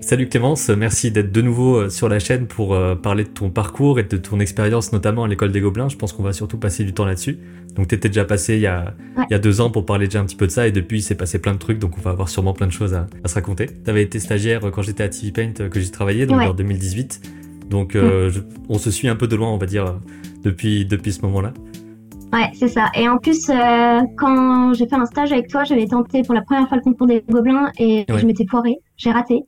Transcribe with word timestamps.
Salut 0.00 0.28
Clémence, 0.28 0.70
merci 0.70 1.12
d'être 1.12 1.30
de 1.30 1.42
nouveau 1.42 1.76
euh, 1.76 1.90
sur 1.90 2.08
la 2.08 2.18
chaîne 2.18 2.46
pour 2.46 2.74
euh, 2.74 2.94
parler 2.94 3.24
de 3.24 3.28
ton 3.28 3.50
parcours 3.50 4.00
et 4.00 4.02
de 4.02 4.16
ton 4.16 4.40
expérience 4.40 4.92
notamment 4.92 5.24
à 5.24 5.28
l'école 5.28 5.52
des 5.52 5.60
Gobelins. 5.60 5.90
Je 5.90 5.96
pense 5.96 6.14
qu'on 6.14 6.22
va 6.22 6.32
surtout 6.32 6.56
passer 6.56 6.84
du 6.84 6.94
temps 6.94 7.04
là-dessus. 7.04 7.38
Donc 7.76 7.88
tu 7.88 7.94
étais 7.94 8.08
déjà 8.08 8.24
passé 8.24 8.54
il 8.54 8.62
y, 8.62 8.66
a, 8.66 8.94
il 9.18 9.30
y 9.30 9.34
a 9.34 9.38
deux 9.38 9.60
ans 9.60 9.70
pour 9.70 9.84
parler 9.84 10.06
déjà 10.06 10.20
un 10.20 10.24
petit 10.24 10.36
peu 10.36 10.46
de 10.46 10.52
ça 10.52 10.66
et 10.66 10.72
depuis 10.72 10.98
il 10.98 11.02
s'est 11.02 11.14
passé 11.14 11.38
plein 11.38 11.52
de 11.52 11.58
trucs 11.58 11.78
donc 11.78 11.98
on 11.98 12.00
va 12.00 12.10
avoir 12.10 12.30
sûrement 12.30 12.54
plein 12.54 12.66
de 12.66 12.72
choses 12.72 12.94
à, 12.94 13.06
se 13.26 13.34
raconter. 13.34 13.66
Tu 13.66 13.90
avais 13.90 14.02
été 14.02 14.18
stagiaire 14.18 14.62
quand 14.72 14.80
j'étais 14.80 15.02
à 15.02 15.08
TV 15.10 15.32
Paint 15.32 15.68
que 15.68 15.78
j'ai 15.78 15.90
travaillé 15.90 16.24
donc 16.24 16.40
en 16.40 16.54
2018. 16.54 17.20
Donc 17.68 17.94
euh, 17.94 18.32
on 18.70 18.78
se 18.78 18.90
suit 18.90 19.06
un 19.08 19.16
peu 19.16 19.28
de 19.28 19.36
loin 19.36 19.50
on 19.50 19.58
va 19.58 19.66
dire 19.66 20.00
depuis, 20.42 20.86
depuis 20.86 21.12
ce 21.12 21.20
moment-là. 21.22 21.52
Ouais, 22.32 22.50
c'est 22.54 22.68
ça. 22.68 22.86
Et 22.94 23.08
en 23.08 23.18
plus, 23.18 23.50
quand 24.16 24.72
j'ai 24.72 24.86
fait 24.88 24.96
un 24.96 25.06
stage 25.06 25.32
avec 25.32 25.48
toi, 25.48 25.64
j'avais 25.64 25.86
tenté 25.86 26.22
pour 26.22 26.34
la 26.34 26.42
première 26.42 26.68
fois 26.68 26.78
le 26.78 26.82
concours 26.82 27.06
des 27.06 27.22
Gobelins 27.28 27.70
et 27.78 28.06
je 28.08 28.24
m'étais 28.24 28.46
foirée. 28.46 28.78
J'ai 28.96 29.10
raté. 29.10 29.44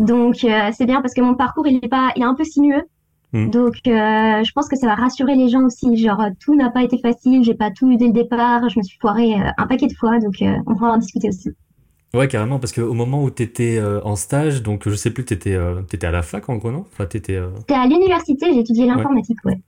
Donc 0.00 0.44
euh, 0.44 0.70
c'est 0.72 0.86
bien 0.86 1.02
parce 1.02 1.14
que 1.14 1.20
mon 1.20 1.34
parcours 1.34 1.66
il 1.68 1.76
est 1.84 1.88
pas, 1.88 2.10
il 2.16 2.22
est 2.22 2.26
un 2.26 2.34
peu 2.34 2.44
sinueux. 2.44 2.82
Hmm. 3.32 3.50
Donc 3.50 3.74
euh, 3.86 4.42
je 4.42 4.52
pense 4.52 4.66
que 4.66 4.74
ça 4.74 4.86
va 4.86 4.94
rassurer 4.94 5.36
les 5.36 5.50
gens 5.50 5.62
aussi. 5.62 5.96
Genre 5.96 6.24
tout 6.40 6.56
n'a 6.56 6.70
pas 6.70 6.82
été 6.82 6.98
facile, 6.98 7.44
j'ai 7.44 7.54
pas 7.54 7.70
tout 7.70 7.92
eu 7.92 7.96
dès 7.96 8.06
le 8.06 8.12
départ, 8.12 8.68
je 8.70 8.78
me 8.78 8.82
suis 8.82 8.98
foirée 8.98 9.34
euh, 9.34 9.50
un 9.58 9.66
paquet 9.66 9.86
de 9.86 9.94
fois, 9.94 10.18
donc 10.18 10.42
on 10.66 10.72
va 10.72 10.88
en 10.88 10.96
discuter 10.96 11.28
aussi. 11.28 11.50
Ouais, 12.12 12.26
carrément, 12.26 12.58
parce 12.58 12.72
qu'au 12.72 12.92
moment 12.92 13.22
où 13.22 13.30
tu 13.30 13.44
étais 13.44 13.80
en 14.02 14.16
stage, 14.16 14.64
donc 14.64 14.88
je 14.88 14.96
sais 14.96 15.12
plus, 15.12 15.24
tu 15.24 15.34
étais, 15.34 15.56
étais, 15.92 16.04
à 16.04 16.10
la 16.10 16.22
fac 16.22 16.48
en 16.48 16.56
gros, 16.56 16.72
non? 16.72 16.84
Enfin, 16.90 17.04
étais, 17.04 17.36
à 17.36 17.86
l'université, 17.86 18.52
j'ai 18.52 18.58
étudié 18.58 18.86
l'informatique, 18.86 19.38
ouais. 19.44 19.60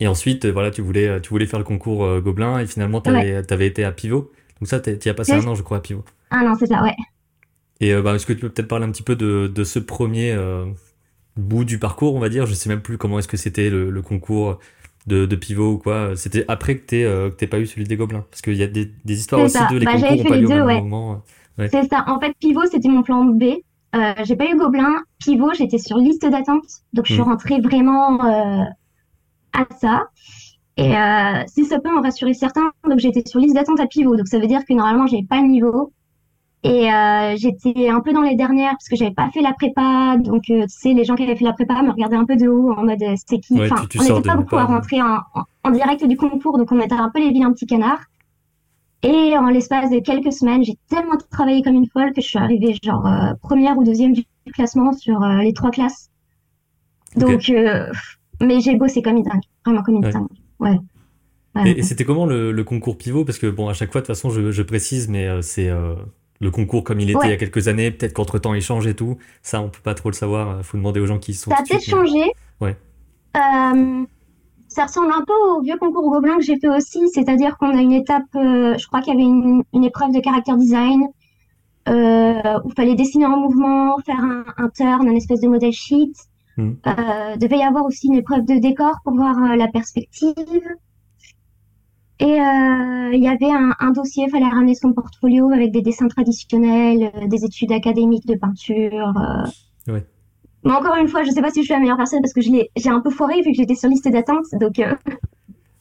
Et 0.00 0.08
ensuite, 0.08 0.46
voilà, 0.46 0.72
tu 0.72 0.82
voulais, 0.82 1.20
tu 1.20 1.28
voulais 1.28 1.46
faire 1.46 1.60
le 1.60 1.64
concours 1.64 2.20
Gobelin 2.22 2.58
et 2.58 2.66
finalement, 2.66 3.00
tu 3.00 3.10
avais, 3.10 3.66
été 3.68 3.84
à 3.84 3.92
Pivot. 3.92 4.32
Donc 4.60 4.66
ça, 4.66 4.80
tu 4.80 5.08
as 5.08 5.14
passé 5.14 5.34
un 5.34 5.46
an, 5.46 5.54
je 5.54 5.62
crois, 5.62 5.76
à 5.76 5.80
Pivot. 5.80 6.02
Un 6.32 6.44
an, 6.50 6.56
c'est 6.58 6.66
ça, 6.66 6.82
ouais. 6.82 6.96
Et 7.80 7.92
euh, 7.92 8.02
bah, 8.02 8.14
est-ce 8.14 8.26
que 8.26 8.32
tu 8.32 8.40
peux 8.40 8.48
peut-être 8.48 8.68
parler 8.68 8.86
un 8.86 8.90
petit 8.90 9.02
peu 9.02 9.16
de, 9.16 9.46
de 9.46 9.64
ce 9.64 9.78
premier 9.78 10.32
euh, 10.32 10.66
bout 11.36 11.64
du 11.64 11.78
parcours, 11.78 12.14
on 12.14 12.18
va 12.18 12.28
dire? 12.28 12.46
Je 12.46 12.54
sais 12.54 12.68
même 12.68 12.82
plus 12.82 12.98
comment 12.98 13.18
est-ce 13.18 13.28
que 13.28 13.36
c'était 13.36 13.70
le, 13.70 13.90
le, 13.90 14.02
concours 14.02 14.58
de, 15.06 15.26
de, 15.26 15.36
pivot 15.36 15.74
ou 15.74 15.78
quoi. 15.78 16.16
C'était 16.16 16.44
après 16.48 16.76
que 16.78 16.86
tu 16.86 17.04
euh, 17.04 17.30
pas 17.48 17.60
eu 17.60 17.66
celui 17.66 17.84
des 17.84 17.96
gobelins, 17.96 18.24
parce 18.30 18.42
qu'il 18.42 18.56
y 18.56 18.62
a 18.62 18.66
des, 18.66 18.90
des 19.04 19.18
histoires 19.18 19.42
aussi 19.42 19.58
de 19.70 19.78
les 19.78 19.86
bah, 19.86 19.92
concours 19.92 20.34
eu 20.34 20.46
au 20.46 20.66
même 20.66 20.88
moment. 20.88 21.22
C'est 21.58 21.88
ça. 21.88 22.04
En 22.06 22.20
fait, 22.20 22.32
pivot 22.38 22.66
c'était 22.70 22.88
mon 22.88 23.02
plan 23.02 23.24
B. 23.24 23.44
Euh, 23.96 24.12
j'ai 24.24 24.36
pas 24.36 24.50
eu 24.50 24.56
gobelin. 24.56 25.02
Pivot, 25.18 25.54
j'étais 25.54 25.78
sur 25.78 25.96
liste 25.96 26.28
d'attente, 26.28 26.66
donc 26.92 27.06
je 27.06 27.14
suis 27.14 27.22
hmm. 27.22 27.24
rentrée 27.24 27.60
vraiment 27.60 28.20
à 29.52 29.66
ça. 29.80 30.08
Et 30.76 30.92
si 31.48 31.64
ça 31.64 31.78
peut 31.80 31.90
en 31.96 32.02
rassurer 32.02 32.34
certains, 32.34 32.70
donc 32.88 32.98
j'étais 32.98 33.22
sur 33.26 33.40
liste 33.40 33.54
d'attente 33.54 33.80
à 33.80 33.86
pivot, 33.86 34.16
donc 34.16 34.26
ça 34.26 34.38
veut 34.38 34.46
dire 34.48 34.64
que 34.68 34.74
normalement 34.74 35.06
j'ai 35.06 35.22
pas 35.22 35.40
le 35.40 35.48
niveau. 35.48 35.92
Et 36.68 36.92
euh, 36.92 37.34
j'étais 37.38 37.88
un 37.88 38.00
peu 38.00 38.12
dans 38.12 38.20
les 38.20 38.34
dernières 38.34 38.72
parce 38.72 38.88
que 38.90 38.96
j'avais 38.96 39.14
pas 39.14 39.30
fait 39.32 39.40
la 39.40 39.54
prépa. 39.54 40.18
Donc, 40.18 40.50
euh, 40.50 40.62
tu 40.62 40.68
sais, 40.68 40.92
les 40.92 41.04
gens 41.04 41.14
qui 41.14 41.22
avaient 41.22 41.34
fait 41.34 41.46
la 41.46 41.54
prépa 41.54 41.80
me 41.82 41.90
regardaient 41.90 42.16
un 42.16 42.26
peu 42.26 42.36
de 42.36 42.46
haut 42.46 42.72
en 42.72 42.84
mode 42.84 43.02
euh, 43.02 43.14
c'est 43.26 43.38
qui? 43.38 43.58
Enfin, 43.58 43.86
On 43.98 44.02
n'était 44.02 44.28
pas 44.28 44.36
beaucoup 44.36 44.56
à 44.56 44.66
rentrer 44.66 45.00
en, 45.00 45.20
en, 45.64 45.70
direct 45.70 46.04
du 46.04 46.16
concours, 46.18 46.58
donc 46.58 46.70
on 46.70 46.78
était 46.80 46.92
un 46.92 47.08
peu 47.08 47.20
les 47.20 47.30
vilains 47.30 47.52
petits 47.52 47.66
canards. 47.66 48.02
Et 49.02 49.38
en 49.38 49.48
l'espace 49.48 49.90
de 49.90 50.00
quelques 50.00 50.32
semaines, 50.32 50.62
j'ai 50.62 50.76
tellement 50.90 51.16
travaillé 51.30 51.62
comme 51.62 51.74
une 51.74 51.88
folle 51.88 52.12
que 52.12 52.20
je 52.20 52.26
suis 52.26 52.38
arrivée 52.38 52.76
genre 52.82 53.06
euh, 53.06 53.32
première 53.40 53.78
ou 53.78 53.84
deuxième 53.84 54.12
du 54.12 54.24
classement 54.52 54.92
sur 54.92 55.20
les 55.20 55.54
trois 55.54 55.70
classes. 55.70 56.10
Donc, 57.16 57.50
mais 58.42 58.60
j'ai 58.60 58.76
bossé 58.76 59.00
comme 59.00 59.16
une 59.16 59.22
dingue, 59.22 59.40
vraiment 59.64 59.82
comme 59.82 59.94
une 59.94 60.00
dingue. 60.02 60.26
Ouais. 60.60 60.78
et, 61.64 61.82
c'était 61.82 62.04
comment 62.04 62.26
le, 62.26 62.52
le, 62.52 62.64
concours 62.64 62.98
pivot? 62.98 63.24
Parce 63.24 63.38
que 63.38 63.46
bon, 63.46 63.68
à 63.68 63.72
chaque 63.72 63.90
fois, 63.90 64.00
de 64.02 64.06
toute 64.06 64.14
façon, 64.14 64.28
je, 64.30 64.50
je 64.50 64.62
précise, 64.62 65.08
mais 65.08 65.40
c'est 65.42 65.70
le 66.40 66.50
concours 66.50 66.84
comme 66.84 67.00
il 67.00 67.10
était 67.10 67.18
il 67.24 67.30
y 67.30 67.32
a 67.32 67.36
quelques 67.36 67.68
années. 67.68 67.90
Peut-être 67.90 68.12
qu'entre 68.12 68.38
temps 68.38 68.54
il 68.54 68.62
change 68.62 68.86
et 68.86 68.94
tout. 68.94 69.18
Ça, 69.42 69.60
on 69.60 69.68
peut 69.68 69.80
pas 69.82 69.94
trop 69.94 70.10
le 70.10 70.14
savoir. 70.14 70.58
Il 70.58 70.64
faut 70.64 70.76
demander 70.76 71.00
aux 71.00 71.06
gens 71.06 71.18
qui 71.18 71.34
sont. 71.34 71.50
Ça 71.50 71.58
a 71.58 71.62
peut-être 71.62 71.84
changé. 71.84 72.32
Ouais. 72.60 72.76
Euh, 73.36 74.04
ça 74.68 74.84
ressemble 74.84 75.12
un 75.12 75.24
peu 75.24 75.32
au 75.50 75.60
vieux 75.62 75.76
concours 75.78 76.10
Gobelin 76.10 76.36
que 76.36 76.42
j'ai 76.44 76.58
fait 76.58 76.68
aussi, 76.68 77.08
c'est-à-dire 77.12 77.56
qu'on 77.58 77.76
a 77.76 77.80
une 77.80 77.92
étape, 77.92 78.24
euh, 78.36 78.76
je 78.78 78.86
crois 78.86 79.00
qu'il 79.00 79.14
y 79.14 79.16
avait 79.16 79.26
une, 79.26 79.62
une, 79.72 79.84
épreuve 79.84 80.12
de 80.12 80.20
caractère 80.20 80.56
design 80.56 81.04
euh, 81.88 82.60
où 82.64 82.68
il 82.68 82.74
fallait 82.74 82.94
dessiner 82.94 83.26
en 83.26 83.36
mouvement, 83.38 83.96
faire 84.04 84.20
un, 84.20 84.44
un 84.56 84.68
turn, 84.68 85.08
un 85.08 85.14
espèce 85.14 85.40
de 85.40 85.48
modèle 85.48 85.72
sheet. 85.72 86.12
Hmm. 86.56 86.72
Devait 87.36 87.58
y 87.58 87.62
avoir 87.62 87.84
aussi 87.84 88.08
une 88.08 88.16
épreuve 88.16 88.44
de 88.44 88.58
décor 88.58 88.96
pour 89.04 89.14
voir 89.14 89.56
la 89.56 89.68
perspective. 89.68 90.34
Et 92.20 92.24
euh, 92.24 93.10
il 93.12 93.22
y 93.22 93.28
avait 93.28 93.52
un, 93.52 93.74
un 93.78 93.90
dossier, 93.92 94.24
il 94.26 94.30
fallait 94.30 94.48
ramener 94.48 94.74
son 94.74 94.92
portfolio 94.92 95.50
avec 95.52 95.70
des 95.70 95.82
dessins 95.82 96.08
traditionnels, 96.08 97.12
euh, 97.14 97.26
des 97.28 97.44
études 97.44 97.70
académiques 97.70 98.26
de 98.26 98.34
peinture. 98.34 99.14
Euh. 99.16 99.92
Ouais. 99.92 100.04
Mais 100.64 100.72
encore 100.72 100.96
une 100.96 101.06
fois, 101.06 101.22
je 101.22 101.30
sais 101.30 101.40
pas 101.40 101.50
si 101.50 101.60
je 101.60 101.66
suis 101.66 101.74
la 101.74 101.78
meilleure 101.78 101.96
personne 101.96 102.20
parce 102.20 102.32
que 102.32 102.40
j'ai 102.40 102.88
un 102.88 103.00
peu 103.00 103.10
foiré 103.10 103.40
vu 103.42 103.52
que 103.52 103.56
j'étais 103.56 103.76
sur 103.76 103.88
liste 103.88 104.08
d'attente. 104.08 104.46
Donc. 104.60 104.80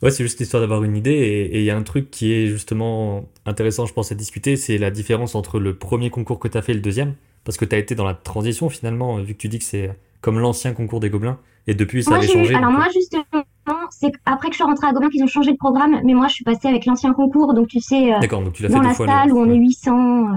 Ouais, 0.04 0.12
c'est 0.12 0.24
juste 0.24 0.40
histoire 0.40 0.62
d'avoir 0.62 0.84
une 0.84 0.96
idée. 0.96 1.10
Et 1.52 1.58
il 1.58 1.64
y 1.64 1.72
a 1.72 1.76
un 1.76 1.82
truc 1.82 2.12
qui 2.12 2.32
est 2.32 2.46
justement 2.46 3.26
intéressant, 3.48 3.88
je 3.88 3.94
pense, 3.94 4.12
à 4.12 4.16
discuter, 4.16 4.56
c'est 4.56 4.78
la 4.78 4.92
différence 4.92 5.34
entre 5.34 5.60
le 5.60 5.76
premier 5.76 6.12
concours 6.12 6.38
que 6.38 6.48
tu 6.48 6.56
as 6.56 6.62
fait 6.62 6.74
et 6.74 6.76
le 6.76 6.82
deuxième. 6.82 7.16
Parce 7.44 7.58
que 7.58 7.66
tu 7.66 7.76
as 7.76 7.80
été 7.80 7.96
dans 7.96 8.06
la 8.06 8.14
transition 8.14 8.70
finalement, 8.70 9.18
vu 9.18 9.34
que 9.34 9.40
tu 9.40 9.48
dis 9.48 9.58
que 9.58 9.66
c'est 9.66 9.98
comme 10.22 10.38
l'ancien 10.38 10.74
concours 10.74 11.00
des 11.00 11.10
Gobelins. 11.10 11.40
Et 11.66 11.74
depuis, 11.74 12.04
ça 12.04 12.16
avait 12.16 12.28
changé. 12.28 12.54
Alors, 12.54 12.72
moi, 12.72 12.86
justement, 12.94 13.44
c'est 13.92 14.12
après 14.26 14.50
que 14.50 14.54
je 14.54 14.58
suis 14.58 14.64
rentrée 14.64 14.88
à 14.88 14.94
Gobelin 14.94 15.10
qu'ils 15.10 15.24
ont 15.24 15.28
changé 15.28 15.52
le 15.52 15.58
programme. 15.58 16.00
Mais 16.04 16.14
moi, 16.14 16.28
je 16.28 16.34
suis 16.34 16.44
passée 16.44 16.68
avec 16.68 16.86
l'ancien 16.86 17.14
concours. 17.14 17.54
Donc, 17.54 17.68
tu 17.68 17.80
sais, 17.80 18.14
euh, 18.14 18.20
donc 18.28 18.54
tu 18.54 18.68
dans 18.68 18.82
la 18.82 18.94
salle 18.94 19.32
où 19.32 19.40
on 19.40 19.50
est 19.50 19.56
800. 19.56 19.92
Euh, 19.92 20.32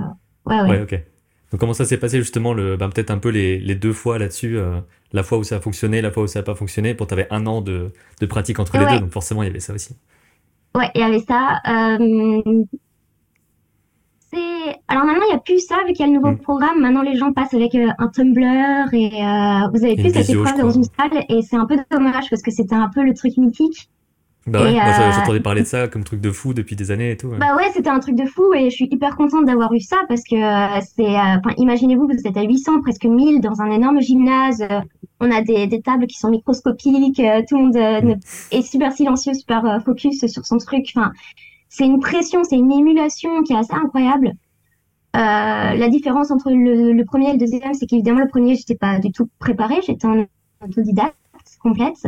ouais, 0.46 0.60
ouais. 0.60 0.70
Ouais, 0.70 0.82
ok. 0.82 1.00
Donc, 1.50 1.60
comment 1.60 1.72
ça 1.72 1.84
s'est 1.84 1.96
passé 1.96 2.18
justement, 2.18 2.54
le, 2.54 2.76
ben, 2.76 2.88
peut-être 2.88 3.10
un 3.10 3.18
peu 3.18 3.30
les, 3.30 3.58
les 3.58 3.74
deux 3.74 3.92
fois 3.92 4.18
là-dessus 4.18 4.56
euh, 4.56 4.80
La 5.12 5.22
fois 5.22 5.38
où 5.38 5.44
ça 5.44 5.56
a 5.56 5.60
fonctionné, 5.60 6.00
la 6.00 6.10
fois 6.10 6.24
où 6.24 6.26
ça 6.26 6.40
n'a 6.40 6.44
pas 6.44 6.54
fonctionné. 6.54 6.94
Pour 6.94 7.06
tu 7.06 7.14
avais 7.14 7.26
un 7.30 7.46
an 7.46 7.60
de, 7.60 7.92
de 8.20 8.26
pratique 8.26 8.58
entre 8.58 8.78
les 8.78 8.86
deux. 8.86 9.00
Donc, 9.00 9.10
forcément, 9.10 9.42
il 9.42 9.46
y 9.46 9.50
avait 9.50 9.60
ça 9.60 9.72
aussi. 9.72 9.96
Ouais, 10.74 10.88
il 10.94 11.00
y 11.00 11.04
avait 11.04 11.20
ça. 11.20 11.60
Euh, 11.68 12.64
alors 14.88 15.04
maintenant 15.04 15.22
il 15.28 15.32
n'y 15.32 15.36
a 15.36 15.40
plus 15.40 15.60
ça 15.60 15.76
vu 15.86 15.92
qu'il 15.92 16.00
y 16.00 16.08
a 16.08 16.12
le 16.12 16.18
nouveau 16.18 16.32
mm. 16.32 16.38
programme. 16.38 16.80
Maintenant 16.80 17.02
les 17.02 17.16
gens 17.16 17.32
passent 17.32 17.54
avec 17.54 17.74
euh, 17.74 17.88
un 17.98 18.08
Tumblr 18.08 18.92
et 18.92 19.22
euh, 19.22 19.68
vous 19.72 19.84
avez 19.84 19.96
plus 19.96 20.12
cette 20.12 20.30
épreuve 20.30 20.58
dans 20.58 20.70
une 20.70 20.84
salle 20.84 21.24
et 21.28 21.42
c'est 21.42 21.56
un 21.56 21.66
peu 21.66 21.76
dommage 21.90 22.28
parce 22.30 22.42
que 22.42 22.50
c'était 22.50 22.74
un 22.74 22.90
peu 22.94 23.02
le 23.02 23.14
truc 23.14 23.36
mythique. 23.36 23.88
Bah 24.46 24.62
ouais, 24.62 24.80
euh, 24.80 25.12
j'entendais 25.12 25.40
parler 25.40 25.60
de 25.60 25.66
ça 25.66 25.86
comme 25.86 26.02
truc 26.02 26.20
de 26.20 26.30
fou 26.30 26.54
depuis 26.54 26.74
des 26.74 26.90
années 26.90 27.10
et 27.10 27.16
tout. 27.16 27.28
Bah 27.38 27.54
ouais, 27.56 27.70
c'était 27.74 27.90
un 27.90 28.00
truc 28.00 28.16
de 28.16 28.24
fou 28.24 28.54
et 28.54 28.70
je 28.70 28.74
suis 28.74 28.88
hyper 28.90 29.14
contente 29.14 29.44
d'avoir 29.44 29.72
eu 29.74 29.80
ça 29.80 29.98
parce 30.08 30.22
que 30.22 30.36
c'est, 30.96 31.14
enfin 31.14 31.50
imaginez-vous, 31.58 32.06
vous 32.06 32.26
êtes 32.26 32.36
à 32.36 32.42
800, 32.42 32.80
presque 32.80 33.04
1000 33.04 33.40
dans 33.40 33.60
un 33.60 33.70
énorme 33.70 34.00
gymnase. 34.00 34.66
on 35.20 35.30
a 35.30 35.42
des, 35.42 35.66
des, 35.66 35.82
tables 35.82 36.06
qui 36.06 36.16
sont 36.16 36.30
microscopiques, 36.30 37.20
tout 37.48 37.58
le 37.58 37.62
monde 37.62 38.14
mm. 38.14 38.18
est 38.50 38.62
super 38.62 38.92
silencieux, 38.92 39.34
super 39.34 39.80
focus 39.84 40.26
sur 40.26 40.46
son 40.46 40.56
truc. 40.56 40.90
Enfin, 40.96 41.12
c'est 41.70 41.86
une 41.86 42.00
pression, 42.00 42.44
c'est 42.44 42.56
une 42.56 42.70
émulation 42.70 43.42
qui 43.42 43.54
est 43.54 43.56
assez 43.56 43.72
incroyable. 43.72 44.32
Euh, 45.16 45.74
la 45.74 45.88
différence 45.88 46.30
entre 46.30 46.50
le, 46.50 47.02
premier 47.04 47.30
et 47.30 47.32
le 47.32 47.38
deuxième, 47.38 47.72
c'est 47.74 47.86
qu'évidemment 47.86 48.20
le 48.20 48.28
premier, 48.28 48.56
j'étais 48.56 48.74
pas 48.74 48.98
du 48.98 49.12
tout 49.12 49.30
préparée, 49.38 49.80
j'étais 49.86 50.06
en 50.06 50.26
autodidacte 50.62 51.16
complète. 51.62 52.06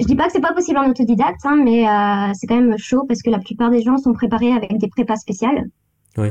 Je 0.00 0.06
dis 0.06 0.14
pas 0.14 0.26
que 0.26 0.32
c'est 0.32 0.40
pas 0.40 0.52
possible 0.52 0.78
en 0.78 0.88
autodidacte, 0.88 1.40
hein, 1.44 1.60
mais 1.62 1.88
euh, 1.88 2.32
c'est 2.34 2.46
quand 2.46 2.60
même 2.60 2.78
chaud 2.78 3.04
parce 3.08 3.22
que 3.22 3.30
la 3.30 3.38
plupart 3.38 3.70
des 3.70 3.82
gens 3.82 3.96
sont 3.96 4.12
préparés 4.12 4.52
avec 4.52 4.76
des 4.78 4.88
prépas 4.88 5.16
spéciales. 5.16 5.64
Oui. 6.16 6.28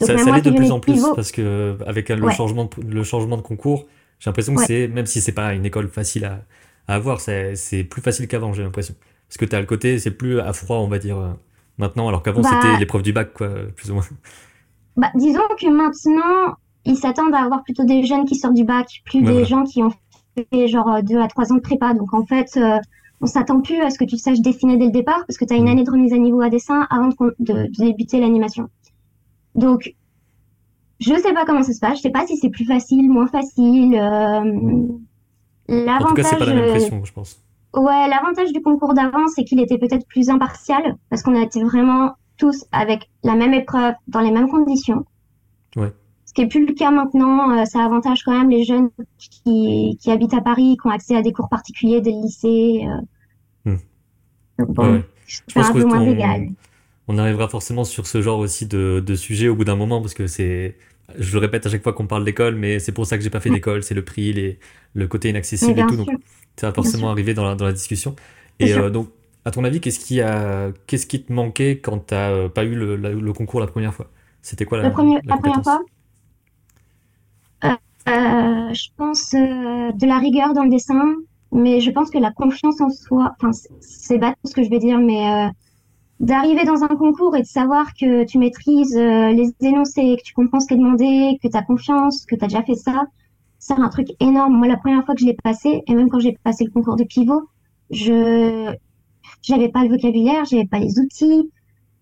ça, 0.00 0.16
ça 0.18 0.30
l'est 0.32 0.42
de 0.42 0.50
plus 0.50 0.70
en 0.70 0.80
plus 0.80 1.02
parce 1.14 1.32
que 1.32 1.78
avec 1.86 2.08
le 2.08 2.30
changement 2.30 2.64
de, 2.64 2.86
le 2.86 3.02
changement 3.04 3.36
de 3.36 3.42
concours, 3.42 3.86
j'ai 4.18 4.30
l'impression 4.30 4.54
que 4.54 4.64
c'est 4.64 4.88
même 4.88 5.06
si 5.06 5.20
c'est 5.20 5.32
pas 5.32 5.54
une 5.54 5.64
école 5.64 5.88
facile 5.88 6.24
à, 6.24 6.42
à 6.88 6.94
avoir, 6.94 7.20
c'est 7.20 7.84
plus 7.84 8.02
facile 8.02 8.28
qu'avant, 8.28 8.52
j'ai 8.52 8.62
l'impression. 8.62 8.94
Parce 9.28 9.36
que 9.36 9.44
tu 9.44 9.54
as 9.54 9.60
le 9.60 9.66
côté, 9.66 9.98
c'est 9.98 10.10
plus 10.10 10.40
à 10.40 10.52
froid, 10.52 10.78
on 10.78 10.88
va 10.88 10.98
dire, 10.98 11.18
euh, 11.18 11.32
maintenant, 11.78 12.08
alors 12.08 12.22
qu'avant, 12.22 12.42
bah, 12.42 12.50
c'était 12.52 12.78
l'épreuve 12.78 13.02
du 13.02 13.12
bac, 13.12 13.32
quoi, 13.32 13.48
plus 13.74 13.90
ou 13.90 13.94
moins. 13.94 14.04
Bah, 14.96 15.10
disons 15.14 15.42
que 15.60 15.68
maintenant, 15.68 16.56
ils 16.84 16.96
s'attendent 16.96 17.34
à 17.34 17.40
avoir 17.40 17.62
plutôt 17.62 17.84
des 17.84 18.04
jeunes 18.04 18.24
qui 18.24 18.34
sortent 18.34 18.54
du 18.54 18.64
bac, 18.64 19.02
plus 19.04 19.22
des 19.22 19.44
gens 19.44 19.64
qui 19.64 19.82
ont 19.82 19.92
fait 20.36 20.68
genre 20.68 21.02
deux 21.02 21.18
à 21.18 21.28
trois 21.28 21.52
ans 21.52 21.56
de 21.56 21.60
prépa. 21.60 21.94
Donc 21.94 22.14
en 22.14 22.24
fait, 22.24 22.56
euh, 22.56 22.78
on 23.20 23.26
s'attend 23.26 23.60
plus 23.60 23.80
à 23.80 23.90
ce 23.90 23.98
que 23.98 24.04
tu 24.04 24.16
saches 24.16 24.40
dessiner 24.40 24.76
dès 24.76 24.86
le 24.86 24.90
départ, 24.90 25.24
parce 25.26 25.38
que 25.38 25.44
tu 25.44 25.54
as 25.54 25.56
une 25.56 25.64
mm. 25.64 25.68
année 25.68 25.84
de 25.84 25.90
remise 25.90 26.12
à 26.12 26.18
niveau 26.18 26.40
à 26.40 26.50
dessin 26.50 26.86
avant 26.90 27.10
de, 27.38 27.68
débuter 27.78 28.20
l'animation. 28.20 28.68
Donc, 29.54 29.94
je 31.00 31.14
sais 31.14 31.32
pas 31.32 31.44
comment 31.44 31.62
ça 31.62 31.72
se 31.72 31.80
passe, 31.80 31.98
je 31.98 32.02
sais 32.02 32.10
pas 32.10 32.26
si 32.26 32.36
c'est 32.36 32.50
plus 32.50 32.64
facile, 32.64 33.08
moins 33.08 33.28
facile. 33.28 33.94
Euh, 33.94 34.88
en 35.68 35.98
tout 35.98 36.14
cas, 36.14 36.22
c'est 36.22 36.38
pas 36.38 36.46
la 36.46 36.54
même 36.54 36.70
pression, 36.70 37.04
je 37.04 37.12
pense. 37.12 37.40
Ouais, 37.74 38.08
l'avantage 38.08 38.52
du 38.52 38.62
concours 38.62 38.94
d'avant, 38.94 39.26
c'est 39.28 39.44
qu'il 39.44 39.60
était 39.60 39.78
peut-être 39.78 40.06
plus 40.06 40.30
impartial, 40.30 40.96
parce 41.10 41.22
qu'on 41.22 41.36
a 41.36 41.42
été 41.42 41.62
vraiment 41.62 42.14
tous 42.38 42.64
avec 42.72 43.10
la 43.24 43.34
même 43.34 43.52
épreuve, 43.52 43.94
dans 44.06 44.20
les 44.20 44.30
mêmes 44.30 44.48
conditions. 44.48 45.04
Ouais. 45.76 45.92
Ce 46.24 46.32
qui 46.32 46.42
n'est 46.42 46.48
plus 46.48 46.66
le 46.66 46.74
cas 46.74 46.90
maintenant, 46.90 47.50
euh, 47.50 47.64
ça 47.64 47.84
avantage 47.84 48.22
quand 48.24 48.36
même 48.36 48.50
les 48.50 48.64
jeunes 48.64 48.90
qui, 49.18 49.98
qui, 50.00 50.10
habitent 50.10 50.34
à 50.34 50.40
Paris, 50.40 50.76
qui 50.80 50.86
ont 50.86 50.90
accès 50.90 51.16
à 51.16 51.22
des 51.22 51.32
cours 51.32 51.48
particuliers 51.48 52.00
dès 52.00 52.12
le 52.12 52.22
lycée. 52.22 52.86
Euh. 53.66 53.72
Hmm. 54.58 54.64
bon, 54.68 55.02
c'est 55.26 55.60
un 55.60 55.72
peu 55.72 55.84
moins 55.84 56.02
égal. 56.02 56.48
On 57.06 57.18
arrivera 57.18 57.48
forcément 57.48 57.84
sur 57.84 58.06
ce 58.06 58.20
genre 58.20 58.38
aussi 58.38 58.66
de, 58.66 59.02
de 59.04 59.14
sujet 59.14 59.48
au 59.48 59.54
bout 59.54 59.64
d'un 59.64 59.76
moment, 59.76 60.00
parce 60.00 60.14
que 60.14 60.26
c'est 60.26 60.76
je 61.16 61.32
le 61.32 61.38
répète 61.38 61.64
à 61.66 61.70
chaque 61.70 61.82
fois 61.82 61.92
qu'on 61.92 62.06
parle 62.06 62.24
d'école, 62.24 62.54
mais 62.54 62.78
c'est 62.78 62.92
pour 62.92 63.06
ça 63.06 63.16
que 63.16 63.24
j'ai 63.24 63.30
pas 63.30 63.40
fait 63.40 63.50
d'école, 63.50 63.82
c'est 63.82 63.94
le 63.94 64.04
prix, 64.04 64.32
les, 64.32 64.58
le 64.94 65.08
côté 65.08 65.30
inaccessible 65.30 65.78
et 65.80 65.86
tout. 65.86 65.96
Donc, 65.96 66.08
ça 66.56 66.68
va 66.68 66.74
forcément 66.74 67.10
arriver 67.10 67.34
dans 67.34 67.44
la, 67.44 67.54
dans 67.54 67.64
la 67.64 67.72
discussion. 67.72 68.14
Et 68.58 68.74
euh, 68.74 68.90
donc, 68.90 69.08
à 69.44 69.50
ton 69.50 69.64
avis, 69.64 69.80
qu'est-ce 69.80 70.00
qui, 70.00 70.20
a, 70.20 70.70
qu'est-ce 70.86 71.06
qui 71.06 71.22
te 71.22 71.32
manquait 71.32 71.78
quand 71.78 72.08
tu 72.08 72.14
n'as 72.14 72.30
euh, 72.30 72.48
pas 72.48 72.64
eu 72.64 72.74
le, 72.74 72.96
le, 72.96 73.32
concours 73.32 73.60
la 73.60 73.66
première 73.66 73.94
fois? 73.94 74.10
C'était 74.42 74.64
quoi 74.64 74.78
la, 74.78 74.84
la, 74.84 74.90
première, 74.90 75.20
la 75.24 75.36
première 75.36 75.62
fois? 75.62 75.80
Euh, 77.64 78.74
Je 78.74 78.88
pense 78.96 79.32
de 79.32 80.06
la 80.06 80.18
rigueur 80.18 80.52
dans 80.54 80.64
le 80.64 80.70
dessin, 80.70 81.14
mais 81.52 81.80
je 81.80 81.90
pense 81.90 82.10
que 82.10 82.18
la 82.18 82.32
confiance 82.32 82.80
en 82.80 82.90
soi, 82.90 83.34
enfin, 83.38 83.50
c'est 83.80 84.18
bête 84.18 84.36
ce 84.44 84.54
que 84.54 84.62
je 84.62 84.70
vais 84.70 84.78
dire, 84.78 84.98
mais 84.98 85.50
d'arriver 86.20 86.64
dans 86.64 86.82
un 86.82 86.96
concours 86.96 87.36
et 87.36 87.42
de 87.42 87.46
savoir 87.46 87.94
que 87.94 88.24
tu 88.24 88.38
maîtrises 88.38 88.96
les 88.96 89.54
énoncés, 89.60 90.16
que 90.18 90.22
tu 90.22 90.34
comprends 90.34 90.60
ce 90.60 90.66
qui 90.66 90.74
est 90.74 90.78
demandé, 90.78 91.38
que 91.42 91.48
tu 91.48 91.56
as 91.56 91.62
confiance, 91.62 92.26
que 92.26 92.34
tu 92.34 92.44
as 92.44 92.48
déjà 92.48 92.62
fait 92.62 92.74
ça, 92.74 93.04
c'est 93.58 93.74
un 93.74 93.88
truc 93.88 94.08
énorme. 94.20 94.56
Moi, 94.56 94.68
la 94.68 94.76
première 94.76 95.04
fois 95.04 95.14
que 95.14 95.20
je 95.20 95.26
l'ai 95.26 95.34
passé, 95.34 95.82
et 95.86 95.94
même 95.94 96.08
quand 96.08 96.20
j'ai 96.20 96.36
passé 96.44 96.64
le 96.64 96.70
concours 96.70 96.96
de 96.96 97.04
pivot, 97.04 97.48
je 97.90 98.72
j'avais 99.42 99.68
pas 99.68 99.82
le 99.82 99.90
vocabulaire, 99.90 100.44
j'avais 100.44 100.66
pas 100.66 100.78
les 100.78 100.98
outils. 100.98 101.50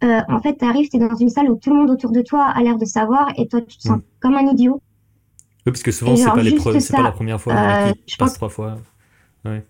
Euh, 0.05 0.21
en 0.29 0.41
fait, 0.41 0.57
tu 0.59 0.65
arrives, 0.65 0.89
tu 0.89 0.97
es 0.97 1.01
dans 1.01 1.17
une 1.17 1.31
salle 1.31 1.51
où 1.51 1.57
tout 1.57 1.71
le 1.71 1.77
monde 1.77 1.91
autour 1.91 2.13
de 2.13 2.21
toi 2.21 2.45
a 2.45 2.63
l'air 2.63 2.77
de 2.77 2.85
savoir 2.85 3.33
et 3.37 3.49
toi, 3.49 3.61
tu 3.63 3.79
te 3.79 3.83
sens 3.83 3.99
mm. 3.99 4.03
comme 4.21 4.35
un 4.35 4.47
idiot. 4.47 4.83
Oui, 5.65 5.73
parce 5.73 5.83
que 5.83 5.91
souvent, 5.91 6.15
c'est 6.15 6.25
pas, 6.25 6.99
pas 6.99 7.03
la 7.03 7.13
première 7.13 7.41
fois 7.41 7.55
euh, 7.55 7.93
je 8.07 8.17
passe 8.17 8.35
trois 8.35 8.49
fois. 8.49 8.77
Ouais, 9.45 9.65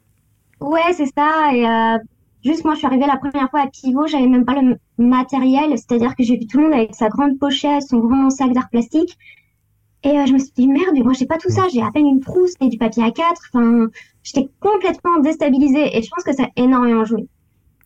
ouais 0.60 0.92
c'est 0.94 1.06
ça. 1.06 1.54
Et 1.54 1.66
euh, 1.66 1.98
juste, 2.46 2.64
moi, 2.64 2.74
je 2.74 2.78
suis 2.78 2.86
arrivée 2.86 3.06
la 3.06 3.16
première 3.16 3.50
fois 3.50 3.60
à 3.60 3.66
Pivot, 3.66 4.06
j'avais 4.06 4.26
même 4.26 4.44
pas 4.44 4.60
le 4.60 4.78
matériel, 4.98 5.70
c'est-à-dire 5.76 6.14
que 6.16 6.22
j'ai 6.22 6.36
vu 6.36 6.46
tout 6.46 6.58
le 6.58 6.64
monde 6.64 6.74
avec 6.74 6.94
sa 6.94 7.08
grande 7.08 7.38
pochette, 7.38 7.82
son 7.82 7.98
grand 7.98 8.30
sac 8.30 8.52
d'art 8.52 8.70
plastique. 8.70 9.18
Et 10.04 10.10
euh, 10.10 10.26
je 10.26 10.32
me 10.32 10.38
suis 10.38 10.52
dit, 10.56 10.68
merde, 10.68 10.90
mais 10.94 11.02
moi, 11.02 11.12
j'ai 11.12 11.26
pas 11.26 11.38
tout 11.38 11.50
ça, 11.50 11.62
j'ai 11.72 11.82
à 11.82 11.90
peine 11.90 12.06
une 12.06 12.20
trousse 12.20 12.54
et 12.60 12.68
du 12.68 12.78
papier 12.78 13.02
A4. 13.02 13.34
Enfin, 13.52 13.88
j'étais 14.22 14.48
complètement 14.60 15.18
déstabilisée 15.20 15.96
et 15.96 16.02
je 16.02 16.08
pense 16.08 16.24
que 16.24 16.32
ça 16.32 16.44
a 16.44 16.48
énormément 16.56 17.04
joué. 17.04 17.28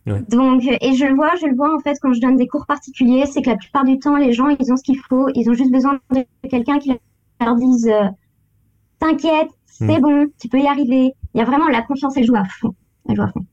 Donc, 0.05 0.63
et 0.65 0.93
je 0.93 1.05
le 1.05 1.15
vois, 1.15 1.35
je 1.35 1.45
le 1.45 1.55
vois 1.55 1.75
en 1.75 1.79
fait 1.79 1.97
quand 2.01 2.11
je 2.13 2.19
donne 2.19 2.35
des 2.35 2.47
cours 2.47 2.65
particuliers, 2.65 3.25
c'est 3.27 3.41
que 3.41 3.49
la 3.49 3.55
plupart 3.55 3.85
du 3.85 3.99
temps, 3.99 4.15
les 4.15 4.33
gens, 4.33 4.47
ils 4.47 4.71
ont 4.73 4.77
ce 4.77 4.83
qu'il 4.83 4.97
faut, 4.97 5.27
ils 5.35 5.47
ont 5.49 5.53
juste 5.53 5.71
besoin 5.71 5.99
de 6.11 6.25
quelqu'un 6.49 6.79
qui 6.79 6.91
leur 7.39 7.55
dise, 7.55 7.87
euh, 7.87 8.07
t'inquiète, 8.99 9.49
c'est 9.67 9.99
hmm. 9.99 10.01
bon, 10.01 10.27
tu 10.39 10.47
peux 10.47 10.59
y 10.59 10.67
arriver. 10.67 11.13
Il 11.33 11.37
y 11.37 11.41
a 11.41 11.45
vraiment 11.45 11.67
la 11.67 11.81
confiance, 11.81 12.17
elle 12.17 12.25
joue 12.25 12.35
à 12.35 12.45
fond. 12.45 12.73
Elle 13.07 13.15
joue 13.15 13.21
à 13.21 13.27
fond. 13.27 13.45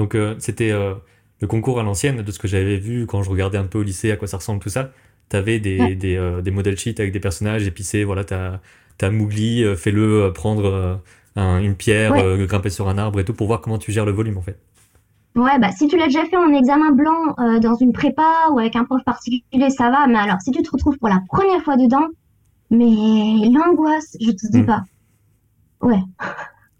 Donc, 0.00 0.14
euh, 0.14 0.34
c'était 0.38 0.72
le 0.72 1.46
concours 1.46 1.78
à 1.78 1.82
l'ancienne 1.82 2.22
de 2.22 2.32
ce 2.32 2.38
que 2.38 2.48
j'avais 2.48 2.78
vu 2.78 3.06
quand 3.06 3.22
je 3.22 3.30
regardais 3.30 3.58
un 3.58 3.64
peu 3.64 3.78
au 3.78 3.82
lycée 3.82 4.10
à 4.10 4.16
quoi 4.16 4.26
ça 4.26 4.38
ressemble 4.38 4.60
tout 4.60 4.70
ça 4.70 4.90
t'avais 5.30 5.60
des, 5.60 5.94
des, 5.94 6.16
euh, 6.16 6.42
des 6.42 6.50
modèles 6.50 6.76
sheets 6.76 7.00
avec 7.00 7.12
des 7.12 7.20
personnages 7.20 7.66
épicés, 7.66 8.04
voilà, 8.04 8.24
t'as 8.24 8.60
as 9.00 9.06
euh, 9.06 9.76
fais-le 9.76 10.24
euh, 10.24 10.30
prendre 10.30 11.00
une 11.36 11.74
pierre, 11.74 12.12
grimper 12.46 12.68
sur 12.68 12.88
un 12.88 12.98
arbre 12.98 13.18
et 13.20 13.24
tout 13.24 13.32
pour 13.32 13.46
voir 13.46 13.62
comment 13.62 13.78
tu 13.78 13.92
gères 13.92 14.04
le 14.04 14.12
volume 14.12 14.36
en 14.36 14.42
fait. 14.42 14.58
Ouais, 15.36 15.58
bah 15.60 15.70
si 15.70 15.86
tu 15.86 15.96
l'as 15.96 16.06
déjà 16.06 16.24
fait 16.24 16.36
en 16.36 16.52
examen 16.52 16.90
blanc 16.90 17.36
dans 17.62 17.76
une 17.76 17.92
prépa 17.92 18.48
ou 18.50 18.58
avec 18.58 18.74
un 18.74 18.84
prof 18.84 19.02
particulier, 19.04 19.70
ça 19.70 19.88
va, 19.88 20.08
mais 20.08 20.18
alors 20.18 20.40
si 20.42 20.50
tu 20.50 20.60
te 20.60 20.70
retrouves 20.70 20.98
pour 20.98 21.08
la 21.08 21.22
première 21.28 21.62
fois 21.62 21.76
dedans, 21.76 22.08
mais 22.70 23.48
l'angoisse, 23.48 24.16
je 24.20 24.32
te 24.32 24.50
dis 24.50 24.62
hmm. 24.62 24.66
pas. 24.66 24.82
Ouais. 25.80 26.02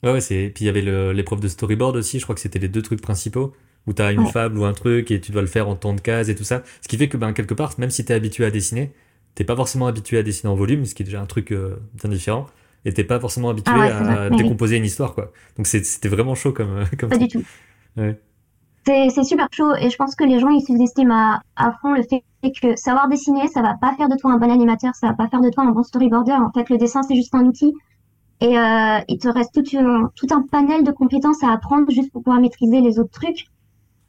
Ouais, 0.03 0.13
ouais, 0.13 0.21
c'est. 0.21 0.51
Puis 0.55 0.65
il 0.65 0.67
y 0.67 0.71
avait 0.71 1.13
l'épreuve 1.13 1.41
de 1.41 1.49
storyboard 1.49 1.97
aussi, 1.97 2.19
je 2.19 2.25
crois 2.25 2.35
que 2.35 2.41
c'était 2.41 2.59
les 2.59 2.69
deux 2.69 2.83
trucs 2.83 3.01
principaux 3.03 3.53
où 3.87 3.93
tu 3.93 4.03
as 4.03 4.13
une 4.13 4.27
fable 4.27 4.59
ou 4.59 4.65
un 4.65 4.73
truc 4.73 5.11
et 5.11 5.21
tu 5.21 5.33
dois 5.33 5.43
le 5.43 5.49
faire 5.49 5.69
en 5.69 5.75
temps 5.75 5.95
de 5.95 6.01
case 6.01 6.31
et 6.31 6.35
tout 6.35 6.45
ça. 6.45 6.63
Ce 6.83 6.89
qui 6.89 6.97
fait 6.97 7.09
que 7.09 7.17
ben, 7.17 7.33
quelque 7.33 7.55
part, 7.55 7.73
même 7.79 7.91
si 7.91 8.05
tu 8.05 8.13
es 8.13 8.15
habitué 8.15 8.45
à 8.45 8.51
dessiner, 8.51 8.93
t'es 9.35 9.45
pas 9.45 9.57
forcément 9.57 9.87
habitué 9.87 10.19
à 10.19 10.23
dessiner 10.23 10.51
en 10.53 10.55
volume, 10.55 10.85
ce 10.85 10.95
qui 10.95 11.03
est 11.03 11.07
déjà 11.07 11.21
un 11.21 11.27
truc 11.27 11.53
euh, 11.53 11.77
bien 11.95 12.11
différent, 12.11 12.47
et 12.85 12.93
t'es 12.93 13.05
pas 13.05 13.21
forcément 13.21 13.51
habitué 13.51 13.73
ah 13.75 14.25
à 14.25 14.31
décomposer 14.31 14.77
une 14.77 14.85
histoire. 14.85 15.15
quoi. 15.15 15.33
Donc 15.57 15.67
c'était 15.67 16.09
vraiment 16.09 16.35
chaud 16.35 16.53
comme, 16.53 16.79
euh, 16.79 16.85
comme 16.99 17.11
Pas 17.11 17.19
du 17.19 17.29
tout. 17.29 17.43
C'est 18.87 19.25
super 19.25 19.49
chaud 19.53 19.75
et 19.77 19.91
je 19.91 19.97
pense 19.97 20.15
que 20.15 20.25
les 20.25 20.41
gens 20.41 20.49
ils 20.49 20.63
sous-estiment 20.63 21.15
à, 21.15 21.43
à, 21.55 21.73
fond 21.81 21.93
le 21.93 22.03
fait 22.03 22.23
que 22.61 22.75
savoir 22.77 23.09
dessiner 23.09 23.47
ça 23.49 23.61
va 23.63 23.75
pas 23.81 23.95
faire 23.97 24.09
de 24.09 24.17
toi 24.17 24.33
un 24.33 24.39
bon 24.39 24.51
animateur, 24.51 24.95
ça 24.95 25.09
va 25.09 25.15
pas 25.15 25.29
faire 25.29 25.41
de 25.41 25.51
toi 25.51 25.65
un 25.65 25.71
bon 25.71 25.83
storyboarder. 25.83 26.33
En 26.33 26.51
fait, 26.51 26.69
le 26.71 26.79
dessin 26.79 27.03
c'est 27.03 27.15
juste 27.15 27.35
un 27.35 27.45
outil 27.45 27.73
et 28.41 28.59
euh, 28.59 28.99
il 29.09 29.19
te 29.19 29.29
reste 29.29 29.53
tout, 29.55 29.63
tout 30.17 30.35
un 30.35 30.43
panel 30.43 30.85
de 30.85 30.93
compétences 30.93 31.43
à 31.43 31.53
apprendre 31.53 31.91
juste 31.91 32.11
pour 32.13 32.23
pouvoir 32.23 32.41
maîtriser 32.41 32.81
les 32.81 32.99
autres 32.99 33.13
trucs. 33.13 33.47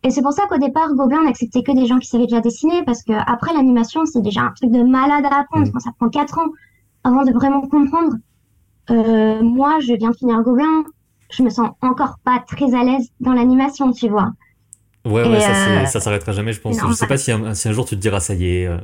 Et 0.04 0.10
c'est 0.10 0.22
pour 0.22 0.34
ça 0.34 0.44
qu'au 0.48 0.58
départ, 0.58 0.94
Gobelin 0.94 1.24
n'acceptait 1.24 1.62
que 1.62 1.72
des 1.74 1.86
gens 1.86 2.00
qui 2.00 2.08
savaient 2.08 2.26
déjà 2.26 2.42
dessiner, 2.42 2.84
parce 2.86 3.04
que 3.04 3.14
après 3.14 3.54
l'animation, 3.54 4.06
c'est 4.06 4.22
déjà 4.22 4.42
un 4.42 4.52
truc 4.52 4.72
de 4.72 4.82
malade 4.82 5.26
à 5.30 5.42
apprendre. 5.42 5.70
Quand 5.72 5.80
ça 5.80 5.92
prend 5.98 6.10
quatre 6.10 6.40
ans 6.40 6.50
avant 7.04 7.24
de 7.24 7.32
vraiment 7.32 7.62
comprendre. 7.62 8.16
Euh, 8.90 9.42
moi, 9.42 9.80
je 9.80 9.94
viens 9.94 10.10
de 10.10 10.16
finir 10.16 10.42
Gobelin, 10.42 10.84
je 11.32 11.44
me 11.44 11.50
sens 11.50 11.70
encore 11.82 12.18
pas 12.24 12.44
très 12.46 12.74
à 12.74 12.84
l'aise 12.84 13.10
dans 13.20 13.34
l'animation, 13.34 13.92
tu 13.92 14.10
vois. 14.10 14.32
Ouais, 15.06 15.28
ouais, 15.28 15.40
ça, 15.40 15.52
euh, 15.52 15.86
ça 15.86 16.00
s'arrêtera 16.00 16.32
jamais, 16.32 16.54
je 16.54 16.62
pense. 16.62 16.78
Je 16.78 16.94
sais 16.94 17.08
pas 17.08 17.18
si 17.18 17.32
un, 17.32 17.54
si 17.54 17.70
un, 17.70 17.72
jour 17.72 17.86
tu 17.86 17.96
te 17.96 18.02
diras, 18.02 18.20
ça 18.20 18.34
y 18.36 18.46
est, 18.46 18.68
euh, 18.68 18.78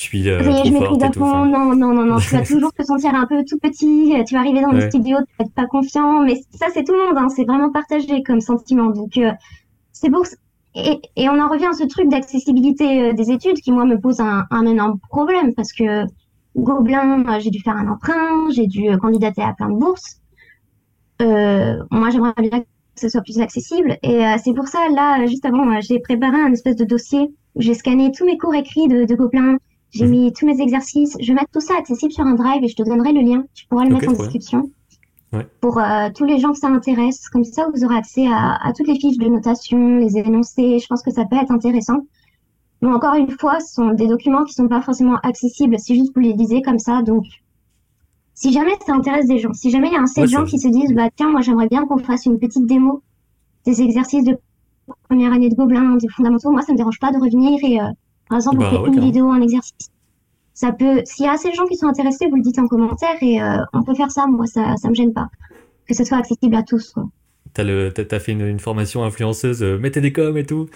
je 0.00 0.06
suis 0.06 0.28
euh, 0.28 0.42
trop 0.42 0.64
je 0.64 0.72
forte 0.72 1.02
et 1.02 1.10
tout. 1.10 1.20
Non, 1.20 1.74
non, 1.76 1.92
non, 1.94 2.04
non, 2.04 2.16
tu 2.18 2.34
vas 2.34 2.42
toujours 2.46 2.72
te 2.72 2.82
sentir 2.82 3.14
un 3.14 3.26
peu 3.26 3.44
tout 3.44 3.58
petit, 3.58 4.14
tu 4.26 4.34
vas 4.34 4.40
arriver 4.40 4.62
dans 4.62 4.72
le 4.72 4.88
studio, 4.88 5.18
tu 5.18 5.34
vas 5.38 5.44
être 5.44 5.54
pas 5.54 5.66
confiant, 5.66 6.22
mais 6.22 6.42
ça, 6.52 6.66
c'est 6.72 6.84
tout 6.84 6.92
le 6.92 7.06
monde, 7.06 7.18
hein, 7.18 7.28
c'est 7.28 7.44
vraiment 7.44 7.70
partagé 7.70 8.22
comme 8.22 8.40
sentiment. 8.40 8.90
Donc, 8.90 9.18
c'est 9.92 10.10
pour 10.10 10.24
et, 10.74 11.00
et, 11.16 11.28
on 11.28 11.40
en 11.40 11.48
revient 11.48 11.66
à 11.66 11.72
ce 11.72 11.84
truc 11.84 12.08
d'accessibilité 12.08 13.02
euh, 13.02 13.12
des 13.12 13.30
études 13.32 13.56
qui, 13.60 13.72
moi, 13.72 13.84
me 13.84 13.98
pose 13.98 14.20
un, 14.20 14.46
un 14.50 14.66
énorme 14.66 15.00
problème 15.08 15.52
parce 15.54 15.72
que 15.72 16.04
Gobelin, 16.56 17.24
euh, 17.26 17.40
j'ai 17.40 17.50
dû 17.50 17.60
faire 17.60 17.76
un 17.76 17.88
emprunt, 17.88 18.50
j'ai 18.50 18.66
dû 18.66 18.88
euh, 18.88 18.96
candidater 18.96 19.42
à 19.42 19.52
plein 19.52 19.68
de 19.68 19.74
bourses. 19.74 20.20
Euh, 21.22 21.82
moi, 21.90 22.10
j'aimerais 22.10 22.32
bien 22.38 22.60
que 22.60 22.66
ce 22.94 23.08
soit 23.08 23.22
plus 23.22 23.40
accessible. 23.40 23.98
Et 24.02 24.22
c'est 24.42 24.54
pour 24.54 24.68
ça, 24.68 24.88
là, 24.90 25.26
juste 25.26 25.44
avant, 25.44 25.80
j'ai 25.80 25.98
préparé 26.00 26.40
un 26.40 26.52
espèce 26.52 26.76
de 26.76 26.84
dossier 26.84 27.30
où 27.54 27.60
j'ai 27.60 27.74
scanné 27.74 28.10
tous 28.12 28.24
mes 28.24 28.38
cours 28.38 28.54
écrits 28.54 28.88
de, 28.88 29.04
de 29.04 29.14
Gobelin, 29.14 29.56
j'ai 29.90 30.06
mis 30.06 30.32
tous 30.32 30.46
mes 30.46 30.60
exercices. 30.60 31.16
Je 31.20 31.26
vais 31.28 31.34
mettre 31.34 31.50
tout 31.52 31.60
ça 31.60 31.74
accessible 31.78 32.12
sur 32.12 32.24
un 32.24 32.34
drive 32.34 32.62
et 32.62 32.68
je 32.68 32.76
te 32.76 32.82
donnerai 32.82 33.12
le 33.12 33.20
lien. 33.20 33.44
Tu 33.54 33.66
pourras 33.66 33.84
le 33.84 33.94
mettre 33.94 34.08
en 34.08 34.12
description. 34.12 34.70
Pour 35.60 35.78
euh, 35.78 36.08
tous 36.14 36.24
les 36.24 36.38
gens 36.38 36.52
que 36.52 36.58
ça 36.58 36.68
intéresse, 36.68 37.28
comme 37.28 37.44
ça 37.44 37.68
vous 37.72 37.84
aurez 37.84 37.96
accès 37.96 38.26
à, 38.26 38.58
à, 38.66 38.72
toutes 38.72 38.88
les 38.88 38.98
fiches 38.98 39.18
de 39.18 39.28
notation, 39.28 39.98
les 39.98 40.18
énoncés. 40.18 40.78
Je 40.80 40.86
pense 40.88 41.02
que 41.02 41.12
ça 41.12 41.24
peut 41.24 41.36
être 41.36 41.52
intéressant. 41.52 41.98
Mais 42.82 42.88
encore 42.88 43.14
une 43.14 43.30
fois, 43.30 43.60
ce 43.60 43.74
sont 43.74 43.90
des 43.90 44.06
documents 44.06 44.44
qui 44.44 44.54
sont 44.54 44.68
pas 44.68 44.80
forcément 44.80 45.16
accessibles 45.22 45.78
si 45.78 45.94
juste 45.96 46.12
vous 46.14 46.20
les 46.20 46.32
lisez 46.32 46.62
comme 46.62 46.78
ça. 46.78 47.02
Donc, 47.02 47.24
si 48.34 48.52
jamais 48.52 48.72
ça 48.86 48.94
intéresse 48.94 49.26
des 49.26 49.38
gens, 49.38 49.52
si 49.52 49.70
jamais 49.70 49.88
il 49.88 49.92
y 49.92 49.96
a 49.96 50.00
un 50.00 50.06
set 50.06 50.24
de 50.24 50.30
gens 50.30 50.44
qui 50.44 50.58
se 50.58 50.68
disent, 50.68 50.94
bah 50.94 51.10
tiens, 51.14 51.30
moi 51.30 51.42
j'aimerais 51.42 51.68
bien 51.68 51.84
qu'on 51.84 51.98
fasse 51.98 52.24
une 52.24 52.38
petite 52.38 52.66
démo 52.66 53.02
des 53.66 53.82
exercices 53.82 54.24
de 54.24 54.38
première 55.08 55.32
année 55.32 55.50
de 55.50 55.54
Gobelin, 55.54 55.96
des 55.96 56.08
fondamentaux, 56.08 56.50
moi 56.50 56.62
ça 56.62 56.72
me 56.72 56.78
dérange 56.78 56.98
pas 56.98 57.12
de 57.12 57.18
revenir 57.18 57.58
et, 57.62 57.80
euh, 57.80 57.92
par 58.30 58.38
exemple, 58.38 58.62
on 58.62 58.82
bah 58.82 58.82
une 58.86 59.00
vidéo, 59.00 59.28
un 59.28 59.42
exercice 59.42 59.90
ça 60.60 60.72
peut, 60.72 61.00
s'il 61.06 61.24
y 61.24 61.28
a 61.28 61.32
assez 61.32 61.48
de 61.48 61.54
gens 61.54 61.64
qui 61.64 61.76
sont 61.76 61.86
intéressés, 61.86 62.26
vous 62.28 62.36
le 62.36 62.42
dites 62.42 62.58
en 62.58 62.68
commentaire 62.68 63.16
et 63.22 63.40
euh, 63.40 63.56
on 63.72 63.82
peut 63.82 63.94
faire 63.94 64.10
ça. 64.10 64.26
Moi, 64.26 64.44
ça, 64.46 64.76
ça 64.76 64.90
me 64.90 64.94
gêne 64.94 65.14
pas. 65.14 65.30
Que 65.88 65.94
ce 65.94 66.04
soit 66.04 66.18
accessible 66.18 66.54
à 66.54 66.62
tous. 66.62 66.94
T'as 67.54 67.64
le, 67.64 67.90
t'as 67.90 68.18
fait 68.18 68.32
une, 68.32 68.60
formation 68.60 69.02
influenceuse, 69.02 69.62
euh, 69.62 69.78
mettez 69.78 70.02
des 70.02 70.12
coms 70.12 70.36
et 70.36 70.44
tout, 70.44 70.68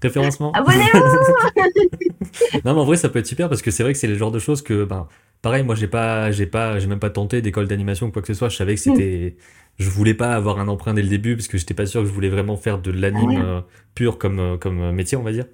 référencement. 0.00 0.52
Abonnez-vous. 0.52 0.98
non, 2.64 2.72
mais 2.72 2.80
en 2.80 2.84
vrai, 2.86 2.96
ça 2.96 3.10
peut 3.10 3.18
être 3.18 3.26
super 3.26 3.50
parce 3.50 3.60
que 3.60 3.70
c'est 3.70 3.82
vrai 3.82 3.92
que 3.92 3.98
c'est 3.98 4.06
le 4.06 4.16
genre 4.16 4.30
de 4.30 4.38
choses 4.38 4.62
que, 4.62 4.84
ben, 4.84 5.06
pareil, 5.42 5.64
moi, 5.64 5.74
j'ai 5.74 5.86
pas, 5.86 6.30
j'ai 6.30 6.46
pas, 6.46 6.78
j'ai 6.78 6.86
même 6.86 6.98
pas 6.98 7.10
tenté 7.10 7.42
d'école 7.42 7.68
d'animation 7.68 8.06
ou 8.06 8.10
quoi 8.12 8.22
que 8.22 8.28
ce 8.28 8.34
soit. 8.34 8.48
Je 8.48 8.56
savais 8.56 8.74
que 8.74 8.80
c'était, 8.80 9.36
je 9.78 9.90
voulais 9.90 10.14
pas 10.14 10.34
avoir 10.34 10.60
un 10.60 10.68
emprunt 10.68 10.94
dès 10.94 11.02
le 11.02 11.08
début 11.08 11.36
parce 11.36 11.48
que 11.48 11.58
j'étais 11.58 11.74
pas 11.74 11.84
sûr 11.84 12.00
que 12.00 12.08
je 12.08 12.12
voulais 12.12 12.30
vraiment 12.30 12.56
faire 12.56 12.78
de 12.78 12.90
l'anime 12.90 13.38
euh, 13.44 13.60
pur 13.94 14.16
comme, 14.16 14.56
comme 14.58 14.92
métier, 14.92 15.18
on 15.18 15.22
va 15.22 15.32
dire. 15.32 15.44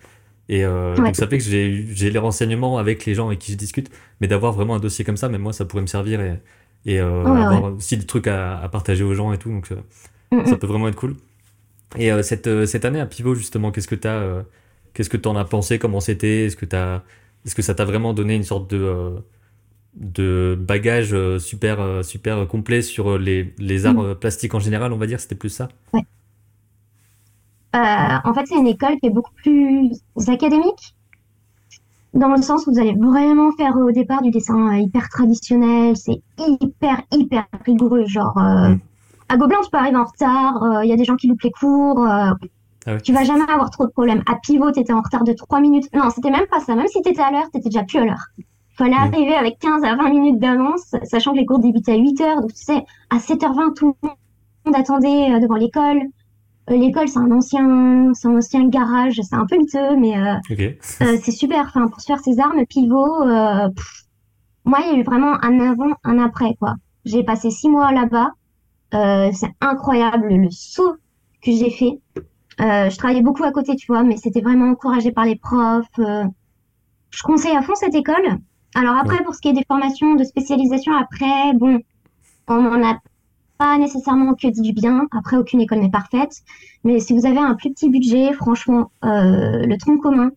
Et 0.52 0.66
euh, 0.66 0.94
donc 0.96 1.16
ça 1.16 1.26
fait 1.26 1.38
que 1.38 1.44
j'ai 1.44 2.10
les 2.10 2.18
renseignements 2.18 2.76
avec 2.76 3.06
les 3.06 3.14
gens 3.14 3.28
avec 3.28 3.38
qui 3.38 3.52
je 3.52 3.56
discute, 3.56 3.90
mais 4.20 4.28
d'avoir 4.28 4.52
vraiment 4.52 4.74
un 4.74 4.80
dossier 4.80 5.02
comme 5.02 5.16
ça, 5.16 5.30
même 5.30 5.40
moi, 5.40 5.54
ça 5.54 5.64
pourrait 5.64 5.80
me 5.80 5.86
servir 5.86 6.20
et, 6.20 6.38
et 6.84 7.00
euh, 7.00 7.24
avoir 7.24 7.72
aussi 7.72 7.96
des 7.96 8.04
trucs 8.04 8.26
à, 8.26 8.58
à, 8.58 8.68
partager 8.68 9.02
aux 9.02 9.14
gens 9.14 9.32
et 9.32 9.38
tout, 9.38 9.48
donc 9.48 9.72
euh, 9.72 9.76
mm, 10.30 10.42
mm. 10.42 10.46
ça 10.46 10.56
peut 10.58 10.66
vraiment 10.66 10.88
être 10.88 10.96
cool. 10.96 11.16
Et 11.96 12.12
euh, 12.12 12.22
cette, 12.22 12.66
cette 12.66 12.84
année 12.84 13.00
à 13.00 13.06
Pivot, 13.06 13.34
justement, 13.34 13.72
qu'est-ce 13.72 13.88
que 13.88 13.94
tu 13.94 14.06
as, 14.06 14.44
qu'est-ce 14.92 15.08
que 15.08 15.26
en 15.26 15.36
as 15.36 15.46
pensé, 15.46 15.78
comment 15.78 16.00
c'était, 16.00 16.44
est-ce 16.44 16.56
que, 16.56 16.66
as, 16.76 17.02
est-ce 17.46 17.54
que 17.54 17.62
ça 17.62 17.74
t'a 17.74 17.86
vraiment 17.86 18.12
donné 18.12 18.34
une 18.34 18.44
sorte 18.44 18.68
de, 18.68 19.14
de 19.94 20.54
bagage 20.60 21.16
super, 21.38 22.04
super 22.04 22.46
complet 22.46 22.82
sur 22.82 23.18
les, 23.18 23.54
les 23.56 23.86
arts 23.86 23.94
mm. 23.94 24.14
plastiques 24.16 24.54
en 24.54 24.60
général, 24.60 24.92
on 24.92 24.98
va 24.98 25.06
dire, 25.06 25.18
c'était 25.18 25.34
plus 25.34 25.48
ça? 25.48 25.68
Ouais. 25.94 26.02
En 27.74 28.34
fait, 28.34 28.46
c'est 28.46 28.56
une 28.56 28.66
école 28.66 28.98
qui 29.00 29.06
est 29.06 29.10
beaucoup 29.10 29.32
plus 29.34 29.90
académique, 30.28 30.94
dans 32.14 32.28
le 32.28 32.42
sens 32.42 32.66
où 32.66 32.72
vous 32.72 32.78
allez 32.78 32.94
vraiment 32.94 33.52
faire 33.52 33.76
au 33.76 33.90
départ 33.90 34.22
du 34.22 34.30
dessin 34.30 34.74
euh, 34.74 34.80
hyper 34.80 35.08
traditionnel, 35.08 35.96
c'est 35.96 36.20
hyper, 36.38 37.02
hyper 37.10 37.46
rigoureux. 37.64 38.04
Genre, 38.06 38.36
euh, 38.36 38.68
mm. 38.68 38.80
à 39.30 39.36
Gobelin, 39.36 39.58
tu 39.64 39.70
peux 39.70 39.78
arriver 39.78 39.96
en 39.96 40.04
retard, 40.04 40.82
il 40.82 40.90
y 40.90 40.92
a 40.92 40.96
des 40.96 41.04
gens 41.04 41.16
qui 41.16 41.28
loupent 41.28 41.42
les 41.42 41.52
cours. 41.52 42.06
Ah 42.06 42.34
tu 43.04 43.12
vas 43.12 43.22
jamais 43.22 43.48
avoir 43.48 43.70
trop 43.70 43.86
de 43.86 43.92
problèmes. 43.92 44.22
À 44.26 44.34
Pivot, 44.42 44.72
tu 44.72 44.80
étais 44.80 44.92
en 44.92 45.00
retard 45.00 45.22
de 45.22 45.32
3 45.32 45.60
minutes. 45.60 45.88
Non, 45.94 46.10
c'était 46.10 46.30
même 46.30 46.46
pas 46.50 46.58
ça. 46.58 46.74
Même 46.74 46.88
si 46.88 47.00
tu 47.00 47.10
étais 47.10 47.22
à 47.22 47.30
l'heure, 47.30 47.48
tu 47.52 47.58
étais 47.58 47.68
déjà 47.68 47.84
plus 47.84 48.00
à 48.00 48.04
l'heure. 48.04 48.26
Fallait 48.76 48.96
arriver 48.96 49.34
avec 49.34 49.58
15 49.60 49.84
à 49.84 49.94
20 49.94 50.08
minutes 50.10 50.38
d'avance, 50.40 50.94
sachant 51.04 51.32
que 51.32 51.38
les 51.38 51.46
cours 51.46 51.60
débutaient 51.60 51.92
à 51.92 51.96
8 51.96 52.20
heures. 52.22 52.40
Donc, 52.40 52.52
tu 52.52 52.64
sais, 52.64 52.84
à 53.10 53.18
7h20, 53.18 53.74
tout 53.74 53.96
le 54.02 54.08
monde 54.66 54.74
attendait 54.74 55.38
devant 55.38 55.54
l'école. 55.54 56.00
L'école, 56.68 57.08
c'est 57.08 57.18
un 57.18 57.30
ancien, 57.32 58.12
c'est 58.14 58.28
un 58.28 58.36
ancien 58.36 58.68
garage. 58.68 59.20
C'est 59.22 59.34
un 59.34 59.46
peu 59.46 59.58
miteux, 59.58 59.96
mais 59.96 60.14
c'est 60.80 61.32
super. 61.32 61.66
Enfin, 61.66 61.88
pour 61.88 62.00
se 62.00 62.06
faire 62.06 62.20
ses 62.20 62.38
armes, 62.38 62.64
pivot, 62.66 63.24
moi, 64.64 64.78
il 64.82 64.92
y 64.92 64.96
a 64.96 64.98
eu 64.98 65.02
vraiment 65.02 65.42
un 65.42 65.60
avant, 65.60 65.94
un 66.04 66.18
après, 66.18 66.54
quoi. 66.58 66.74
J'ai 67.04 67.24
passé 67.24 67.50
six 67.50 67.68
mois 67.68 67.92
là-bas. 67.92 68.30
Euh, 68.94 69.30
c'est 69.32 69.50
incroyable 69.60 70.28
le 70.28 70.50
saut 70.50 70.96
que 71.42 71.50
j'ai 71.50 71.70
fait. 71.70 72.00
Euh, 72.60 72.90
je 72.90 72.96
travaillais 72.96 73.22
beaucoup 73.22 73.44
à 73.44 73.50
côté, 73.50 73.74
tu 73.74 73.86
vois, 73.86 74.02
mais 74.02 74.16
c'était 74.16 74.40
vraiment 74.40 74.70
encouragé 74.70 75.10
par 75.10 75.24
les 75.24 75.36
profs. 75.36 75.86
Euh. 75.98 76.24
je 77.10 77.22
conseille 77.22 77.56
à 77.56 77.62
fond 77.62 77.74
cette 77.74 77.94
école. 77.94 78.38
Alors 78.74 78.96
après, 78.96 79.22
pour 79.24 79.34
ce 79.34 79.40
qui 79.40 79.48
est 79.48 79.52
des 79.52 79.64
formations 79.66 80.14
de 80.14 80.24
spécialisation, 80.24 80.94
après, 80.94 81.54
bon, 81.54 81.80
on 82.48 82.62
n'en 82.62 82.86
a 82.86 82.98
pas 83.62 83.78
nécessairement 83.78 84.34
que 84.34 84.48
dit 84.48 84.62
du 84.62 84.72
bien. 84.72 85.06
Après, 85.16 85.36
aucune 85.36 85.60
école 85.60 85.80
n'est 85.80 85.90
parfaite. 85.90 86.42
Mais 86.84 86.98
si 87.00 87.12
vous 87.12 87.26
avez 87.26 87.38
un 87.38 87.54
plus 87.54 87.70
petit 87.70 87.90
budget, 87.90 88.32
franchement, 88.32 88.90
le 89.02 89.76
tronc 89.76 89.98
commun, 89.98 90.30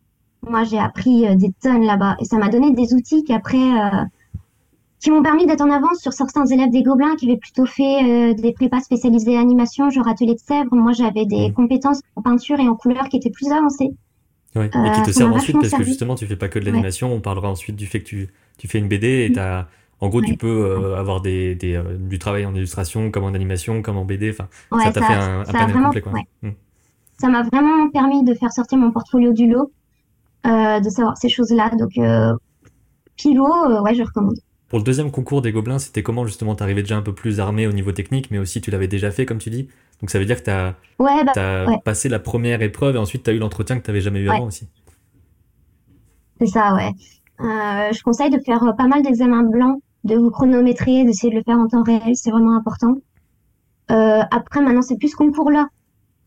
moi, 0.48 0.64
j'ai 0.64 0.80
appris 0.80 1.36
des 1.36 1.52
tonnes 1.62 1.86
là-bas. 1.86 2.18
Et 2.20 2.26
ça 2.26 2.38
m'a 2.38 2.50
donné 2.50 2.72
des 2.72 2.94
outils 2.94 3.24
qu'après, 3.24 3.72
qui 5.06 5.12
m'ont 5.12 5.22
permis 5.22 5.46
d'être 5.46 5.62
en 5.62 5.70
avance 5.70 6.00
sur 6.00 6.14
certains 6.14 6.48
élèves 6.48 6.72
des 6.72 6.82
Gobelins 6.82 7.16
qui 7.16 7.30
avaient 7.30 7.38
plutôt 7.38 7.68
fait 7.68 8.04
euh, 8.04 8.34
des 8.34 8.54
prépas 8.54 8.80
spécialisés 8.80 9.38
animation, 9.38 9.92
genre 9.92 10.08
atelier 10.08 10.34
de 10.34 10.40
Sèvres. 10.40 10.76
Moi, 10.76 10.94
j'avais 10.94 11.28
des 11.28 11.50
mmh. 11.50 11.54
compétences 11.54 12.02
en 12.16 12.24
peinture 12.24 12.60
et 12.60 12.68
en 12.68 12.76
couleur 12.76 13.08
qui 13.10 13.18
étaient 13.18 13.30
plus 13.30 13.52
avancées. 13.52 13.92
Ouais. 14.56 14.68
et 14.68 14.70
qui 14.70 14.78
euh, 14.78 15.04
te 15.04 15.12
servent 15.12 15.34
ensuite 15.34 15.58
parce 15.60 15.74
que 15.74 15.84
justement, 15.84 16.16
tu 16.16 16.26
fais 16.26 16.38
pas 16.38 16.48
que 16.48 16.58
de 16.58 16.66
l'animation. 16.66 17.14
On 17.14 17.20
parlera 17.20 17.52
ensuite 17.52 17.76
du 17.76 17.86
fait 17.86 18.00
que 18.00 18.06
tu, 18.06 18.30
tu 18.58 18.68
fais 18.68 18.80
une 18.80 18.88
BD 18.88 19.08
et 19.08 19.30
mmh. 19.30 19.40
as, 19.40 19.68
en 20.02 20.10
gros, 20.10 20.22
tu 20.22 20.36
peux 20.38 20.48
euh, 20.48 20.98
avoir 20.98 21.22
des, 21.22 21.56
des 21.56 21.82
du 22.00 22.20
travail 22.20 22.46
en 22.46 22.54
illustration, 22.54 23.12
comme 23.12 23.24
en 23.24 23.34
animation, 23.34 23.82
comme 23.82 23.98
en 23.98 24.06
BD. 24.06 24.30
Enfin, 24.30 24.48
ça 24.84 24.92
t'a 24.92 25.02
fait 25.02 25.14
un, 25.14 25.42
un 25.42 25.46
panel 25.46 25.74
complet. 25.74 26.02
Quoi. 26.02 26.14
Mmh. 26.42 26.50
Ça 27.18 27.30
m'a 27.30 27.44
vraiment 27.44 27.90
permis 27.90 28.24
de 28.24 28.34
faire 28.34 28.52
sortir 28.52 28.78
mon 28.78 28.92
portfolio 28.92 29.32
du 29.32 29.48
lot, 29.50 29.72
de 30.44 30.90
savoir 30.90 31.18
ces 31.18 31.30
choses-là. 31.30 31.72
Donc, 31.80 31.94
Pilo, 33.16 33.82
ouais, 33.82 33.96
je 33.96 34.04
recommande. 34.04 34.36
Pour 34.68 34.80
le 34.80 34.84
deuxième 34.84 35.12
concours 35.12 35.42
des 35.42 35.52
Gobelins, 35.52 35.80
c'était 35.80 36.04
comment 36.04 36.26
justement 36.26 36.56
T'arrivais 36.56 36.82
déjà 36.82 36.98
un 36.98 37.02
peu 37.02 37.14
plus 37.14 37.40
armé 37.40 37.68
au 37.68 37.72
niveau 37.72 37.92
technique, 37.92 38.32
mais 38.32 38.40
aussi 38.40 38.62
tu 38.62 38.72
l'avais 38.72 38.88
déjà 38.88 39.12
fait, 39.12 39.26
comme 39.26 39.38
tu 39.38 39.50
dis. 39.50 39.70
Donc 40.02 40.10
ça 40.10 40.20
veut 40.20 40.26
dire 40.26 40.38
que 40.38 40.44
tu 40.44 40.50
as, 40.52 40.76
bah, 41.00 41.78
passé 41.84 42.10
la 42.10 42.20
première 42.20 42.62
épreuve 42.62 42.96
et 42.96 43.00
ensuite 43.00 43.24
tu 43.24 43.30
as 43.30 43.34
eu 43.34 43.38
l'entretien 43.38 43.78
que 43.80 43.86
tu 43.86 43.90
n'avais 43.90 44.02
jamais 44.02 44.20
eu 44.20 44.30
avant 44.30 44.46
aussi. 44.46 44.68
C'est 46.42 46.48
ça, 46.48 46.74
ouais. 46.76 46.92
Euh, 47.42 47.92
je 47.92 48.02
conseille 48.04 48.30
de 48.30 48.40
faire 48.40 48.64
euh, 48.64 48.72
pas 48.74 48.88
mal 48.88 49.02
d'examens 49.04 49.44
blancs, 49.44 49.82
de 50.04 50.16
vous 50.16 50.30
chronométrer, 50.30 51.04
d'essayer 51.04 51.32
de 51.32 51.38
le 51.38 51.44
faire 51.44 51.58
en 51.58 51.68
temps 51.68 51.84
réel, 51.84 52.16
c'est 52.16 52.32
vraiment 52.32 52.56
important. 52.56 52.96
Euh, 53.92 54.22
après, 54.32 54.62
maintenant, 54.62 54.82
c'est 54.82 54.98
plus 54.98 55.10
ce 55.10 55.16
concours-là. 55.16 55.68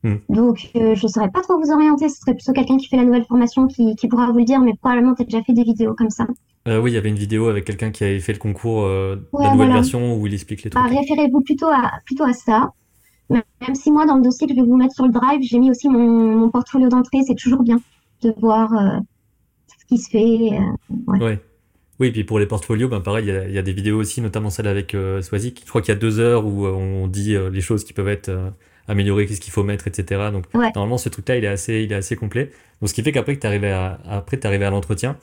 Hmm. 0.04 0.16
Donc, 0.28 0.70
je 0.74 0.90
ne 0.90 1.08
saurais 1.08 1.30
pas 1.30 1.40
trop 1.40 1.58
vous 1.58 1.72
orienter. 1.72 2.08
Ce 2.08 2.20
serait 2.20 2.34
plutôt 2.34 2.52
quelqu'un 2.52 2.76
qui 2.76 2.86
fait 2.88 2.96
la 2.96 3.04
nouvelle 3.04 3.24
formation 3.24 3.66
qui, 3.66 3.96
qui 3.96 4.06
pourra 4.06 4.30
vous 4.30 4.38
le 4.38 4.44
dire, 4.44 4.60
mais 4.60 4.74
probablement 4.80 5.14
tu 5.14 5.22
as 5.22 5.24
déjà 5.24 5.42
fait 5.42 5.54
des 5.54 5.64
vidéos 5.64 5.94
comme 5.94 6.10
ça. 6.10 6.26
Euh, 6.68 6.80
oui, 6.80 6.92
il 6.92 6.94
y 6.94 6.98
avait 6.98 7.08
une 7.08 7.18
vidéo 7.18 7.48
avec 7.48 7.64
quelqu'un 7.64 7.90
qui 7.90 8.04
avait 8.04 8.20
fait 8.20 8.32
le 8.32 8.38
concours, 8.38 8.84
euh, 8.84 9.16
la 9.32 9.52
nouvelle 9.52 9.72
version 9.72 10.16
où 10.16 10.26
il 10.26 10.34
explique 10.34 10.62
les 10.62 10.70
trucs. 10.70 10.82
Bah, 10.82 10.88
référez-vous 10.88 11.40
plutôt 11.40 11.68
à, 11.68 11.92
plutôt 12.04 12.24
à 12.24 12.32
ça. 12.32 12.72
Même 13.30 13.42
si 13.74 13.90
moi, 13.90 14.06
dans 14.06 14.16
le 14.16 14.22
dossier 14.22 14.46
que 14.46 14.54
je 14.54 14.60
vais 14.60 14.66
vous 14.66 14.76
mettre 14.76 14.94
sur 14.94 15.06
le 15.06 15.12
drive, 15.12 15.40
j'ai 15.42 15.58
mis 15.58 15.70
aussi 15.70 15.88
mon, 15.88 16.36
mon 16.36 16.50
portfolio 16.50 16.88
d'entrée. 16.88 17.18
C'est 17.26 17.34
toujours 17.34 17.62
bien 17.62 17.78
de 18.22 18.32
voir 18.38 18.72
qui 19.88 19.98
se 19.98 20.10
fait. 20.10 20.58
ouais. 21.06 21.40
Oui, 22.00 22.06
et 22.06 22.12
puis 22.12 22.22
pour 22.22 22.38
les 22.38 22.46
portfolios, 22.46 22.88
ben 22.88 23.00
pareil, 23.00 23.24
il 23.48 23.52
y, 23.52 23.58
a 23.58 23.62
des 23.62 23.72
vidéos 23.72 23.98
aussi, 23.98 24.20
notamment 24.20 24.50
celle 24.50 24.68
avec 24.68 24.96
Swazik. 25.20 25.62
Je 25.64 25.68
crois 25.68 25.82
qu'il 25.82 25.92
y 25.92 25.96
a 25.96 25.98
deux 25.98 26.20
heures 26.20 26.46
où 26.46 26.64
on 26.64 27.08
dit 27.08 27.36
les 27.50 27.60
choses 27.60 27.82
qui 27.82 27.92
peuvent 27.92 28.06
être 28.06 28.30
améliorées, 28.88 29.26
qu'est-ce 29.26 29.40
qu'il 29.40 29.52
faut 29.52 29.62
mettre, 29.62 29.86
etc. 29.86 30.30
Donc 30.32 30.44
normalement, 30.54 30.98
ce 30.98 31.08
truc-là, 31.08 31.36
il 31.36 31.44
est 31.44 31.48
assez, 31.48 31.82
il 31.82 31.92
est 31.92 31.96
assez 31.96 32.16
complet. 32.16 32.50
Donc 32.80 32.88
ce 32.88 32.94
qui 32.94 33.02
fait 33.02 33.12
qu'après 33.12 33.36
tu 33.36 33.46
arrivé 33.46 33.70
à, 33.70 34.00
après, 34.08 34.44
arrivé 34.44 34.64
à 34.64 34.70
l'entretien, 34.70 35.16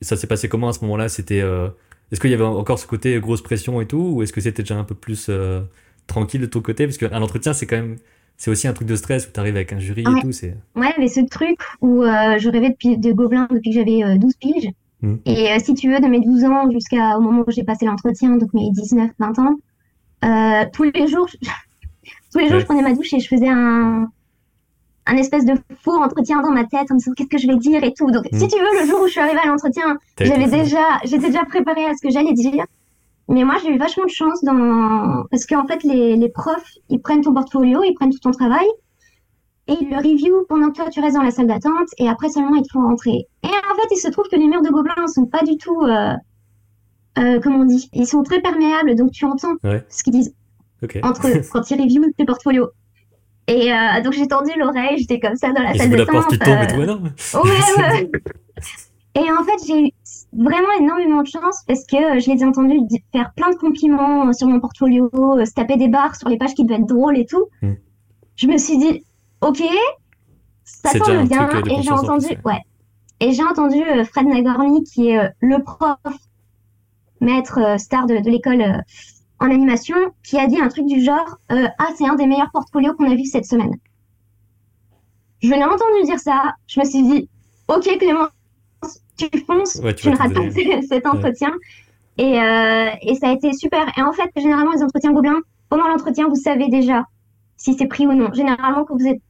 ça 0.00 0.16
s'est 0.16 0.26
passé 0.26 0.48
comment 0.48 0.68
à 0.68 0.72
ce 0.72 0.80
moment-là? 0.82 1.08
C'était 1.08 1.40
euh, 1.40 1.68
est-ce 2.10 2.20
qu'il 2.20 2.30
y 2.30 2.34
avait 2.34 2.42
encore 2.42 2.78
ce 2.78 2.86
côté 2.86 3.18
grosse 3.20 3.42
pression 3.42 3.80
et 3.80 3.86
tout, 3.86 4.14
ou 4.14 4.22
est-ce 4.22 4.32
que 4.32 4.40
c'était 4.40 4.62
déjà 4.62 4.76
un 4.76 4.84
peu 4.84 4.94
plus 4.94 5.26
euh, 5.28 5.60
tranquille 6.06 6.40
de 6.40 6.46
ton 6.46 6.60
côté? 6.60 6.86
Parce 6.86 6.98
qu'un 6.98 7.22
entretien, 7.22 7.52
c'est 7.52 7.66
quand 7.66 7.76
même 7.76 7.98
c'est 8.42 8.50
aussi 8.50 8.66
un 8.66 8.72
truc 8.72 8.88
de 8.88 8.96
stress 8.96 9.28
où 9.28 9.30
tu 9.32 9.38
arrives 9.38 9.54
avec 9.54 9.72
un 9.72 9.78
jury 9.78 10.00
et 10.02 10.20
tout. 10.20 10.32
C'est... 10.32 10.56
Ouais, 10.74 10.92
mais 10.98 11.06
ce 11.06 11.20
truc 11.20 11.60
où 11.80 12.02
euh, 12.02 12.38
je 12.40 12.48
rêvais 12.48 12.70
de, 12.70 13.00
de 13.00 13.12
Gobelin 13.12 13.46
depuis 13.48 13.70
que 13.70 13.76
j'avais 13.76 14.18
12 14.18 14.34
piges. 14.34 14.68
Hmm. 15.00 15.14
Et 15.26 15.56
si 15.60 15.74
tu 15.74 15.88
veux, 15.88 16.00
de 16.00 16.08
mes 16.08 16.18
12 16.18 16.42
ans 16.46 16.68
jusqu'au 16.68 17.20
moment 17.20 17.44
où 17.46 17.50
j'ai 17.52 17.62
passé 17.62 17.86
l'entretien, 17.86 18.30
donc 18.38 18.52
mes 18.52 18.68
19, 18.72 19.12
20 19.16 19.38
ans, 19.38 20.70
tous 20.72 20.82
les 20.82 21.06
jours, 21.06 21.28
tous 22.32 22.38
les 22.40 22.48
jours, 22.48 22.58
je 22.58 22.64
prenais 22.66 22.82
ma 22.82 22.94
douche 22.94 23.12
et 23.12 23.20
je 23.20 23.28
faisais 23.28 23.48
un, 23.48 24.08
un 25.06 25.16
espèce 25.16 25.44
de 25.44 25.54
faux 25.84 26.02
entretien 26.02 26.42
dans 26.42 26.50
ma 26.50 26.64
tête 26.64 26.90
en 26.90 26.94
me 26.94 26.98
disant 26.98 27.12
qu'est-ce 27.16 27.28
que 27.28 27.38
je 27.38 27.46
vais 27.46 27.58
dire 27.58 27.84
et 27.84 27.94
tout. 27.94 28.10
Donc, 28.10 28.24
si 28.32 28.44
mm. 28.44 28.48
tu 28.48 28.58
veux, 28.58 28.80
le 28.80 28.86
jour 28.88 29.02
où 29.02 29.06
je 29.06 29.12
suis 29.12 29.20
arrivée 29.20 29.38
à 29.40 29.46
l'entretien, 29.46 29.98
j'avais 30.18 30.48
déjà, 30.48 30.98
j'étais 31.04 31.28
déjà 31.28 31.44
préparée 31.44 31.86
à 31.86 31.94
ce 31.94 32.02
que 32.02 32.10
j'allais 32.12 32.32
dire. 32.32 32.64
Mais 33.28 33.44
moi, 33.44 33.56
j'ai 33.62 33.70
eu 33.70 33.78
vachement 33.78 34.04
de 34.04 34.10
chance 34.10 34.42
dans, 34.42 35.24
parce 35.30 35.46
qu'en 35.46 35.66
fait, 35.66 35.82
les, 35.84 36.16
les 36.16 36.28
profs, 36.28 36.72
ils 36.88 37.00
prennent 37.00 37.22
ton 37.22 37.32
portfolio, 37.32 37.82
ils 37.84 37.94
prennent 37.94 38.10
tout 38.10 38.18
ton 38.18 38.32
travail 38.32 38.66
et 39.68 39.74
ils 39.80 39.88
le 39.88 39.96
review 39.96 40.44
pendant 40.48 40.70
que 40.70 40.76
toi, 40.76 40.90
tu 40.90 41.00
restes 41.00 41.16
dans 41.16 41.22
la 41.22 41.30
salle 41.30 41.46
d'attente 41.46 41.88
et 41.98 42.08
après 42.08 42.28
seulement, 42.28 42.56
ils 42.56 42.62
te 42.62 42.72
font 42.72 42.82
rentrer. 42.82 43.26
Et 43.44 43.46
en 43.46 43.74
fait, 43.76 43.88
il 43.92 43.96
se 43.96 44.08
trouve 44.08 44.26
que 44.28 44.36
les 44.36 44.46
murs 44.46 44.62
de 44.62 44.70
Gobelin 44.70 45.06
sont 45.06 45.26
pas 45.26 45.42
du 45.44 45.56
tout, 45.56 45.80
euh, 45.82 46.14
euh, 47.18 47.40
comment 47.40 47.60
on 47.60 47.64
dit, 47.64 47.88
ils 47.92 48.06
sont 48.06 48.22
très 48.22 48.40
perméables, 48.40 48.94
donc 48.96 49.12
tu 49.12 49.24
entends 49.24 49.54
ce 49.62 50.02
qu'ils 50.02 50.14
disent. 50.14 50.34
Entre 51.04 51.48
quand 51.52 51.70
ils 51.70 51.80
reviewent 51.80 52.12
tes 52.18 52.24
portfolios. 52.24 52.70
Et 53.48 53.72
euh, 53.72 54.00
donc 54.02 54.12
j'ai 54.12 54.26
tendu 54.26 54.50
l'oreille, 54.56 54.98
j'étais 54.98 55.20
comme 55.20 55.36
ça 55.36 55.52
dans 55.52 55.62
la 55.62 55.74
salle 55.74 55.90
de 55.90 55.96
la 55.96 56.06
porte 56.06 56.30
qui 56.30 56.38
tombe 56.38 56.58
et 56.62 56.66
tout, 56.66 56.76
ouais, 56.76 57.50
ouais. 57.78 58.10
et 59.14 59.30
en 59.30 59.44
fait, 59.44 59.66
j'ai 59.66 59.86
eu 59.86 59.90
vraiment 60.32 60.72
énormément 60.80 61.22
de 61.22 61.28
chance 61.28 61.62
parce 61.66 61.84
que 61.86 62.18
je 62.20 62.30
les 62.30 62.42
ai 62.42 62.44
entendus 62.44 62.78
faire 63.12 63.32
plein 63.34 63.50
de 63.50 63.56
compliments 63.56 64.32
sur 64.32 64.48
mon 64.48 64.60
portfolio, 64.60 65.10
euh, 65.14 65.44
se 65.44 65.52
taper 65.52 65.76
des 65.76 65.88
barres 65.88 66.16
sur 66.16 66.28
les 66.28 66.38
pages 66.38 66.54
qui 66.54 66.64
devaient 66.64 66.80
être 66.80 66.86
drôles 66.86 67.18
et 67.18 67.26
tout. 67.26 67.46
Hmm. 67.60 67.74
Je 68.36 68.46
me 68.46 68.56
suis 68.56 68.78
dit, 68.78 69.04
ok, 69.40 69.62
ça 70.64 70.90
semble 70.90 71.28
bien. 71.28 71.48
Euh, 71.48 71.62
et 71.66 71.82
j'ai 71.82 71.92
entendu, 71.92 72.26
ouais. 72.44 72.60
Et 73.20 73.32
j'ai 73.32 73.44
entendu 73.44 73.80
Fred 74.10 74.26
Nagorny, 74.26 74.82
qui 74.82 75.10
est 75.10 75.30
le 75.40 75.62
prof, 75.62 75.96
maître 77.20 77.78
star 77.78 78.06
de, 78.06 78.18
de 78.18 78.30
l'école 78.30 78.82
en 79.42 79.50
animation 79.50 79.96
qui 80.22 80.38
a 80.38 80.46
dit 80.46 80.60
un 80.60 80.68
truc 80.68 80.86
du 80.86 81.02
genre 81.02 81.36
euh, 81.50 81.66
Ah, 81.78 81.88
c'est 81.96 82.06
un 82.06 82.14
des 82.14 82.26
meilleurs 82.26 82.50
portfolios 82.52 82.94
qu'on 82.94 83.10
a 83.10 83.14
vu 83.16 83.24
cette 83.24 83.44
semaine. 83.44 83.74
Je 85.42 85.50
l'ai 85.50 85.64
entendu 85.64 86.04
dire 86.04 86.20
ça. 86.20 86.54
Je 86.68 86.78
me 86.78 86.84
suis 86.84 87.02
dit 87.02 87.28
Ok, 87.66 87.84
Clément, 87.98 88.28
tu 89.30 89.38
fonces, 89.40 89.80
tu, 89.96 90.10
ne 90.10 90.16
rates 90.16 90.34
pas 90.34 90.82
cet 90.88 91.06
entretien. 91.06 91.52
Et, 92.18 92.40
euh, 92.40 92.90
et, 93.02 93.14
ça 93.14 93.30
a 93.30 93.32
été 93.32 93.52
super. 93.52 93.86
Et 93.96 94.02
en 94.02 94.12
fait, 94.12 94.30
généralement, 94.36 94.72
les 94.72 94.82
entretiens 94.82 95.12
gobelins, 95.12 95.40
pendant 95.70 95.88
l'entretien, 95.88 96.28
vous 96.28 96.36
savez 96.36 96.68
déjà 96.68 97.06
si 97.56 97.74
c'est 97.74 97.86
pris 97.86 98.06
ou 98.06 98.12
non. 98.12 98.32
Généralement, 98.32 98.84
quand, 98.84 98.96
vous 98.96 99.06
êtes, 99.06 99.22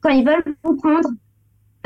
quand 0.00 0.10
ils 0.10 0.24
veulent 0.24 0.44
vous 0.62 0.76
prendre, 0.76 1.08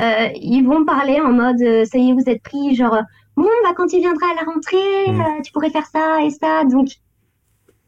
euh, 0.01 0.27
ils 0.35 0.63
vont 0.63 0.83
parler 0.83 1.19
en 1.21 1.31
mode 1.31 1.59
Ça 1.85 1.97
y 1.97 2.09
est, 2.09 2.13
vous 2.13 2.27
êtes 2.27 2.43
pris. 2.43 2.75
Genre, 2.75 2.97
bon, 3.37 3.47
bah, 3.63 3.73
quand 3.75 3.93
il 3.93 3.99
viendra 3.99 4.27
à 4.31 4.43
la 4.43 4.51
rentrée, 4.51 5.11
mm. 5.11 5.41
tu 5.43 5.51
pourrais 5.53 5.69
faire 5.69 5.85
ça 5.85 6.21
et 6.23 6.31
ça. 6.31 6.63
Donc, 6.65 6.89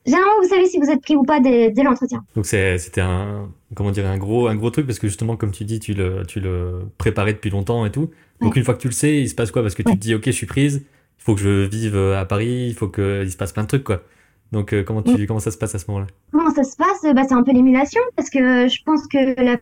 Généralement, 0.05 0.33
vous 0.41 0.49
savez 0.49 0.65
si 0.65 0.79
vous 0.79 0.89
êtes 0.89 1.01
pris 1.01 1.15
ou 1.15 1.23
pas 1.23 1.39
dès, 1.39 1.71
l'entretien. 1.81 2.25
Donc 2.35 2.45
c'était 2.45 3.01
un 3.01 3.49
comment 3.73 3.91
dire 3.91 4.05
un 4.05 4.17
gros 4.17 4.47
un 4.47 4.55
gros 4.55 4.69
truc 4.69 4.85
parce 4.85 4.99
que 4.99 5.07
justement 5.07 5.37
comme 5.37 5.51
tu 5.51 5.63
dis 5.63 5.79
tu 5.79 5.93
le 5.93 6.23
tu 6.27 6.39
le 6.39 6.81
préparais 6.97 7.33
depuis 7.33 7.49
longtemps 7.49 7.85
et 7.85 7.91
tout. 7.91 8.09
Donc 8.43 8.55
une 8.55 8.63
fois 8.63 8.73
que 8.73 8.81
tu 8.81 8.87
le 8.87 8.93
sais, 8.93 9.21
il 9.21 9.29
se 9.29 9.35
passe 9.35 9.51
quoi? 9.51 9.61
Parce 9.61 9.75
que 9.75 9.83
tu 9.83 9.91
te 9.91 9.97
dis 9.97 10.13
ok 10.15 10.25
je 10.25 10.31
suis 10.31 10.45
prise, 10.45 10.83
il 11.19 11.23
faut 11.23 11.35
que 11.35 11.41
je 11.41 11.65
vive 11.67 11.95
euh, 11.95 12.19
à 12.19 12.25
Paris, 12.25 12.67
il 12.67 12.73
faut 12.73 12.87
qu'il 12.87 13.31
se 13.31 13.37
passe 13.37 13.53
plein 13.53 13.63
de 13.63 13.67
trucs 13.67 13.83
quoi. 13.83 14.03
Donc 14.51 14.73
euh, 14.73 14.83
comment 14.83 15.01
tu 15.01 15.25
comment 15.25 15.39
ça 15.39 15.51
se 15.51 15.57
passe 15.57 15.73
à 15.75 15.79
ce 15.79 15.85
moment-là? 15.89 16.07
Comment 16.31 16.53
ça 16.53 16.63
se 16.63 16.75
passe? 16.75 17.13
Bah, 17.15 17.23
c'est 17.27 17.33
un 17.33 17.43
peu 17.43 17.53
l'émulation 17.53 18.01
parce 18.15 18.29
que 18.29 18.67
je 18.67 18.83
pense 18.85 19.07
que 19.07 19.41
la... 19.41 19.57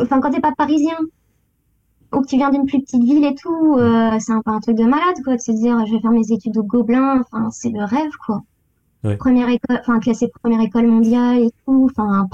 enfin 0.00 0.20
quand 0.20 0.30
t'es 0.30 0.40
pas 0.40 0.52
parisien 0.56 0.96
ou 2.12 2.20
que 2.20 2.26
tu 2.26 2.36
viens 2.36 2.50
d'une 2.50 2.66
plus 2.66 2.80
petite 2.80 3.02
ville 3.02 3.24
et 3.24 3.34
tout, 3.34 3.76
euh, 3.78 4.18
c'est 4.20 4.32
un 4.32 4.42
peu 4.42 4.50
un 4.50 4.60
truc 4.60 4.76
de 4.76 4.84
malade 4.84 5.16
quoi 5.24 5.36
de 5.36 5.40
se 5.40 5.52
dire 5.52 5.84
je 5.86 5.92
vais 5.92 6.00
faire 6.00 6.12
mes 6.12 6.30
études 6.30 6.56
au 6.58 6.62
Gobelin, 6.62 7.20
enfin 7.20 7.50
c'est 7.50 7.70
le 7.70 7.84
rêve 7.84 8.12
quoi. 8.24 8.42
Première 9.18 9.48
école, 9.48 9.80
enfin 9.80 9.98
classée 9.98 10.30
première 10.42 10.60
école 10.60 10.86
mondiale 10.86 11.38
et 11.38 11.50
tout. 11.64 11.90
Enfin, 11.90 12.28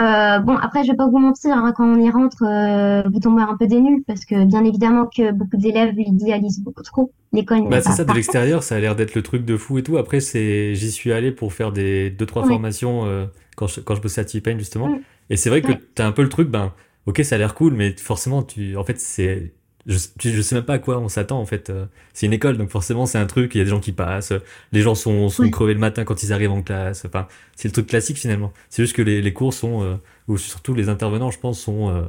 euh, 0.00 0.38
bon, 0.40 0.56
après, 0.56 0.82
je 0.82 0.90
vais 0.90 0.96
pas 0.96 1.06
vous 1.06 1.18
mentir, 1.18 1.52
hein, 1.52 1.72
quand 1.76 1.86
on 1.86 2.00
y 2.00 2.10
rentre, 2.10 2.42
euh, 2.42 3.08
vous 3.08 3.20
tombez 3.20 3.42
un 3.42 3.56
peu 3.56 3.68
des 3.68 3.80
nuls 3.80 4.02
parce 4.06 4.24
que 4.24 4.44
bien 4.44 4.64
évidemment 4.64 5.06
que 5.06 5.30
beaucoup 5.30 5.56
d'élèves 5.56 5.94
l'idéalisent 5.94 6.60
beaucoup 6.60 6.82
trop. 6.82 7.12
L'école. 7.32 7.68
Bah, 7.68 7.80
c'est 7.80 7.92
ça, 7.92 8.04
de 8.04 8.12
l'extérieur, 8.12 8.62
ça 8.64 8.74
a 8.76 8.80
l'air 8.80 8.96
d'être 8.96 9.14
le 9.14 9.22
truc 9.22 9.44
de 9.44 9.56
fou 9.56 9.78
et 9.78 9.82
tout. 9.84 9.96
Après, 9.96 10.18
c'est, 10.18 10.74
j'y 10.74 10.90
suis 10.90 11.12
allé 11.12 11.30
pour 11.30 11.52
faire 11.52 11.70
des 11.70 12.10
deux 12.10 12.26
trois 12.26 12.44
formations 12.44 13.06
euh, 13.06 13.26
quand 13.56 13.66
je 13.68 13.80
quand 13.80 13.94
je 13.94 14.00
bossais 14.00 14.20
à 14.20 14.24
T-Pain 14.24 14.58
justement. 14.58 14.88
Mm. 14.88 15.00
Et 15.30 15.36
c'est 15.36 15.48
vrai 15.48 15.62
que 15.62 15.72
tu 15.72 16.02
as 16.02 16.06
un 16.06 16.12
peu 16.12 16.22
le 16.22 16.28
truc, 16.28 16.48
ben, 16.48 16.72
ok, 17.06 17.22
ça 17.24 17.36
a 17.36 17.38
l'air 17.38 17.54
cool, 17.54 17.74
mais 17.74 17.94
forcément, 17.96 18.42
tu, 18.42 18.76
en 18.76 18.84
fait, 18.84 19.00
c'est 19.00 19.52
je, 19.86 19.98
je 20.18 20.40
sais 20.40 20.54
même 20.54 20.64
pas 20.64 20.74
à 20.74 20.78
quoi 20.78 20.98
on 20.98 21.08
s'attend 21.08 21.38
en 21.38 21.46
fait. 21.46 21.70
Euh, 21.70 21.86
c'est 22.12 22.26
une 22.26 22.32
école, 22.32 22.56
donc 22.56 22.70
forcément 22.70 23.06
c'est 23.06 23.18
un 23.18 23.26
truc. 23.26 23.54
Il 23.54 23.58
y 23.58 23.60
a 23.60 23.64
des 23.64 23.70
gens 23.70 23.80
qui 23.80 23.92
passent, 23.92 24.32
les 24.72 24.80
gens 24.80 24.94
sont, 24.94 25.28
sont 25.28 25.48
crevés 25.50 25.74
le 25.74 25.80
matin 25.80 26.04
quand 26.04 26.22
ils 26.22 26.32
arrivent 26.32 26.52
en 26.52 26.62
classe. 26.62 27.04
Enfin, 27.04 27.26
c'est 27.54 27.68
le 27.68 27.72
truc 27.72 27.86
classique 27.88 28.16
finalement. 28.16 28.52
C'est 28.70 28.82
juste 28.82 28.96
que 28.96 29.02
les, 29.02 29.20
les 29.20 29.32
cours 29.32 29.52
sont, 29.52 29.82
euh, 29.82 29.96
ou 30.28 30.38
surtout 30.38 30.74
les 30.74 30.88
intervenants, 30.88 31.30
je 31.30 31.38
pense, 31.38 31.60
sont 31.60 31.90
euh, 31.90 32.02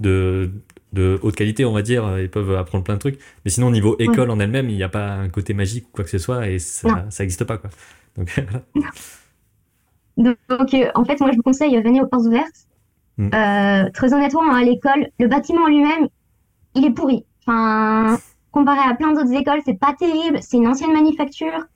de, 0.00 0.50
de 0.94 1.18
haute 1.22 1.36
qualité, 1.36 1.64
on 1.64 1.72
va 1.72 1.82
dire. 1.82 2.18
Ils 2.18 2.30
peuvent 2.30 2.56
apprendre 2.56 2.84
plein 2.84 2.94
de 2.94 3.00
trucs. 3.00 3.18
Mais 3.44 3.50
sinon, 3.50 3.68
au 3.68 3.72
niveau 3.72 3.96
école 3.98 4.30
en 4.30 4.40
elle-même, 4.40 4.70
il 4.70 4.76
n'y 4.76 4.82
a 4.82 4.88
pas 4.88 5.12
un 5.12 5.28
côté 5.28 5.52
magique 5.52 5.88
ou 5.88 5.90
quoi 5.92 6.04
que 6.04 6.10
ce 6.10 6.18
soit, 6.18 6.48
et 6.48 6.58
ça, 6.58 7.06
ça 7.10 7.22
n'existe 7.22 7.44
pas 7.44 7.58
quoi. 7.58 7.70
Donc, 8.16 8.42
donc 10.16 10.74
en 10.94 11.04
fait, 11.04 11.20
moi 11.20 11.30
je 11.30 11.36
vous 11.36 11.42
conseille, 11.42 11.76
venez 11.82 12.00
aux 12.00 12.06
portes 12.06 12.26
ouvertes. 12.26 12.66
Mm. 13.18 13.90
très 13.92 14.14
honnêtement, 14.14 14.50
à 14.50 14.62
l'école, 14.62 15.08
le 15.18 15.26
bâtiment 15.26 15.64
en 15.64 15.68
lui-même, 15.68 16.08
il 16.74 16.84
est 16.84 16.90
pourri. 16.90 17.24
Enfin, 17.46 18.18
comparé 18.50 18.80
à 18.80 18.94
plein 18.94 19.12
d'autres 19.12 19.32
écoles, 19.32 19.60
c'est 19.64 19.78
pas 19.78 19.94
terrible. 19.98 20.38
C'est 20.42 20.56
une 20.56 20.68
ancienne 20.68 20.92
manufacture. 20.92 21.66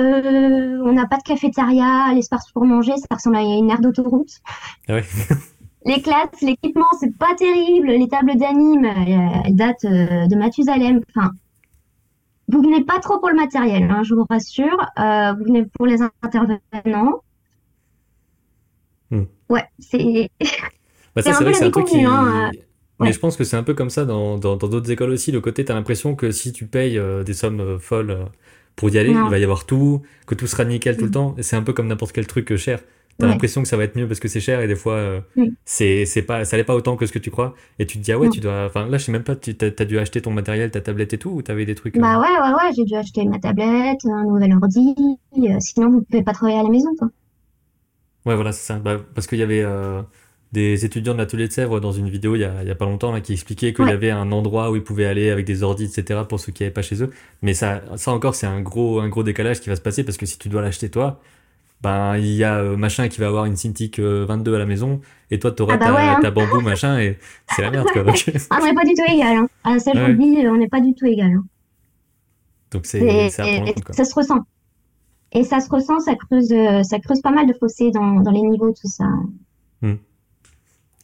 Euh, 0.00 0.80
on 0.84 0.92
n'a 0.92 1.06
pas 1.06 1.18
de 1.18 1.22
cafétéria, 1.22 2.12
l'espace 2.14 2.50
pour 2.52 2.64
manger, 2.64 2.96
ça 2.96 3.14
ressemble 3.14 3.36
à 3.36 3.42
une 3.42 3.70
aire 3.70 3.80
d'autoroute. 3.80 4.40
Ah 4.88 4.98
les 5.86 6.02
classes, 6.02 6.40
l'équipement, 6.42 6.86
c'est 6.98 7.16
pas 7.16 7.34
terrible. 7.36 7.88
Les 7.88 8.08
tables 8.08 8.36
d'anime, 8.36 8.84
elles, 8.84 9.54
datent 9.54 9.84
euh, 9.84 10.26
de 10.26 10.34
Mathusalem. 10.34 11.00
Enfin, 11.14 11.30
vous 12.48 12.60
venez 12.60 12.82
pas 12.82 12.98
trop 12.98 13.20
pour 13.20 13.28
le 13.28 13.36
matériel, 13.36 13.88
hein, 13.90 14.02
je 14.02 14.14
vous 14.14 14.26
rassure. 14.28 14.78
Euh, 14.98 15.32
vous 15.34 15.44
venez 15.44 15.64
pour 15.64 15.86
les 15.86 16.00
intervenants. 16.22 17.22
Hmm. 19.10 19.24
Ouais, 19.48 19.64
c'est. 19.78 20.30
Bah 21.14 21.22
c'est 21.22 21.32
c'est 21.32 21.64
un 21.64 21.70
truc 21.70 21.86
qui. 21.86 22.04
Hein, 22.04 22.50
mais 23.04 23.12
je 23.12 23.18
pense 23.18 23.36
que 23.36 23.44
c'est 23.44 23.56
un 23.56 23.62
peu 23.62 23.74
comme 23.74 23.90
ça 23.90 24.04
dans 24.04 24.38
d'autres 24.38 24.68
dans, 24.68 24.82
écoles 24.82 25.10
aussi. 25.10 25.32
Le 25.32 25.40
côté, 25.40 25.64
tu 25.64 25.72
as 25.72 25.74
l'impression 25.74 26.14
que 26.14 26.30
si 26.30 26.52
tu 26.52 26.66
payes 26.66 26.98
euh, 26.98 27.22
des 27.22 27.34
sommes 27.34 27.60
euh, 27.60 27.78
folles 27.78 28.10
euh, 28.10 28.24
pour 28.76 28.90
y 28.90 28.98
aller, 28.98 29.10
il 29.10 29.30
va 29.30 29.38
y 29.38 29.44
avoir 29.44 29.66
tout, 29.66 30.02
que 30.26 30.34
tout 30.34 30.46
sera 30.46 30.64
nickel 30.64 30.96
tout 30.96 31.04
le 31.04 31.08
mm. 31.08 31.12
temps. 31.12 31.36
C'est 31.40 31.56
un 31.56 31.62
peu 31.62 31.72
comme 31.72 31.86
n'importe 31.86 32.12
quel 32.12 32.26
truc 32.26 32.56
cher. 32.56 32.80
T'as 33.16 33.26
as 33.26 33.28
l'impression 33.28 33.62
que 33.62 33.68
ça 33.68 33.76
va 33.76 33.84
être 33.84 33.94
mieux 33.94 34.08
parce 34.08 34.18
que 34.18 34.26
c'est 34.26 34.40
cher 34.40 34.60
et 34.60 34.66
des 34.66 34.74
fois, 34.74 35.22
c'est 35.64 36.24
pas, 36.26 36.44
ça 36.44 36.56
n'est 36.56 36.64
pas 36.64 36.74
autant 36.74 36.96
que 36.96 37.06
ce 37.06 37.12
que 37.12 37.20
tu 37.20 37.30
crois. 37.30 37.54
Et 37.78 37.86
tu 37.86 37.98
te 37.98 38.02
dis, 38.02 38.10
ah 38.10 38.18
ouais, 38.18 38.28
tu 38.28 38.40
dois. 38.40 38.64
Enfin, 38.66 38.88
là, 38.88 38.98
je 38.98 39.04
sais 39.04 39.12
même 39.12 39.22
pas, 39.22 39.36
tu 39.36 39.54
as, 39.60 39.84
dû 39.84 40.00
acheter 40.00 40.20
ton 40.20 40.32
matériel, 40.32 40.72
ta 40.72 40.80
tablette 40.80 41.12
et 41.12 41.18
tout, 41.18 41.30
ou 41.30 41.40
t'avais 41.40 41.64
des 41.64 41.76
trucs. 41.76 41.96
Bah 41.96 42.18
ouais, 42.18 42.26
ouais, 42.26 42.54
ouais, 42.54 42.72
j'ai 42.76 42.84
dû 42.84 42.96
acheter 42.96 43.24
ma 43.24 43.38
tablette, 43.38 44.04
un 44.04 44.24
nouvel 44.24 44.52
ordi. 44.54 44.96
sinon, 45.60 45.90
vous 45.90 46.02
pouvez 46.02 46.24
pas 46.24 46.32
travailler 46.32 46.58
à 46.58 46.64
la 46.64 46.70
maison, 46.70 46.88
quoi. 46.98 47.08
Ouais, 48.26 48.34
voilà, 48.34 48.50
c'est 48.50 48.66
ça. 48.66 48.80
Bah, 48.80 48.96
parce 49.14 49.28
qu'il 49.28 49.38
y 49.38 49.42
avait 49.44 49.64
des 50.54 50.84
étudiants 50.84 51.14
de 51.14 51.18
l'atelier 51.18 51.48
de 51.48 51.52
Sèvres 51.52 51.80
dans 51.80 51.90
une 51.90 52.08
vidéo 52.08 52.36
il 52.36 52.42
y 52.42 52.44
a, 52.44 52.62
il 52.62 52.68
y 52.68 52.70
a 52.70 52.76
pas 52.76 52.84
longtemps 52.84 53.10
là, 53.10 53.20
qui 53.20 53.32
expliquaient 53.32 53.74
qu'il 53.74 53.86
y 53.86 53.90
avait 53.90 54.12
un 54.12 54.30
endroit 54.30 54.70
où 54.70 54.76
ils 54.76 54.84
pouvaient 54.84 55.04
aller 55.04 55.30
avec 55.30 55.44
des 55.44 55.64
ordis, 55.64 55.84
etc. 55.84 56.20
pour 56.28 56.38
ceux 56.38 56.52
qui 56.52 56.62
n'avaient 56.62 56.72
pas 56.72 56.82
chez 56.82 57.02
eux. 57.02 57.10
Mais 57.42 57.54
ça, 57.54 57.82
ça 57.96 58.12
encore, 58.12 58.36
c'est 58.36 58.46
un 58.46 58.60
gros, 58.60 59.00
un 59.00 59.08
gros 59.08 59.24
décalage 59.24 59.60
qui 59.60 59.68
va 59.68 59.76
se 59.76 59.80
passer 59.80 60.04
parce 60.04 60.16
que 60.16 60.26
si 60.26 60.38
tu 60.38 60.48
dois 60.48 60.62
l'acheter 60.62 60.90
toi, 60.90 61.20
ben, 61.82 62.16
il 62.16 62.32
y 62.34 62.44
a 62.44 62.58
euh, 62.58 62.76
machin 62.76 63.08
qui 63.08 63.20
va 63.20 63.26
avoir 63.26 63.46
une 63.46 63.56
Cintiq 63.56 63.98
22 63.98 64.52
euh, 64.52 64.54
à 64.54 64.58
la 64.58 64.64
maison 64.64 65.00
et 65.32 65.40
toi, 65.40 65.50
tu 65.50 65.62
auras 65.62 65.74
ah 65.74 65.78
bah 65.78 65.86
ta, 65.86 66.12
hein. 66.12 66.20
ta, 66.22 66.30
bambou 66.30 66.60
machin 66.60 67.00
et 67.00 67.18
c'est 67.50 67.62
la 67.62 67.72
merde. 67.72 67.88
Quoi, 67.92 68.04
ah, 68.50 68.58
on 68.62 68.64
n'est 68.64 68.74
pas 68.74 68.84
du 68.84 68.94
tout 68.94 69.12
égal. 69.12 69.36
Hein. 69.36 69.48
Ah, 69.64 69.78
ça, 69.80 69.90
je 69.92 70.00
vous 70.00 70.12
dis, 70.12 70.46
on 70.46 70.56
n'est 70.56 70.68
pas 70.68 70.80
du 70.80 70.94
tout 70.94 71.06
égal. 71.06 71.32
Hein. 71.32 71.44
Donc, 72.70 72.86
c'est 72.86 73.28
ça 73.28 74.04
se 74.04 74.14
ressent. 74.14 74.40
Et 75.32 75.42
ça 75.42 75.58
se 75.58 75.68
ressent, 75.68 75.98
ça 75.98 76.14
creuse, 76.14 76.52
euh, 76.52 76.84
ça 76.84 77.00
creuse 77.00 77.20
pas 77.20 77.32
mal 77.32 77.48
de 77.48 77.54
fossés 77.54 77.90
dans, 77.90 78.20
dans 78.20 78.30
les 78.30 78.42
niveaux, 78.42 78.70
tout 78.70 78.88
ça. 78.88 79.08
Hmm. 79.82 79.96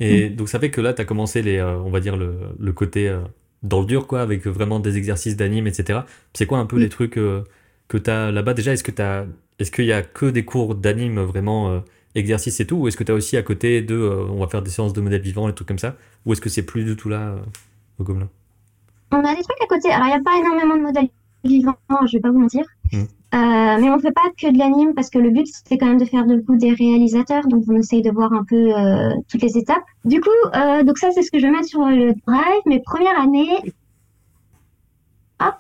Et 0.00 0.30
mm. 0.30 0.37
donc 0.37 0.49
ça 0.49 0.59
fait 0.59 0.71
que 0.71 0.80
là, 0.80 0.92
tu 0.95 1.02
as 1.02 1.04
commencé 1.04 1.42
les, 1.42 1.59
euh, 1.59 1.78
on 1.78 1.90
va 1.90 2.00
dire 2.00 2.16
le, 2.16 2.35
le 2.59 2.73
côté 2.73 3.09
euh, 3.09 3.21
dans 3.62 3.80
le 3.80 3.87
dur, 3.87 4.07
quoi, 4.07 4.23
avec 4.23 4.47
vraiment 4.47 4.80
des 4.80 4.97
exercices 4.97 5.37
d'anime, 5.37 5.66
etc. 5.66 6.00
C'est 6.33 6.47
quoi 6.47 6.59
un 6.59 6.66
peu 6.66 6.78
les 6.78 6.88
trucs 6.88 7.19
euh, 7.19 7.45
que 7.88 7.99
tu 7.99 8.11
as 8.11 8.33
là-bas? 8.33 8.54
Déjà 8.54 8.73
Est-ce 8.73 8.85
que 8.85 8.90
tu 8.90 9.02
est-ce 9.59 9.71
qu'il 9.71 9.85
y 9.85 9.92
a 9.92 10.00
que 10.00 10.25
des 10.26 10.45
cours 10.47 10.75
d'anime 10.75 11.21
vraiment 11.21 11.83
exercices 12.14 12.61
et 12.61 12.66
tout, 12.66 12.76
ou 12.76 12.88
est-ce 12.88 12.97
que 12.97 13.04
tu 13.04 13.12
as 13.12 13.14
aussi 13.14 13.37
à 13.37 13.42
côté 13.42 13.83
de, 13.83 13.94
on 13.94 14.40
va 14.40 14.48
faire 14.48 14.62
des 14.62 14.70
séances 14.70 14.94
de 14.94 15.03
modèles 15.03 15.20
vivants 15.20 15.51
et 15.51 15.55
trucs 15.55 15.68
comme 15.68 15.79
ça, 15.79 15.96
ou 16.25 16.33
est-ce 16.33 16.40
que 16.40 16.48
c'est 16.48 16.62
plus 16.62 16.83
du 16.85 16.96
tout 16.96 17.11
là 17.11 17.37
au 17.98 18.05
Gobelin? 18.05 18.31
On 19.12 19.18
a 19.18 19.35
des 19.35 19.42
trucs 19.42 19.61
à 19.62 19.66
côté. 19.66 19.90
Alors 19.90 20.07
il 20.07 20.12
n'y 20.12 20.14
a 20.14 20.22
pas 20.22 20.38
énormément 20.38 20.77
de 20.77 20.81
modèles 20.81 21.11
vivants, 21.44 21.77
je 22.07 22.16
vais 22.16 22.20
pas 22.20 22.31
vous 22.31 22.40
mentir. 22.40 22.64
Mm. 22.90 23.03
Euh, 23.33 23.38
mais 23.38 23.88
on 23.88 23.97
ne 23.97 24.01
fait 24.01 24.11
pas 24.11 24.29
que 24.37 24.51
de 24.51 24.59
l'anime 24.59 24.93
parce 24.93 25.09
que 25.09 25.19
le 25.19 25.31
but 25.31 25.47
c'est 25.47 25.79
quand 25.79 25.87
même 25.87 26.01
de 26.01 26.05
faire 26.05 26.27
de 26.27 26.43
vous 26.47 26.57
des 26.57 26.73
réalisateurs, 26.73 27.47
donc 27.47 27.62
on 27.69 27.77
essaye 27.77 28.03
de 28.03 28.11
voir 28.11 28.33
un 28.33 28.43
peu 28.43 28.77
euh, 28.77 29.14
toutes 29.29 29.43
les 29.43 29.57
étapes. 29.57 29.85
Du 30.05 30.21
coup, 30.21 30.31
euh, 30.57 30.83
donc 30.83 30.99
ça 30.99 31.12
c'est 31.12 31.23
ce 31.23 31.31
que 31.31 31.38
je 31.38 31.47
vais 31.47 31.53
mettre 31.53 31.69
sur 31.69 31.85
le 31.85 32.14
drive. 32.27 32.62
Mes 32.66 32.81
premières 32.81 33.21
années, 33.21 33.57
hop, 35.40 35.55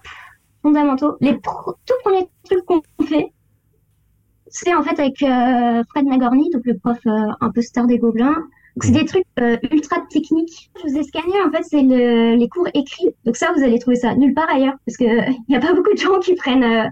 fondamentaux. 0.62 1.16
Les 1.20 1.34
tout 1.34 1.94
premiers 2.02 2.28
trucs 2.42 2.64
qu'on 2.64 2.82
fait, 3.04 3.32
c'est 4.48 4.74
en 4.74 4.82
fait 4.82 4.98
avec 4.98 5.18
Fred 5.18 6.06
Nagorny, 6.06 6.50
donc 6.50 6.62
le 6.64 6.76
prof 6.76 6.98
un 7.06 7.50
peu 7.54 7.62
star 7.62 7.86
des 7.86 7.98
Gobelins. 7.98 8.48
C'est 8.82 8.92
des 8.92 9.04
trucs 9.04 9.26
ultra 9.70 9.98
techniques. 10.10 10.70
Je 10.76 10.88
vous 10.88 10.98
ai 10.98 11.02
scanné, 11.02 11.34
en 11.46 11.50
fait, 11.50 11.62
c'est 11.64 11.82
le, 11.82 12.34
les 12.34 12.48
cours 12.48 12.68
écrits. 12.72 13.10
Donc 13.24 13.36
ça, 13.36 13.52
vous 13.54 13.62
allez 13.62 13.78
trouver 13.78 13.96
ça 13.96 14.14
nulle 14.14 14.32
part 14.32 14.48
ailleurs, 14.48 14.74
parce 14.86 14.96
qu'il 14.96 15.36
n'y 15.48 15.56
a 15.56 15.60
pas 15.60 15.72
beaucoup 15.74 15.92
de 15.92 15.98
gens 15.98 16.18
qui 16.18 16.34
prennent 16.34 16.90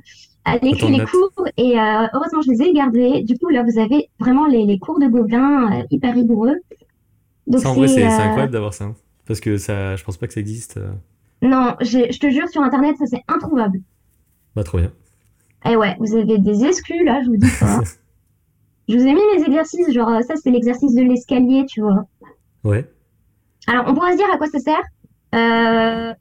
elle 0.54 0.68
écrit 0.68 0.96
les 0.96 1.04
cours 1.04 1.46
et 1.56 1.78
euh, 1.78 2.06
heureusement 2.12 2.40
je 2.42 2.50
les 2.50 2.62
ai 2.62 2.72
gardés. 2.72 3.22
Du 3.22 3.38
coup 3.38 3.48
là 3.48 3.62
vous 3.62 3.78
avez 3.78 4.10
vraiment 4.18 4.46
les, 4.46 4.78
cours 4.78 4.98
de 4.98 5.06
Gobelin 5.06 5.80
euh, 5.80 5.82
hyper 5.90 6.14
rigoureux. 6.14 6.56
Donc 7.46 7.60
ça, 7.60 7.70
en 7.70 7.74
vrai 7.74 7.88
c'est 7.88 8.04
euh, 8.04 8.10
incroyable 8.10 8.52
d'avoir 8.52 8.74
ça 8.74 8.84
hein. 8.84 8.94
parce 9.26 9.40
que 9.40 9.56
ça 9.56 9.96
je 9.96 10.04
pense 10.04 10.16
pas 10.16 10.26
que 10.26 10.34
ça 10.34 10.40
existe. 10.40 10.78
Non, 11.42 11.76
je 11.80 12.18
te 12.18 12.30
jure 12.30 12.48
sur 12.48 12.62
internet 12.62 12.96
ça 12.98 13.06
c'est 13.06 13.22
introuvable. 13.28 13.80
Bah 14.56 14.64
trop 14.64 14.78
bien. 14.78 14.92
Eh 15.64 15.76
ouais, 15.76 15.96
vous 15.98 16.14
avez 16.14 16.38
des 16.38 16.64
exclus 16.64 17.04
là, 17.04 17.20
je 17.24 17.30
vous 17.30 17.36
dis 17.36 17.50
pas. 17.58 17.80
je 18.88 18.96
vous 18.96 19.06
ai 19.06 19.12
mis 19.12 19.20
mes 19.36 19.42
exercices, 19.44 19.92
genre 19.92 20.10
ça 20.22 20.34
c'est 20.36 20.50
l'exercice 20.50 20.94
de 20.94 21.02
l'escalier, 21.02 21.64
tu 21.66 21.80
vois. 21.80 22.06
Ouais. 22.64 22.90
Alors 23.66 23.84
on 23.88 23.94
pourrait 23.94 24.12
se 24.12 24.18
dire 24.18 24.32
à 24.32 24.38
quoi 24.38 24.46
ça 24.46 24.58
sert. 24.58 24.82
Euh, 25.34 26.14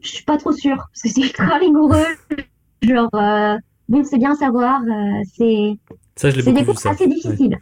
je 0.00 0.08
suis 0.08 0.24
pas 0.24 0.36
trop 0.36 0.52
sûre 0.52 0.76
parce 0.76 1.02
que 1.02 1.08
c'est 1.08 1.22
ultra 1.22 1.56
rigoureux. 1.58 2.04
Genre, 2.86 3.08
euh, 3.14 3.56
bon, 3.88 4.04
c'est 4.04 4.18
bien 4.18 4.32
à 4.32 4.36
savoir, 4.36 4.82
euh, 4.82 5.22
c'est 5.36 6.52
des 6.52 6.64
cours 6.64 6.86
assez 6.86 7.06
difficiles. 7.06 7.58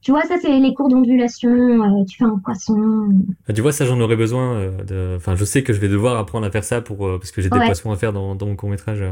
Tu 0.00 0.10
vois, 0.10 0.22
ça, 0.22 0.36
c'est 0.40 0.58
les 0.58 0.74
cours 0.74 0.90
d'ondulation, 0.90 1.50
euh, 1.50 2.04
tu 2.04 2.18
fais 2.18 2.24
un 2.24 2.38
poisson. 2.44 3.08
Ah, 3.48 3.54
tu 3.54 3.62
vois, 3.62 3.72
ça, 3.72 3.86
j'en 3.86 3.98
aurais 4.00 4.16
besoin. 4.16 4.70
de... 4.86 5.14
Enfin, 5.16 5.34
je 5.34 5.44
sais 5.44 5.62
que 5.62 5.72
je 5.72 5.80
vais 5.80 5.88
devoir 5.88 6.18
apprendre 6.18 6.46
à 6.46 6.50
faire 6.50 6.64
ça 6.64 6.82
pour... 6.82 6.98
parce 6.98 7.30
que 7.30 7.40
j'ai 7.40 7.48
des 7.48 7.58
poissons 7.58 7.90
à 7.90 7.96
faire 7.96 8.12
dans, 8.12 8.36
mon 8.36 8.56
court-métrage. 8.56 9.02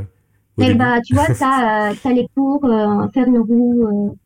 Et 0.59 0.67
eh 0.69 0.75
bah, 0.75 1.01
tu 1.01 1.15
vois, 1.15 1.33
ça, 1.35 1.93
t'as 2.03 2.13
les 2.13 2.29
cours, 2.35 2.69
faire 3.15 3.27
une 3.27 3.39
roue, 3.39 4.17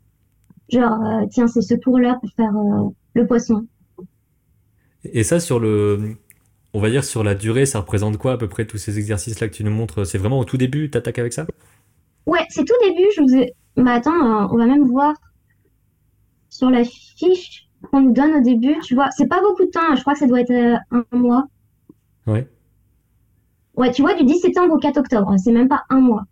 genre, 0.68 0.98
tiens, 1.30 1.46
c'est 1.46 1.62
ce 1.62 1.74
cours-là 1.74 2.18
pour 2.20 2.30
faire 2.36 2.52
le 3.14 3.26
poisson. 3.26 3.64
Et 5.04 5.22
ça, 5.22 5.38
sur 5.38 5.60
le 5.60 6.16
on 6.76 6.80
va 6.80 6.90
dire 6.90 7.04
sur 7.04 7.24
la 7.24 7.34
durée, 7.34 7.64
ça 7.64 7.80
représente 7.80 8.18
quoi 8.18 8.32
à 8.32 8.36
peu 8.36 8.48
près 8.48 8.66
tous 8.66 8.76
ces 8.76 8.98
exercices-là 8.98 9.48
que 9.48 9.54
tu 9.54 9.64
nous 9.64 9.70
montres? 9.70 10.06
C'est 10.06 10.18
vraiment 10.18 10.38
au 10.38 10.44
tout 10.44 10.58
début, 10.58 10.90
tu 10.90 10.98
attaques 10.98 11.18
avec 11.18 11.32
ça? 11.32 11.46
Ouais, 12.26 12.44
c'est 12.50 12.66
tout 12.66 12.74
début. 12.82 13.06
Je 13.16 13.22
vous 13.22 13.34
ai... 13.34 13.54
Bah 13.76 13.92
attends, 13.92 14.12
euh, 14.12 14.48
on 14.50 14.58
va 14.58 14.66
même 14.66 14.86
voir 14.86 15.14
sur 16.50 16.68
la 16.68 16.84
fiche 16.84 17.70
qu'on 17.90 18.02
nous 18.02 18.12
donne 18.12 18.34
au 18.34 18.42
début. 18.42 18.76
Tu 18.82 18.94
vois, 18.94 19.10
c'est 19.10 19.26
pas 19.26 19.40
beaucoup 19.40 19.64
de 19.64 19.70
temps. 19.70 19.96
Je 19.96 20.02
crois 20.02 20.12
que 20.12 20.18
ça 20.18 20.26
doit 20.26 20.42
être 20.42 20.50
euh, 20.50 20.76
un 20.90 21.16
mois. 21.16 21.46
Ouais. 22.26 22.46
Ouais, 23.74 23.90
tu 23.90 24.02
vois, 24.02 24.12
du 24.12 24.24
10 24.24 24.40
septembre 24.40 24.74
au 24.74 24.78
4 24.78 24.98
octobre. 24.98 25.34
C'est 25.38 25.52
même 25.52 25.68
pas 25.68 25.84
un 25.88 26.00
mois. 26.00 26.24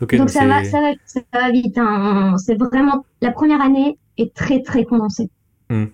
donc, 0.00 0.28
ça, 0.28 0.44
va, 0.44 0.64
ça, 0.64 0.80
va, 1.32 1.50
vite. 1.52 1.78
Hein. 1.78 2.36
C'est 2.38 2.56
vraiment 2.56 3.04
la 3.20 3.30
première 3.30 3.60
année 3.60 3.96
est 4.18 4.34
très 4.34 4.60
très 4.60 4.84
condensée. 4.84 5.30
Hmm. 5.70 5.86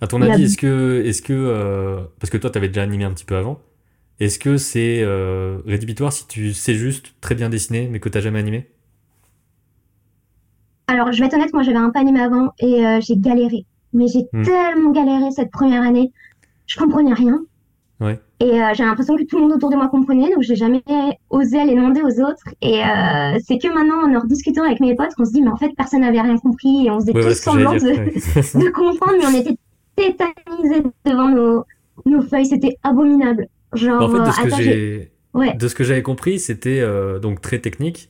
À 0.00 0.06
ton 0.06 0.22
avis, 0.22 0.44
est-ce 0.44 0.56
que, 0.56 1.02
est-ce 1.04 1.22
que 1.22 1.32
euh, 1.32 2.02
parce 2.20 2.30
que 2.30 2.38
toi, 2.38 2.50
tu 2.50 2.58
avais 2.58 2.68
déjà 2.68 2.82
animé 2.82 3.04
un 3.04 3.12
petit 3.12 3.24
peu 3.24 3.36
avant, 3.36 3.60
est-ce 4.20 4.38
que 4.38 4.56
c'est 4.56 5.02
euh, 5.02 5.58
rédhibitoire 5.66 6.12
si 6.12 6.26
tu 6.26 6.52
sais 6.52 6.74
juste 6.74 7.14
très 7.20 7.34
bien 7.34 7.48
dessiner, 7.48 7.88
mais 7.90 8.00
que 8.00 8.08
tu 8.08 8.18
n'as 8.18 8.22
jamais 8.22 8.38
animé? 8.38 8.68
Alors, 10.86 11.12
je 11.12 11.20
vais 11.20 11.26
être 11.26 11.34
honnête, 11.34 11.52
moi, 11.52 11.62
j'avais 11.62 11.78
un 11.78 11.90
peu 11.90 11.98
animé 11.98 12.20
avant 12.20 12.52
et 12.58 12.86
euh, 12.86 13.00
j'ai 13.00 13.16
galéré. 13.16 13.64
Mais 13.92 14.06
j'ai 14.08 14.26
hmm. 14.32 14.42
tellement 14.42 14.90
galéré 14.90 15.30
cette 15.30 15.50
première 15.50 15.82
année, 15.82 16.12
je 16.66 16.78
comprenais 16.78 17.14
rien. 17.14 17.40
Ouais. 18.00 18.20
Et 18.40 18.60
j'ai 18.74 18.84
l'impression 18.84 19.16
que 19.16 19.22
tout 19.22 19.36
le 19.36 19.42
monde 19.42 19.52
autour 19.52 19.70
de 19.70 19.76
moi 19.76 19.88
comprenait, 19.88 20.28
donc 20.28 20.42
j'ai 20.42 20.56
jamais 20.56 20.82
osé 21.30 21.58
aller 21.58 21.74
demander 21.74 22.02
aux 22.02 22.20
autres. 22.20 22.42
Et 22.60 22.82
c'est 23.46 23.56
que 23.56 23.72
maintenant, 23.72 24.02
en 24.02 24.14
en 24.14 24.20
rediscutant 24.20 24.64
avec 24.64 24.80
mes 24.80 24.94
potes, 24.94 25.14
qu'on 25.14 25.24
se 25.24 25.32
dit, 25.32 25.40
mais 25.40 25.50
en 25.50 25.56
fait, 25.56 25.70
personne 25.76 26.00
n'avait 26.00 26.20
rien 26.20 26.36
compris 26.36 26.86
et 26.86 26.90
on 26.90 27.00
se 27.00 27.06
faisait 27.06 27.22
tous 27.22 27.40
semblant 27.40 27.72
de, 27.72 27.78
de, 27.78 28.70
comprendre, 28.70 29.14
mais 29.18 29.26
on 29.26 29.40
était 29.40 29.56
tétanisé 29.96 30.82
devant 31.04 31.28
nos, 31.28 31.64
nos 32.06 32.22
feuilles, 32.22 32.46
c'était 32.46 32.76
abominable. 32.82 33.48
Genre, 33.72 34.02
en 34.02 34.08
fait, 34.08 34.20
de 34.20 34.30
ce 34.30 34.42
que 34.42 34.62
j'ai, 34.62 35.10
de 35.56 35.68
ce 35.68 35.74
que 35.74 35.84
j'avais 35.84 36.02
compris, 36.02 36.38
c'était 36.38 36.80
euh, 36.80 37.18
donc 37.18 37.40
très 37.40 37.58
technique 37.58 38.08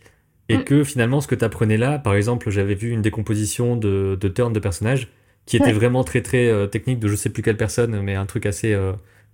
et 0.48 0.58
mm. 0.58 0.64
que 0.64 0.84
finalement, 0.84 1.20
ce 1.20 1.26
que 1.26 1.34
tu 1.34 1.44
apprenais 1.44 1.78
là, 1.78 1.98
par 1.98 2.14
exemple, 2.14 2.50
j'avais 2.50 2.74
vu 2.74 2.90
une 2.90 3.02
décomposition 3.02 3.76
de, 3.76 4.16
de 4.20 4.28
turns 4.28 4.52
de 4.52 4.60
personnages. 4.60 5.08
qui 5.46 5.56
était 5.56 5.72
vraiment 5.72 6.04
très 6.04 6.22
très 6.22 6.68
technique 6.68 7.00
de 7.00 7.08
je 7.08 7.16
sais 7.16 7.30
plus 7.30 7.42
quelle 7.42 7.56
personne, 7.56 8.00
mais 8.02 8.14
un 8.14 8.26
truc 8.26 8.46
assez 8.46 8.78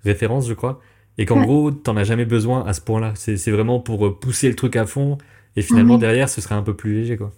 référence, 0.04 0.48
je 0.48 0.54
crois. 0.54 0.80
Et 1.18 1.26
qu'en 1.26 1.42
gros, 1.42 1.70
t'en 1.70 1.96
as 1.96 2.04
jamais 2.04 2.24
besoin 2.24 2.64
à 2.64 2.72
ce 2.72 2.80
point-là. 2.80 3.12
C'est 3.16 3.50
vraiment 3.50 3.80
pour 3.80 4.18
pousser 4.20 4.48
le 4.48 4.54
truc 4.54 4.76
à 4.76 4.86
fond. 4.86 5.18
Et 5.56 5.62
finalement, 5.62 5.98
derrière, 5.98 6.28
ce 6.28 6.40
serait 6.40 6.54
un 6.54 6.62
peu 6.62 6.74
plus 6.74 6.94
léger, 6.94 7.16
quoi. 7.16 7.32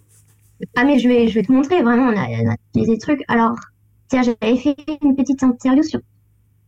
Ah, 0.76 0.84
mais 0.84 0.98
je 0.98 1.08
vais, 1.08 1.28
je 1.28 1.34
vais 1.34 1.42
te 1.42 1.52
montrer, 1.52 1.82
vraiment, 1.82 2.12
on 2.12 2.50
a, 2.50 2.56
des 2.74 2.98
trucs. 2.98 3.22
Alors, 3.28 3.56
tiens, 4.12 4.22
j'avais 4.22 4.56
fait 4.56 4.76
une 5.02 5.16
petite 5.16 5.42
interview 5.42 5.82
sur 5.82 6.00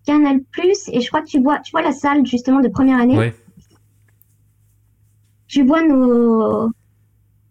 Canal 0.07 0.41
Plus 0.51 0.89
et 0.89 1.01
je 1.01 1.09
crois 1.09 1.21
que 1.21 1.27
tu 1.27 1.41
vois, 1.41 1.59
tu 1.61 1.73
vois 1.73 1.83
la 1.83 1.93
salle 1.93 2.25
justement 2.27 2.61
de 2.61 2.69
première 2.69 2.99
année. 2.99 3.19
Ouais. 3.19 3.35
Tu 5.47 5.65
vois 5.65 5.83
nos, 5.87 6.71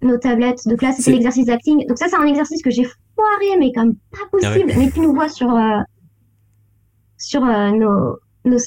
nos 0.01 0.17
tablettes 0.17 0.67
de 0.67 0.75
classe, 0.75 0.99
c'est 0.99 1.12
l'exercice 1.12 1.45
d'acting. 1.45 1.86
Donc 1.88 1.97
ça, 1.97 2.08
c'est 2.10 2.15
un 2.15 2.25
exercice 2.25 2.62
que 2.63 2.71
j'ai 2.71 2.84
foiré, 2.84 3.58
mais 3.60 3.71
comme 3.71 3.95
pas 4.12 4.17
ah 4.23 4.27
possible. 4.32 4.73
Mais 4.75 4.89
tu 4.89 4.99
nous 4.99 5.13
vois 5.13 5.29
sur, 5.29 5.53
euh, 5.53 5.79
sur 7.17 7.45
euh, 7.45 7.69
nos, 7.69 8.17
nos, 8.45 8.58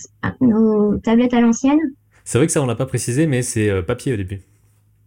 nos, 0.41 0.99
tablettes 0.99 1.35
à 1.35 1.41
l'ancienne. 1.41 1.81
C'est 2.25 2.39
vrai 2.39 2.47
que 2.47 2.53
ça, 2.53 2.63
on 2.63 2.67
l'a 2.67 2.77
pas 2.77 2.87
précisé, 2.87 3.27
mais 3.27 3.43
c'est 3.43 3.69
euh, 3.69 3.83
papier 3.83 4.13
au 4.13 4.17
début. 4.17 4.41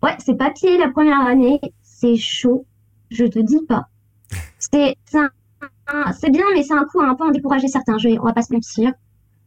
Ouais, 0.03 0.15
c'est 0.19 0.38
papier 0.38 0.77
la 0.77 0.89
première 0.89 1.21
année. 1.21 1.60
C'est 1.82 2.17
chaud. 2.17 2.65
Je 3.10 3.25
te 3.25 3.39
dis 3.39 3.65
pas. 3.67 3.88
C'est 4.60 4.95
c'est 6.19 6.32
bien, 6.32 6.45
mais 6.54 6.63
c'est 6.63 6.73
un 6.73 6.86
coup 6.86 7.02
à 7.02 7.06
un 7.06 7.15
peu 7.15 7.23
en 7.23 7.32
décourager 7.32 7.67
certains 7.67 7.97
jeux. 7.97 8.17
On 8.19 8.25
va 8.25 8.34
pas 8.34 8.41
se 8.41 8.54
mentir. 8.54 8.91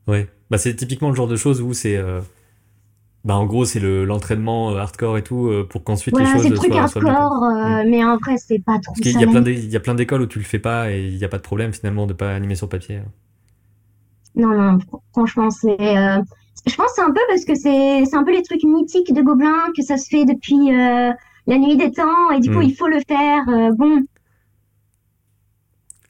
Ouais, 0.08 0.28
bah 0.50 0.58
c'est 0.58 0.74
typiquement 0.74 1.10
le 1.10 1.14
genre 1.14 1.28
de 1.28 1.36
choses 1.36 1.60
où 1.60 1.72
c'est, 1.74 1.96
euh, 1.96 2.20
bah 3.24 3.36
en 3.36 3.46
gros 3.46 3.64
c'est 3.64 3.78
le 3.78 4.04
l'entraînement 4.04 4.72
euh, 4.72 4.78
hardcore 4.78 5.16
et 5.16 5.22
tout 5.22 5.46
euh, 5.46 5.66
pour 5.68 5.84
qu'ensuite 5.84 6.18
les 6.18 6.26
choses 6.26 6.42
c'est 6.42 6.48
le 6.48 6.56
truc 6.56 6.74
hardcore, 6.74 7.44
mm. 7.44 7.88
mais 7.88 8.04
en 8.04 8.16
vrai 8.16 8.36
c'est 8.36 8.58
pas 8.58 8.78
trop. 8.80 8.94
Parce 8.94 9.00
qu'il 9.00 9.20
y 9.20 9.24
a 9.24 9.26
plein 9.28 9.44
il 9.44 9.70
y 9.70 9.76
a 9.76 9.80
plein 9.80 9.94
d'écoles 9.94 10.22
où 10.22 10.26
tu 10.26 10.38
le 10.38 10.44
fais 10.44 10.58
pas 10.58 10.90
et 10.90 11.06
il 11.06 11.16
y 11.16 11.24
a 11.24 11.28
pas 11.28 11.36
de 11.36 11.42
problème 11.42 11.72
finalement 11.72 12.06
de 12.06 12.14
pas 12.14 12.34
animer 12.34 12.56
sur 12.56 12.68
papier. 12.68 12.96
Hein. 12.96 13.10
Non 14.34 14.48
non, 14.48 14.78
franchement 15.12 15.50
c'est. 15.50 15.76
Je 16.66 16.76
pense 16.76 16.90
c'est 16.94 17.02
un 17.02 17.12
peu 17.12 17.20
parce 17.28 17.44
que 17.44 17.54
c'est 17.54 18.04
c'est 18.04 18.16
un 18.16 18.24
peu 18.24 18.32
les 18.32 18.42
trucs 18.42 18.64
mythiques 18.64 19.14
de 19.14 19.22
Gobelin 19.22 19.70
que 19.76 19.82
ça 19.82 19.96
se 19.98 20.08
fait 20.08 20.24
depuis 20.24 20.70
la 21.46 21.58
nuit 21.58 21.76
des 21.76 21.92
temps 21.92 22.30
et 22.34 22.40
du 22.40 22.50
coup 22.50 22.58
mm. 22.58 22.64
il 22.64 22.74
faut 22.74 22.88
le 22.88 22.98
faire. 23.06 23.44
bon 23.76 24.02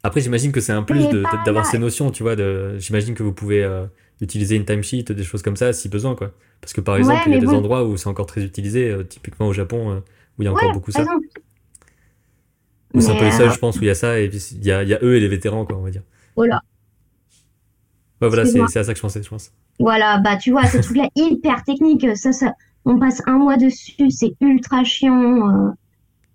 après, 0.02 0.20
j'imagine 0.20 0.50
que 0.50 0.60
c'est 0.60 0.72
un 0.72 0.82
plus 0.82 1.06
d'avoir 1.44 1.64
ces 1.64 1.78
notions, 1.78 2.10
tu 2.10 2.22
vois. 2.22 2.34
J'imagine 2.78 3.14
que 3.14 3.22
vous 3.22 3.32
pouvez 3.32 3.62
euh, 3.62 3.86
utiliser 4.20 4.56
une 4.56 4.64
timesheet, 4.64 5.04
des 5.04 5.22
choses 5.22 5.42
comme 5.42 5.56
ça, 5.56 5.72
si 5.72 5.88
besoin, 5.88 6.16
quoi. 6.16 6.32
Parce 6.60 6.72
que 6.72 6.80
par 6.80 6.96
exemple, 6.96 7.22
il 7.26 7.34
y 7.34 7.36
a 7.36 7.40
des 7.40 7.48
endroits 7.48 7.84
où 7.84 7.96
c'est 7.96 8.08
encore 8.08 8.26
très 8.26 8.42
utilisé, 8.42 8.90
euh, 8.90 9.04
typiquement 9.04 9.46
au 9.46 9.52
Japon, 9.52 9.90
euh, 9.90 10.00
où 10.38 10.42
il 10.42 10.44
y 10.46 10.48
a 10.48 10.52
encore 10.52 10.72
beaucoup 10.72 10.90
ça. 10.90 11.04
Ou 12.94 13.00
c'est 13.00 13.10
un 13.10 13.16
peu 13.16 13.24
les 13.24 13.32
seuls, 13.32 13.52
je 13.52 13.58
pense, 13.58 13.76
où 13.78 13.82
il 13.82 13.86
y 13.86 13.90
a 13.90 13.94
ça, 13.94 14.18
et 14.18 14.28
puis 14.28 14.38
il 14.52 14.64
y 14.64 14.72
a, 14.72 14.82
y 14.82 14.92
a, 14.92 14.98
eux 15.02 15.16
et 15.16 15.20
les 15.20 15.28
vétérans, 15.28 15.64
quoi, 15.64 15.78
on 15.78 15.82
va 15.82 15.90
dire. 15.90 16.02
Voilà. 16.36 16.60
Ouais, 18.20 18.28
voilà, 18.28 18.44
c'est 18.44 18.60
à 18.60 18.84
ça 18.84 18.92
que 18.92 18.96
je 18.96 19.02
pensais, 19.02 19.22
je 19.22 19.28
pense. 19.28 19.52
Voilà, 19.78 20.18
bah 20.18 20.36
tu 20.36 20.50
vois, 20.50 20.66
ce 20.66 20.78
truc-là 20.82 21.08
hyper 21.14 21.62
technique, 21.64 22.06
ça, 22.16 22.32
ça, 22.32 22.54
on 22.84 22.98
passe 22.98 23.22
un 23.26 23.38
mois 23.38 23.56
dessus, 23.56 24.10
c'est 24.10 24.34
ultra 24.40 24.84
chiant. 24.84 25.74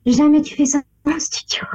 jamais 0.06 0.42
tu 0.42 0.56
fais 0.56 0.66
ça 0.66 0.82
en 1.06 1.20
studio. 1.20 1.66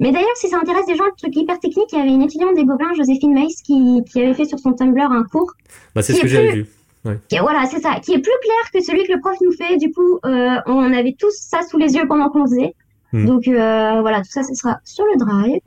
Mais 0.00 0.12
d'ailleurs, 0.12 0.36
si 0.36 0.48
ça 0.48 0.58
intéresse 0.58 0.86
des 0.86 0.96
gens, 0.96 1.04
le 1.04 1.16
truc 1.16 1.34
hyper 1.34 1.58
technique, 1.58 1.86
il 1.92 1.98
y 1.98 2.02
avait 2.02 2.10
une 2.10 2.22
étudiante 2.22 2.54
des 2.54 2.64
Gobelins, 2.64 2.92
Joséphine 2.94 3.32
Maïs, 3.32 3.62
qui, 3.62 4.02
qui 4.04 4.20
avait 4.22 4.34
fait 4.34 4.44
sur 4.44 4.58
son 4.58 4.72
Tumblr 4.72 5.10
un 5.10 5.24
cours. 5.24 5.52
Bah, 5.94 6.02
c'est 6.02 6.12
ce 6.14 6.20
que 6.20 6.28
j'avais 6.28 6.52
vu. 6.52 6.66
Ouais. 7.04 7.18
voilà, 7.40 7.66
c'est 7.66 7.80
ça, 7.80 8.00
qui 8.00 8.12
est 8.12 8.18
plus 8.18 8.32
clair 8.42 8.70
que 8.72 8.82
celui 8.82 9.04
que 9.04 9.12
le 9.12 9.20
prof 9.20 9.36
nous 9.40 9.52
fait. 9.52 9.76
Du 9.76 9.92
coup, 9.92 10.18
euh, 10.24 10.56
on 10.66 10.92
avait 10.92 11.14
tous 11.18 11.32
ça 11.38 11.62
sous 11.62 11.78
les 11.78 11.94
yeux 11.94 12.06
pendant 12.08 12.28
qu'on 12.30 12.44
faisait. 12.46 12.74
Hmm. 13.12 13.26
Donc 13.26 13.46
euh, 13.46 14.00
voilà, 14.00 14.18
tout 14.18 14.30
ça, 14.30 14.42
ce 14.42 14.54
sera 14.54 14.78
sur 14.84 15.04
le 15.04 15.16
drive 15.16 15.60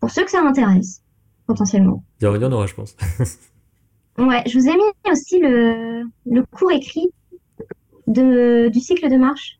pour 0.00 0.10
ceux 0.10 0.24
que 0.24 0.30
ça 0.30 0.40
intéresse, 0.40 1.02
potentiellement. 1.46 2.02
Il 2.20 2.24
y 2.24 2.28
en 2.28 2.52
aura, 2.52 2.66
je 2.66 2.74
pense. 2.74 2.96
ouais, 4.18 4.42
je 4.46 4.58
vous 4.58 4.66
ai 4.66 4.72
mis 4.72 5.12
aussi 5.12 5.38
le, 5.40 6.04
le 6.24 6.42
cours 6.50 6.72
écrit 6.72 7.10
de, 8.06 8.68
du 8.68 8.80
cycle 8.80 9.10
de 9.10 9.16
marche. 9.16 9.58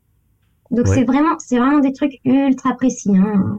Donc 0.70 0.87
c'est 0.87 1.04
vraiment, 1.04 1.38
c'est 1.38 1.59
vraiment 1.59 1.78
des 1.78 1.92
trucs 1.92 2.20
ultra 2.24 2.74
précis. 2.74 3.16
Hein. 3.16 3.59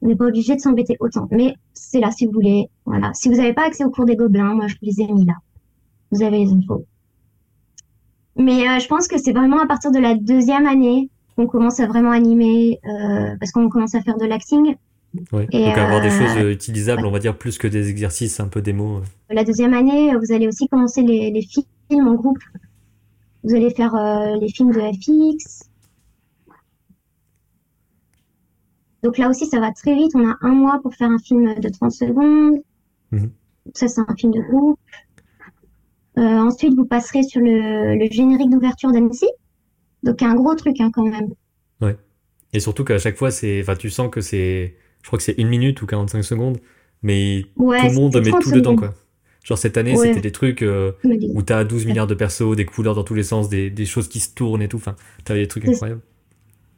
On 0.00 0.08
n'est 0.08 0.16
pas 0.16 0.26
obligé 0.26 0.54
de 0.54 0.60
s'embêter 0.60 0.96
autant. 1.00 1.26
Mais 1.30 1.54
c'est 1.74 2.00
là 2.00 2.10
si 2.10 2.26
vous 2.26 2.32
voulez. 2.32 2.68
Voilà. 2.86 3.12
Si 3.14 3.28
vous 3.28 3.36
n'avez 3.36 3.52
pas 3.52 3.66
accès 3.66 3.84
au 3.84 3.90
cours 3.90 4.04
des 4.04 4.16
gobelins, 4.16 4.54
moi 4.54 4.66
je 4.66 4.74
vous 4.74 4.86
les 4.86 5.00
ai 5.00 5.12
mis 5.12 5.24
là. 5.24 5.34
Vous 6.10 6.22
avez 6.22 6.44
les 6.44 6.52
infos. 6.52 6.84
Mais 8.38 8.68
euh, 8.68 8.78
je 8.78 8.86
pense 8.86 9.08
que 9.08 9.18
c'est 9.18 9.32
vraiment 9.32 9.60
à 9.60 9.66
partir 9.66 9.90
de 9.90 9.98
la 9.98 10.14
deuxième 10.14 10.66
année 10.66 11.10
qu'on 11.36 11.46
commence 11.46 11.80
à 11.80 11.86
vraiment 11.86 12.12
animer, 12.12 12.80
euh, 12.84 13.36
parce 13.38 13.52
qu'on 13.52 13.68
commence 13.68 13.94
à 13.94 14.00
faire 14.00 14.16
de 14.16 14.26
l'acting. 14.26 14.76
Ouais. 15.32 15.46
Et, 15.50 15.66
Donc 15.66 15.78
avoir 15.78 16.00
des 16.00 16.10
choses 16.10 16.36
euh, 16.36 16.52
utilisables, 16.52 17.04
on 17.04 17.10
va 17.10 17.18
dire, 17.18 17.36
plus 17.36 17.58
que 17.58 17.66
des 17.66 17.90
exercices 17.90 18.38
un 18.40 18.48
peu 18.48 18.62
démo. 18.62 19.00
La 19.30 19.44
deuxième 19.44 19.74
année, 19.74 20.14
vous 20.16 20.32
allez 20.32 20.46
aussi 20.46 20.68
commencer 20.68 21.02
les, 21.02 21.30
les 21.30 21.42
films 21.42 22.08
en 22.08 22.14
groupe. 22.14 22.38
Vous 23.42 23.54
allez 23.54 23.70
faire 23.70 23.94
les 24.40 24.48
films 24.48 24.72
de 24.72 24.80
FX, 24.80 25.67
Donc 29.02 29.18
là 29.18 29.28
aussi, 29.28 29.46
ça 29.46 29.60
va 29.60 29.72
très 29.72 29.94
vite. 29.94 30.12
On 30.14 30.28
a 30.28 30.36
un 30.42 30.54
mois 30.54 30.80
pour 30.82 30.94
faire 30.94 31.10
un 31.10 31.18
film 31.18 31.54
de 31.54 31.68
30 31.68 31.92
secondes. 31.92 32.58
Mhm. 33.12 33.30
Ça, 33.74 33.88
c'est 33.88 34.00
un 34.00 34.14
film 34.16 34.32
de 34.32 34.40
groupe. 34.40 34.78
Euh, 36.18 36.22
ensuite, 36.22 36.74
vous 36.74 36.84
passerez 36.84 37.22
sur 37.22 37.40
le, 37.40 38.08
générique 38.10 38.50
d'ouverture 38.50 38.90
d'Annecy. 38.90 39.28
Donc, 40.02 40.22
un 40.22 40.34
gros 40.34 40.54
truc 40.54 40.80
hein, 40.80 40.90
quand 40.92 41.04
même. 41.04 41.28
Ouais. 41.80 41.96
Et 42.52 42.60
surtout 42.60 42.84
qu'à 42.84 42.98
chaque 42.98 43.16
fois, 43.16 43.30
c'est, 43.30 43.60
enfin, 43.60 43.76
tu 43.76 43.90
sens 43.90 44.10
que 44.10 44.20
c'est, 44.20 44.76
je 45.02 45.06
crois 45.06 45.18
que 45.18 45.22
c'est 45.22 45.38
une 45.38 45.48
minute 45.48 45.80
ou 45.82 45.86
45 45.86 46.22
secondes, 46.22 46.58
mais 47.02 47.44
tout 47.56 47.70
le 47.70 47.94
monde 47.94 48.16
met 48.16 48.30
tout 48.40 48.50
dedans, 48.50 48.76
quoi. 48.76 48.94
Genre 49.44 49.56
cette 49.56 49.78
année, 49.78 49.96
c'était 49.96 50.20
des 50.20 50.32
trucs 50.32 50.62
euh, 50.62 50.92
où 51.04 51.42
t'as 51.42 51.64
12 51.64 51.86
milliards 51.86 52.06
de 52.06 52.14
persos, 52.14 52.54
des 52.54 52.66
couleurs 52.66 52.94
dans 52.94 53.04
tous 53.04 53.14
les 53.14 53.22
sens, 53.22 53.48
des, 53.48 53.70
des 53.70 53.86
choses 53.86 54.08
qui 54.08 54.20
se 54.20 54.34
tournent 54.34 54.60
et 54.60 54.68
tout. 54.68 54.76
Enfin, 54.76 54.94
t'avais 55.24 55.40
des 55.40 55.48
trucs 55.48 55.66
incroyables. 55.66 56.02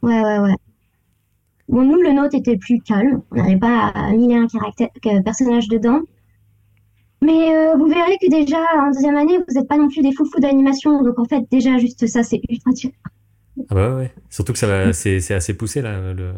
Ouais, 0.03 0.21
ouais, 0.23 0.39
ouais. 0.39 0.55
Bon, 1.71 1.85
nous, 1.85 2.03
le 2.03 2.13
nôtre 2.13 2.35
était 2.35 2.57
plus 2.57 2.81
calme. 2.81 3.23
On 3.31 3.37
n'avait 3.37 3.57
pas 3.57 3.93
mis 4.13 4.35
un 4.35 4.49
caractère, 4.49 4.89
personnage 5.25 5.69
dedans. 5.69 6.01
Mais 7.23 7.55
euh, 7.55 7.77
vous 7.77 7.87
verrez 7.87 8.17
que 8.21 8.29
déjà, 8.29 8.59
en 8.77 8.91
deuxième 8.91 9.17
année, 9.17 9.39
vous 9.39 9.55
n'êtes 9.55 9.69
pas 9.69 9.77
non 9.77 9.89
plus 9.89 10.03
des 10.03 10.13
foufous 10.13 10.41
d'animation. 10.41 11.03
Donc, 11.03 11.19
en 11.21 11.25
fait, 11.27 11.45
déjà, 11.51 11.79
juste 11.79 12.07
ça, 12.09 12.25
c'est 12.25 12.41
ultra 12.49 12.73
dur. 12.73 12.91
Ah 13.69 13.75
bah 13.75 13.95
ouais. 13.95 14.11
Surtout 14.31 14.53
que 14.53 14.59
ça 14.59 14.93
c'est 14.93 15.33
assez 15.33 15.55
poussé, 15.55 15.81
là. 15.81 16.13
Le... 16.13 16.33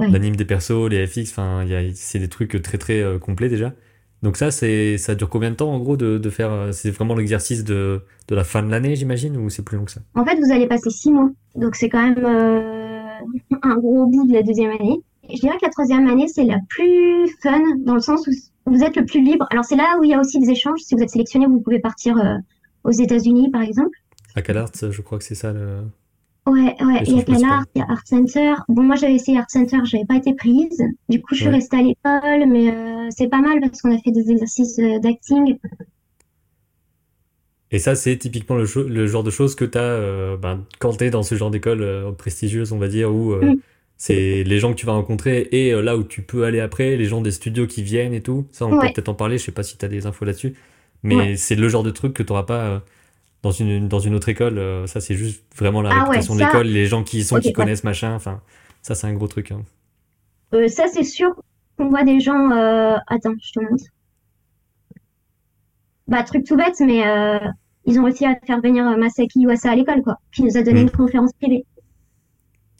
L'anime 0.00 0.34
des 0.34 0.46
persos, 0.46 0.88
les 0.88 1.06
FX, 1.06 1.30
enfin, 1.30 1.64
c'est 1.94 2.18
des 2.18 2.28
trucs 2.28 2.60
très, 2.62 2.78
très 2.78 3.00
euh, 3.00 3.18
complets 3.18 3.50
déjà. 3.50 3.74
Donc 4.22 4.36
ça, 4.36 4.50
c'est 4.50 4.98
ça 4.98 5.14
dure 5.14 5.28
combien 5.28 5.50
de 5.50 5.56
temps, 5.56 5.70
en 5.70 5.78
gros, 5.78 5.96
de, 5.96 6.18
de 6.18 6.30
faire... 6.30 6.50
Euh, 6.50 6.72
c'est 6.72 6.90
vraiment 6.90 7.14
l'exercice 7.14 7.62
de, 7.62 8.02
de 8.26 8.34
la 8.34 8.42
fin 8.44 8.62
de 8.62 8.70
l'année, 8.70 8.96
j'imagine, 8.96 9.36
ou 9.36 9.50
c'est 9.50 9.62
plus 9.62 9.76
long 9.76 9.84
que 9.84 9.92
ça? 9.92 10.00
En 10.14 10.24
fait, 10.24 10.36
vous 10.36 10.50
allez 10.50 10.66
passer 10.66 10.90
six 10.90 11.12
mois. 11.12 11.30
Donc, 11.54 11.76
c'est 11.76 11.90
quand 11.90 12.02
même 12.02 12.24
un 13.62 13.76
gros 13.76 14.06
bout 14.06 14.26
de 14.26 14.32
la 14.32 14.42
deuxième 14.42 14.70
année. 14.70 15.00
je 15.28 15.38
dirais 15.38 15.56
que 15.58 15.64
la 15.64 15.70
troisième 15.70 16.06
année, 16.06 16.28
c'est 16.28 16.44
la 16.44 16.58
plus 16.68 17.28
fun 17.42 17.60
dans 17.84 17.94
le 17.94 18.00
sens 18.00 18.26
où 18.26 18.30
vous 18.70 18.82
êtes 18.82 18.96
le 18.96 19.04
plus 19.04 19.22
libre. 19.22 19.46
Alors 19.50 19.64
c'est 19.64 19.76
là 19.76 19.96
où 19.98 20.04
il 20.04 20.10
y 20.10 20.14
a 20.14 20.20
aussi 20.20 20.38
des 20.38 20.50
échanges. 20.50 20.80
Si 20.80 20.94
vous 20.94 21.02
êtes 21.02 21.10
sélectionné, 21.10 21.46
vous 21.46 21.60
pouvez 21.60 21.80
partir 21.80 22.16
euh, 22.18 22.36
aux 22.84 22.90
États-Unis, 22.90 23.50
par 23.50 23.62
exemple. 23.62 23.96
À 24.34 24.42
CalArts, 24.42 24.72
je 24.90 25.02
crois 25.02 25.18
que 25.18 25.24
c'est 25.24 25.34
ça 25.34 25.52
le. 25.52 25.82
Ouais, 26.46 26.76
ouais. 26.80 27.02
Il 27.06 27.16
y 27.16 27.20
a 27.20 27.22
CalArts, 27.24 27.64
il 27.74 27.80
y 27.80 27.82
a 27.82 27.86
Art 27.90 28.06
Center. 28.06 28.54
Bon, 28.68 28.82
moi 28.82 28.96
j'avais 28.96 29.14
essayé 29.14 29.38
Art 29.38 29.50
Center, 29.50 29.78
j'avais 29.84 30.06
pas 30.06 30.16
été 30.16 30.34
prise. 30.34 30.82
Du 31.08 31.20
coup, 31.20 31.34
je 31.34 31.40
suis 31.40 31.48
restée 31.48 31.76
à 31.76 31.82
l'école, 31.82 32.48
mais 32.48 32.70
euh, 32.70 33.08
c'est 33.10 33.28
pas 33.28 33.40
mal 33.40 33.60
parce 33.60 33.82
qu'on 33.82 33.94
a 33.94 33.98
fait 33.98 34.12
des 34.12 34.30
exercices 34.30 34.78
euh, 34.78 34.98
d'acting. 34.98 35.58
Et 37.70 37.78
ça, 37.78 37.94
c'est 37.94 38.16
typiquement 38.16 38.56
le, 38.56 38.64
le, 38.88 39.06
genre 39.06 39.22
de 39.22 39.30
choses 39.30 39.54
que 39.54 39.64
tu 39.64 39.76
as 39.76 39.82
euh, 39.82 40.36
ben, 40.36 40.64
quand 40.78 40.96
tu 40.96 41.04
es 41.04 41.10
dans 41.10 41.22
ce 41.22 41.34
genre 41.34 41.50
d'école 41.50 41.82
euh, 41.82 42.10
prestigieuse, 42.12 42.72
on 42.72 42.78
va 42.78 42.88
dire, 42.88 43.12
où 43.12 43.32
euh, 43.32 43.44
mm. 43.44 43.60
c'est 43.98 44.42
les 44.42 44.58
gens 44.58 44.72
que 44.72 44.78
tu 44.78 44.86
vas 44.86 44.92
rencontrer 44.92 45.48
et 45.52 45.72
là 45.82 45.96
où 45.96 46.02
tu 46.02 46.22
peux 46.22 46.44
aller 46.44 46.60
après, 46.60 46.96
les 46.96 47.04
gens 47.04 47.20
des 47.20 47.30
studios 47.30 47.66
qui 47.66 47.82
viennent 47.82 48.14
et 48.14 48.22
tout. 48.22 48.46
Ça, 48.52 48.66
on 48.66 48.70
peut 48.70 48.86
peut-être 48.94 49.10
en 49.10 49.14
parler, 49.14 49.36
je 49.36 49.44
sais 49.44 49.52
pas 49.52 49.62
si 49.62 49.76
tu 49.76 49.84
as 49.84 49.88
des 49.88 50.06
infos 50.06 50.24
là-dessus. 50.24 50.54
Mais 51.02 51.36
c'est 51.36 51.54
le 51.54 51.68
genre 51.68 51.82
de 51.82 51.90
truc 51.90 52.14
que 52.14 52.22
tu 52.22 52.32
n'auras 52.32 52.44
pas 52.44 52.82
dans, 53.42 53.52
une, 53.52 53.86
dans 53.86 54.00
une 54.00 54.14
autre 54.14 54.28
école. 54.28 54.60
ça, 54.86 55.00
c'est 55.00 55.14
juste 55.14 55.44
vraiment 55.56 55.82
la 55.82 55.90
ah 55.90 56.00
réputation 56.04 56.34
de 56.34 56.40
l'école, 56.40 56.66
les 56.66 56.86
gens 56.86 57.04
qui 57.04 57.18
y 57.18 57.24
sont, 57.24 57.38
qui 57.38 57.52
connaissent, 57.52 57.84
machin. 57.84 58.14
Enfin, 58.14 58.40
ça, 58.80 58.94
c'est 58.94 59.06
un 59.06 59.12
gros 59.12 59.28
truc. 59.28 59.52
Hein. 59.52 59.62
ça, 60.68 60.86
c'est 60.88 61.04
sûr 61.04 61.34
qu'on 61.76 61.90
voit 61.90 62.04
des 62.04 62.20
gens. 62.20 62.50
Attends, 63.08 63.34
je 63.42 63.52
te 63.52 63.60
montre. 63.60 63.84
Bah, 66.08 66.22
truc 66.22 66.44
tout 66.44 66.56
bête, 66.56 66.80
mais 66.80 67.06
euh, 67.06 67.38
ils 67.84 68.00
ont 68.00 68.04
réussi 68.04 68.24
à 68.24 68.34
faire 68.46 68.60
venir 68.60 68.86
euh, 68.86 68.96
Masaki 68.96 69.40
Iwasa 69.40 69.70
à 69.70 69.76
l'école, 69.76 70.02
quoi. 70.02 70.16
Qui 70.32 70.42
nous 70.42 70.56
a 70.56 70.62
donné 70.62 70.80
mm. 70.80 70.84
une 70.84 70.90
conférence 70.90 71.32
privée. 71.34 71.64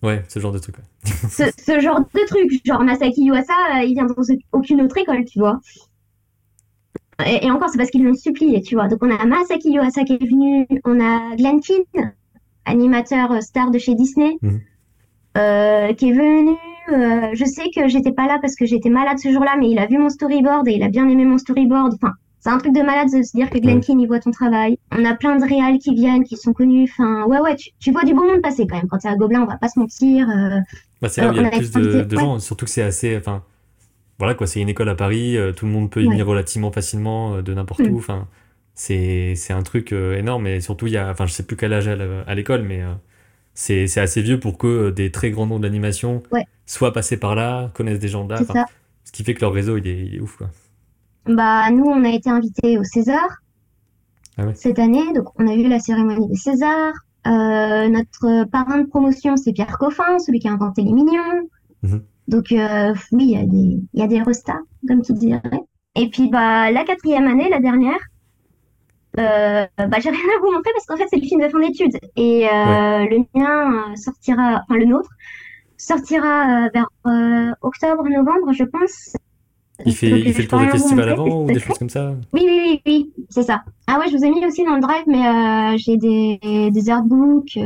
Ouais, 0.02 0.24
ce 0.28 0.40
genre 0.40 0.52
de 0.52 0.58
truc. 0.58 0.76
ce, 1.04 1.80
genre 1.80 2.00
de 2.00 2.26
truc, 2.26 2.60
genre 2.64 2.82
Masaki 2.82 3.24
Iwasa, 3.24 3.52
euh, 3.76 3.84
il 3.84 3.94
vient 3.94 4.06
dans 4.06 4.14
aucune 4.52 4.80
autre 4.80 4.96
école, 4.96 5.24
tu 5.26 5.38
vois. 5.38 5.60
Et, 7.26 7.50
encore, 7.50 7.68
c'est 7.68 7.78
parce 7.78 7.90
qu'ils 7.90 8.04
l'ont 8.04 8.14
supplié, 8.14 8.62
tu 8.62 8.76
vois. 8.76 8.88
Donc 8.88 9.00
on 9.02 9.10
a 9.10 9.24
Masaki 9.26 9.72
Iwasa 9.72 10.04
qui 10.04 10.14
est 10.14 10.24
venu, 10.24 10.66
on 10.84 11.00
a 11.00 11.34
Glenn 11.36 11.60
Keane, 11.60 12.12
animateur 12.64 13.42
star 13.42 13.70
de 13.70 13.78
chez 13.78 13.94
Disney, 13.94 14.38
mm. 14.40 15.94
qui 15.96 16.08
est 16.08 16.12
venu. 16.12 16.56
euh, 16.92 17.30
je 17.34 17.44
sais 17.44 17.70
que 17.74 17.88
j'étais 17.88 18.12
pas 18.12 18.26
là 18.26 18.38
parce 18.40 18.54
que 18.54 18.64
j'étais 18.66 18.88
malade 18.88 19.18
ce 19.18 19.30
jour-là, 19.30 19.56
mais 19.58 19.70
il 19.70 19.78
a 19.78 19.86
vu 19.86 19.98
mon 19.98 20.08
storyboard 20.08 20.66
et 20.68 20.72
il 20.72 20.82
a 20.82 20.88
bien 20.88 21.08
aimé 21.08 21.24
mon 21.24 21.38
storyboard. 21.38 21.94
Enfin, 21.94 22.14
c'est 22.40 22.50
un 22.50 22.58
truc 22.58 22.74
de 22.74 22.82
malade 22.82 23.08
de 23.12 23.22
se 23.22 23.36
dire 23.36 23.50
que 23.50 23.58
Glenn 23.58 23.80
Keane, 23.80 24.00
il 24.00 24.06
voit 24.06 24.20
ton 24.20 24.30
travail. 24.30 24.78
On 24.92 25.04
a 25.04 25.14
plein 25.14 25.36
de 25.36 25.44
réals 25.44 25.78
qui 25.78 25.94
viennent, 25.94 26.24
qui 26.24 26.36
sont 26.36 26.52
connus. 26.52 26.88
Enfin, 26.90 27.24
ouais, 27.26 27.40
ouais, 27.40 27.56
tu, 27.56 27.90
vois 27.90 28.04
du 28.04 28.14
bon 28.14 28.26
monde 28.26 28.42
passer 28.42 28.66
quand 28.66 28.76
même. 28.76 28.88
Quand 28.88 28.98
t'es 28.98 29.08
à 29.08 29.16
Gobelin, 29.16 29.42
on 29.42 29.46
va 29.46 29.56
pas 29.56 29.68
se 29.68 29.78
mentir. 29.78 30.28
Euh, 30.28 30.60
bah, 31.02 31.08
c'est 31.08 31.20
là 31.20 31.30
où 31.30 31.34
il 31.34 31.42
y 31.42 31.44
a 31.44 31.50
plus 31.50 31.72
de, 31.72 32.16
gens, 32.16 32.38
surtout 32.38 32.64
que 32.64 32.70
c'est 32.70 32.82
assez. 32.82 33.16
Enfin, 33.16 33.42
voilà 34.18 34.34
quoi, 34.34 34.46
c'est 34.46 34.60
une 34.60 34.68
école 34.68 34.88
à 34.88 34.94
Paris, 34.94 35.36
tout 35.56 35.66
le 35.66 35.72
monde 35.72 35.90
peut 35.90 36.02
y 36.02 36.08
venir 36.08 36.26
relativement 36.26 36.72
facilement 36.72 37.40
de 37.40 37.54
n'importe 37.54 37.80
mm. 37.80 37.92
où. 37.92 37.98
Enfin, 37.98 38.26
c'est 38.74 39.34
un 39.50 39.62
truc 39.62 39.92
énorme 39.92 40.46
et 40.46 40.60
surtout, 40.60 40.86
il 40.86 40.92
y 40.92 40.96
a. 40.96 41.10
Enfin, 41.10 41.26
je 41.26 41.32
sais 41.32 41.44
plus 41.44 41.56
quel 41.56 41.72
âge 41.72 41.88
à 41.88 42.34
l'école, 42.34 42.62
mais 42.62 42.82
c'est 43.58 44.00
assez 44.00 44.22
vieux 44.22 44.38
pour 44.38 44.56
que 44.56 44.66
euh, 44.66 44.90
des 44.92 45.10
très 45.10 45.30
grands 45.30 45.46
noms 45.46 45.58
de 45.58 45.64
l'animation 45.64 46.22
soient 46.64 46.92
passés 46.92 47.16
par 47.16 47.34
là, 47.34 47.70
connaissent 47.74 47.98
des 47.98 48.08
gens 48.08 48.24
de 48.24 48.34
là. 48.34 48.66
Ce 49.04 49.12
qui 49.12 49.24
fait 49.24 49.34
que 49.34 49.40
leur 49.40 49.52
réseau, 49.52 49.78
il 49.78 49.88
est, 49.88 50.20
ouf. 50.20 50.36
Quoi. 50.36 50.50
Bah, 51.28 51.70
nous, 51.70 51.84
on 51.84 52.04
a 52.04 52.08
été 52.08 52.30
invités 52.30 52.78
au 52.78 52.84
César 52.84 53.28
ah 54.38 54.54
cette 54.54 54.78
année. 54.78 55.12
Donc, 55.14 55.26
on 55.38 55.46
a 55.46 55.54
eu 55.54 55.68
la 55.68 55.78
cérémonie 55.78 56.26
des 56.28 56.36
Césars. 56.36 56.94
Euh, 57.26 57.88
notre 57.88 58.44
parrain 58.44 58.78
de 58.78 58.86
promotion, 58.86 59.36
c'est 59.36 59.52
Pierre 59.52 59.76
Coffin, 59.78 60.18
celui 60.18 60.38
qui 60.38 60.48
a 60.48 60.52
inventé 60.52 60.82
les 60.82 60.92
mignons. 60.92 61.48
Mhm. 61.82 62.02
Donc, 62.28 62.52
euh, 62.52 62.94
oui, 63.12 63.24
il 63.24 63.30
y 63.30 63.36
a 63.36 63.44
des, 63.44 63.80
il 63.92 64.00
y 64.00 64.02
a 64.02 64.06
des 64.06 64.22
restas, 64.22 64.60
comme 64.86 65.02
tu 65.02 65.12
dirais. 65.12 65.42
Et 65.96 66.08
puis, 66.08 66.30
bah, 66.30 66.70
la 66.70 66.84
quatrième 66.84 67.26
année, 67.26 67.48
la 67.50 67.60
dernière, 67.60 67.98
euh, 69.18 69.66
bah, 69.76 69.98
j'ai 70.00 70.10
rien 70.10 70.18
à 70.36 70.40
vous 70.40 70.52
montrer 70.52 70.70
parce 70.72 70.86
qu'en 70.86 70.96
fait, 70.96 71.06
c'est 71.10 71.16
le 71.16 71.26
film 71.26 71.42
de 71.42 71.48
fin 71.48 71.60
d'études. 71.60 71.98
Et 72.16 72.44
le 72.44 73.24
mien 73.34 73.94
sortira, 73.96 74.62
enfin 74.62 74.78
le 74.78 74.86
nôtre, 74.86 75.10
sortira 75.76 76.68
vers 76.72 76.88
octobre, 77.60 78.08
novembre, 78.08 78.52
je 78.52 78.64
pense. 78.64 79.16
Il 79.86 79.94
fait, 79.94 80.20
il 80.20 80.32
fait 80.34 80.42
le 80.42 80.48
tour 80.48 80.58
des 80.58 80.68
festivals 80.68 81.08
avant 81.08 81.44
ou 81.44 81.46
des 81.46 81.60
choses 81.60 81.78
comme 81.78 81.88
ça? 81.88 82.14
Oui, 82.32 82.42
oui, 82.44 82.60
oui, 82.64 82.80
oui, 82.86 83.12
c'est 83.30 83.44
ça. 83.44 83.62
Ah 83.86 83.98
ouais, 83.98 84.10
je 84.10 84.16
vous 84.16 84.24
ai 84.24 84.30
mis 84.30 84.44
aussi 84.44 84.64
dans 84.64 84.74
le 84.74 84.80
drive, 84.80 85.04
mais 85.06 85.78
j'ai 85.78 85.96
des, 85.96 86.70
des 86.70 86.90
artbooks, 86.90 87.58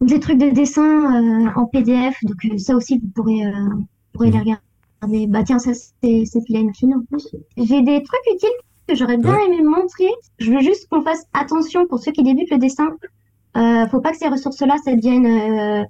des 0.00 0.20
trucs 0.20 0.38
de 0.38 0.50
dessin 0.50 1.52
en 1.54 1.66
PDF, 1.66 2.16
donc 2.24 2.58
ça 2.58 2.74
aussi, 2.74 2.98
vous 2.98 3.08
pourrez, 3.14 3.44
vous 3.52 3.86
pourrez 4.12 4.30
les 4.30 4.32
mhm. 4.32 4.40
regarder. 4.40 5.26
Bah 5.28 5.42
tiens, 5.44 5.58
ça, 5.58 5.72
c'est 5.74 6.24
plus. 6.44 7.28
J'ai 7.56 7.82
des 7.82 8.02
trucs 8.02 8.34
utiles 8.34 8.48
que 8.88 8.94
j'aurais 8.94 9.16
bien 9.16 9.36
aimé 9.46 9.62
montrer. 9.62 10.10
Je 10.38 10.50
veux 10.52 10.60
juste 10.60 10.88
qu'on 10.88 11.02
fasse 11.02 11.24
attention 11.32 11.86
pour 11.86 11.98
ceux 11.98 12.12
qui 12.12 12.22
débutent 12.22 12.50
le 12.50 12.58
dessin. 12.58 12.90
Euh, 13.56 13.86
faut 13.88 14.00
pas 14.00 14.12
que 14.12 14.18
ces 14.18 14.28
ressources-là, 14.28 14.76
ça 14.84 14.94
devienne 14.94 15.26
euh, 15.26 15.84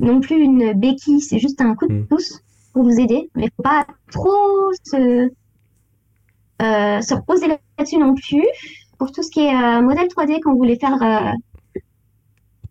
non 0.00 0.20
plus 0.20 0.36
une 0.36 0.72
béquille. 0.72 1.20
C'est 1.20 1.38
juste 1.38 1.60
un 1.60 1.74
coup 1.74 1.86
de 1.86 1.94
hmm. 1.94 2.06
pouce 2.06 2.40
pour 2.76 2.84
vous 2.84 3.00
aider. 3.00 3.30
Mais 3.34 3.48
pas 3.62 3.86
trop 4.12 4.70
se, 4.84 5.30
euh, 6.60 7.00
se 7.00 7.14
reposer 7.14 7.48
là-dessus 7.48 7.96
non 7.96 8.14
plus. 8.14 8.44
Pour 8.98 9.12
tout 9.12 9.22
ce 9.22 9.30
qui 9.30 9.40
est 9.40 9.54
euh, 9.54 9.80
modèle 9.80 10.08
3D, 10.08 10.40
quand 10.42 10.52
vous 10.52 10.58
voulez 10.58 10.78
faire 10.78 11.02
euh, 11.02 11.32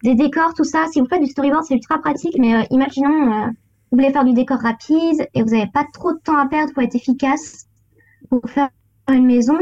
des 0.03 0.13
décors, 0.13 0.53
tout 0.53 0.63
ça, 0.63 0.85
si 0.93 0.99
vous 1.01 1.07
faites 1.07 1.23
du 1.23 1.27
storyboard, 1.27 1.63
c'est 1.63 1.73
ultra 1.73 1.97
pratique. 1.97 2.35
Mais 2.37 2.67
imaginons, 2.69 3.47
vous 3.91 3.97
voulez 3.97 4.11
faire 4.11 4.25
du 4.25 4.33
décor 4.33 4.59
rapide 4.59 5.27
et 5.33 5.41
vous 5.41 5.49
n'avez 5.49 5.71
pas 5.73 5.85
trop 5.91 6.13
de 6.13 6.19
temps 6.19 6.37
à 6.37 6.45
perdre 6.45 6.71
pour 6.73 6.83
être 6.83 6.95
efficace. 6.95 7.65
Pour 8.29 8.47
faire 8.47 8.69
une 9.09 9.25
maison, 9.25 9.57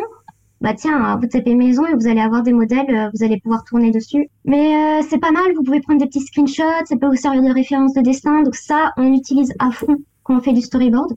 bah 0.60 0.74
tiens, 0.74 1.18
vous 1.22 1.28
tapez 1.28 1.56
maison 1.56 1.86
et 1.86 1.94
vous 1.94 2.08
allez 2.08 2.22
avoir 2.22 2.44
des 2.44 2.54
modèles, 2.54 3.12
vous 3.14 3.24
allez 3.24 3.40
pouvoir 3.40 3.64
tourner 3.64 3.92
dessus. 3.92 4.30
Mais 4.44 5.02
c'est 5.04 5.20
pas 5.20 5.32
mal, 5.32 5.54
vous 5.56 5.64
pouvez 5.64 5.80
prendre 5.80 6.02
des 6.02 6.08
petits 6.08 6.22
screenshots, 6.22 6.86
ça 6.86 6.98
peut 6.98 7.08
vous 7.08 7.16
servir 7.16 7.44
de 7.44 7.54
référence 7.54 7.94
de 7.94 8.02
dessin. 8.02 8.42
Donc 8.42 8.56
ça, 8.56 8.92
on 8.98 9.14
utilise 9.14 9.54
à 9.60 9.72
fond 9.72 9.98
quand 10.24 10.38
on 10.38 10.42
fait 10.42 10.54
du 10.54 10.62
storyboard. 10.62 11.14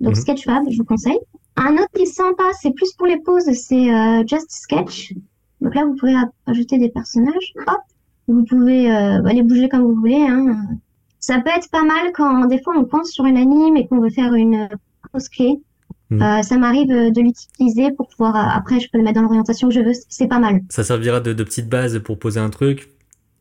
Donc 0.00 0.14
mhm. 0.14 0.20
Sketchfab, 0.20 0.64
je 0.70 0.76
vous 0.76 0.84
conseille. 0.84 1.18
Un 1.56 1.74
autre 1.74 1.90
qui 1.94 2.02
est 2.02 2.06
sympa, 2.06 2.44
c'est 2.60 2.72
plus 2.72 2.92
pour 2.92 3.06
les 3.06 3.18
poses, 3.18 3.50
c'est 3.52 3.92
euh, 3.92 4.24
Just 4.26 4.50
Sketch. 4.50 5.14
Donc 5.60 5.74
là, 5.74 5.84
vous 5.84 5.96
pouvez 5.96 6.14
ajouter 6.46 6.78
des 6.78 6.88
personnages. 6.88 7.52
Hop, 7.66 7.80
vous 8.28 8.44
pouvez 8.44 8.92
euh, 8.92 9.20
les 9.22 9.42
bouger 9.42 9.68
comme 9.68 9.82
vous 9.82 9.94
voulez. 9.94 10.24
Hein. 10.28 10.56
Ça 11.18 11.40
peut 11.40 11.50
être 11.54 11.68
pas 11.70 11.82
mal 11.82 12.12
quand 12.14 12.46
des 12.46 12.62
fois 12.62 12.74
on 12.76 12.84
pense 12.84 13.10
sur 13.10 13.24
une 13.24 13.36
anime 13.36 13.76
et 13.76 13.86
qu'on 13.86 14.00
veut 14.00 14.10
faire 14.10 14.34
une 14.34 14.68
pose 15.12 15.28
clé. 15.28 15.60
Hmm. 16.10 16.22
Euh, 16.22 16.42
ça 16.42 16.56
m'arrive 16.56 16.90
euh, 16.90 17.10
de 17.10 17.20
l'utiliser 17.20 17.90
pour 17.92 18.08
pouvoir 18.08 18.34
euh, 18.34 18.56
après 18.58 18.80
je 18.80 18.88
peux 18.90 18.96
le 18.96 19.04
mettre 19.04 19.16
dans 19.16 19.22
l'orientation 19.22 19.68
que 19.68 19.74
je 19.74 19.80
veux 19.80 19.92
c'est 20.08 20.26
pas 20.26 20.38
mal 20.38 20.62
ça 20.70 20.82
servira 20.82 21.20
de, 21.20 21.34
de 21.34 21.44
petite 21.44 21.68
base 21.68 21.98
pour 21.98 22.18
poser 22.18 22.40
un 22.40 22.48
truc 22.48 22.88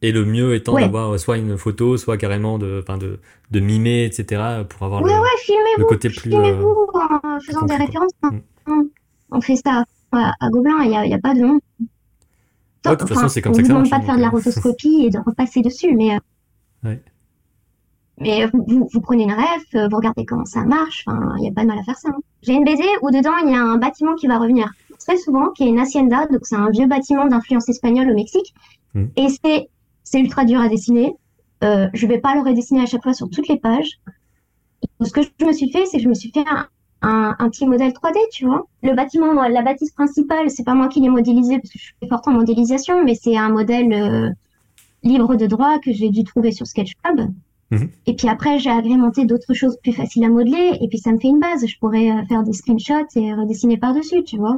et 0.01 0.11
le 0.11 0.25
mieux 0.25 0.55
étant 0.55 0.79
d'avoir 0.79 1.17
soit 1.19 1.37
une 1.37 1.57
photo 1.57 1.97
soit 1.97 2.17
carrément 2.17 2.57
de 2.57 2.83
de, 2.99 3.19
de 3.51 3.59
mimer 3.59 4.05
etc 4.05 4.65
pour 4.69 4.85
avoir 4.85 5.01
ouais, 5.01 5.11
le, 5.11 5.19
ouais, 5.19 5.75
le 5.77 5.85
côté 5.85 6.09
plus 6.09 6.29
filmez-vous 6.29 6.87
en 6.93 7.39
faisant 7.39 7.65
des 7.65 7.75
références 7.75 8.11
hmm. 8.23 8.81
on 9.31 9.41
fait 9.41 9.55
ça 9.55 9.83
à 10.11 10.49
Gobelin 10.49 10.83
il 10.83 10.91
y 10.91 11.13
a, 11.13 11.19
pas 11.19 11.33
de 11.33 11.39
nom 11.39 11.59
de 12.85 12.95
toute 12.95 13.09
façon 13.09 13.27
c'est 13.27 13.41
comme 13.41 13.53
ça 13.53 13.61
que 13.61 13.67
ça 13.67 13.73
marche 13.73 13.89
pas 13.89 13.99
de 13.99 14.05
faire 14.05 14.17
de 14.17 14.21
la 14.21 14.29
rotoscopie 14.29 15.05
et 15.05 15.09
de 15.09 15.19
repasser 15.19 15.61
dessus 15.61 15.95
mais 15.95 16.17
ouais. 16.83 17.01
Mais 18.19 18.47
vous, 18.47 18.87
vous, 18.91 19.01
prenez 19.01 19.25
une 19.25 19.33
ref, 19.33 19.63
euh, 19.75 19.87
vous 19.89 19.97
regardez 19.97 20.25
comment 20.25 20.45
ça 20.45 20.63
marche, 20.63 21.05
il 21.37 21.41
n'y 21.41 21.49
a 21.49 21.51
pas 21.51 21.61
de 21.61 21.67
mal 21.67 21.77
à 21.77 21.83
faire 21.83 21.97
ça. 21.97 22.09
Hein. 22.09 22.17
J'ai 22.41 22.53
une 22.53 22.63
BD 22.63 22.81
où 23.03 23.11
dedans, 23.11 23.37
il 23.43 23.51
y 23.51 23.55
a 23.55 23.61
un 23.61 23.77
bâtiment 23.77 24.15
qui 24.15 24.25
va 24.25 24.39
revenir 24.39 24.71
très 24.99 25.17
souvent, 25.17 25.51
qui 25.51 25.63
est 25.65 25.67
une 25.67 25.79
hacienda, 25.79 26.25
donc 26.25 26.39
c'est 26.43 26.55
un 26.55 26.69
vieux 26.71 26.87
bâtiment 26.87 27.27
d'influence 27.27 27.69
espagnole 27.69 28.09
au 28.09 28.15
Mexique. 28.15 28.55
Hmm. 28.95 29.05
Et 29.15 29.27
c'est, 29.29 29.69
c'est 30.09 30.19
ultra 30.19 30.45
dur 30.45 30.61
à 30.61 30.69
dessiner. 30.69 31.15
Euh, 31.63 31.87
je 31.93 32.07
vais 32.07 32.19
pas 32.19 32.33
le 32.35 32.41
redessiner 32.41 32.81
à 32.81 32.85
chaque 32.85 33.03
fois 33.03 33.13
sur 33.13 33.29
toutes 33.29 33.47
les 33.47 33.57
pages. 33.57 33.99
Ce 35.01 35.11
que 35.11 35.21
je 35.21 35.45
me 35.45 35.51
suis 35.51 35.71
fait, 35.71 35.85
c'est 35.85 35.97
que 35.97 36.03
je 36.03 36.07
me 36.07 36.13
suis 36.13 36.31
fait 36.31 36.45
un, 36.47 36.67
un, 37.01 37.35
un, 37.37 37.49
petit 37.49 37.67
modèle 37.67 37.91
3D, 37.91 38.17
tu 38.31 38.45
vois. 38.45 38.65
Le 38.83 38.95
bâtiment, 38.95 39.33
la 39.33 39.61
bâtisse 39.61 39.91
principale, 39.91 40.49
c'est 40.49 40.63
pas 40.63 40.75
moi 40.75 40.87
qui 40.87 41.01
l'ai 41.01 41.09
modélisé 41.09 41.57
parce 41.57 41.69
que 41.69 41.79
je 41.79 41.83
suis 41.83 42.09
forte 42.09 42.27
en 42.27 42.31
modélisation, 42.31 43.03
mais 43.03 43.15
c'est 43.15 43.35
un 43.35 43.49
modèle 43.49 43.91
euh, 43.91 44.29
libre 45.03 45.35
de 45.35 45.45
droit 45.45 45.79
que 45.79 45.91
j'ai 45.91 46.09
dû 46.09 46.23
trouver 46.23 46.51
sur 46.51 46.65
Sketchfab. 46.65 47.29
Mhm. 47.71 47.89
Et 48.05 48.15
puis 48.15 48.29
après, 48.29 48.59
j'ai 48.59 48.69
agrémenté 48.69 49.25
d'autres 49.25 49.53
choses 49.53 49.77
plus 49.83 49.91
faciles 49.91 50.23
à 50.23 50.29
modeler, 50.29 50.77
et 50.79 50.87
puis 50.87 50.99
ça 50.99 51.11
me 51.11 51.19
fait 51.19 51.27
une 51.27 51.39
base. 51.39 51.65
Je 51.67 51.77
pourrais 51.79 52.11
euh, 52.11 52.25
faire 52.29 52.43
des 52.43 52.53
screenshots 52.53 53.09
et 53.15 53.33
redessiner 53.33 53.77
par-dessus, 53.77 54.23
tu 54.23 54.37
vois. 54.37 54.57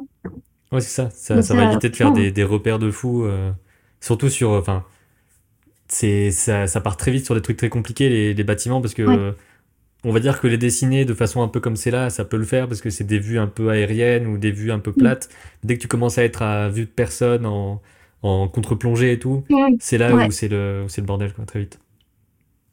Ouais, 0.72 0.82
c'est 0.82 1.02
ça. 1.02 1.10
Ça, 1.10 1.42
ça, 1.42 1.56
va 1.56 1.72
éviter 1.72 1.90
de 1.90 1.96
faire 1.96 2.12
des, 2.12 2.32
des, 2.32 2.44
repères 2.44 2.78
de 2.78 2.92
fou. 2.92 3.24
Euh, 3.24 3.52
surtout 4.00 4.30
sur. 4.30 4.52
Enfin, 4.52 4.84
c'est 5.90 6.32
ça, 6.32 6.68
ça, 6.68 6.82
part 6.82 6.98
très 6.98 7.12
vite 7.12 7.26
sur 7.26 7.36
des 7.36 7.42
trucs 7.42 7.58
très 7.58 7.70
compliqués, 7.70 8.10
les, 8.10 8.34
les 8.34 8.44
bâtiments, 8.44 8.82
parce 8.82 8.94
que. 8.94 9.36
on 10.06 10.12
va 10.14 10.20
dire 10.22 10.40
que 10.40 10.48
les 10.48 10.58
dessiner 10.58 11.04
de 11.06 11.14
façon 11.14 11.42
un 11.42 11.50
peu 11.50 11.60
comme 11.60 11.76
c'est 11.76 11.92
là, 11.92 12.10
ça 12.10 12.24
peut 12.26 12.38
le 12.38 12.46
faire 12.46 12.68
parce 12.70 12.82
que 12.82 12.90
c'est 12.90 13.04
des 13.04 13.20
vues 13.20 13.38
un 13.40 13.48
peu 13.48 13.70
aériennes 13.70 14.28
ou 14.28 14.38
des 14.38 14.52
vues 14.52 14.72
un 14.72 14.80
peu 14.80 14.94
plates. 14.94 15.30
Dès 15.64 15.76
que 15.76 15.82
tu 15.82 15.88
commences 15.90 16.18
à 16.18 16.24
être 16.24 16.42
à 16.42 16.70
vue 16.70 16.86
de 16.86 16.90
personne 16.90 17.46
en, 17.46 17.82
en 18.22 18.48
contre-plongée 18.48 19.14
et 19.14 19.20
tout, 19.20 19.44
c'est 19.80 19.98
là 19.98 20.16
où 20.16 20.32
c'est 20.32 20.48
le, 20.48 20.86
le 20.86 21.04
bordel, 21.04 21.34
quoi, 21.34 21.46
très 21.46 21.60
vite. 21.60 21.80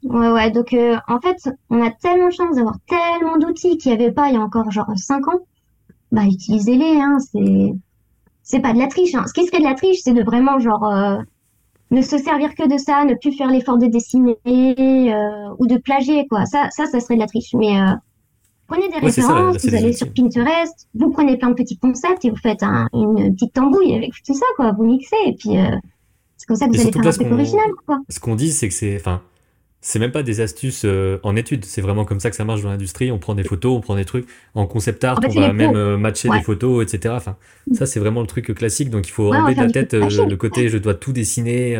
Ouais, 0.02 0.31
ouais. 0.31 0.50
Donc, 0.50 0.72
euh, 0.72 0.96
en 1.09 1.20
fait, 1.20 1.48
on 1.70 1.83
a 1.85 1.90
tellement 1.90 2.29
de 2.29 2.33
chance 2.33 2.57
d'avoir 2.57 2.76
tellement 2.87 3.38
d'outils 3.38 3.79
qu'il 3.79 3.92
n'y 3.92 4.02
avait 4.02 4.12
pas 4.12 4.29
il 4.29 4.35
y 4.35 4.37
a 4.37 4.40
encore 4.40 4.70
genre 4.70 4.90
5 4.94 5.29
ans. 5.29 5.40
Bah, 6.12 6.24
utilisez-les, 6.24 7.00
hein. 7.00 7.18
C'est, 7.18 7.72
c'est 8.42 8.61
pas 8.61 8.72
de 8.72 8.79
la 8.79 8.87
triche. 8.88 9.14
Hein. 9.14 9.24
Ce 9.26 9.33
qui 9.33 9.46
serait 9.46 9.59
de 9.59 9.64
la 9.64 9.74
triche, 9.74 10.00
c'est 10.02 10.14
de 10.14 10.22
vraiment 10.22 10.59
genre 10.59 10.85
euh, 10.85 11.18
ne 11.90 12.03
se 12.03 12.18
servir 12.18 12.55
que 12.55 12.68
de 12.68 12.79
ça, 12.79 13.05
ne 13.05 13.14
plus 13.14 13.33
faire 13.33 13.49
l'effort 13.49 13.79
de 13.79 13.87
dessiner 13.87 14.37
euh, 14.46 15.55
ou 15.59 15.66
de 15.66 15.77
plagier, 15.77 16.27
quoi. 16.29 16.46
Ça, 16.46 16.68
ça, 16.70 16.87
ça 16.87 17.01
serait 17.01 17.14
de 17.14 17.20
la 17.20 17.27
triche. 17.27 17.55
Mais 17.55 17.77
prenez 18.66 18.88
des 18.88 18.99
références, 18.99 19.64
vous 19.64 19.75
allez 19.75 19.92
sur 19.92 20.12
Pinterest, 20.12 20.88
vous 20.94 21.11
prenez 21.11 21.37
plein 21.37 21.51
de 21.51 21.55
petits 21.55 21.79
concepts 21.79 22.25
et 22.25 22.31
vous 22.31 22.37
faites 22.37 22.62
une 22.92 23.35
petite 23.35 23.53
tambouille 23.53 23.94
avec 23.94 24.12
tout 24.25 24.35
ça, 24.35 24.46
quoi. 24.57 24.72
Vous 24.72 24.85
mixez 24.85 25.16
et 25.27 25.35
puis 25.35 25.57
c'est 26.37 26.46
comme 26.46 26.57
ça 26.57 26.66
que 26.66 26.75
vous 26.75 26.81
allez 26.81 26.92
faire 26.92 27.07
un 27.07 27.11
truc 27.11 27.33
original, 27.33 27.70
quoi. 27.87 27.99
Ce 28.09 28.20
qu'on 28.20 28.35
dit, 28.35 28.51
c'est 28.51 28.68
que 28.68 28.75
c'est, 28.75 28.96
enfin 28.96 29.22
c'est 29.80 29.98
même 29.98 30.10
pas 30.10 30.22
des 30.22 30.40
astuces 30.40 30.82
euh, 30.84 31.18
en 31.22 31.36
études, 31.36 31.64
c'est 31.64 31.80
vraiment 31.80 32.04
comme 32.04 32.18
ça 32.18 32.30
que 32.30 32.36
ça 32.36 32.44
marche 32.44 32.62
dans 32.62 32.70
l'industrie. 32.70 33.12
On 33.12 33.18
prend 33.18 33.34
des 33.34 33.44
photos, 33.44 33.76
on 33.76 33.80
prend 33.80 33.94
des 33.94 34.04
trucs 34.04 34.26
en 34.54 34.66
concept 34.66 35.04
art, 35.04 35.20
on 35.24 35.28
va 35.28 35.52
même 35.52 35.76
euh, 35.76 35.96
matcher 35.96 36.28
des 36.28 36.40
photos, 36.40 36.82
etc. 36.82 37.14
Enfin, 37.16 37.36
ça 37.72 37.86
c'est 37.86 38.00
vraiment 38.00 38.20
le 38.20 38.26
truc 38.26 38.52
classique. 38.54 38.90
Donc 38.90 39.06
il 39.06 39.12
faut 39.12 39.32
enlever 39.32 39.54
de 39.54 39.60
la 39.60 39.70
tête 39.70 39.94
euh, 39.94 40.08
le 40.08 40.36
côté 40.36 40.68
je 40.68 40.78
dois 40.78 40.94
tout 40.94 41.12
dessiner 41.12 41.78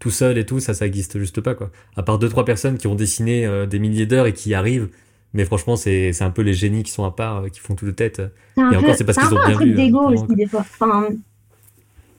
tout 0.00 0.10
seul 0.10 0.36
et 0.38 0.44
tout, 0.44 0.60
ça 0.60 0.74
ça 0.74 0.86
existe 0.86 1.18
juste 1.18 1.40
pas 1.40 1.54
quoi. 1.54 1.70
À 1.96 2.02
part 2.02 2.18
deux 2.18 2.28
trois 2.28 2.44
personnes 2.44 2.78
qui 2.78 2.86
ont 2.86 2.94
dessiné 2.94 3.48
des 3.68 3.78
milliers 3.78 4.06
d'heures 4.06 4.26
et 4.26 4.32
qui 4.32 4.50
y 4.50 4.54
arrivent, 4.54 4.88
mais 5.32 5.44
franchement 5.44 5.76
c'est 5.76 6.12
c'est 6.12 6.24
un 6.24 6.30
peu 6.30 6.42
les 6.42 6.52
génies 6.52 6.82
qui 6.82 6.90
sont 6.90 7.04
à 7.04 7.12
part, 7.12 7.48
qui 7.50 7.60
font 7.60 7.74
tout 7.74 7.86
de 7.86 7.92
tête. 7.92 8.20
Et 8.56 8.76
encore 8.76 8.94
c'est 8.96 9.04
parce 9.04 9.18
qu'ils 9.18 9.34
ont 9.34 9.46
bien 9.46 9.58
vu. 9.58 9.76
C'est 9.76 9.82
un 9.82 9.94
aussi 9.94 10.34
des 10.34 10.46
fois. 10.46 10.60
Enfin, 10.60 11.08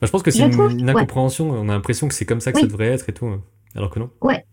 je 0.00 0.10
pense 0.10 0.22
que 0.22 0.30
c'est 0.30 0.46
une, 0.46 0.88
incompréhension. 0.88 1.50
On 1.50 1.68
a 1.68 1.72
l'impression 1.72 2.08
que 2.08 2.14
c'est 2.14 2.24
comme 2.24 2.40
ça 2.40 2.52
que 2.52 2.60
ça 2.60 2.66
devrait 2.66 2.86
être 2.86 3.08
et 3.10 3.12
tout, 3.12 3.30
alors 3.74 3.90
que 3.90 3.98
non. 3.98 4.10
Ouais. 4.22 4.44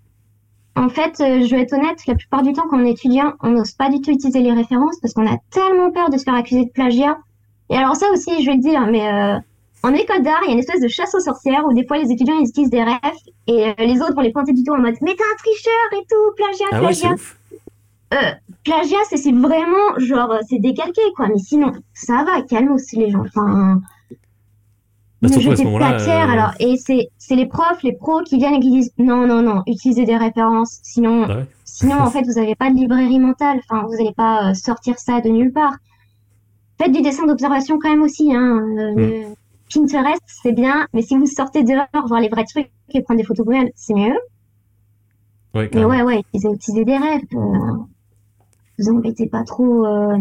En 0.76 0.90
fait, 0.90 1.22
euh, 1.22 1.46
je 1.46 1.56
vais 1.56 1.62
être 1.62 1.74
honnête, 1.74 2.06
la 2.06 2.16
plupart 2.16 2.42
du 2.42 2.52
temps, 2.52 2.64
quand 2.70 2.78
on 2.80 2.86
est 2.86 2.92
étudiant, 2.92 3.34
on 3.42 3.52
n'ose 3.52 3.72
pas 3.72 3.90
du 3.90 4.02
tout 4.02 4.12
utiliser 4.12 4.42
les 4.42 4.52
références 4.52 5.00
parce 5.02 5.14
qu'on 5.14 5.26
a 5.26 5.38
tellement 5.52 5.92
peur 5.92 6.10
de 6.10 6.18
se 6.18 6.24
faire 6.24 6.36
accuser 6.36 6.66
de 6.66 6.70
plagiat. 6.70 7.18
Et 7.70 7.78
alors 7.78 7.96
ça 7.96 8.08
aussi, 8.12 8.44
je 8.44 8.46
vais 8.46 8.58
le 8.58 8.62
dire, 8.62 8.86
mais 8.88 9.08
euh, 9.08 9.40
en 9.84 9.94
école 9.94 10.22
d'art, 10.22 10.40
il 10.44 10.48
y 10.48 10.50
a 10.50 10.54
une 10.54 10.60
espèce 10.60 10.82
de 10.82 10.88
chasse 10.90 11.16
aux 11.16 11.22
sorcières 11.22 11.66
où 11.66 11.74
des 11.74 11.86
fois 11.88 11.98
les 11.98 12.12
étudiants 12.12 12.38
ils 12.40 12.50
utilisent 12.50 12.70
des 12.70 12.84
rêves 12.84 13.00
et 13.48 13.74
les 13.78 14.02
autres 14.02 14.16
vont 14.16 14.22
les 14.22 14.32
pointer 14.32 14.52
du 14.52 14.64
doigt 14.64 14.78
en 14.78 14.82
mode 14.82 14.96
mais 15.02 15.16
t'es 15.16 15.24
un 15.24 15.38
tricheur 15.38 15.74
et 15.94 16.06
tout, 16.10 16.36
plagiat, 16.36 16.66
ah 16.72 16.80
plagiat. 16.80 17.10
Ouais. 17.10 17.58
Euh, 18.14 18.32
plagiat, 18.64 18.98
c'est 19.10 19.32
vraiment 19.32 19.98
genre 19.98 20.40
c'est 20.50 20.60
décalqué 20.60 21.02
quoi, 21.16 21.28
mais 21.28 21.38
sinon 21.38 21.72
ça 21.94 22.24
va, 22.24 22.42
calme 22.42 22.72
aussi 22.72 22.98
les 22.98 23.12
gens. 23.12 23.24
Enfin, 23.26 23.80
bah, 25.22 25.30
ne 25.30 25.40
jetez 25.40 25.64
pas 25.64 25.94
pierre. 25.94 26.30
Alors 26.30 26.52
et 26.60 26.76
c'est 26.78 27.36
les 27.36 27.46
profs, 27.46 27.84
les 27.84 27.94
pros 27.94 28.22
qui 28.24 28.38
viennent 28.38 28.56
et 28.56 28.60
qui 28.60 28.72
disent 28.72 28.92
non 28.98 29.28
non 29.28 29.42
non, 29.42 29.64
utilisez 29.68 30.06
des 30.06 30.18
références, 30.18 30.80
sinon 30.84 31.28
bah 31.28 31.44
sinon 31.64 32.00
en 32.00 32.10
fait 32.10 32.24
vous 32.24 32.34
n'avez 32.34 32.56
pas 32.56 32.70
de 32.70 32.76
librairie 32.76 33.20
mentale, 33.20 33.60
enfin 33.64 33.86
vous 33.88 33.94
n'allez 33.94 34.14
pas 34.16 34.54
sortir 34.54 35.00
ça 35.00 35.22
de 35.22 35.30
nulle 35.30 35.52
part. 35.52 35.74
Faites 36.78 36.92
du 36.92 37.02
dessin 37.02 37.26
d'observation 37.26 37.80
quand 37.80 37.90
même 37.90 38.04
aussi, 38.04 38.34
hein. 38.34 38.62
Hmm. 38.96 39.34
Pinterest, 39.74 40.22
c'est 40.28 40.52
bien, 40.52 40.88
mais 40.94 41.02
si 41.02 41.18
vous 41.18 41.26
sortez 41.26 41.64
dehors, 41.64 42.08
voir 42.08 42.22
les 42.22 42.30
vrais 42.30 42.46
trucs 42.46 42.70
et 42.94 43.02
prendre 43.02 43.20
des 43.20 43.26
photos 43.26 43.46
vous-même, 43.46 43.70
c'est 43.76 43.94
mieux. 43.94 44.18
mais 45.54 45.86
ouais, 45.86 46.02
ouais, 46.04 46.24
utilisez, 46.34 46.86
des 46.86 46.98
rêves. 46.98 47.22
Euh, 47.34 47.78
vous 48.78 48.90
embêtez 48.90 49.28
pas 49.28 49.44
trop. 49.44 49.86
Euh. 49.86 50.18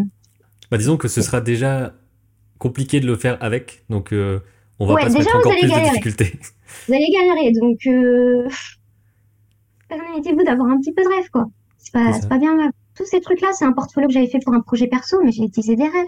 Bah, 0.71 0.77
disons 0.77 0.97
que 0.97 1.07
ce 1.07 1.21
sera 1.21 1.41
déjà 1.41 1.93
compliqué 2.57 2.99
de 2.99 3.05
le 3.05 3.15
faire 3.15 3.37
avec, 3.41 3.83
donc 3.89 4.13
euh, 4.13 4.39
on 4.79 4.87
va 4.87 4.95
pas 4.95 5.09
se 5.09 5.17
mettre 5.17 5.35
encore 5.35 5.51
plus 5.51 5.69
de 5.69 5.89
difficultés. 5.89 6.39
Vous 6.87 6.93
allez 6.93 7.09
galérer, 7.09 7.51
donc 7.51 7.79
euh... 7.87 8.47
permettez-vous 9.89 10.43
d'avoir 10.43 10.69
un 10.69 10.79
petit 10.79 10.93
peu 10.93 11.03
de 11.03 11.09
rêve, 11.09 11.29
quoi. 11.31 11.45
C'est 11.77 11.93
pas, 11.93 12.11
pas 12.27 12.37
bien 12.37 12.55
grave. 12.55 12.71
Tous 12.95 13.05
ces 13.05 13.21
trucs-là, 13.21 13.49
c'est 13.53 13.65
un 13.65 13.73
portfolio 13.73 14.07
que 14.07 14.13
j'avais 14.13 14.27
fait 14.27 14.39
pour 14.43 14.53
un 14.53 14.61
projet 14.61 14.87
perso, 14.87 15.17
mais 15.23 15.31
j'ai 15.31 15.43
utilisé 15.43 15.75
des 15.75 15.87
rêves. 15.87 16.07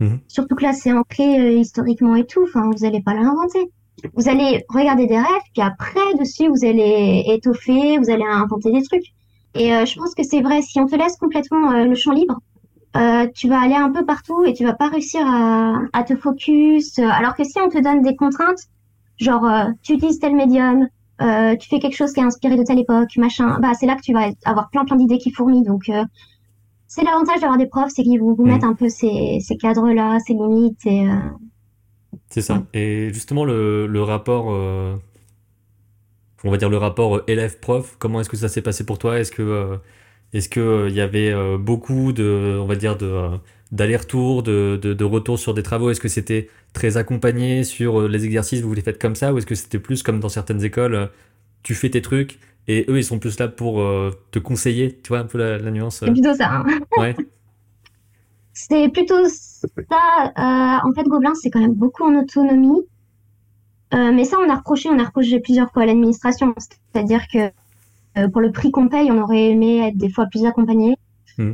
Mhm. 0.00 0.20
Surtout 0.28 0.54
que 0.54 0.62
là, 0.62 0.72
c'est 0.72 0.92
ancré 0.92 1.40
euh, 1.40 1.58
historiquement 1.58 2.16
et 2.16 2.26
tout. 2.26 2.42
Enfin, 2.42 2.70
vous 2.70 2.84
n'allez 2.84 3.02
pas 3.02 3.14
l'inventer. 3.14 3.70
Vous 4.14 4.28
allez 4.28 4.64
regarder 4.68 5.06
des 5.06 5.16
rêves, 5.16 5.46
puis 5.54 5.62
après, 5.62 6.14
dessus, 6.18 6.48
vous 6.48 6.66
allez 6.66 7.24
étoffer, 7.28 7.96
vous 7.98 8.10
allez 8.10 8.24
inventer 8.24 8.70
des 8.70 8.82
trucs. 8.82 9.06
Et 9.54 9.72
euh, 9.72 9.86
je 9.86 9.96
pense 9.96 10.14
que 10.14 10.22
c'est 10.22 10.42
vrai, 10.42 10.60
si 10.60 10.78
on 10.80 10.86
te 10.86 10.94
laisse 10.94 11.16
complètement 11.16 11.72
euh, 11.72 11.84
le 11.84 11.94
champ 11.94 12.12
libre, 12.12 12.38
tu 13.34 13.48
vas 13.48 13.60
aller 13.60 13.74
un 13.74 13.90
peu 13.90 14.04
partout 14.04 14.44
et 14.44 14.52
tu 14.52 14.64
vas 14.64 14.74
pas 14.74 14.88
réussir 14.88 15.22
à, 15.26 15.80
à 15.92 16.02
te 16.02 16.16
focus. 16.16 16.98
Alors 16.98 17.34
que 17.34 17.44
si 17.44 17.58
on 17.60 17.68
te 17.68 17.82
donne 17.82 18.02
des 18.02 18.16
contraintes, 18.16 18.60
genre 19.18 19.46
tu 19.82 19.94
utilises 19.94 20.18
tel 20.18 20.34
médium, 20.34 20.88
tu 21.18 21.68
fais 21.68 21.78
quelque 21.78 21.96
chose 21.96 22.12
qui 22.12 22.20
est 22.20 22.24
inspiré 22.24 22.56
de 22.56 22.62
telle 22.62 22.78
époque, 22.78 23.16
machin, 23.16 23.58
bah 23.60 23.72
c'est 23.78 23.86
là 23.86 23.96
que 23.96 24.02
tu 24.02 24.12
vas 24.12 24.28
avoir 24.44 24.70
plein 24.70 24.84
plein 24.84 24.96
d'idées 24.96 25.18
qui 25.18 25.30
fourmillent. 25.30 25.64
Donc 25.64 25.90
c'est 26.88 27.02
l'avantage 27.02 27.40
d'avoir 27.40 27.58
des 27.58 27.66
profs, 27.66 27.90
c'est 27.94 28.02
qu'ils 28.02 28.20
vous, 28.20 28.34
vous 28.34 28.46
mettent 28.46 28.62
mm. 28.62 28.68
un 28.70 28.74
peu 28.74 28.88
ces, 28.88 29.38
ces 29.40 29.56
cadres-là, 29.56 30.18
ces 30.20 30.34
limites. 30.34 30.86
Et, 30.86 31.06
euh, 31.08 31.14
C'est 32.30 32.42
ça. 32.42 32.62
Et 32.74 33.10
justement, 33.12 33.44
le, 33.44 33.86
le 33.86 34.02
rapport, 34.02 34.46
euh, 34.50 34.96
on 36.44 36.50
va 36.50 36.56
dire 36.56 36.70
le 36.70 36.76
rapport 36.76 37.22
élève-prof, 37.26 37.96
comment 37.98 38.20
est-ce 38.20 38.30
que 38.30 38.36
ça 38.36 38.48
s'est 38.48 38.62
passé 38.62 38.86
pour 38.86 38.98
toi? 38.98 39.18
Est-ce 39.18 39.32
que 39.32 39.42
euh, 39.42 39.76
est-ce 40.32 40.48
que 40.48 40.88
il 40.88 40.94
y 40.94 41.00
avait 41.00 41.34
beaucoup 41.58 42.12
de, 42.12 42.58
on 42.60 42.66
va 42.66 42.76
dire 42.76 42.96
de 42.96 43.30
d'aller-retour, 43.72 44.44
de, 44.44 44.78
de, 44.80 44.94
de, 44.94 45.04
retour 45.04 45.38
sur 45.38 45.52
des 45.52 45.62
travaux? 45.62 45.90
Est-ce 45.90 46.00
que 46.00 46.08
c'était 46.08 46.48
très 46.72 46.96
accompagné 46.96 47.64
sur 47.64 48.08
les 48.08 48.24
exercices 48.24 48.60
Vous 48.60 48.74
les 48.74 48.82
faites 48.82 49.00
comme 49.00 49.16
ça 49.16 49.32
ou 49.34 49.38
est-ce 49.38 49.46
que 49.46 49.56
c'était 49.56 49.78
plus 49.78 50.02
comme 50.02 50.20
dans 50.20 50.28
certaines 50.28 50.62
écoles 50.64 51.10
Tu 51.62 51.74
fais 51.74 51.90
tes 51.90 52.02
trucs 52.02 52.38
et 52.68 52.84
eux, 52.88 52.98
ils 52.98 53.04
sont 53.04 53.18
plus 53.18 53.38
là 53.38 53.48
pour 53.48 53.80
euh, 53.80 54.10
te 54.32 54.38
conseiller, 54.38 54.98
tu 55.02 55.08
vois 55.08 55.20
un 55.20 55.26
peu 55.26 55.38
la, 55.38 55.70
nuance. 55.70 55.98
C'est 56.00 56.10
plutôt 56.10 56.34
ça. 56.34 56.50
Hein. 56.50 56.64
Ouais. 56.96 57.14
c'est 58.52 58.88
plutôt 58.88 59.28
ça. 59.28 59.66
Euh, 60.36 60.88
en 60.88 60.92
fait, 60.94 61.04
Gobelin, 61.04 61.34
c'est 61.34 61.50
quand 61.50 61.60
même 61.60 61.74
beaucoup 61.74 62.02
en 62.02 62.18
autonomie. 62.18 62.82
Euh, 63.94 64.10
mais 64.12 64.24
ça, 64.24 64.38
on 64.44 64.50
a 64.50 64.56
reproché, 64.56 64.88
on 64.88 64.98
a 64.98 65.04
reproché 65.04 65.38
plusieurs 65.38 65.70
fois 65.70 65.84
à 65.84 65.86
l'administration. 65.86 66.54
C'est-à-dire 66.58 67.28
que 67.32 67.50
pour 68.32 68.40
le 68.40 68.52
prix 68.52 68.70
qu'on 68.70 68.88
paye, 68.88 69.10
on 69.10 69.22
aurait 69.22 69.50
aimé 69.50 69.88
être 69.88 69.96
des 69.96 70.10
fois 70.10 70.26
plus 70.26 70.44
accompagné. 70.44 70.96
Hmm. 71.38 71.52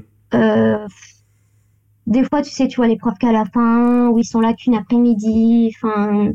des 2.06 2.24
fois, 2.24 2.42
tu 2.42 2.50
sais, 2.50 2.68
tu 2.68 2.76
vois 2.76 2.86
les 2.86 2.96
profs 2.96 3.18
qu'à 3.18 3.32
la 3.32 3.44
fin, 3.44 4.08
où 4.08 4.18
ils 4.18 4.24
sont 4.24 4.40
là 4.40 4.52
qu'une 4.54 4.74
après-midi. 4.74 5.72
Enfin, 5.74 6.32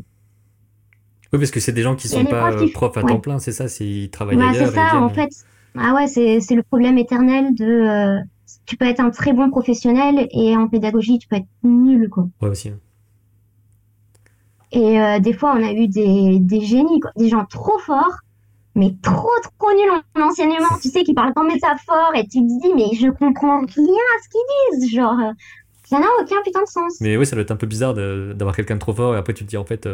oui, 1.32 1.38
parce 1.38 1.50
que 1.50 1.60
c'est 1.60 1.72
des 1.72 1.82
gens 1.82 1.94
qui 1.94 2.08
sont 2.08 2.24
pas 2.24 2.52
profs, 2.72 2.96
à 2.96 3.02
temps 3.02 3.20
plein, 3.20 3.38
c'est 3.38 3.52
ça, 3.52 3.66
travaillent 4.10 4.36
bah, 4.36 4.52
C'est 4.54 4.66
ça, 4.66 5.00
en 5.00 5.10
fait. 5.10 5.30
Ah 5.76 5.94
ouais, 5.94 6.06
c'est 6.06 6.54
le 6.54 6.62
problème 6.62 6.96
éternel 6.98 7.54
de. 7.54 7.64
Euh, 7.64 8.18
tu 8.64 8.76
peux 8.76 8.86
être 8.86 9.00
un 9.00 9.10
très 9.10 9.32
bon 9.32 9.50
professionnel 9.50 10.28
et 10.30 10.56
en 10.56 10.68
pédagogie, 10.68 11.18
tu 11.18 11.28
peux 11.28 11.36
être 11.36 11.46
nul, 11.62 12.08
quoi. 12.08 12.28
Ouais, 12.40 12.48
aussi. 12.48 12.72
Et 14.72 15.00
euh, 15.00 15.18
des 15.18 15.32
fois, 15.32 15.54
on 15.56 15.62
a 15.62 15.72
eu 15.72 15.88
des, 15.88 16.38
des 16.40 16.60
génies, 16.62 17.00
quoi, 17.00 17.10
des 17.16 17.28
gens 17.28 17.44
trop 17.44 17.78
forts, 17.78 18.20
mais 18.78 18.94
trop, 19.02 19.28
trop 19.58 19.72
nuls 19.72 20.02
en 20.16 20.20
enseignement. 20.22 20.78
tu 20.80 20.88
sais, 20.88 21.02
qui 21.02 21.12
parlent 21.12 21.32
en 21.36 21.44
métaphore 21.44 22.12
et 22.14 22.22
tu 22.22 22.38
te 22.40 22.60
dis, 22.62 22.72
mais 22.74 22.96
je 22.96 23.10
comprends 23.10 23.60
rien 23.60 23.66
à 23.66 24.22
ce 24.22 24.28
qu'ils 24.30 24.80
disent. 24.80 24.94
Genre, 24.94 25.18
euh, 25.20 25.32
ça 25.84 25.98
n'a 25.98 26.06
aucun 26.20 26.36
putain 26.44 26.62
de 26.62 26.68
sens. 26.68 26.98
Mais 27.00 27.16
oui, 27.16 27.26
ça 27.26 27.36
doit 27.36 27.42
être 27.42 27.50
un 27.50 27.56
peu 27.56 27.66
bizarre 27.66 27.94
d'avoir 27.94 28.54
quelqu'un 28.54 28.74
de 28.74 28.80
trop 28.80 28.94
fort 28.94 29.14
et 29.14 29.18
après 29.18 29.34
tu 29.34 29.44
te 29.44 29.50
dis, 29.50 29.56
en 29.56 29.64
fait, 29.64 29.88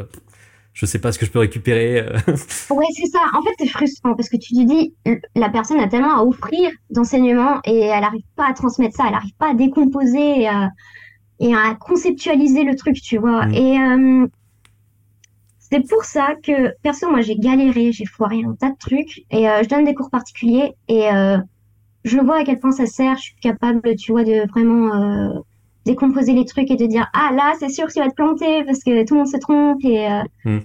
je 0.74 0.86
sais 0.86 0.98
pas 0.98 1.12
ce 1.12 1.18
que 1.18 1.24
je 1.24 1.30
peux 1.30 1.38
récupérer. 1.38 2.00
Euh. 2.00 2.18
ouais, 2.70 2.86
c'est 2.96 3.06
ça. 3.06 3.20
En 3.32 3.42
fait, 3.42 3.54
c'est 3.58 3.68
frustrant 3.68 4.14
parce 4.14 4.28
que 4.28 4.36
tu 4.36 4.54
te 4.54 4.62
dis, 4.64 4.94
la 5.36 5.48
personne 5.48 5.78
a 5.80 5.86
tellement 5.86 6.18
à 6.18 6.24
offrir 6.24 6.70
d'enseignement 6.90 7.60
et 7.64 7.78
elle 7.78 8.00
n'arrive 8.00 8.24
pas 8.36 8.48
à 8.48 8.52
transmettre 8.52 8.96
ça, 8.96 9.04
elle 9.06 9.12
n'arrive 9.12 9.36
pas 9.38 9.50
à 9.50 9.54
décomposer 9.54 10.42
et 10.42 10.48
à, 10.48 10.70
et 11.38 11.54
à, 11.54 11.76
conceptualiser 11.76 12.64
le 12.64 12.74
truc, 12.74 13.00
tu 13.00 13.18
vois. 13.18 13.46
Mm. 13.46 13.54
Et 13.54 13.78
euh, 13.78 14.26
c'est 15.74 15.88
pour 15.88 16.04
ça 16.04 16.34
que, 16.42 16.72
perso, 16.82 17.10
moi, 17.10 17.20
j'ai 17.20 17.34
galéré, 17.36 17.90
j'ai 17.90 18.04
foiré 18.04 18.44
un 18.44 18.54
tas 18.54 18.70
de 18.70 18.78
trucs 18.78 19.24
et 19.30 19.48
euh, 19.48 19.62
je 19.62 19.68
donne 19.68 19.84
des 19.84 19.94
cours 19.94 20.10
particuliers 20.10 20.74
et 20.88 21.08
je 22.04 22.18
vois 22.18 22.36
à 22.36 22.44
quel 22.44 22.60
point 22.60 22.70
ça 22.70 22.86
sert. 22.86 23.16
Je 23.16 23.22
suis 23.22 23.36
capable, 23.36 23.96
tu 23.96 24.12
vois, 24.12 24.24
de 24.24 24.46
vraiment 24.48 25.42
décomposer 25.84 26.32
les 26.32 26.44
trucs 26.44 26.70
et 26.70 26.76
de 26.76 26.86
dire 26.86 27.08
ah 27.12 27.30
là 27.34 27.54
c'est 27.58 27.68
sûr 27.68 27.86
que 27.86 27.92
tu 27.92 27.98
vas 27.98 28.08
te 28.08 28.14
planter 28.14 28.64
parce 28.64 28.82
que 28.82 29.04
tout 29.04 29.14
le 29.14 29.20
monde 29.20 29.28
se 29.28 29.36
trompe 29.36 29.84
et 29.84 30.06
euh, 30.06 30.22
hmm. 30.44 30.60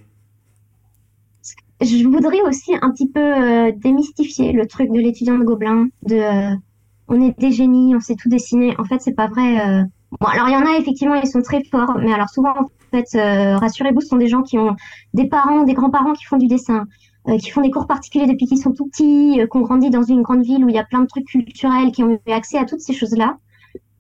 je 1.81 2.07
voudrais 2.07 2.41
aussi 2.41 2.73
un 2.81 2.91
petit 2.91 3.09
peu 3.09 3.19
euh, 3.19 3.71
démystifier 3.75 4.53
le 4.53 4.65
truc 4.67 4.91
de 4.91 4.99
l'étudiant 4.99 5.37
de 5.37 5.43
Gobelin 5.43 5.87
de 6.03 6.15
euh, 6.15 6.55
on 7.07 7.21
est 7.21 7.37
des 7.39 7.51
génies 7.51 7.95
on 7.95 7.99
sait 7.99 8.15
tout 8.15 8.29
dessiner 8.29 8.75
en 8.79 8.85
fait 8.85 9.01
c'est 9.01 9.15
pas 9.15 9.27
vrai 9.27 9.83
bon 10.19 10.27
alors 10.27 10.47
il 10.47 10.53
y 10.53 10.57
en 10.57 10.65
a 10.65 10.77
effectivement 10.77 11.15
ils 11.15 11.27
sont 11.27 11.41
très 11.41 11.63
forts 11.65 11.97
mais 11.99 12.13
alors 12.13 12.29
souvent 12.29 12.51
en 12.51 12.65
fait 12.89 13.05
rassurez-vous 13.57 14.01
ce 14.01 14.07
sont 14.07 14.17
des 14.17 14.27
gens 14.27 14.41
qui 14.41 14.57
ont 14.57 14.75
des 15.13 15.27
parents 15.27 15.63
des 15.63 15.73
grands-parents 15.73 16.13
qui 16.13 16.25
font 16.25 16.37
du 16.37 16.47
dessin 16.47 16.85
qui 17.39 17.51
font 17.51 17.61
des 17.61 17.69
cours 17.69 17.85
particuliers 17.85 18.25
depuis 18.25 18.47
qu'ils 18.47 18.57
sont 18.57 18.71
tout 18.71 18.87
petits, 18.87 19.39
qui 19.51 19.57
ont 19.57 19.61
grandi 19.61 19.91
dans 19.91 20.01
une 20.01 20.23
grande 20.23 20.41
ville 20.43 20.65
où 20.65 20.69
il 20.69 20.75
y 20.75 20.79
a 20.79 20.83
plein 20.83 21.01
de 21.01 21.05
trucs 21.05 21.27
culturels, 21.27 21.91
qui 21.91 22.01
ont 22.01 22.19
eu 22.25 22.31
accès 22.31 22.57
à 22.57 22.65
toutes 22.65 22.79
ces 22.79 22.93
choses-là. 22.93 23.37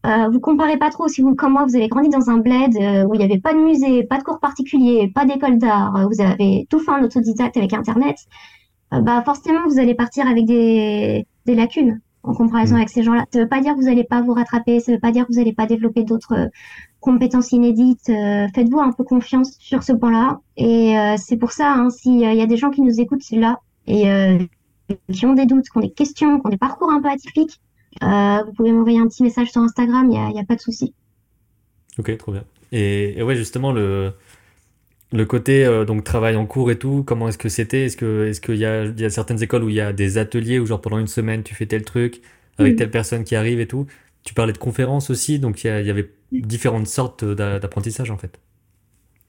Euh, 0.05 0.29
vous 0.31 0.39
comparez 0.39 0.77
pas 0.77 0.89
trop 0.89 1.09
si 1.09 1.21
vous, 1.21 1.35
comme 1.35 1.53
moi, 1.53 1.65
vous 1.67 1.75
avez 1.75 1.89
grandi 1.89 2.09
dans 2.09 2.29
un 2.29 2.37
bled 2.37 2.75
euh, 2.77 3.03
où 3.05 3.15
il 3.15 3.17
n'y 3.17 3.25
avait 3.25 3.39
pas 3.39 3.53
de 3.53 3.59
musée, 3.59 4.03
pas 4.03 4.17
de 4.17 4.23
cours 4.23 4.39
particuliers, 4.39 5.11
pas 5.13 5.25
d'école 5.25 5.57
d'art, 5.57 5.95
euh, 5.97 6.05
vous 6.05 6.21
avez 6.21 6.67
tout 6.69 6.79
fait 6.79 6.91
en 6.91 7.03
autodidacte 7.03 7.57
avec 7.57 7.73
Internet, 7.73 8.17
bah 8.91 9.21
forcément 9.23 9.67
vous 9.67 9.77
allez 9.77 9.93
partir 9.93 10.27
avec 10.27 10.45
des 10.45 11.25
lacunes 11.45 12.01
en 12.23 12.33
comparaison 12.33 12.75
mm. 12.75 12.77
avec 12.77 12.89
ces 12.89 13.03
gens-là. 13.03 13.25
Ça 13.31 13.39
veut 13.39 13.47
pas 13.47 13.61
dire 13.61 13.73
que 13.73 13.79
vous 13.79 13.85
n'allez 13.85 14.03
pas 14.03 14.21
vous 14.21 14.33
rattraper, 14.33 14.79
ça 14.79 14.91
veut 14.91 14.99
pas 14.99 15.11
dire 15.11 15.25
que 15.25 15.33
vous 15.33 15.39
n'allez 15.39 15.53
pas 15.53 15.65
développer 15.65 16.03
d'autres 16.03 16.49
compétences 16.99 17.51
inédites. 17.51 18.07
Faites-vous 18.07 18.79
un 18.79 18.91
peu 18.91 19.03
confiance 19.03 19.55
sur 19.59 19.83
ce 19.83 19.93
point-là. 19.93 20.39
Et 20.57 20.95
c'est 21.17 21.37
pour 21.37 21.51
ça, 21.51 21.71
hein, 21.71 21.89
s'il 21.89 22.19
y 22.19 22.41
a 22.41 22.45
des 22.45 22.57
gens 22.57 22.71
qui 22.71 22.81
nous 22.81 22.99
écoutent 22.99 23.29
là 23.31 23.59
et 23.87 24.37
qui 25.11 25.25
ont 25.25 25.33
des 25.33 25.45
doutes, 25.45 25.69
qui 25.69 25.77
ont 25.77 25.81
des 25.81 25.91
questions, 25.91 26.39
qui 26.39 26.47
ont 26.47 26.49
des 26.49 26.57
parcours 26.57 26.91
un 26.91 27.01
peu 27.01 27.09
atypiques, 27.09 27.61
euh, 28.03 28.43
vous 28.45 28.53
pouvez 28.53 28.71
m'envoyer 28.71 28.99
un 28.99 29.07
petit 29.07 29.23
message 29.23 29.51
sur 29.51 29.61
Instagram, 29.61 30.05
il 30.05 30.17
n'y 30.33 30.39
a, 30.39 30.41
a, 30.41 30.45
pas 30.45 30.55
de 30.55 30.61
souci. 30.61 30.93
Ok, 31.97 32.15
trop 32.17 32.31
bien. 32.31 32.43
Et, 32.71 33.21
ouais, 33.23 33.35
justement, 33.35 33.71
le, 33.71 34.13
le 35.11 35.25
côté 35.25 35.65
euh, 35.65 35.85
donc 35.85 36.03
travail 36.03 36.35
en 36.35 36.45
cours 36.45 36.71
et 36.71 36.77
tout, 36.77 37.03
comment 37.05 37.27
est-ce 37.27 37.37
que 37.37 37.49
c'était? 37.49 37.85
Est-ce 37.85 37.97
que 37.97 38.27
est-ce 38.27 38.41
qu'il 38.41 38.57
y 38.57 38.65
a, 38.65 38.85
y 38.85 39.05
a 39.05 39.09
certaines 39.09 39.41
écoles 39.41 39.63
où 39.63 39.69
il 39.69 39.75
y 39.75 39.81
a 39.81 39.93
des 39.93 40.17
ateliers 40.17 40.59
où 40.59 40.65
genre 40.65 40.81
pendant 40.81 40.99
une 40.99 41.07
semaine 41.07 41.43
tu 41.43 41.55
fais 41.55 41.65
tel 41.65 41.83
truc 41.83 42.21
avec 42.57 42.75
telle 42.75 42.91
personne 42.91 43.23
qui 43.23 43.35
arrive 43.35 43.59
et 43.59 43.67
tout? 43.67 43.87
Tu 44.23 44.33
parlais 44.33 44.53
de 44.53 44.57
conférences 44.57 45.09
aussi, 45.09 45.39
donc 45.39 45.63
il 45.63 45.67
y, 45.67 45.89
avait 45.89 46.11
différentes 46.31 46.87
sortes 46.87 47.23
d'apprentissage 47.23 48.11
en 48.11 48.17
fait. 48.17 48.39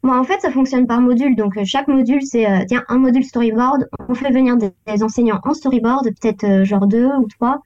Bon, 0.03 0.13
en 0.13 0.25
fait, 0.25 0.41
ça 0.41 0.51
fonctionne 0.51 0.87
par 0.87 1.01
module. 1.01 1.37
Donc, 1.37 1.59
euh, 1.59 1.63
chaque 1.65 1.87
module, 1.87 2.23
c'est 2.23 2.47
tiens 2.67 2.83
un 2.89 2.99
module 2.99 3.23
storyboard. 3.23 3.89
On 4.09 4.15
fait 4.15 4.31
venir 4.31 4.57
des, 4.57 4.71
des 4.87 5.03
enseignants 5.03 5.41
en 5.45 5.55
storyboard, 5.55 6.09
peut-être 6.21 6.65
genre 6.65 6.87
deux 6.87 7.07
ou 7.07 7.29
trois 7.29 7.63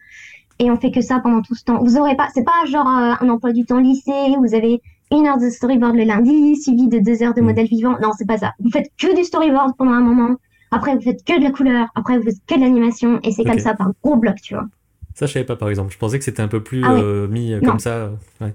et 0.58 0.70
on 0.70 0.76
fait 0.76 0.90
que 0.90 1.00
ça 1.00 1.20
pendant 1.20 1.42
tout 1.42 1.54
ce 1.54 1.64
temps. 1.64 1.82
Vous 1.82 1.96
aurez 1.96 2.16
pas, 2.16 2.28
c'est 2.34 2.44
pas 2.44 2.64
genre 2.66 2.86
euh, 2.86 3.14
un 3.20 3.28
emploi 3.28 3.52
du 3.52 3.64
temps 3.64 3.80
lycée, 3.80 4.36
vous 4.38 4.54
avez 4.54 4.80
une 5.14 5.26
heure 5.26 5.38
de 5.38 5.48
storyboard 5.48 5.96
le 5.96 6.04
lundi, 6.04 6.56
suivi 6.56 6.88
de 6.88 6.98
deux 6.98 7.22
heures 7.22 7.34
de 7.34 7.40
mm. 7.40 7.44
modèle 7.44 7.66
vivant. 7.66 7.96
Non, 8.00 8.10
c'est 8.16 8.26
pas 8.26 8.38
ça. 8.38 8.52
Vous 8.60 8.70
faites 8.70 8.90
que 8.98 9.14
du 9.14 9.24
storyboard 9.24 9.76
pendant 9.76 9.92
un 9.92 10.00
moment. 10.00 10.36
Après, 10.70 10.94
vous 10.94 11.02
faites 11.02 11.24
que 11.24 11.38
de 11.38 11.44
la 11.44 11.50
couleur. 11.50 11.88
Après, 11.94 12.18
vous 12.18 12.24
faites 12.24 12.44
que 12.46 12.56
de 12.56 12.60
l'animation. 12.60 13.20
Et 13.22 13.30
c'est 13.30 13.44
comme 13.44 13.58
ça 13.58 13.74
par 13.74 13.92
gros 14.02 14.16
bloc, 14.16 14.36
tu 14.42 14.54
vois. 14.54 14.66
Ça, 15.14 15.26
je 15.26 15.32
savais 15.32 15.46
pas, 15.46 15.56
par 15.56 15.68
exemple. 15.68 15.92
Je 15.92 15.98
pensais 15.98 16.18
que 16.18 16.24
c'était 16.24 16.42
un 16.42 16.48
peu 16.48 16.62
plus 16.62 16.82
ah 16.84 16.92
euh, 16.92 17.28
mis 17.28 17.52
euh, 17.52 17.60
comme 17.60 17.78
ça. 17.78 18.10
Ouais. 18.40 18.54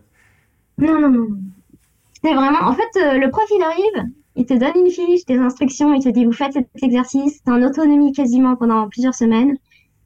Non, 0.77 0.99
non, 0.99 1.09
non. 1.09 1.27
C'est 2.21 2.33
vraiment, 2.33 2.63
en 2.63 2.73
fait, 2.73 3.17
le 3.17 3.29
prof, 3.29 3.45
il 3.49 3.63
arrive, 3.63 4.09
il 4.35 4.45
te 4.45 4.53
donne 4.53 4.85
une 4.85 4.91
fiche, 4.91 5.25
des 5.25 5.37
instructions, 5.37 5.93
il 5.93 6.03
te 6.03 6.09
dit 6.09 6.25
vous 6.25 6.33
faites 6.33 6.53
cet 6.53 6.67
exercice, 6.81 7.41
t'es 7.43 7.51
en 7.51 7.63
autonomie 7.63 8.11
quasiment 8.11 8.57
pendant 8.57 8.89
plusieurs 8.89 9.15
semaines. 9.15 9.55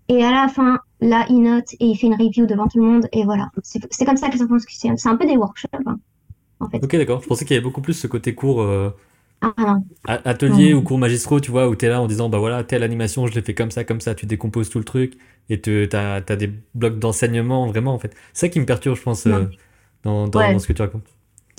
Et 0.09 0.23
à 0.23 0.31
la 0.31 0.47
fin, 0.47 0.79
là, 1.01 1.25
il 1.29 1.41
note 1.41 1.71
et 1.79 1.85
il 1.85 1.95
fait 1.95 2.07
une 2.07 2.15
review 2.15 2.45
devant 2.45 2.67
tout 2.67 2.79
le 2.79 2.85
monde. 2.85 3.07
Et 3.13 3.23
voilà. 3.23 3.49
C'est 3.63 4.05
comme 4.05 4.17
ça 4.17 4.29
que 4.29 4.37
ça 4.37 4.47
fonctionne. 4.47 4.97
C'est 4.97 5.09
un 5.09 5.15
peu 5.15 5.25
des 5.25 5.37
workshops, 5.37 5.69
hein, 5.85 5.97
en 6.63 6.69
fait. 6.69 6.83
Ok, 6.83 6.95
d'accord. 6.95 7.21
Je 7.21 7.27
pensais 7.27 7.45
qu'il 7.45 7.55
y 7.55 7.57
avait 7.57 7.63
beaucoup 7.63 7.81
plus 7.81 7.93
ce 7.93 8.07
côté 8.07 8.35
cours. 8.35 8.61
Euh, 8.61 8.89
ah, 9.41 9.53
non. 9.57 9.85
Atelier 10.05 10.73
ou 10.73 10.81
cours 10.81 10.97
magistraux, 10.97 11.39
tu 11.39 11.51
vois, 11.51 11.67
où 11.67 11.75
tu 11.75 11.85
es 11.85 11.89
là 11.89 12.01
en 12.01 12.07
disant, 12.07 12.29
bah 12.29 12.37
voilà, 12.37 12.63
telle 12.63 12.83
animation, 12.83 13.27
je 13.27 13.33
l'ai 13.33 13.41
fait 13.41 13.53
comme 13.53 13.71
ça, 13.71 13.83
comme 13.83 13.99
ça, 13.99 14.15
tu 14.15 14.25
décomposes 14.25 14.69
tout 14.69 14.79
le 14.79 14.85
truc 14.85 15.17
et 15.49 15.59
tu 15.59 15.89
as, 15.91 16.21
des 16.21 16.51
blocs 16.75 16.97
d'enseignement, 16.99 17.67
vraiment, 17.67 17.93
en 17.93 17.99
fait. 17.99 18.15
C'est 18.33 18.47
ça 18.47 18.49
qui 18.49 18.59
me 18.59 18.65
perturbe, 18.65 18.95
je 18.95 19.01
pense, 19.01 19.27
euh, 19.27 19.45
dans, 20.03 20.27
dans, 20.27 20.59
ce 20.59 20.67
que 20.67 20.73
tu 20.73 20.81
racontes. 20.81 21.05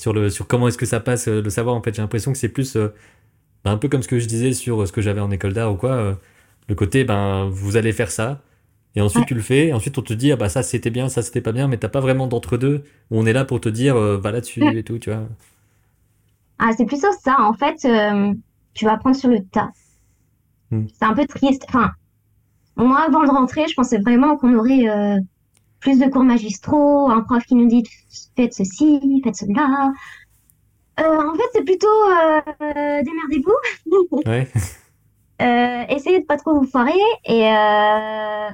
Sur, 0.01 0.13
le, 0.13 0.31
sur 0.31 0.47
comment 0.47 0.69
est-ce 0.69 0.79
que 0.79 0.87
ça 0.87 1.01
passe, 1.01 1.29
euh, 1.29 1.43
le 1.43 1.51
savoir, 1.51 1.77
en 1.77 1.83
fait, 1.83 1.95
j'ai 1.95 2.03
l'impression 2.03 2.33
que 2.33 2.39
c'est 2.39 2.49
plus 2.49 2.77
bah, 2.77 3.71
un 3.71 3.77
peu 3.77 3.89
comme 3.89 4.03
ce 4.03 4.09
que 4.09 4.19
je 4.19 4.27
disais 4.27 4.53
sur 4.53 4.87
ce 4.87 4.93
que 4.93 5.03
j'avais 5.03 5.21
en 5.21 5.31
école 5.31 5.53
d'art 5.53 5.73
ou 5.73 5.77
quoi 5.77 6.19
le 6.69 6.75
côté, 6.75 7.05
ben, 7.05 7.49
vous 7.51 7.77
allez 7.77 7.93
faire 7.93 8.11
ça. 8.11 8.43
Et 8.97 9.01
ensuite, 9.01 9.27
tu 9.27 9.35
le 9.35 9.41
fais. 9.41 9.69
Et 9.69 9.73
ensuite, 9.73 9.99
on 9.99 10.03
te 10.03 10.13
dit, 10.13 10.33
ah 10.33 10.37
bah 10.37 10.49
ça 10.49 10.63
c'était 10.63 10.91
bien, 10.91 11.09
ça 11.09 11.23
c'était 11.23 11.41
pas 11.41 11.53
bien, 11.53 11.69
mais 11.69 11.77
t'as 11.77 11.89
pas 11.89 12.01
vraiment 12.01 12.27
d'entre-deux 12.27 12.85
où 13.11 13.19
on 13.19 13.27
est 13.27 13.33
là 13.33 13.45
pour 13.45 13.61
te 13.61 13.69
dire, 13.69 13.97
euh, 13.97 14.19
va 14.19 14.31
là-dessus 14.31 14.65
et 14.77 14.83
tout, 14.83 14.99
tu 14.99 15.11
vois. 15.11 15.25
Ah, 16.59 16.71
c'est 16.77 16.87
plutôt 16.87 17.13
ça. 17.23 17.41
En 17.41 17.55
fait, 17.55 17.85
euh, 17.85 18.33
tu 18.75 18.85
vas 18.85 18.93
apprendre 18.93 19.17
sur 19.17 19.29
le 19.29 19.45
tas. 19.45 19.71
Hmm. 20.71 20.87
C'est 20.97 21.05
un 21.05 21.15
peu 21.15 21.27
triste. 21.27 21.65
Enfin, 21.69 21.91
moi, 22.77 23.05
avant 23.07 23.25
de 23.25 23.31
rentrer, 23.31 23.67
je 23.69 23.75
pensais 23.75 23.99
vraiment 23.99 24.37
qu'on 24.37 24.55
aurait 24.55 24.89
euh, 24.89 25.19
plus 25.81 25.99
de 25.99 26.07
cours 26.07 26.25
magistraux, 26.25 27.11
un 27.11 27.23
prof 27.23 27.45
qui 27.45 27.57
nous 27.57 27.67
dit, 27.67 27.83
faites 28.37 28.55
ceci, 28.55 29.21
faites 29.25 29.37
cela. 29.37 29.93
en 30.99 31.35
fait, 31.35 31.51
c'est 31.53 31.65
plutôt 31.65 31.89
démerdez-vous. 32.61 34.23
ouais. 34.31 34.49
Euh, 35.43 35.85
essayez 35.89 36.21
de 36.21 36.27
pas 36.27 36.37
trop 36.37 36.55
vous 36.55 36.67
foirer 36.67 36.93
et 37.25 37.49
euh, 37.49 38.49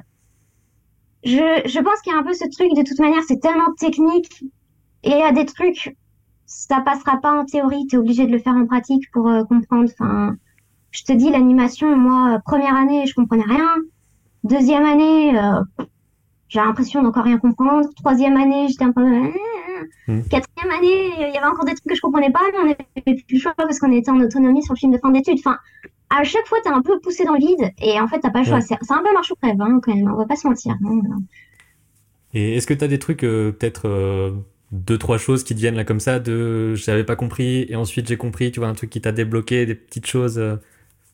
je, 1.23 1.61
je 1.65 1.79
pense 1.79 2.01
qu'il 2.01 2.13
y 2.13 2.15
a 2.15 2.19
un 2.19 2.23
peu 2.23 2.33
ce 2.33 2.47
truc 2.49 2.73
de 2.75 2.83
toute 2.87 2.99
manière 2.99 3.21
c'est 3.27 3.39
tellement 3.39 3.73
technique. 3.77 4.43
Et 5.03 5.11
il 5.11 5.17
y 5.17 5.23
a 5.23 5.31
des 5.31 5.45
trucs 5.45 5.95
ça 6.45 6.81
passera 6.81 7.17
pas 7.21 7.31
en 7.31 7.45
théorie 7.45 7.87
tu 7.87 7.95
es 7.95 7.99
obligé 7.99 8.25
de 8.25 8.31
le 8.31 8.39
faire 8.39 8.53
en 8.53 8.65
pratique 8.65 9.09
pour 9.11 9.27
euh, 9.27 9.43
comprendre. 9.43 9.89
Enfin 9.91 10.35
je 10.91 11.03
te 11.03 11.13
dis 11.13 11.29
l'animation 11.29 11.95
moi 11.95 12.39
première 12.45 12.75
année 12.75 13.05
je 13.05 13.13
comprenais 13.13 13.45
rien. 13.45 13.75
Deuxième 14.43 14.85
année 14.85 15.39
j'ai 16.49 16.59
l'impression 16.59 17.01
d'encore 17.03 17.23
rien 17.23 17.37
comprendre. 17.37 17.87
Troisième 17.95 18.37
année 18.37 18.67
j'étais 18.69 18.85
un 18.85 18.91
peu 18.91 19.05
mmh. 19.05 20.23
quatrième 20.29 20.71
année 20.75 21.11
il 21.17 21.33
y 21.33 21.37
avait 21.37 21.47
encore 21.47 21.65
des 21.65 21.73
trucs 21.73 21.87
que 21.87 21.95
je 21.95 22.01
comprenais 22.01 22.31
pas 22.31 22.41
mais 22.51 22.59
on 22.59 23.01
avait 23.01 23.15
plus 23.15 23.35
le 23.35 23.39
choix 23.39 23.53
parce 23.55 23.79
qu'on 23.79 23.91
était 23.91 24.11
en 24.11 24.19
autonomie 24.19 24.63
sur 24.63 24.73
le 24.73 24.79
film 24.79 24.91
de 24.91 24.97
fin 24.97 25.11
d'études. 25.11 25.39
Enfin 25.39 25.57
à 26.11 26.23
chaque 26.23 26.45
fois, 26.47 26.59
t'es 26.61 26.69
un 26.69 26.81
peu 26.81 26.99
poussé 26.99 27.23
dans 27.23 27.33
le 27.33 27.39
vide 27.39 27.71
et 27.81 27.99
en 27.99 28.07
fait, 28.07 28.19
t'as 28.19 28.31
pas 28.31 28.39
le 28.39 28.45
choix. 28.45 28.59
C'est 28.61 28.75
un 28.75 29.03
peu 29.03 29.13
marche 29.13 29.31
ou 29.31 29.35
crève, 29.35 29.59
hein, 29.61 29.79
quand 29.81 29.95
même. 29.95 30.11
On 30.11 30.17
va 30.17 30.25
pas 30.25 30.35
se 30.35 30.45
mentir. 30.45 30.75
Hein. 30.85 31.01
Et 32.33 32.57
est-ce 32.57 32.67
que 32.67 32.73
t'as 32.73 32.87
des 32.87 32.99
trucs, 32.99 33.23
euh, 33.23 33.51
peut-être 33.51 33.87
euh, 33.87 34.31
deux, 34.71 34.97
trois 34.97 35.17
choses 35.17 35.43
qui 35.43 35.55
te 35.55 35.59
viennent 35.59 35.75
là 35.75 35.85
comme 35.85 35.99
ça, 35.99 36.19
de 36.19 36.75
j'avais 36.75 37.05
pas 37.05 37.15
compris 37.15 37.65
et 37.69 37.75
ensuite 37.75 38.07
j'ai 38.07 38.17
compris, 38.17 38.51
tu 38.51 38.59
vois, 38.59 38.69
un 38.69 38.73
truc 38.73 38.89
qui 38.89 39.01
t'a 39.01 39.11
débloqué, 39.11 39.65
des 39.65 39.75
petites 39.75 40.05
choses. 40.05 40.37
Euh, 40.37 40.57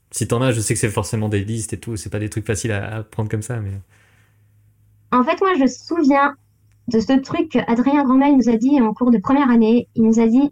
si 0.10 0.28
t'en 0.28 0.42
as, 0.42 0.52
je 0.52 0.62
sais 0.62 0.74
que 0.74 0.80
c'est 0.80 0.90
forcément 0.90 1.30
des 1.30 1.44
listes 1.44 1.74
et 1.74 1.80
tout, 1.80 1.96
c'est 1.96 2.10
pas 2.10 2.20
des 2.20 2.30
trucs 2.30 2.46
faciles 2.46 2.72
à, 2.72 3.04
prendre 3.04 3.30
comme 3.30 3.42
ça, 3.42 3.60
mais. 3.60 3.72
En 5.12 5.24
fait, 5.24 5.40
moi, 5.42 5.54
je 5.56 5.62
me 5.62 5.68
souviens 5.68 6.36
de 6.88 7.00
ce 7.00 7.20
truc 7.20 7.50
qu'Adrien 7.50 8.04
Grandmel 8.04 8.36
nous 8.36 8.50
a 8.50 8.58
dit 8.58 8.82
en 8.82 8.94
cours 8.94 9.12
de 9.12 9.18
première 9.18 9.50
année. 9.50 9.88
Il 9.96 10.04
nous 10.04 10.20
a 10.20 10.28
dit 10.28 10.52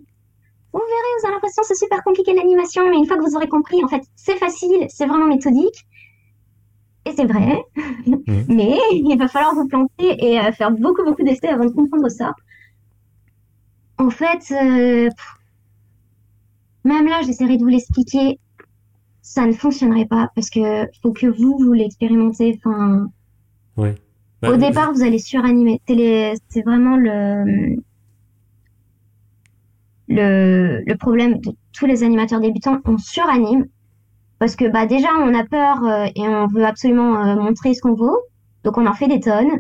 vous 0.79 0.87
verrez, 0.87 1.19
vous 1.19 1.27
avez 1.27 1.35
l'impression 1.35 1.61
que 1.61 1.67
c'est 1.67 1.75
super 1.75 2.03
compliqué 2.03 2.33
l'animation, 2.33 2.89
mais 2.89 2.97
une 2.97 3.05
fois 3.05 3.17
que 3.17 3.23
vous 3.23 3.35
aurez 3.35 3.47
compris, 3.47 3.83
en 3.83 3.87
fait, 3.87 4.03
c'est 4.15 4.37
facile, 4.37 4.85
c'est 4.89 5.05
vraiment 5.05 5.27
méthodique. 5.27 5.85
Et 7.05 7.11
c'est 7.15 7.25
vrai, 7.25 7.63
mmh. 8.07 8.15
mais 8.49 8.77
il 8.91 9.15
va 9.17 9.27
falloir 9.27 9.53
vous 9.53 9.67
planter 9.67 10.17
et 10.19 10.39
euh, 10.39 10.51
faire 10.51 10.71
beaucoup, 10.71 11.03
beaucoup 11.03 11.23
d'essais 11.23 11.47
avant 11.47 11.65
de 11.65 11.71
comprendre 11.71 12.09
ça. 12.09 12.33
En 13.97 14.09
fait, 14.09 14.51
euh, 14.51 15.09
même 16.83 17.07
là, 17.07 17.21
j'essaierai 17.21 17.57
de 17.57 17.63
vous 17.63 17.69
l'expliquer. 17.69 18.39
Ça 19.21 19.45
ne 19.45 19.53
fonctionnerait 19.53 20.05
pas 20.05 20.29
parce 20.35 20.49
que 20.49 20.87
faut 21.01 21.13
que 21.13 21.27
vous, 21.27 21.57
vous 21.57 21.73
l'expérimentez. 21.73 22.59
Enfin, 22.63 23.07
ouais. 23.77 23.95
Au 24.43 24.51
bah, 24.51 24.57
départ, 24.57 24.93
vous 24.93 25.01
allez 25.01 25.19
suranimer. 25.19 25.81
C'est 25.87 26.61
vraiment 26.63 26.97
le, 26.97 27.77
le, 30.07 30.83
le, 30.85 30.97
problème 30.97 31.39
de 31.39 31.51
tous 31.73 31.85
les 31.85 32.03
animateurs 32.03 32.39
débutants, 32.39 32.79
on 32.85 32.97
suranime 32.97 33.65
parce 34.39 34.55
que 34.55 34.69
bah 34.69 34.85
déjà 34.85 35.09
on 35.19 35.33
a 35.33 35.43
peur 35.43 35.83
euh, 35.83 36.07
et 36.15 36.27
on 36.27 36.47
veut 36.47 36.65
absolument 36.65 37.15
euh, 37.19 37.35
montrer 37.35 37.73
ce 37.73 37.81
qu'on 37.81 37.93
vaut, 37.93 38.17
donc 38.63 38.77
on 38.77 38.85
en 38.85 38.93
fait 38.93 39.07
des 39.07 39.19
tonnes. 39.19 39.59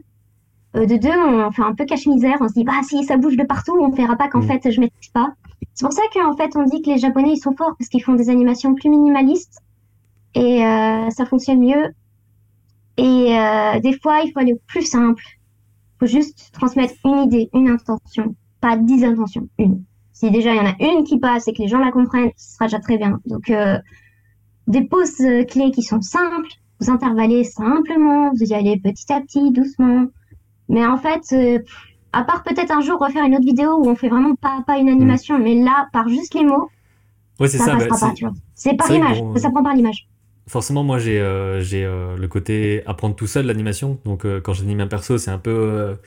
Euh, 0.75 0.85
de 0.85 0.97
deux, 0.97 1.09
on 1.09 1.51
fait 1.51 1.61
un 1.61 1.73
peu 1.73 1.85
cache-misère, 1.85 2.37
on 2.41 2.49
se 2.49 2.53
dit 2.53 2.63
bah 2.63 2.81
si 2.83 3.03
ça 3.05 3.17
bouge 3.17 3.37
de 3.37 3.43
partout, 3.43 3.77
on 3.79 3.89
verra 3.89 4.15
pas 4.15 4.27
qu'en 4.27 4.39
mm. 4.39 4.47
fait 4.47 4.71
je 4.71 4.79
maîtrise 4.79 5.09
pas. 5.09 5.33
C'est 5.73 5.85
pour 5.85 5.93
ça 5.93 6.01
qu'en 6.13 6.35
fait 6.35 6.55
on 6.55 6.63
dit 6.63 6.81
que 6.81 6.89
les 6.89 6.97
Japonais 6.97 7.33
ils 7.33 7.39
sont 7.39 7.55
forts 7.55 7.75
parce 7.77 7.89
qu'ils 7.89 8.03
font 8.03 8.15
des 8.15 8.29
animations 8.29 8.75
plus 8.75 8.89
minimalistes 8.89 9.61
et 10.33 10.59
ça 11.11 11.25
fonctionne 11.25 11.61
mieux. 11.61 11.93
Et 12.97 13.37
des 13.81 13.97
fois 14.01 14.21
il 14.23 14.31
faut 14.33 14.39
aller 14.39 14.55
plus 14.67 14.83
simple, 14.83 15.23
il 15.23 15.99
faut 15.99 16.05
juste 16.05 16.51
transmettre 16.51 16.93
une 17.05 17.23
idée, 17.23 17.49
une 17.53 17.69
intention, 17.69 18.35
pas 18.59 18.75
dix 18.77 19.03
intentions, 19.03 19.47
une. 19.57 19.83
Si 20.15 20.31
déjà 20.31 20.53
il 20.53 20.57
y 20.57 20.59
en 20.61 20.65
a 20.65 20.75
une 20.79 21.03
qui 21.03 21.19
passe 21.19 21.49
et 21.49 21.53
que 21.53 21.61
les 21.61 21.67
gens 21.67 21.77
la 21.77 21.91
comprennent, 21.91 22.31
ce 22.37 22.53
sera 22.53 22.65
déjà 22.67 22.79
très 22.79 22.97
bien. 22.97 23.19
Donc, 23.25 23.49
euh, 23.49 23.77
des 24.65 24.81
pauses 24.81 25.19
euh, 25.19 25.43
clés 25.43 25.71
qui 25.71 25.83
sont 25.83 25.99
simples, 25.99 26.47
vous 26.79 26.89
intervallez 26.89 27.43
simplement, 27.43 28.31
vous 28.31 28.45
y 28.45 28.53
allez 28.53 28.79
petit 28.79 29.11
à 29.11 29.19
petit, 29.19 29.51
doucement. 29.51 30.07
Mais 30.69 30.85
en 30.85 30.95
fait, 30.95 31.21
euh, 31.33 31.59
à 32.13 32.23
part 32.23 32.43
peut-être 32.43 32.71
un 32.71 32.79
jour 32.79 32.97
refaire 32.97 33.25
une 33.25 33.35
autre 33.35 33.45
vidéo 33.45 33.75
où 33.75 33.89
on 33.89 33.95
fait 33.95 34.07
vraiment 34.07 34.35
pas, 34.35 34.63
pas 34.65 34.77
une 34.77 34.87
animation, 34.87 35.37
mais 35.37 35.53
là, 35.53 35.89
par 35.91 36.07
juste 36.07 36.33
les 36.33 36.45
mots, 36.45 36.69
ouais, 37.41 37.49
ça, 37.49 37.57
ça 37.57 37.71
passera 37.73 37.89
bah, 37.89 37.97
pas, 37.99 38.13
tu 38.13 38.23
vois. 38.23 38.33
C'est 38.53 38.73
par 38.75 38.89
l'image, 38.89 39.21
ça 39.35 39.49
prend 39.49 39.63
par 39.63 39.75
l'image. 39.75 40.07
Forcément, 40.47 40.83
moi, 40.83 40.97
j'ai 40.97 41.19
j'ai 41.59 41.83
le 41.83 42.27
côté 42.27 42.83
apprendre 42.85 43.15
tout 43.15 43.27
seul 43.27 43.47
l'animation. 43.47 43.99
Donc, 44.05 44.25
quand 44.43 44.53
j'anime 44.53 44.79
un 44.79 44.87
perso, 44.87 45.17
c'est 45.17 45.31
un 45.31 45.39
peu 45.39 45.97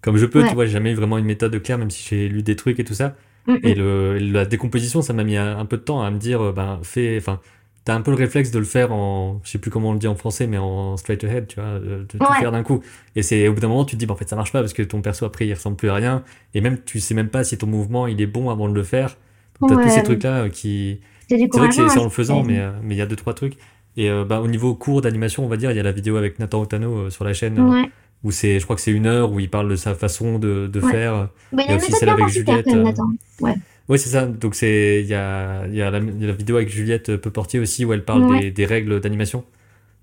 comme 0.00 0.16
je 0.16 0.26
peux, 0.26 0.44
tu 0.48 0.54
vois, 0.54 0.66
j'ai 0.66 0.72
jamais 0.72 0.90
eu 0.90 0.94
vraiment 0.96 1.16
une 1.16 1.24
méthode 1.24 1.62
claire, 1.62 1.78
même 1.78 1.90
si 1.90 2.08
j'ai 2.08 2.28
lu 2.28 2.42
des 2.42 2.56
trucs 2.56 2.80
et 2.80 2.84
tout 2.84 2.94
ça. 2.94 3.14
Et 3.48 3.74
le, 3.74 4.18
la 4.18 4.44
décomposition, 4.44 5.02
ça 5.02 5.12
m'a 5.12 5.24
mis 5.24 5.36
un, 5.36 5.64
peu 5.66 5.76
de 5.76 5.82
temps 5.82 6.02
à 6.02 6.10
me 6.10 6.18
dire, 6.18 6.40
euh, 6.40 6.52
ben, 6.52 6.78
fais, 6.82 7.16
enfin, 7.18 7.40
t'as 7.84 7.94
un 7.94 8.00
peu 8.00 8.12
le 8.12 8.16
réflexe 8.16 8.50
de 8.50 8.58
le 8.58 8.64
faire 8.64 8.92
en, 8.92 9.40
je 9.42 9.50
sais 9.50 9.58
plus 9.58 9.70
comment 9.70 9.90
on 9.90 9.92
le 9.92 9.98
dit 9.98 10.06
en 10.06 10.14
français, 10.14 10.46
mais 10.46 10.58
en 10.58 10.96
straight 10.96 11.24
ahead, 11.24 11.48
tu 11.48 11.60
vois, 11.60 11.80
de, 11.80 12.06
tout 12.08 12.18
faire 12.38 12.52
d'un 12.52 12.62
coup. 12.62 12.82
Et 13.16 13.22
c'est 13.22 13.48
au 13.48 13.54
bout 13.54 13.60
d'un 13.60 13.68
moment, 13.68 13.84
tu 13.84 13.96
te 13.96 13.98
dis, 13.98 14.06
ben, 14.06 14.14
en 14.14 14.16
fait, 14.16 14.28
ça 14.28 14.36
marche 14.36 14.52
pas 14.52 14.60
parce 14.60 14.72
que 14.72 14.82
ton 14.82 15.02
perso 15.02 15.24
après, 15.24 15.46
il 15.46 15.54
ressemble 15.54 15.76
plus 15.76 15.90
à 15.90 15.94
rien. 15.94 16.22
Et 16.54 16.60
même, 16.60 16.78
tu 16.84 17.00
sais 17.00 17.14
même 17.14 17.28
pas 17.28 17.42
si 17.42 17.58
ton 17.58 17.66
mouvement, 17.66 18.06
il 18.06 18.20
est 18.20 18.26
bon 18.26 18.50
avant 18.50 18.68
de 18.68 18.74
le 18.74 18.84
faire. 18.84 19.16
Donc, 19.60 19.70
t'as 19.70 19.82
tous 19.82 19.90
ces 19.90 20.02
trucs-là 20.02 20.42
euh, 20.42 20.48
qui. 20.48 21.00
C'est 21.28 21.36
vrai 21.48 21.68
que 21.68 21.74
c'est 21.74 21.98
en 21.98 22.04
le 22.04 22.10
faisant, 22.10 22.42
mais 22.42 22.60
euh, 22.60 22.72
mais 22.82 22.94
il 22.94 22.98
y 22.98 23.02
a 23.02 23.06
deux, 23.06 23.16
trois 23.16 23.34
trucs. 23.34 23.56
Et 23.96 24.10
bah, 24.26 24.40
au 24.40 24.48
niveau 24.48 24.74
cours 24.74 25.02
d'animation, 25.02 25.44
on 25.44 25.48
va 25.48 25.58
dire, 25.58 25.70
il 25.70 25.76
y 25.76 25.80
a 25.80 25.82
la 25.82 25.92
vidéo 25.92 26.16
avec 26.16 26.38
Nathan 26.38 26.62
Otano 26.62 27.10
sur 27.10 27.24
la 27.24 27.34
chaîne 27.34 27.90
où 28.24 28.30
c'est, 28.30 28.60
je 28.60 28.64
crois 28.64 28.76
que 28.76 28.82
c'est 28.82 28.92
une 28.92 29.06
heure 29.06 29.32
où 29.32 29.40
il 29.40 29.50
parle 29.50 29.68
de 29.68 29.76
sa 29.76 29.94
façon 29.94 30.38
de, 30.38 30.68
de 30.68 30.80
faire. 30.80 31.28
Bah, 31.52 31.64
il 31.66 31.70
y 31.70 31.74
a, 31.74 31.76
aussi 31.76 31.92
celle 31.92 32.08
avec 32.08 32.28
Juliette. 32.28 32.68
Euh, 32.68 32.92
ouais. 33.40 33.54
Oui, 33.88 33.98
c'est 33.98 34.10
ça. 34.10 34.26
Donc 34.26 34.54
c'est, 34.54 35.00
il 35.02 35.08
y 35.08 35.14
a, 35.14 35.66
il 35.66 35.74
y 35.74 35.82
a 35.82 35.90
la, 35.90 35.98
la, 35.98 36.32
vidéo 36.32 36.56
avec 36.56 36.68
Juliette 36.68 37.10
euh, 37.10 37.18
Peuportier 37.18 37.58
aussi 37.58 37.84
où 37.84 37.92
elle 37.92 38.04
parle 38.04 38.38
des, 38.38 38.50
des, 38.50 38.64
règles 38.64 39.00
d'animation. 39.00 39.44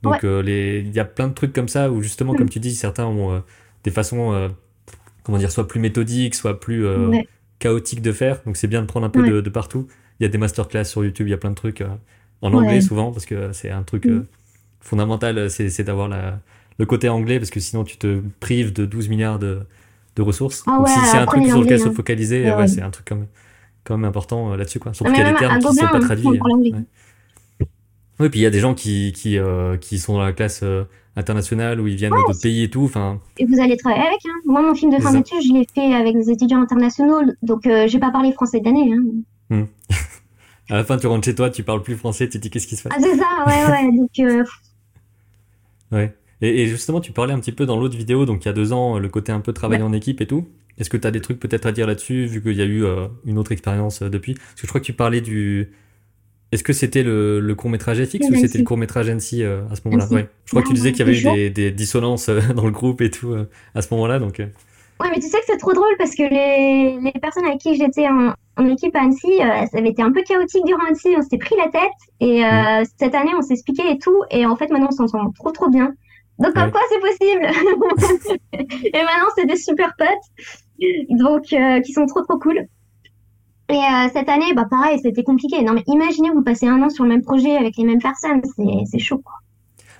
Donc 0.03 0.23
euh, 0.23 0.41
les, 0.41 0.79
il 0.79 0.93
y 0.93 0.99
a 0.99 1.05
plein 1.05 1.27
de 1.27 1.33
trucs 1.33 1.53
comme 1.53 1.69
ça 1.69 1.89
où 1.91 2.01
justement, 2.01 2.33
comme 2.35 2.47
mm. 2.47 2.51
tu 2.51 2.59
dis, 2.59 2.75
certains 2.75 3.05
ont 3.05 3.41
des 3.85 3.91
façons, 3.91 4.49
comment 5.23 5.37
dire, 5.37 5.51
soit 5.51 5.67
plus 5.67 5.79
méthodiques, 5.79 6.35
soit 6.35 6.59
plus 6.59 6.85
chaotiques 7.59 8.01
de 8.01 8.11
faire. 8.11 8.41
Donc 8.45 8.57
c'est 8.57 8.67
bien 8.67 8.81
de 8.81 8.87
prendre 8.87 9.05
un 9.05 9.09
peu 9.09 9.27
de, 9.27 9.39
de, 9.39 9.49
partout. 9.49 9.87
Il 10.19 10.23
y 10.23 10.25
a 10.25 10.29
des 10.29 10.37
masterclass 10.37 10.83
sur 10.83 11.05
YouTube, 11.05 11.27
il 11.27 11.31
y 11.31 11.33
a 11.33 11.37
plein 11.37 11.51
de 11.51 11.55
trucs 11.55 11.83
en 12.41 12.53
anglais 12.53 12.81
souvent 12.81 13.11
parce 13.13 13.25
que 13.25 13.53
c'est 13.53 13.71
un 13.71 13.83
truc 13.83 14.05
mm. 14.05 14.25
fondamental, 14.81 15.49
c'est 15.49 15.83
d'avoir 15.83 16.09
la 16.09 16.41
le 16.79 16.85
côté 16.85 17.09
anglais, 17.09 17.39
parce 17.39 17.51
que 17.51 17.59
sinon 17.59 17.83
tu 17.83 17.97
te 17.97 18.21
prives 18.39 18.73
de 18.73 18.85
12 18.85 19.09
milliards 19.09 19.37
de, 19.37 19.59
de 20.15 20.21
ressources. 20.21 20.63
Ah 20.65 20.83
si 20.87 20.99
c'est 21.11 21.17
un 21.17 21.25
truc 21.25 21.45
sur 21.45 21.61
lequel 21.61 21.79
se 21.79 21.89
hein. 21.89 21.93
focaliser, 21.93 22.51
ouais, 22.51 22.67
c'est 22.67 22.81
un 22.81 22.89
truc 22.89 23.05
quand 23.07 23.15
même, 23.15 23.27
quand 23.83 23.97
même 23.97 24.07
important 24.07 24.51
euh, 24.51 24.57
là-dessus. 24.57 24.79
Quoi. 24.79 24.93
Surtout 24.93 25.11
qu'il 25.11 25.21
y 25.21 25.25
a 25.25 25.31
des 25.31 25.37
termes 25.37 25.59
qui 25.59 25.67
ne 25.67 25.73
sont 25.73 25.87
pas 25.87 25.99
traduits. 25.99 26.39
Oui, 28.19 28.27
puis 28.29 28.41
il 28.41 28.43
y 28.43 28.45
a 28.45 28.49
des 28.49 28.59
gens 28.59 28.73
qui, 28.73 29.13
qui, 29.13 29.37
euh, 29.37 29.77
qui 29.77 29.97
sont 29.97 30.13
dans 30.13 30.23
la 30.23 30.33
classe 30.33 30.59
euh, 30.63 30.83
internationale 31.15 31.79
où 31.79 31.87
ils 31.87 31.95
viennent 31.95 32.11
d'autres 32.11 32.41
pays 32.41 32.63
et 32.63 32.69
tout. 32.69 32.87
Fin... 32.89 33.19
Et 33.37 33.45
vous 33.45 33.59
allez 33.61 33.77
travailler 33.77 34.05
avec. 34.05 34.19
Hein. 34.25 34.41
Moi, 34.45 34.61
mon 34.61 34.75
film 34.75 34.95
de 34.95 35.01
fin 35.01 35.13
d'études, 35.13 35.41
je 35.41 35.53
l'ai 35.53 35.65
fait 35.73 35.93
avec 35.93 36.15
des 36.15 36.29
étudiants 36.29 36.61
internationaux, 36.61 37.21
donc 37.43 37.65
euh, 37.65 37.87
j'ai 37.87 37.99
pas 37.99 38.11
parlé 38.11 38.33
français 38.33 38.59
d'année. 38.59 38.93
Hein. 38.93 39.55
Hmm. 39.55 39.65
à 40.69 40.75
la 40.75 40.83
fin, 40.83 40.97
tu 40.97 41.07
rentres 41.07 41.25
chez 41.25 41.35
toi, 41.35 41.49
tu 41.49 41.63
parles 41.63 41.81
plus 41.81 41.95
français, 41.95 42.27
tu 42.27 42.37
te 42.37 42.43
dis 42.43 42.49
qu'est-ce 42.49 42.67
qui 42.67 42.75
se 42.75 42.83
passe? 42.83 42.93
Ah, 42.97 43.01
c'est 43.01 43.17
ça, 43.17 43.45
ouais, 43.47 43.71
ouais. 43.71 43.97
donc, 43.97 44.47
ouais. 45.93 46.13
Et, 46.41 46.67
justement, 46.67 47.01
tu 47.01 47.11
parlais 47.11 47.33
un 47.33 47.39
petit 47.39 47.51
peu 47.51 47.65
dans 47.65 47.77
l'autre 47.77 47.97
vidéo, 47.97 48.25
donc 48.25 48.45
il 48.45 48.47
y 48.47 48.49
a 48.49 48.53
deux 48.53 48.71
ans, 48.71 48.97
le 48.97 49.09
côté 49.09 49.31
un 49.31 49.41
peu 49.41 49.51
travailler 49.51 49.83
en 49.83 49.93
équipe 49.93 50.21
et 50.21 50.27
tout. 50.27 50.47
Est-ce 50.77 50.89
que 50.89 50.95
tu 50.95 51.05
as 51.05 51.11
des 51.11 51.19
trucs 51.19 51.39
peut-être 51.39 51.65
à 51.65 51.73
dire 51.73 51.85
là-dessus, 51.85 52.25
vu 52.25 52.41
qu'il 52.41 52.55
y 52.55 52.61
a 52.61 52.65
eu 52.65 52.85
euh, 52.85 53.07
une 53.25 53.37
autre 53.37 53.51
expérience 53.51 54.01
euh, 54.01 54.09
depuis? 54.09 54.35
Parce 54.35 54.55
que 54.55 54.61
je 54.61 54.67
crois 54.67 54.79
que 54.79 54.85
tu 54.85 54.93
parlais 54.93 55.19
du, 55.19 55.73
Est-ce 56.53 56.63
que 56.63 56.71
c'était 56.71 57.03
le, 57.03 57.41
le 57.41 57.55
court 57.55 57.69
métrage 57.69 58.01
FX 58.01 58.29
ou 58.29 58.35
c'était 58.35 58.59
le 58.59 58.63
court 58.63 58.77
métrage 58.77 59.09
NC 59.09 59.43
à 59.69 59.75
ce 59.75 59.81
moment-là? 59.85 60.07
Ouais. 60.09 60.29
Je 60.45 60.51
crois 60.51 60.61
que 60.61 60.67
tu 60.67 60.73
disais 60.73 60.93
qu'il 60.93 60.99
y 61.05 61.09
avait 61.09 61.19
eu 61.19 61.23
des, 61.23 61.49
des, 61.49 61.71
dissonances 61.71 62.29
dans 62.55 62.65
le 62.65 62.71
groupe 62.71 63.01
et 63.01 63.11
tout 63.11 63.35
à 63.75 63.81
ce 63.81 63.93
moment-là, 63.93 64.19
donc. 64.19 64.41
Ouais, 65.01 65.09
mais 65.11 65.19
tu 65.19 65.29
sais 65.29 65.37
que 65.37 65.45
c'est 65.47 65.57
trop 65.57 65.71
drôle 65.71 65.95
parce 65.97 66.13
que 66.13 66.23
les, 66.23 66.99
les 66.99 67.19
personnes 67.21 67.45
avec 67.45 67.59
qui 67.59 67.75
j'étais 67.75 68.07
en, 68.09 68.33
en, 68.57 68.65
équipe 68.69 68.93
à 68.97 69.03
Annecy, 69.03 69.41
euh, 69.41 69.65
ça 69.71 69.77
avait 69.77 69.91
été 69.91 70.01
un 70.01 70.11
peu 70.11 70.21
chaotique 70.23 70.65
durant 70.65 70.83
Annecy, 70.87 71.15
on 71.17 71.21
s'était 71.21 71.37
pris 71.37 71.55
la 71.55 71.69
tête 71.69 71.89
et 72.19 72.43
euh, 72.43 72.81
mm. 72.81 72.85
cette 72.99 73.15
année 73.15 73.31
on 73.33 73.41
s'est 73.41 73.53
expliqué 73.53 73.89
et 73.89 73.97
tout 73.97 74.23
et 74.29 74.45
en 74.45 74.57
fait 74.57 74.69
maintenant 74.69 74.89
on 74.91 75.07
s'entend 75.07 75.31
trop 75.31 75.51
trop 75.51 75.69
bien. 75.69 75.93
Donc 76.39 76.53
comme 76.53 76.71
quoi 76.71 76.81
c'est 76.89 76.99
possible 76.99 77.45
Et 78.53 79.03
maintenant 79.03 79.29
c'est 79.35 79.45
des 79.45 79.57
super 79.57 79.93
potes, 79.97 80.87
donc 81.09 81.51
euh, 81.53 81.81
qui 81.81 81.93
sont 81.93 82.05
trop 82.05 82.21
trop 82.21 82.39
cool. 82.39 82.65
Et 83.71 83.75
euh, 83.75 84.09
cette 84.11 84.29
année, 84.29 84.53
bah 84.55 84.65
pareil, 84.69 84.99
c'était 85.03 85.23
compliqué. 85.23 85.61
Non 85.61 85.73
mais 85.73 85.83
imaginez 85.87 86.29
vous 86.29 86.41
passez 86.41 86.67
un 86.67 86.81
an 86.81 86.89
sur 86.89 87.03
le 87.03 87.09
même 87.09 87.21
projet 87.21 87.55
avec 87.55 87.77
les 87.77 87.83
mêmes 87.83 88.01
personnes, 88.01 88.41
c'est 88.89 88.99
chaud 88.99 89.21
quoi. 89.23 89.33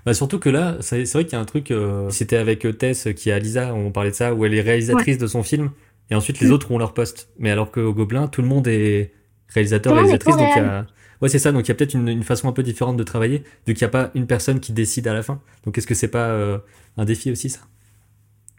Bah 0.06 0.14
surtout 0.14 0.40
que 0.40 0.50
là, 0.50 0.78
c'est 0.80 1.04
vrai 1.12 1.26
qu'il 1.26 1.34
y 1.34 1.36
a 1.36 1.40
un 1.40 1.46
truc. 1.46 1.72
Euh, 1.72 2.10
c'était 2.10 2.38
avec 2.38 2.66
Tess 2.78 3.10
qui 3.16 3.30
est 3.30 3.34
à 3.34 3.40
Lisa, 3.40 3.74
on 3.74 3.92
parlait 3.92 4.12
de 4.12 4.16
ça, 4.16 4.34
où 4.34 4.46
elle 4.46 4.54
est 4.54 4.62
réalisatrice 4.62 5.18
de 5.18 5.28
son 5.28 5.44
film, 5.44 5.72
et 6.10 6.16
ensuite 6.16 6.40
les 6.40 6.48
mm. 6.48 6.54
autres 6.54 6.72
ont 6.72 6.78
leur 6.78 6.94
poste. 6.94 7.30
Mais 7.38 7.52
alors 7.52 7.70
qu'au 7.70 7.94
Gobelin, 7.94 8.28
tout 8.28 8.42
le 8.42 8.48
monde 8.48 8.68
est 8.68 9.12
réalisateur, 9.50 9.94
réalisatrice, 9.94 10.38
donc 10.38 10.48
il 10.56 10.62
y 10.62 10.66
a. 10.66 10.86
Ouais, 11.22 11.30
c'est 11.30 11.40
ça. 11.40 11.52
Donc 11.52 11.66
il 11.66 11.68
y 11.70 11.72
a 11.72 11.76
peut-être 11.76 11.94
une, 11.94 12.24
façon 12.24 12.48
un 12.48 12.52
peu 12.52 12.64
différente 12.64 12.98
de 12.98 13.04
travailler, 13.04 13.44
vu 13.68 13.74
qu'il 13.74 13.86
n'y 13.86 13.90
a 13.90 13.90
pas 13.90 14.12
une 14.16 14.28
personne 14.28 14.60
qui 14.60 14.72
décide 14.72 15.08
à 15.08 15.14
la 15.14 15.22
fin. 15.22 15.42
Donc 15.66 15.78
est-ce 15.78 15.88
que 15.88 15.96
c'est 15.96 16.12
pas 16.12 16.30
euh, 16.30 16.60
un 16.98 17.06
défi 17.06 17.32
aussi 17.32 17.50
ça? 17.50 17.62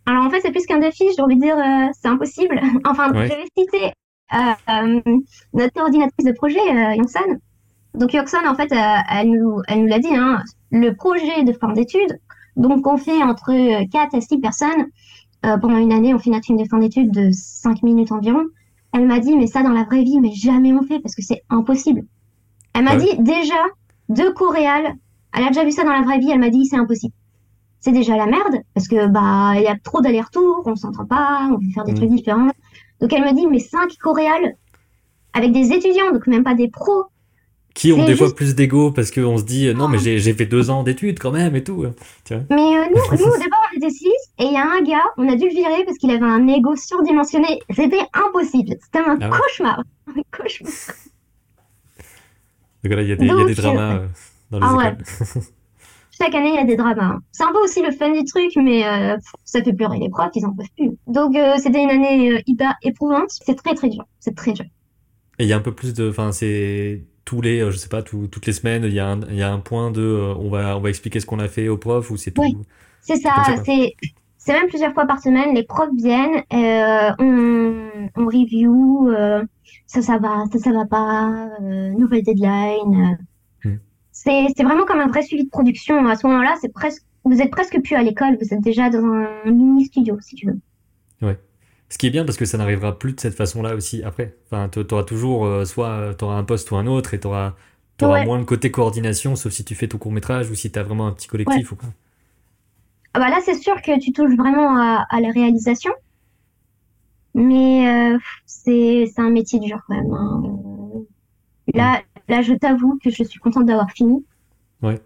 Alors 0.07 0.25
en 0.25 0.31
fait, 0.31 0.41
c'est 0.41 0.51
plus 0.51 0.67
qu'un 0.67 0.81
défi. 0.81 1.05
J'ai 1.17 1.23
envie 1.23 1.37
de 1.37 1.41
dire, 1.41 1.57
c'est 2.01 2.09
impossible. 2.09 2.61
enfin, 2.85 3.11
je 3.15 3.21
vais 3.21 3.45
citer 3.57 3.93
notre 5.53 5.73
coordinatrice 5.75 6.27
de 6.27 6.33
projet, 6.33 6.97
Yonsan. 6.97 7.39
Donc 7.95 8.13
Yoxon, 8.13 8.47
en 8.47 8.55
fait, 8.55 8.73
elle 8.73 9.31
nous, 9.31 9.61
elle 9.69 9.83
nous 9.83 9.89
l'a 9.89 9.99
dit, 9.99 10.15
hein, 10.15 10.43
le 10.71 10.93
projet 10.93 11.43
de 11.45 11.53
fin 11.53 11.73
d'études. 11.73 12.19
Donc, 12.57 12.87
on 12.87 12.97
fait 12.97 13.23
entre 13.23 13.53
4 13.91 14.15
et 14.15 14.21
6 14.21 14.39
personnes. 14.39 14.87
Euh, 15.47 15.57
pendant 15.57 15.79
une 15.79 15.93
année, 15.93 16.13
on 16.13 16.19
fait 16.19 16.31
notre 16.31 16.45
film 16.45 16.59
de 16.59 16.69
fin 16.69 16.79
d'études 16.79 17.11
de 17.11 17.31
5 17.33 17.83
minutes 17.83 18.13
environ. 18.13 18.45
Elle 18.93 19.07
m'a 19.07 19.21
dit, 19.21 19.37
mais 19.37 19.47
ça, 19.47 19.63
dans 19.63 19.71
la 19.71 19.85
vraie 19.85 20.03
vie, 20.03 20.21
mais 20.21 20.33
jamais 20.33 20.73
on 20.73 20.83
fait 20.83 21.01
parce 21.01 21.15
que 21.15 21.23
c'est 21.23 21.43
impossible. 21.49 22.03
Elle 22.75 22.85
m'a 22.85 22.97
dit, 22.97 23.11
déjà, 23.19 23.65
deux 24.09 24.33
coréales, 24.33 24.95
elle 25.35 25.45
a 25.45 25.49
déjà 25.49 25.65
vu 25.65 25.71
ça 25.71 25.85
dans 25.85 25.93
la 25.93 26.03
vraie 26.03 26.19
vie, 26.19 26.31
elle 26.31 26.41
m'a 26.41 26.51
dit, 26.51 26.67
c'est 26.67 26.77
impossible. 26.77 27.15
C'est 27.81 27.93
déjà 27.93 28.17
la 28.17 28.27
merde 28.27 28.63
parce 28.75 28.89
que, 28.89 29.07
bah, 29.07 29.53
il 29.57 29.63
y 29.63 29.67
a 29.69 29.77
trop 29.83 30.01
d'allers-retours, 30.01 30.63
on 30.67 30.77
s'entend 30.77 31.07
pas, 31.07 31.49
on 31.51 31.57
veut 31.57 31.73
faire 31.73 31.85
des 31.85 31.93
mm. 31.93 31.97
trucs 31.97 32.11
différents. 32.11 32.51
Donc, 33.01 33.13
elle 33.13 33.23
me 33.23 33.35
dit, 33.35 33.47
mais 33.47 33.59
5 33.59 33.97
coréales 33.99 34.55
avec 35.33 35.53
des 35.53 35.73
étudiants, 35.73 36.13
donc 36.13 36.27
même 36.27 36.45
pas 36.45 36.55
des 36.55 36.69
pros, 36.69 37.07
qui 37.75 37.93
ont 37.93 38.05
des 38.05 38.17
fois 38.17 38.35
plus 38.35 38.55
d'ego 38.55 38.91
parce 38.91 39.11
qu'on 39.11 39.39
se 39.39 39.45
dit 39.45 39.73
non 39.75 39.89
mais 39.89 39.99
j'ai 39.99 40.35
fait 40.35 40.47
deux 40.47 40.71
ans 40.71 40.83
d'études 40.83 41.19
quand 41.19 41.31
même 41.31 41.55
et 41.57 41.65
tout. 41.65 41.87
Mais 42.31 42.37
euh, 42.37 42.85
nous, 42.91 43.19
nous, 43.19 43.33
au 43.33 43.39
départ 43.39 43.63
on 43.73 43.77
était 43.77 43.91
six 43.91 44.09
et 44.39 44.45
il 44.45 44.53
y 44.53 44.57
a 44.57 44.67
un 44.69 44.83
gars, 44.83 45.05
on 45.17 45.29
a 45.29 45.37
dû 45.37 45.45
le 45.45 45.55
virer 45.55 45.85
parce 45.85 45.97
qu'il 45.99 46.11
avait 46.11 46.25
un 46.25 46.47
ego 46.49 46.75
surdimensionné. 46.77 47.61
C'était 47.71 48.03
impossible. 48.13 48.77
C'était 48.83 48.99
un 48.99 49.19
ah 49.21 49.31
cauchemar. 49.31 49.83
Un 50.09 50.23
cauchemar. 50.37 50.73
Donc 52.85 52.95
là 52.95 53.03
il 53.03 53.09
y, 53.09 53.13
a 53.13 53.17
des, 53.17 53.27
y 53.27 53.31
a 53.31 53.45
des 53.45 53.55
dramas 53.55 53.97
euh, 53.97 54.07
dans 54.51 54.59
les 54.59 54.67
ah 54.67 54.89
écoles. 54.89 55.05
Chaque 56.19 56.35
année 56.35 56.51
il 56.51 56.55
y 56.55 56.59
a 56.59 56.65
des 56.65 56.77
dramas. 56.77 57.19
C'est 57.33 57.45
un 57.45 57.53
peu 57.53 57.59
aussi 57.59 57.83
le 57.83 57.93
fun 57.93 58.11
du 58.11 58.25
truc 58.25 58.53
mais 58.57 58.87
euh, 58.87 59.17
ça 59.45 59.63
fait 59.63 59.73
pleurer 59.73 59.99
les 59.99 60.09
profs, 60.09 60.31
ils 60.35 60.47
en 60.47 60.53
peuvent 60.55 60.67
plus. 60.77 60.91
Donc 61.07 61.37
c'était 61.59 61.83
une 61.83 61.91
année 61.91 62.43
hyper 62.47 62.75
éprouvante. 62.83 63.31
C'est 63.31 63.57
très 63.57 63.75
très 63.75 63.89
dur. 63.89 64.05
C'est 64.19 64.35
très 64.35 64.53
dur. 64.53 64.67
Et 65.39 65.45
il 65.45 65.47
y 65.49 65.53
a 65.53 65.57
un 65.57 65.61
peu 65.61 65.73
plus 65.73 65.95
de, 65.95 66.11
enfin 66.11 66.33
c'est 66.33 67.03
tous 67.31 67.41
les, 67.41 67.61
euh, 67.61 67.71
je 67.71 67.77
sais 67.77 67.89
pas, 67.89 68.03
toutes 68.03 68.45
les 68.45 68.53
semaines, 68.53 68.83
il 68.83 68.93
y, 68.93 68.99
a 68.99 69.07
un, 69.07 69.21
il 69.29 69.37
y 69.37 69.43
a 69.43 69.53
un 69.53 69.61
point 69.61 69.93
de, 69.93 70.03
euh, 70.03 70.35
on 70.35 70.51
va, 70.51 70.77
on 70.77 70.81
va 70.81 70.89
expliquer 70.89 71.21
ce 71.21 71.27
qu'on 71.27 71.39
a 71.39 71.47
fait 71.47 71.69
au 71.69 71.77
prof 71.77 72.11
ou 72.11 72.17
c'est 72.17 72.33
tout. 72.33 72.43
Oui, 72.43 72.57
c'est 73.03 73.19
ça. 73.19 73.45
C'est, 73.65 73.95
c'est 74.41 74.55
même 74.55 74.69
plusieurs 74.69 74.95
fois 74.95 75.07
par 75.07 75.21
semaine. 75.21 75.55
Les 75.55 75.63
profs 75.63 75.95
viennent, 75.95 76.43
euh, 76.53 77.11
on, 77.19 77.75
on 78.17 78.27
review, 78.27 79.13
ça, 79.87 80.01
ça 80.01 80.19
va, 80.19 80.47
ça, 80.51 80.59
ça 80.59 80.73
va 80.73 80.87
pas, 80.87 81.49
nouvelle 81.61 82.23
deadline. 82.23 83.19
Hmm. 83.65 83.77
C'est, 84.11 84.47
c'est 84.57 84.65
vraiment 84.65 84.87
comme 84.87 84.99
un 84.99 85.09
vrai 85.09 85.23
suivi 85.23 85.45
de 85.45 85.51
production. 85.51 86.07
À 86.07 86.17
ce 86.17 86.27
moment-là, 86.27 86.57
c'est 86.61 86.73
presque, 86.73 87.03
vous 87.25 87.41
êtes 87.43 87.51
presque 87.51 87.79
plus 87.83 87.95
à 87.95 88.03
l'école, 88.03 88.39
vous 88.41 88.55
êtes 88.55 88.63
déjà 88.63 88.89
dans 88.89 89.05
un 89.05 89.29
mini 89.45 89.85
studio, 89.85 90.17
si 90.21 90.37
tu 90.37 90.47
veux. 90.47 90.59
Ouais. 91.21 91.39
Ce 91.91 91.99
qui 91.99 92.07
est 92.07 92.11
bien 92.11 92.25
parce 92.25 92.39
que 92.39 92.47
ça 92.47 92.57
n'arrivera 92.57 92.99
plus 92.99 93.13
de 93.13 93.21
cette 93.21 93.35
façon-là 93.35 93.75
aussi 93.75 94.03
après. 94.03 94.37
Enfin, 94.47 94.69
tu 94.69 94.81
auras 94.91 95.05
toujours, 95.05 95.45
euh, 95.45 95.65
soit 95.67 95.89
euh, 95.89 96.15
tu 96.17 96.25
auras 96.25 96.37
un 96.37 96.45
poste 96.45 96.71
ou 96.71 96.77
un 96.77 96.87
autre 96.87 97.13
et 97.13 97.21
tu 97.21 97.27
auras, 97.27 97.55
moins 98.01 98.39
le 98.39 98.45
côté 98.45 98.71
coordination, 98.71 99.37
sauf 99.37 99.53
si 99.53 99.65
tu 99.65 99.75
fais 99.75 99.89
ton 99.89 99.99
court 99.99 100.13
métrage 100.13 100.51
ou 100.51 100.55
si 100.55 100.71
tu 100.71 100.79
as 100.79 100.83
vraiment 100.83 101.07
un 101.09 101.13
petit 101.13 101.29
collectif 101.29 101.73
ou 101.73 101.77
quoi. 101.77 101.89
Ah 103.15 103.19
bah 103.19 103.29
là, 103.31 103.39
c'est 103.45 103.55
sûr 103.55 103.81
que 103.83 103.99
tu 103.99 104.13
touches 104.13 104.35
vraiment 104.37 104.77
à, 104.77 105.21
la 105.21 105.31
réalisation. 105.31 105.93
Mais 107.35 108.15
euh, 108.15 108.19
c'est 108.47 109.09
un 109.17 109.31
métier 109.31 109.61
dur 109.61 109.81
quand 109.87 109.95
même. 109.95 110.13
Hein. 110.13 110.43
Là, 111.75 112.03
là, 112.29 112.43
je 112.43 112.55
t'avoue 112.55 112.99
que 113.03 113.11
je 113.11 113.23
suis 113.23 113.39
contente 113.41 113.67
d'avoir 113.67 113.91
fini. 113.91 114.25
Ouais. 114.83 115.01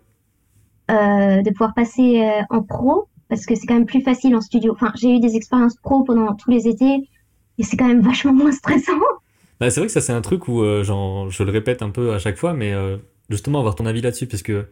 de 0.88 1.50
pouvoir 1.50 1.74
passer 1.74 2.22
en 2.50 2.62
pro 2.62 3.08
parce 3.28 3.46
que 3.46 3.54
c'est 3.54 3.66
quand 3.66 3.74
même 3.74 3.86
plus 3.86 4.02
facile 4.02 4.36
en 4.36 4.40
studio. 4.40 4.72
Enfin, 4.72 4.92
j'ai 4.94 5.16
eu 5.16 5.20
des 5.20 5.36
expériences 5.36 5.76
pro 5.76 6.04
pendant 6.04 6.34
tous 6.34 6.50
les 6.50 6.68
étés 6.68 7.08
et 7.58 7.62
c'est 7.62 7.76
quand 7.76 7.88
même 7.88 8.00
vachement 8.00 8.32
moins 8.32 8.52
stressant. 8.52 8.92
Bah, 9.60 9.70
c'est 9.70 9.80
vrai 9.80 9.86
que 9.86 9.92
ça, 9.92 10.00
c'est 10.00 10.12
un 10.12 10.20
truc 10.20 10.48
où, 10.48 10.62
euh, 10.62 10.82
genre, 10.82 11.30
je 11.30 11.42
le 11.42 11.50
répète 11.50 11.82
un 11.82 11.90
peu 11.90 12.12
à 12.12 12.18
chaque 12.18 12.36
fois, 12.36 12.54
mais 12.54 12.72
euh, 12.72 12.98
justement, 13.30 13.60
avoir 13.60 13.74
ton 13.74 13.86
avis 13.86 14.00
là-dessus, 14.00 14.26
parce 14.26 14.42
que 14.42 14.66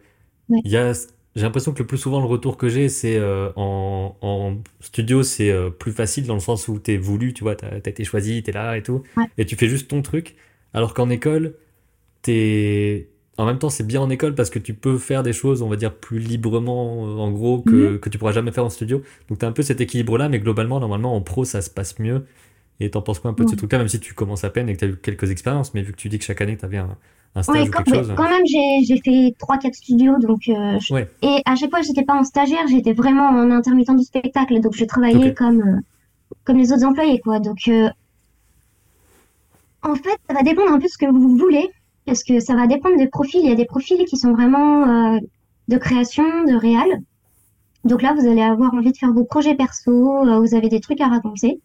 il 0.49 0.69
y 0.69 0.77
a, 0.77 0.93
j'ai 1.35 1.41
l'impression 1.43 1.73
que 1.73 1.79
le 1.79 1.87
plus 1.87 1.97
souvent, 1.97 2.19
le 2.19 2.27
retour 2.27 2.57
que 2.57 2.69
j'ai, 2.69 2.89
c'est 2.89 3.17
euh, 3.17 3.49
en, 3.55 4.15
en, 4.21 4.57
studio, 4.81 5.23
c'est 5.23 5.53
plus 5.79 5.91
facile 5.91 6.25
dans 6.25 6.35
le 6.35 6.39
sens 6.39 6.67
où 6.67 6.79
t'es 6.79 6.97
voulu, 6.97 7.33
tu 7.33 7.43
vois, 7.43 7.55
t'as 7.55 7.69
as 7.69 7.77
été 7.89 8.03
choisi, 8.03 8.43
t'es 8.43 8.51
là 8.51 8.77
et 8.77 8.83
tout, 8.83 9.03
et 9.37 9.45
tu 9.45 9.55
fais 9.55 9.67
juste 9.67 9.89
ton 9.89 10.01
truc, 10.01 10.35
alors 10.73 10.93
qu'en 10.93 11.09
école, 11.09 11.55
t'es 12.21 13.09
en 13.37 13.45
même 13.45 13.57
temps, 13.57 13.69
c'est 13.69 13.85
bien 13.85 14.01
en 14.01 14.09
école 14.09 14.35
parce 14.35 14.49
que 14.49 14.59
tu 14.59 14.73
peux 14.73 14.97
faire 14.97 15.23
des 15.23 15.33
choses, 15.33 15.61
on 15.61 15.69
va 15.69 15.75
dire, 15.75 15.93
plus 15.93 16.19
librement, 16.19 17.07
euh, 17.07 17.17
en 17.17 17.31
gros, 17.31 17.61
que, 17.61 17.93
mhm. 17.93 17.99
que 17.99 18.09
tu 18.09 18.17
pourras 18.17 18.31
jamais 18.31 18.51
faire 18.51 18.65
en 18.65 18.69
studio. 18.69 19.01
Donc, 19.29 19.39
tu 19.39 19.45
as 19.45 19.47
un 19.47 19.51
peu 19.51 19.63
cet 19.63 19.81
équilibre-là, 19.81 20.29
mais 20.29 20.39
globalement, 20.39 20.79
normalement, 20.79 21.15
en 21.15 21.21
pro, 21.21 21.43
ça 21.43 21.61
se 21.61 21.69
passe 21.69 21.97
mieux. 21.99 22.25
Et 22.83 22.89
t'en 22.89 23.01
penses 23.01 23.19
quoi 23.19 23.31
un 23.31 23.33
peu 23.33 23.45
de 23.45 23.49
ce 23.49 23.55
truc-là, 23.55 23.77
même 23.77 23.87
si 23.87 23.99
tu 23.99 24.13
commences 24.13 24.43
à 24.43 24.49
peine 24.49 24.69
et 24.69 24.73
que 24.73 24.79
tu 24.79 24.85
as 24.85 24.87
eu 24.89 24.95
quelques 24.97 25.31
expériences, 25.31 25.73
mais 25.73 25.81
vu 25.81 25.91
que 25.91 25.97
tu 25.97 26.09
dis 26.09 26.19
que 26.19 26.25
chaque 26.25 26.41
année, 26.41 26.57
tu 26.57 26.65
avais 26.65 26.77
un, 26.77 26.97
un 27.35 27.43
stage 27.43 27.69
ou 27.69 27.71
quelque 27.71 27.89
quand, 27.89 27.95
chose. 27.95 28.13
Quand 28.15 28.29
même, 28.29 28.45
j'ai 28.45 28.97
fait 28.97 29.35
3-4 29.39 29.73
studios, 29.73 30.19
donc. 30.19 30.41
Euh, 30.49 31.03
et 31.21 31.41
à 31.45 31.55
chaque 31.55 31.69
fois, 31.69 31.81
j'étais 31.81 32.03
pas 32.03 32.15
en 32.15 32.23
stagiaire, 32.23 32.67
j'étais 32.67 32.93
vraiment 32.93 33.29
en 33.29 33.51
intermittent 33.51 33.95
du 33.95 34.03
spectacle, 34.03 34.59
donc 34.59 34.75
je 34.75 34.85
travaillais 34.85 35.33
comme, 35.33 35.61
euh, 35.61 35.79
comme 36.43 36.57
les 36.57 36.71
autres 36.71 36.85
employés, 36.85 37.19
quoi. 37.19 37.39
Donc. 37.39 37.69
En 39.85 39.95
fait, 39.95 40.17
ça 40.29 40.33
va 40.33 40.43
dépendre 40.43 40.71
un 40.71 40.77
peu 40.77 40.85
de 40.85 40.89
ce 40.89 40.97
que 40.97 41.11
vous 41.11 41.37
voulez 41.37 41.69
parce 42.05 42.23
que 42.23 42.39
ça 42.39 42.55
va 42.55 42.67
dépendre 42.67 42.97
des 42.97 43.07
profils. 43.07 43.41
Il 43.41 43.49
y 43.49 43.51
a 43.51 43.55
des 43.55 43.65
profils 43.65 44.03
qui 44.05 44.17
sont 44.17 44.31
vraiment 44.31 45.15
euh, 45.15 45.19
de 45.67 45.77
création, 45.77 46.43
de 46.45 46.55
réal. 46.55 47.01
Donc 47.83 48.01
là, 48.01 48.13
vous 48.17 48.27
allez 48.27 48.41
avoir 48.41 48.73
envie 48.73 48.91
de 48.91 48.97
faire 48.97 49.11
vos 49.11 49.25
projets 49.25 49.55
perso, 49.55 50.25
euh, 50.25 50.39
vous 50.39 50.55
avez 50.55 50.69
des 50.69 50.79
trucs 50.79 51.01
à 51.01 51.07
raconter. 51.07 51.59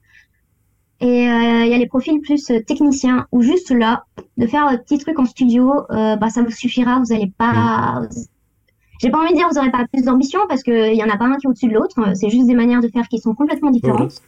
Et 1.01 1.29
euh, 1.29 1.65
il 1.65 1.71
y 1.71 1.75
a 1.75 1.79
les 1.79 1.87
profils 1.87 2.21
plus 2.21 2.51
techniciens, 2.67 3.27
ou 3.31 3.43
juste 3.43 3.71
là, 3.71 4.05
de 4.37 4.47
faire 4.47 4.67
un 4.67 4.77
petit 4.77 4.99
truc 4.99 5.19
en 5.19 5.25
studio, 5.25 5.73
bah, 5.91 6.29
ça 6.29 6.43
vous 6.43 6.51
suffira, 6.51 6.99
vous 6.99 7.13
n'allez 7.15 7.33
pas... 7.37 8.03
J'ai 9.01 9.11
pas 9.11 9.19
envie 9.19 9.31
de 9.31 9.37
dire 9.37 9.47
vous 9.49 9.55
n'aurez 9.55 9.71
pas 9.71 9.87
plus 9.93 10.03
d'ambition, 10.03 10.41
parce 10.49 10.65
qu'il 10.65 10.95
y 10.95 11.05
en 11.05 11.09
a 11.09 11.17
pas 11.17 11.27
un 11.27 11.37
qui 11.37 11.47
est 11.47 11.49
au-dessus 11.49 11.69
de 11.69 11.75
l'autre, 11.75 12.01
c'est 12.17 12.31
juste 12.31 12.47
des 12.49 12.55
manières 12.55 12.81
de 12.81 12.89
faire 12.89 13.07
qui 13.07 13.21
sont 13.21 13.33
complètement 13.33 13.71
différentes. 13.71 14.21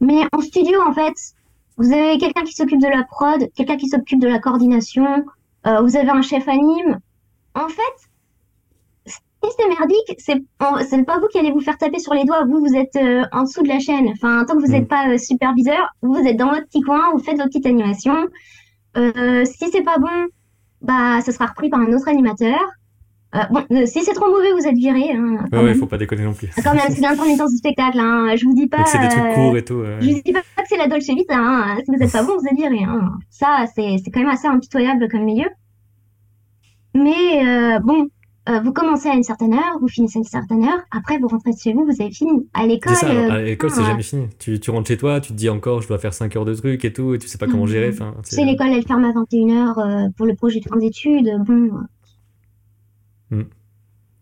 Mais 0.00 0.22
en 0.32 0.40
studio, 0.40 0.80
en 0.86 0.92
fait, 0.92 1.14
vous 1.76 1.92
avez 1.92 2.18
quelqu'un 2.18 2.44
qui 2.44 2.54
s'occupe 2.54 2.80
de 2.80 2.88
la 2.88 3.04
prod, 3.04 3.50
quelqu'un 3.54 3.76
qui 3.76 3.88
s'occupe 3.88 4.20
de 4.20 4.28
la 4.28 4.38
coordination, 4.38 5.24
euh, 5.66 5.80
vous 5.82 5.96
avez 5.96 6.10
un 6.10 6.22
chef 6.22 6.48
anime. 6.48 6.98
En 7.54 7.68
fait, 7.68 8.07
si 9.48 9.56
c'est 9.58 9.68
merdique, 9.68 10.16
c'est 10.18 10.42
c'est 10.88 11.04
pas 11.04 11.18
vous 11.18 11.26
qui 11.28 11.38
allez 11.38 11.52
vous 11.52 11.60
faire 11.60 11.78
taper 11.78 11.98
sur 11.98 12.14
les 12.14 12.24
doigts. 12.24 12.44
Vous, 12.44 12.60
vous 12.60 12.74
êtes 12.74 12.96
euh, 12.96 13.24
en 13.32 13.42
dessous 13.42 13.62
de 13.62 13.68
la 13.68 13.78
chaîne. 13.78 14.08
Enfin, 14.08 14.44
tant 14.44 14.54
que 14.54 14.60
vous 14.60 14.72
n'êtes 14.72 14.84
mm. 14.84 14.88
pas 14.88 15.08
euh, 15.08 15.18
superviseur, 15.18 15.94
vous 16.02 16.18
êtes 16.18 16.36
dans 16.36 16.48
votre 16.48 16.66
petit 16.66 16.80
coin, 16.80 17.10
vous 17.12 17.18
faites 17.18 17.38
vos 17.38 17.44
petites 17.44 17.66
animations. 17.66 18.26
si 18.96 19.70
c'est 19.70 19.82
pas 19.82 19.98
bon, 19.98 20.28
bah, 20.82 21.20
ça 21.22 21.32
sera 21.32 21.46
repris 21.46 21.68
par 21.68 21.80
un 21.80 21.92
autre 21.92 22.08
animateur. 22.08 22.58
Euh, 23.34 23.40
bon, 23.50 23.62
euh, 23.72 23.84
si 23.84 24.02
c'est 24.04 24.14
trop 24.14 24.30
mauvais, 24.30 24.52
vous 24.52 24.66
êtes 24.66 24.76
viré. 24.76 25.12
Hein, 25.12 25.44
ouais, 25.52 25.62
ouais, 25.62 25.74
faut 25.74 25.86
pas 25.86 25.98
déconner 25.98 26.24
non 26.24 26.32
plus. 26.32 26.48
Quand 26.64 26.74
même, 26.74 26.88
c'est 26.88 27.02
l'intermittence 27.02 27.50
du 27.50 27.58
spectacle. 27.58 27.98
Hein. 28.00 28.34
Je 28.36 28.44
vous 28.44 28.54
dis 28.54 28.68
pas. 28.68 28.84
C'est 28.86 28.98
des 28.98 29.08
trucs 29.08 29.34
courts 29.34 29.56
et 29.56 29.64
tout. 29.64 29.82
Je 30.00 30.06
vous 30.06 30.22
dis 30.24 30.32
pas 30.32 30.40
que 30.40 30.68
c'est 30.68 30.78
la 30.78 30.88
Dolce 30.88 31.08
Vita. 31.08 31.36
Hein. 31.36 31.76
Si 31.84 31.94
vous 31.94 32.02
êtes 32.02 32.12
pas 32.12 32.22
bon, 32.22 32.38
vous 32.38 32.46
êtes 32.46 32.56
viré. 32.56 32.84
Hein. 32.84 33.18
Ça, 33.28 33.66
c'est 33.74 33.98
quand 34.12 34.20
même 34.20 34.30
assez 34.30 34.48
impitoyable 34.48 35.08
comme 35.10 35.24
milieu. 35.24 35.48
Mais 36.94 37.46
euh, 37.46 37.78
bon, 37.80 38.08
euh, 38.48 38.60
vous 38.60 38.72
commencez 38.72 39.08
à 39.08 39.14
une 39.14 39.22
certaine 39.22 39.52
heure, 39.52 39.78
vous 39.80 39.88
finissez 39.88 40.18
à 40.18 40.20
une 40.20 40.24
certaine 40.24 40.64
heure, 40.64 40.80
après 40.90 41.18
vous 41.18 41.28
rentrez 41.28 41.50
chez 41.52 41.72
vous, 41.72 41.84
vous 41.84 42.02
avez 42.02 42.10
fini. 42.10 42.48
À 42.54 42.66
l'école. 42.66 42.94
À 43.04 43.42
l'école, 43.42 43.70
c'est 43.70 43.84
jamais 43.84 44.02
fini. 44.02 44.26
Tu, 44.38 44.58
tu, 44.58 44.70
rentres 44.70 44.88
chez 44.88 44.96
toi, 44.96 45.20
tu 45.20 45.32
te 45.32 45.34
dis 45.34 45.50
encore, 45.50 45.82
je 45.82 45.88
dois 45.88 45.98
faire 45.98 46.14
5 46.14 46.34
heures 46.36 46.44
de 46.44 46.54
trucs 46.54 46.84
et 46.84 46.92
tout, 46.92 47.14
et 47.14 47.18
tu 47.18 47.28
sais 47.28 47.36
pas 47.36 47.46
comment 47.46 47.64
mmh. 47.64 47.68
gérer. 47.68 47.88
Enfin, 47.90 48.14
c'est 48.22 48.44
l'école, 48.44 48.68
elle 48.68 48.86
ferme 48.86 49.04
à 49.04 49.12
21h 49.12 50.12
pour 50.14 50.26
le 50.26 50.34
projet 50.34 50.60
de 50.60 50.64
fin 50.64 50.76
d'études. 50.76 51.30
Bon. 51.46 51.70
Mmh. 53.30 53.42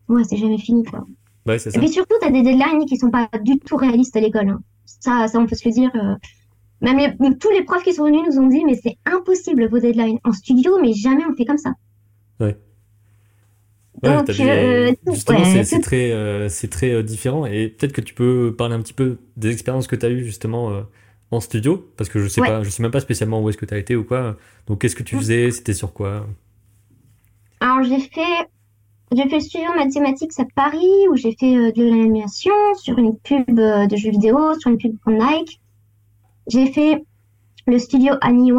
Ouais, 0.08 0.24
c'est 0.24 0.36
jamais 0.36 0.58
fini, 0.58 0.82
quoi. 0.82 1.04
Ouais, 1.46 1.58
c'est 1.58 1.70
ça. 1.70 1.78
Et 1.78 1.80
puis 1.80 1.88
surtout, 1.88 2.16
tu 2.20 2.26
as 2.26 2.30
des 2.30 2.42
deadlines 2.42 2.86
qui 2.86 2.96
sont 2.96 3.10
pas 3.10 3.28
du 3.42 3.58
tout 3.58 3.76
réalistes 3.76 4.16
à 4.16 4.20
l'école. 4.20 4.48
Hein. 4.48 4.60
Ça, 4.86 5.28
ça, 5.28 5.38
on 5.38 5.46
peut 5.46 5.54
se 5.54 5.68
le 5.68 5.72
dire. 5.72 5.90
Même 6.80 7.16
tous 7.38 7.50
les 7.50 7.62
profs 7.62 7.84
qui 7.84 7.94
sont 7.94 8.04
venus 8.04 8.22
nous 8.26 8.38
ont 8.38 8.48
dit, 8.48 8.64
mais 8.64 8.74
c'est 8.74 8.96
impossible 9.04 9.68
vos 9.68 9.78
deadlines 9.78 10.18
en 10.24 10.32
studio, 10.32 10.78
mais 10.80 10.92
jamais 10.92 11.24
on 11.30 11.34
fait 11.36 11.44
comme 11.44 11.58
ça. 11.58 11.74
Ouais. 12.40 12.56
Ouais, 14.02 14.10
euh, 14.10 14.94
justement, 15.06 15.44
c'est 15.64 15.80
très, 15.80 16.10
euh, 16.10 16.48
c'est 16.48 16.68
très 16.68 16.90
euh, 16.92 17.02
différent. 17.02 17.46
Et 17.46 17.68
peut-être 17.68 17.92
que 17.92 18.00
tu 18.00 18.14
peux 18.14 18.54
parler 18.56 18.74
un 18.74 18.80
petit 18.80 18.92
peu 18.92 19.18
des 19.36 19.50
expériences 19.50 19.86
que 19.86 19.96
tu 19.96 20.04
as 20.04 20.10
eues 20.10 20.24
justement 20.24 20.82
en 21.30 21.40
studio, 21.40 21.90
parce 21.96 22.10
que 22.10 22.20
je 22.20 22.28
sais 22.28 22.40
pas, 22.40 22.62
je 22.62 22.70
sais 22.70 22.82
même 22.82 22.92
pas 22.92 23.00
spécialement 23.00 23.42
où 23.42 23.48
est-ce 23.48 23.56
que 23.56 23.66
tu 23.66 23.74
as 23.74 23.78
été 23.78 23.96
ou 23.96 24.04
quoi. 24.04 24.36
Donc, 24.66 24.80
qu'est-ce 24.80 24.96
que 24.96 25.02
tu 25.02 25.16
mm. 25.16 25.18
faisais? 25.18 25.50
C'était 25.50 25.74
sur 25.74 25.92
quoi? 25.92 26.26
Alors, 27.60 27.82
j'ai 27.82 28.00
fait, 28.00 28.48
j'ai 29.12 29.22
fait 29.28 29.36
le 29.36 29.40
studio 29.40 29.68
mathématiques 29.74 30.32
à 30.38 30.44
Paris, 30.54 31.08
où 31.10 31.16
j'ai 31.16 31.34
fait 31.38 31.72
de 31.72 31.84
l'animation 31.84 32.52
sur 32.74 32.98
une 32.98 33.16
pub 33.18 33.46
de 33.48 33.96
jeux 33.96 34.10
vidéo, 34.10 34.38
sur 34.60 34.70
une 34.70 34.78
pub 34.78 34.96
pour 34.98 35.12
Nike. 35.12 35.60
J'ai 36.48 36.70
fait 36.70 37.02
le 37.66 37.78
studio 37.78 38.14
Annie 38.20 38.52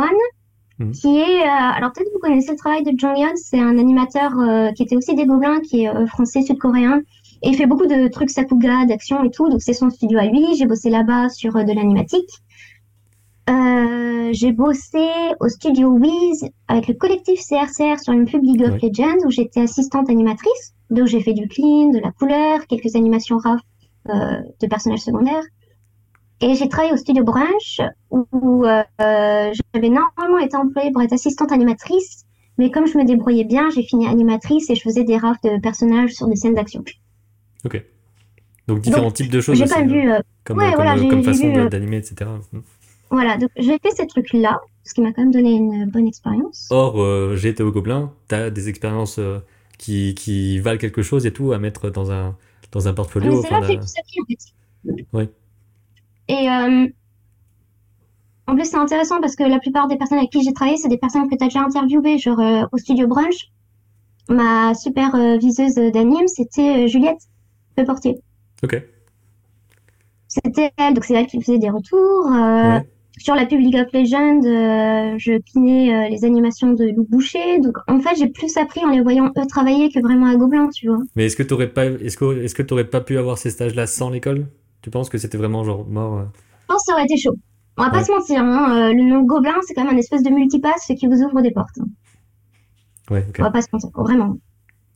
Mhm. 0.79 0.91
qui 0.91 1.17
est... 1.17 1.41
Euh, 1.41 1.47
alors 1.47 1.91
peut-être 1.91 2.11
vous 2.13 2.19
connaissez 2.19 2.51
le 2.51 2.57
travail 2.57 2.83
de 2.83 2.91
Jong 2.97 3.17
Yeon, 3.17 3.33
c'est 3.35 3.59
un 3.59 3.77
animateur 3.77 4.37
euh, 4.39 4.71
qui 4.71 4.83
était 4.83 4.95
aussi 4.95 5.15
des 5.15 5.25
Gobelins, 5.25 5.59
qui 5.61 5.83
est 5.83 5.89
euh, 5.89 6.05
français, 6.05 6.41
sud-coréen, 6.41 7.01
et 7.41 7.49
il 7.49 7.55
fait 7.55 7.65
beaucoup 7.65 7.87
de 7.87 8.07
trucs 8.09 8.29
Sakuga, 8.29 8.85
d'action 8.85 9.23
et 9.23 9.31
tout, 9.31 9.49
donc 9.49 9.61
c'est 9.61 9.73
son 9.73 9.89
studio 9.89 10.19
à 10.19 10.25
lui, 10.25 10.55
j'ai 10.55 10.65
bossé 10.65 10.89
là-bas 10.89 11.29
sur 11.29 11.53
de 11.53 11.73
l'animatique. 11.73 12.29
j'ai 14.33 14.51
bossé 14.51 15.07
au 15.39 15.47
studio 15.47 15.89
Wiz 15.89 16.49
avec 16.67 16.87
le 16.87 16.93
collectif 16.93 17.39
CRCR 17.39 17.99
sur 17.99 18.13
une 18.13 18.25
pub 18.25 18.43
League 18.43 18.61
of 18.61 18.81
Legends 18.81 19.25
où 19.25 19.31
j'étais 19.31 19.61
assistante 19.61 20.09
animatrice, 20.09 20.73
donc 20.89 21.07
j'ai 21.07 21.21
fait 21.21 21.33
du 21.33 21.47
clean, 21.47 21.91
de 21.91 21.99
la 21.99 22.11
couleur, 22.11 22.67
quelques 22.67 22.95
animations 22.95 23.37
RAF 23.37 23.61
de 24.05 24.67
personnages 24.67 25.01
secondaires. 25.01 25.43
Et 26.39 26.53
j'ai 26.55 26.69
travaillé 26.69 26.93
au 26.93 26.97
studio 26.97 27.23
Brunch 27.23 27.81
où 28.11 28.65
euh, 28.65 28.83
j'avais 28.99 29.89
normalement 29.89 30.37
été 30.39 30.55
employée 30.55 30.91
pour 30.91 31.01
être 31.01 31.13
assistante 31.13 31.51
animatrice, 31.51 32.25
mais 32.57 32.69
comme 32.69 32.85
je 32.85 32.97
me 32.97 33.05
débrouillais 33.05 33.43
bien, 33.43 33.69
j'ai 33.71 33.83
fini 33.83 34.07
animatrice 34.07 34.69
et 34.69 34.75
je 34.75 34.81
faisais 34.81 35.03
des 35.03 35.17
rafts 35.17 35.43
de 35.43 35.59
personnages 35.59 36.11
sur 36.11 36.27
des 36.27 36.35
scènes 36.35 36.53
d'action. 36.53 36.83
Ok. 37.65 37.83
Donc 38.67 38.81
différents 38.81 39.11
types 39.11 39.31
de 39.31 39.41
choses. 39.41 39.57
J'ai 39.57 39.65
pas 39.65 39.81
vu. 39.81 40.11
Euh, 40.11 40.19
comme, 40.43 40.59
ouais, 40.59 40.75
voilà, 40.75 40.95
comme 40.95 41.23
façon 41.23 41.47
euh, 41.47 41.69
d'animer, 41.69 41.97
etc. 41.97 42.29
Hmm. 42.51 42.59
Voilà, 43.09 43.37
donc 43.37 43.49
j'ai 43.57 43.79
fait 43.79 43.91
ces 43.95 44.05
trucs-là, 44.05 44.59
ce 44.83 44.93
qui 44.93 45.01
m'a 45.01 45.13
quand 45.13 45.21
même 45.21 45.31
donné 45.31 45.53
une 45.53 45.85
bonne 45.89 46.07
expérience. 46.07 46.67
Or, 46.69 47.35
j'ai 47.35 47.49
été 47.49 47.63
au 47.63 47.71
Gobelin, 47.71 48.11
tu 48.27 48.35
as 48.35 48.49
des 48.49 48.67
expériences 48.67 49.19
qui, 49.77 50.13
qui 50.13 50.59
valent 50.59 50.77
quelque 50.77 51.01
chose 51.01 51.25
et 51.25 51.31
tout 51.31 51.53
à 51.53 51.57
mettre 51.57 51.89
dans 51.89 52.11
un, 52.11 52.35
dans 52.73 52.87
un 52.87 52.93
portfolio. 52.93 53.41
c'est 53.41 53.49
là 53.49 53.61
que 53.61 53.67
j'ai 53.67 53.79
tout 53.79 53.87
ça 53.87 54.01
en 54.01 54.25
fait. 54.25 55.05
Oui. 55.13 55.29
Et 56.27 56.49
euh, 56.49 56.87
en 58.47 58.55
plus, 58.55 58.65
c'est 58.65 58.77
intéressant 58.77 59.21
parce 59.21 59.35
que 59.35 59.43
la 59.43 59.59
plupart 59.59 59.87
des 59.87 59.97
personnes 59.97 60.17
avec 60.17 60.31
qui 60.31 60.43
j'ai 60.43 60.53
travaillé, 60.53 60.77
c'est 60.77 60.89
des 60.89 60.97
personnes 60.97 61.29
que 61.29 61.35
tu 61.35 61.43
as 61.43 61.47
déjà 61.47 61.61
interviewées, 61.61 62.17
genre 62.17 62.39
euh, 62.39 62.63
au 62.71 62.77
studio 62.77 63.07
Brunch. 63.07 63.51
Ma 64.29 64.73
super 64.73 65.15
euh, 65.15 65.37
viseuse 65.37 65.75
d'anime, 65.75 66.27
c'était 66.27 66.87
Juliette 66.87 67.21
Portier. 67.85 68.17
Ok. 68.63 68.81
C'était 70.27 70.71
elle, 70.77 70.93
donc 70.93 71.05
c'est 71.05 71.13
elle 71.13 71.27
qui 71.27 71.39
faisait 71.41 71.59
des 71.59 71.69
retours. 71.69 72.29
Sur 73.19 73.33
la 73.33 73.47
pub 73.47 73.59
League 73.59 73.75
of 73.75 73.91
Legends, 73.93 74.41
je 75.17 75.39
pinais 75.39 76.09
les 76.09 76.25
animations 76.25 76.73
de 76.73 76.85
Lou 76.85 77.05
Boucher. 77.09 77.59
Donc 77.59 77.77
en 77.87 77.99
fait, 77.99 78.15
j'ai 78.17 78.27
plus 78.27 78.57
appris 78.57 78.83
en 78.83 78.89
les 78.89 79.01
voyant 79.01 79.31
eux 79.37 79.47
travailler 79.47 79.89
que 79.91 79.99
vraiment 79.99 80.27
à 80.27 80.35
Gobelin, 80.35 80.69
tu 80.69 80.87
vois. 80.87 80.99
Mais 81.15 81.25
est-ce 81.25 81.35
que 81.35 81.43
tu 81.43 81.53
n'aurais 81.53 81.69
pas, 81.69 81.85
est-ce 81.85 82.17
que, 82.17 82.43
est-ce 82.43 82.53
que 82.53 82.81
pas 82.83 83.01
pu 83.01 83.17
avoir 83.17 83.37
ces 83.37 83.51
stages-là 83.51 83.87
sans 83.87 84.09
l'école? 84.09 84.47
Tu 84.87 84.91
penses 84.91 85.09
que 85.09 85.17
c'était 85.17 85.37
vraiment 85.37 85.65
genre 85.65 85.85
mort 85.85 86.17
euh 86.17 86.23
Je 86.61 86.67
pense 86.67 86.77
que 86.77 86.85
ça 86.85 86.93
aurait 86.93 87.03
été 87.03 87.17
chaud. 87.17 87.35
On 87.75 87.83
va 87.83 87.89
pas 87.89 88.05
se 88.05 88.09
mentir, 88.09 88.39
hein, 88.39 88.87
euh, 88.89 88.93
le 88.93 89.03
nom 89.03 89.21
Gobelin, 89.23 89.55
c'est 89.67 89.73
quand 89.73 89.83
même 89.83 89.93
un 89.93 89.97
espèce 89.97 90.23
de 90.23 90.29
multipass 90.29 90.93
qui 90.97 91.07
vous 91.07 91.21
ouvre 91.23 91.41
des 91.41 91.51
portes. 91.51 91.77
Ouais, 93.11 93.25
ok. 93.27 93.35
On 93.39 93.43
va 93.43 93.51
pas 93.51 93.61
se 93.61 93.67
mentir, 93.73 93.89
vraiment. 93.93 94.37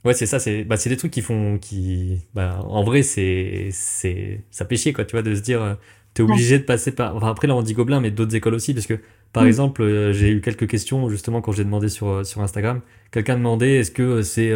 Ouais, 0.05 0.13
c'est 0.13 0.27
ça, 0.27 0.39
c'est 0.39 0.63
bah, 0.63 0.77
des 0.77 0.95
trucs 0.95 1.11
qui 1.11 1.21
font. 1.21 1.57
qui 1.57 2.21
bah, 2.33 2.61
En 2.69 2.85
vrai, 2.85 3.03
c'est 3.03 3.67
ça 3.73 4.65
fait 4.65 4.77
chier, 4.77 4.93
quoi, 4.93 5.03
tu 5.03 5.11
vois, 5.11 5.23
de 5.23 5.35
se 5.35 5.41
dire. 5.41 5.61
Euh, 5.61 5.73
t'es 6.13 6.23
obligé 6.23 6.57
de 6.57 6.63
passer 6.63 6.93
par. 6.93 7.17
Enfin, 7.17 7.27
après, 7.27 7.47
là, 7.47 7.55
on 7.57 7.61
dit 7.61 7.73
Gobelin, 7.73 7.99
mais 7.99 8.11
d'autres 8.11 8.33
écoles 8.33 8.53
aussi, 8.53 8.73
parce 8.73 8.87
que, 8.87 8.97
par 9.33 9.43
mm. 9.43 9.47
exemple, 9.47 10.11
j'ai 10.13 10.29
eu 10.29 10.39
quelques 10.39 10.67
questions, 10.69 11.09
justement, 11.09 11.41
quand 11.41 11.51
j'ai 11.51 11.65
demandé 11.65 11.89
sur, 11.89 12.25
sur 12.25 12.41
Instagram. 12.41 12.79
Quelqu'un 13.11 13.35
demandait 13.35 13.79
est-ce 13.79 13.91
que 13.91 14.21
c'est 14.21 14.53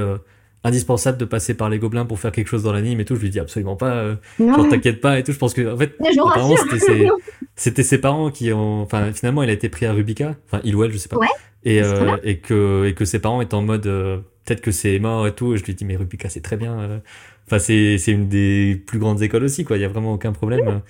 indispensable 0.65 1.19
de 1.19 1.25
passer 1.25 1.53
par 1.53 1.69
les 1.69 1.77
gobelins 1.77 2.05
pour 2.05 2.19
faire 2.19 2.31
quelque 2.31 2.47
chose 2.47 2.63
dans 2.63 2.73
l'anime 2.73 2.99
et 2.99 3.05
tout. 3.05 3.15
Je 3.15 3.21
lui 3.21 3.29
dis 3.29 3.39
absolument 3.39 3.75
pas. 3.75 3.93
Euh, 3.93 4.15
genre 4.39 4.67
t'inquiète 4.67 4.99
pas 4.99 5.19
et 5.19 5.23
tout. 5.23 5.31
Je 5.31 5.37
pense 5.37 5.53
que 5.53 5.73
en 5.73 5.77
fait, 5.77 5.95
apparemment 6.19 6.57
c'était 6.57 6.79
ses, 6.79 7.09
c'était 7.55 7.83
ses 7.83 7.99
parents 7.99 8.31
qui 8.31 8.51
ont. 8.51 8.81
Enfin 8.81 9.13
finalement, 9.13 9.43
il 9.43 9.49
a 9.49 9.53
été 9.53 9.69
pris 9.69 9.85
à 9.85 9.93
Rubica. 9.93 10.35
Enfin 10.47 10.61
il 10.63 10.75
ou 10.75 10.83
elle, 10.83 10.91
je 10.91 10.97
sais 10.97 11.07
pas. 11.07 11.17
et 11.63 11.81
euh, 11.83 12.17
et 12.23 12.39
que 12.39 12.85
et 12.87 12.95
que 12.95 13.05
ses 13.05 13.19
parents 13.19 13.41
étaient 13.41 13.53
en 13.53 13.61
mode 13.61 13.85
euh, 13.85 14.17
peut-être 14.43 14.61
que 14.61 14.71
c'est 14.71 14.97
mort 14.97 15.27
et 15.27 15.35
tout. 15.35 15.53
Et 15.53 15.57
je 15.57 15.63
lui 15.63 15.75
dis 15.75 15.85
mais 15.85 15.97
Rubica 15.97 16.29
c'est 16.29 16.41
très 16.41 16.57
bien. 16.57 16.79
Euh. 16.79 16.99
Enfin 17.45 17.59
c'est 17.59 17.99
c'est 17.99 18.11
une 18.11 18.27
des 18.27 18.81
plus 18.87 18.97
grandes 18.97 19.21
écoles 19.21 19.43
aussi 19.43 19.65
quoi. 19.65 19.77
Il 19.77 19.81
y 19.81 19.85
a 19.85 19.89
vraiment 19.89 20.13
aucun 20.13 20.31
problème. 20.31 20.81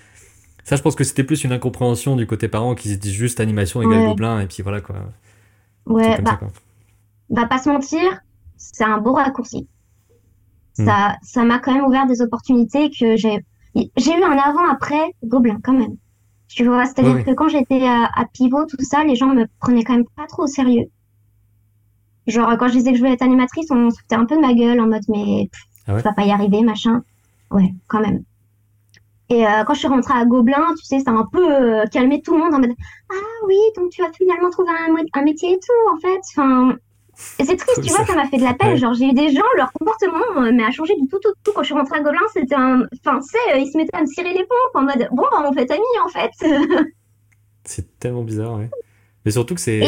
Ça, 0.64 0.76
je 0.76 0.82
pense 0.82 0.96
que 0.96 1.04
c'était 1.04 1.24
plus 1.24 1.44
une 1.44 1.52
incompréhension 1.52 2.16
du 2.16 2.26
côté 2.26 2.48
parent 2.48 2.74
qui 2.74 2.90
se 2.90 2.96
dit 2.96 3.14
juste 3.14 3.40
animation 3.40 3.84
égale 3.84 4.08
gobelin 4.08 4.40
et 4.40 4.48
puis 4.48 4.64
voilà 4.64 4.82
quoi. 4.82 4.96
Ouais, 5.86 6.20
bah, 6.22 6.40
bah 7.30 7.46
pas 7.46 7.60
se 7.60 7.70
mentir, 7.70 8.00
c'est 8.74 8.84
un 8.84 8.98
beau 8.98 9.14
raccourci. 9.14 9.68
Hmm. 10.78 10.86
Ça, 10.86 11.16
ça 11.22 11.44
m'a 11.44 11.60
quand 11.60 11.74
même 11.74 11.86
ouvert 11.86 12.06
des 12.06 12.22
opportunités 12.22 12.90
que 12.90 13.16
j'ai, 13.16 13.46
j'ai 13.76 14.12
eu 14.12 14.24
un 14.24 14.38
avant-après 14.38 15.12
Gobelin 15.24 15.60
quand 15.64 15.74
même. 15.74 15.96
Tu 16.48 16.66
vois, 16.66 16.86
c'est-à-dire 16.86 17.26
que 17.26 17.32
quand 17.32 17.50
j'étais 17.50 17.86
à, 17.86 18.26
Pivot, 18.32 18.66
tout 18.66 18.78
ça, 18.82 19.04
les 19.04 19.16
gens 19.16 19.28
me 19.28 19.46
prenaient 19.60 19.84
quand 19.84 19.94
même 19.94 20.06
pas 20.16 20.28
trop 20.28 20.44
au 20.44 20.48
sérieux. 20.48 20.86
Genre, 22.28 22.56
quand 22.58 22.68
je 22.68 22.74
disais 22.74 22.92
que 22.92 22.98
je 22.98 23.02
voulais 23.02 23.14
être 23.14 23.24
animatrice, 23.24 23.68
on 23.72 23.90
se 23.90 24.00
foutait 24.00 24.16
un 24.16 24.26
peu 24.26 24.36
de 24.36 24.42
ma 24.42 24.54
gueule 24.54 24.80
en 24.80 24.88
mode, 24.88 25.04
mais 25.10 25.50
ah 25.88 25.98
tu 25.98 26.04
vas 26.04 26.14
pas 26.14 26.24
y 26.24 26.32
arriver, 26.32 26.62
machin. 26.62 27.04
Ouais, 27.52 27.74
quand 27.88 28.00
même. 28.00 28.24
Et 29.30 29.46
euh, 29.46 29.64
quand 29.66 29.74
je 29.74 29.80
suis 29.80 29.88
rentrée 29.88 30.14
à 30.14 30.26
Gobelin, 30.26 30.74
tu 30.78 30.86
sais, 30.86 31.00
ça 31.00 31.12
a 31.12 31.14
un 31.14 31.26
peu 31.26 31.52
euh, 31.52 31.86
calmé 31.88 32.22
tout 32.22 32.34
le 32.34 32.44
monde 32.44 32.54
en 32.54 32.60
mode 32.60 32.76
Ah 33.10 33.46
oui, 33.48 33.58
donc 33.76 33.90
tu 33.90 34.02
vas 34.04 34.12
finalement 34.14 34.50
trouver 34.52 34.70
un, 34.70 34.96
un 35.20 35.24
métier 35.24 35.54
et 35.54 35.60
tout, 35.60 35.94
en 35.94 36.00
fait. 36.00 36.22
Enfin, 36.32 36.76
et 37.40 37.46
c'est 37.46 37.56
triste, 37.56 37.82
tu 37.82 37.90
vois, 37.90 38.06
ça 38.06 38.16
m'a 38.16 38.28
fait 38.28 38.38
de 38.38 38.44
la 38.44 38.54
peine. 38.54 38.76
Genre, 38.76 38.94
j'ai 38.94 39.06
eu 39.06 39.14
des 39.14 39.30
gens, 39.30 39.44
leur 39.56 39.72
comportement 39.72 40.18
euh, 40.38 40.52
mais 40.54 40.64
a 40.64 40.72
changé 40.72 40.96
du 40.96 41.08
tout, 41.08 41.20
tout, 41.20 41.34
tout. 41.44 41.52
Quand 41.54 41.62
je 41.62 41.68
suis 41.68 41.74
rentrée 41.74 41.98
à 41.98 42.02
Gobelin, 42.02 42.20
c'était 42.34 42.56
un. 42.56 42.84
Enfin, 43.06 43.22
sais, 43.22 43.38
euh, 43.54 43.58
ils 43.58 43.72
se 43.72 43.78
mettaient 43.78 43.96
à 43.96 44.02
me 44.02 44.08
cirer 44.08 44.34
les 44.34 44.44
pompes 44.44 44.76
en 44.76 44.82
mode 44.82 45.08
bon, 45.12 45.24
bah, 45.32 45.44
on 45.46 45.54
fait 45.54 45.70
amis 45.72 45.82
en 46.04 46.10
fait. 46.10 46.32
c'est 47.64 48.00
tellement 48.00 48.24
bizarre, 48.24 48.58
ouais. 48.58 48.70
Mais 49.24 49.32
surtout 49.32 49.56
que 49.56 49.62
c'est 49.62 49.82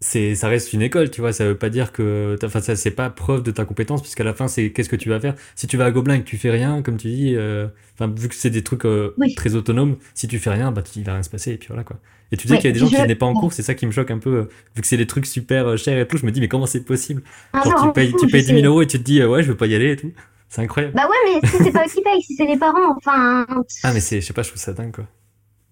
c'est 0.00 0.34
ça 0.34 0.48
reste 0.48 0.72
une 0.72 0.82
école 0.82 1.10
tu 1.10 1.20
vois. 1.20 1.32
Ça 1.32 1.46
veut 1.46 1.56
pas 1.56 1.70
dire 1.70 1.92
que 1.92 2.36
enfin 2.44 2.60
ça 2.60 2.76
c'est 2.76 2.90
pas 2.90 3.08
preuve 3.08 3.42
de 3.42 3.50
ta 3.50 3.64
compétence 3.64 4.02
puisqu'à 4.02 4.24
la 4.24 4.34
fin 4.34 4.46
c'est 4.46 4.70
qu'est-ce 4.70 4.88
que 4.88 4.96
tu 4.96 5.08
vas 5.08 5.20
faire? 5.20 5.34
Si 5.54 5.66
tu 5.66 5.76
vas 5.76 5.86
à 5.86 5.90
Gobelin 5.90 6.16
et 6.16 6.20
que 6.20 6.28
tu 6.28 6.36
fais 6.36 6.50
rien 6.50 6.82
comme 6.82 6.96
tu 6.98 7.08
dis 7.08 7.34
euh, 7.34 7.68
enfin 7.94 8.12
vu 8.14 8.28
que 8.28 8.34
c'est 8.34 8.50
des 8.50 8.62
trucs 8.62 8.84
euh, 8.84 9.14
très 9.36 9.54
autonomes 9.54 9.96
si 10.14 10.28
tu 10.28 10.38
fais 10.38 10.50
rien 10.50 10.70
bah 10.70 10.82
il 10.94 11.04
va 11.04 11.14
rien 11.14 11.22
se 11.22 11.30
passer 11.30 11.52
et 11.52 11.56
puis 11.56 11.68
voilà 11.68 11.82
quoi. 11.82 11.96
Et 12.32 12.36
tu 12.36 12.46
dis 12.46 12.56
qu'il 12.56 12.66
y 12.66 12.68
a 12.68 12.72
des 12.72 12.78
gens 12.78 12.88
qui 12.88 13.00
n'est 13.00 13.14
pas 13.14 13.26
en 13.26 13.34
cours 13.34 13.52
c'est 13.52 13.62
ça 13.62 13.74
qui 13.74 13.86
me 13.86 13.90
choque 13.92 14.10
un 14.10 14.18
peu 14.18 14.30
euh, 14.30 14.48
vu 14.74 14.82
que 14.82 14.86
c'est 14.86 14.98
des 14.98 15.06
trucs 15.06 15.26
super 15.26 15.78
chers 15.78 15.98
et 15.98 16.06
tout 16.06 16.18
je 16.18 16.26
me 16.26 16.30
dis 16.30 16.40
mais 16.40 16.48
comment 16.48 16.66
c'est 16.66 16.84
possible? 16.84 17.22
Ah 17.54 17.62
genre 17.64 17.86
tu 17.86 17.92
payes 17.92 18.12
tu 18.18 18.26
payes 18.26 18.42
10 18.44 18.48
000 18.48 18.66
euros 18.66 18.82
et 18.82 18.86
tu 18.86 18.98
te 18.98 19.02
dis 19.02 19.24
ouais 19.24 19.42
je 19.42 19.48
veux 19.48 19.56
pas 19.56 19.66
y 19.66 19.74
aller 19.74 19.92
et 19.92 19.96
tout. 19.96 20.12
C'est 20.48 20.60
incroyable. 20.60 20.94
Bah 20.94 21.08
ouais 21.08 21.40
mais 21.40 21.48
si 21.48 21.56
c'est 21.56 21.72
pas 21.72 21.84
eux 21.84 21.90
qui 21.90 22.02
payent 22.02 22.22
si 22.22 22.36
c'est 22.36 22.46
les 22.46 22.58
parents 22.58 22.96
enfin 22.98 23.46
ah 23.82 23.92
mais 23.94 24.00
c'est 24.00 24.20
je 24.20 24.26
sais 24.26 24.34
pas 24.34 24.42
je 24.42 24.48
trouve 24.48 24.60
ça 24.60 24.72
dingue 24.74 24.92
quoi. 24.92 25.06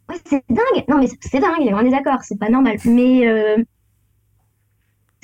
Ouais 0.09 0.17
c'est 0.25 0.43
dingue. 0.49 0.85
Non 0.89 0.99
mais 0.99 1.09
c'est 1.21 1.41
dingue 1.41 1.73
on 1.73 1.85
est 1.87 1.91
d'accord 1.91 2.21
c'est 2.23 2.39
pas 2.39 2.49
normal. 2.49 2.79
Mais 2.87 3.57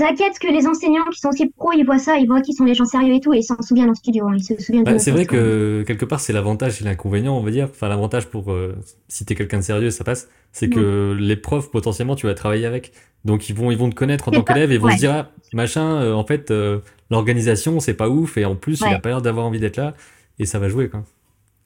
T'inquiète 0.01 0.39
que 0.39 0.49
les 0.49 0.67
enseignants 0.67 1.05
qui 1.13 1.21
sont 1.21 1.29
aussi 1.29 1.47
pros, 1.51 1.73
ils 1.73 1.85
voient 1.85 1.99
ça, 1.99 2.17
ils 2.17 2.27
voient 2.27 2.41
qu'ils 2.41 2.55
sont 2.55 2.65
les 2.65 2.75
gens 2.75 2.87
sérieux 2.87 3.15
et 3.15 3.21
tout, 3.21 3.35
et 3.35 3.39
ils 3.39 3.43
s'en 3.43 3.61
souviennent 3.61 3.91
en 3.91 3.95
studio, 3.95 4.29
hein, 4.29 4.33
ils 4.35 4.43
se 4.43 4.59
souviennent. 4.59 4.85
Bah, 4.85 4.99
c'est 4.99 5.11
vrai 5.11 5.27
que 5.27 5.85
quelque 5.87 6.07
part 6.07 6.21
c'est 6.21 6.33
l'avantage 6.33 6.81
et 6.81 6.85
l'inconvénient, 6.87 7.37
on 7.37 7.43
va 7.43 7.51
dire. 7.51 7.69
Enfin 7.71 7.89
l'avantage 7.89 8.27
pour 8.27 8.51
euh, 8.51 8.75
si 9.09 9.27
t'es 9.27 9.35
quelqu'un 9.35 9.59
de 9.59 9.63
sérieux, 9.63 9.91
ça 9.91 10.03
passe. 10.03 10.31
C'est 10.53 10.71
que 10.71 11.15
les 11.19 11.37
profs 11.37 11.71
potentiellement 11.71 12.17
tu 12.17 12.27
vas 12.27 12.35
travailler 12.35 12.65
avec, 12.65 12.93
donc 13.27 13.51
ils 13.51 13.55
vont 13.55 13.71
ils 13.71 13.77
vont 13.77 13.91
te 13.91 13.95
connaître 13.95 14.29
en 14.29 14.31
tant 14.31 14.43
qu'élève 14.43 14.73
et 14.73 14.77
ils 14.77 14.81
vont 14.81 14.91
se 14.91 14.97
dire 14.97 15.13
ah, 15.13 15.31
machin, 15.53 16.01
euh, 16.01 16.15
en 16.15 16.25
fait 16.25 16.51
euh, 16.51 16.79
l'organisation 17.11 17.79
c'est 17.79 17.95
pas 17.95 18.09
ouf 18.09 18.39
et 18.39 18.47
en 18.47 18.57
plus 18.57 18.81
il 18.81 18.95
a 18.95 19.01
pas 19.01 19.11
l'air 19.11 19.21
d'avoir 19.21 19.45
envie 19.45 19.61
d'être 19.61 19.77
là 19.77 19.95
et 20.39 20.47
ça 20.47 20.59
va 20.59 20.71
jouer 20.71 20.89
quoi. 20.89 21.05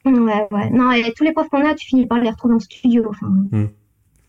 Ouais 0.05 0.49
ouais 0.51 0.71
non 0.71 0.91
et 0.91 1.13
tous 1.17 1.23
les 1.23 1.33
profs 1.33 1.49
qu'on 1.49 1.65
a 1.65 1.75
tu 1.75 1.87
finis 1.87 2.07
par 2.07 2.19
les 2.19 2.31
retrouver 2.31 2.55
en 2.55 2.61
studio. 2.61 3.07
Enfin... 3.09 3.29
Hmm. 3.53 3.69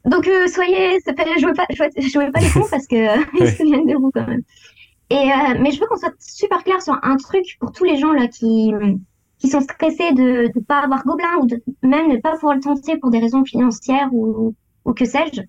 Donc, 0.06 0.28
euh, 0.28 0.48
soyez, 0.48 1.00
jouez 1.40 1.54
pas, 1.54 1.66
jouez 1.70 2.32
pas 2.32 2.40
les 2.40 2.50
cons 2.50 2.68
parce 2.70 2.88
que 2.88 3.40
ils 3.40 3.48
se 3.50 3.58
souviennent 3.58 3.88
de 3.88 3.96
vous 3.96 4.12
quand 4.12 4.28
même. 4.28 4.44
Et, 5.10 5.16
euh, 5.32 5.60
mais 5.60 5.72
je 5.72 5.80
veux 5.80 5.88
qu'on 5.88 5.98
soit 5.98 6.14
super 6.20 6.64
clair 6.64 6.82
sur 6.82 6.98
un 7.04 7.18
truc 7.18 7.58
pour 7.60 7.72
tous 7.72 7.84
les 7.84 7.98
gens 7.98 8.12
là 8.12 8.28
qui, 8.28 8.72
qui 9.40 9.50
sont 9.50 9.62
stressés 9.62 10.14
de 10.14 10.52
ne 10.56 10.62
pas 10.62 10.80
avoir 10.80 11.04
Gobelin 11.04 11.38
ou 11.42 11.48
de 11.48 11.62
même 11.84 12.08
ne 12.08 12.18
pas 12.18 12.34
pouvoir 12.34 12.56
le 12.56 12.62
tenter 12.62 12.98
pour 12.98 13.12
des 13.12 13.20
raisons 13.20 13.44
financières 13.46 14.10
ou, 14.12 14.56
ou 14.86 14.94
que 14.94 15.06
sais-je. 15.06 15.42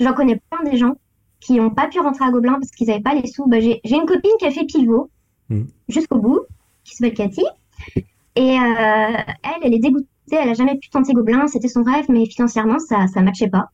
J'en 0.00 0.14
connais 0.14 0.40
plein 0.50 0.68
des 0.70 0.76
gens 0.76 0.94
qui 1.40 1.54
n'ont 1.54 1.70
pas 1.70 1.88
pu 1.88 2.00
rentrer 2.00 2.24
à 2.24 2.30
Gobelin 2.30 2.54
parce 2.54 2.70
qu'ils 2.70 2.88
n'avaient 2.88 3.02
pas 3.02 3.14
les 3.14 3.26
sous. 3.26 3.46
Bah, 3.46 3.60
j'ai 3.60 3.80
une 3.84 4.06
copine 4.06 4.30
qui 4.38 4.46
a 4.46 4.50
fait 4.50 4.64
pivot 4.64 5.10
mm. 5.50 5.62
jusqu'au 5.88 6.18
bout, 6.18 6.40
qui 6.84 6.94
s'appelle 6.94 7.14
Cathy. 7.14 7.44
Et 8.34 8.58
euh, 8.58 9.16
elle, 9.42 9.60
elle 9.62 9.74
est 9.74 9.78
dégoûtée, 9.78 10.06
elle 10.30 10.48
a 10.48 10.54
jamais 10.54 10.78
pu 10.78 10.88
tenter 10.88 11.12
Gobelin, 11.12 11.46
c'était 11.46 11.68
son 11.68 11.82
rêve, 11.82 12.06
mais 12.08 12.26
financièrement, 12.26 12.78
ça 12.78 13.06
ne 13.16 13.22
matchait 13.22 13.48
pas. 13.48 13.70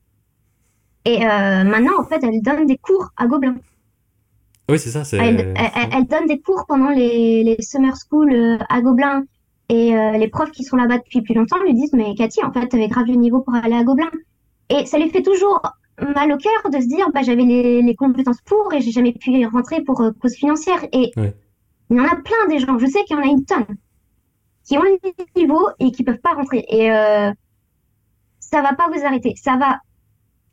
Et 1.05 1.25
euh, 1.25 1.65
maintenant, 1.65 2.01
en 2.01 2.05
fait, 2.05 2.23
elle 2.23 2.43
donne 2.43 2.67
des 2.67 2.77
cours 2.77 3.09
à 3.17 3.27
Gobelin. 3.27 3.57
Oui, 4.69 4.79
c'est 4.79 4.91
ça. 4.91 5.03
Elle, 5.17 5.55
elle, 5.93 6.07
donne 6.07 6.27
des 6.27 6.41
cours 6.41 6.67
pendant 6.69 6.91
les, 6.91 7.43
les 7.43 7.57
summer 7.63 7.95
school 7.97 8.33
euh, 8.33 8.59
à 8.69 8.81
Gobelin. 8.83 9.25
Et 9.71 9.93
les 10.19 10.29
profs 10.29 10.51
qui 10.51 10.65
sont 10.65 10.77
là-bas 10.77 10.97
depuis 10.97 11.21
plus 11.21 11.35
longtemps 11.35 11.63
lui 11.63 11.75
disent 11.75 11.93
Mais 11.93 12.15
Cathy, 12.15 12.43
en 12.43 12.51
fait, 12.51 12.69
tu 12.69 12.77
avais 12.77 12.89
grave 12.89 13.05
le 13.07 13.17
niveau 13.17 13.41
pour 13.41 13.55
aller 13.55 13.77
à 13.77 13.85
Gobelin. 13.85 14.11
Et 14.71 14.87
ça 14.87 14.99
lui 14.99 15.11
fait 15.11 15.21
toujours 15.21 15.61
mal 15.99 16.33
au 16.33 16.39
cœur 16.39 16.71
de 16.73 16.81
se 16.81 16.87
dire 16.87 17.11
bah, 17.13 17.21
J'avais 17.23 17.43
les, 17.43 17.83
les, 17.83 17.95
compétences 17.95 18.41
pour 18.47 18.73
et 18.73 18.81
j'ai 18.81 18.93
jamais 18.93 19.13
pu 19.13 19.31
y 19.31 19.45
rentrer 19.45 19.83
pour 19.83 20.03
cause 20.23 20.35
financière. 20.35 20.83
Et 20.93 21.13
il 21.91 21.97
y 21.97 22.01
en 22.01 22.05
a 22.05 22.17
plein 22.17 22.47
des 22.49 22.59
gens, 22.59 22.79
je 22.79 22.87
sais 22.87 23.05
qu'il 23.05 23.17
y 23.17 23.21
en 23.21 23.23
a 23.23 23.27
une 23.27 23.45
tonne, 23.45 23.77
qui 24.69 24.77
ont 24.77 24.83
le 24.83 24.99
niveau 25.35 25.69
et 25.81 25.91
qui 25.91 26.05
peuvent 26.05 26.21
pas 26.23 26.35
rentrer. 26.35 26.65
Et 26.69 26.93
euh, 26.93 27.33
ça 28.39 28.61
va 28.61 28.75
pas 28.75 28.89
vous 28.93 29.05
arrêter. 29.05 29.35
Ça 29.37 29.57
va 29.57 29.79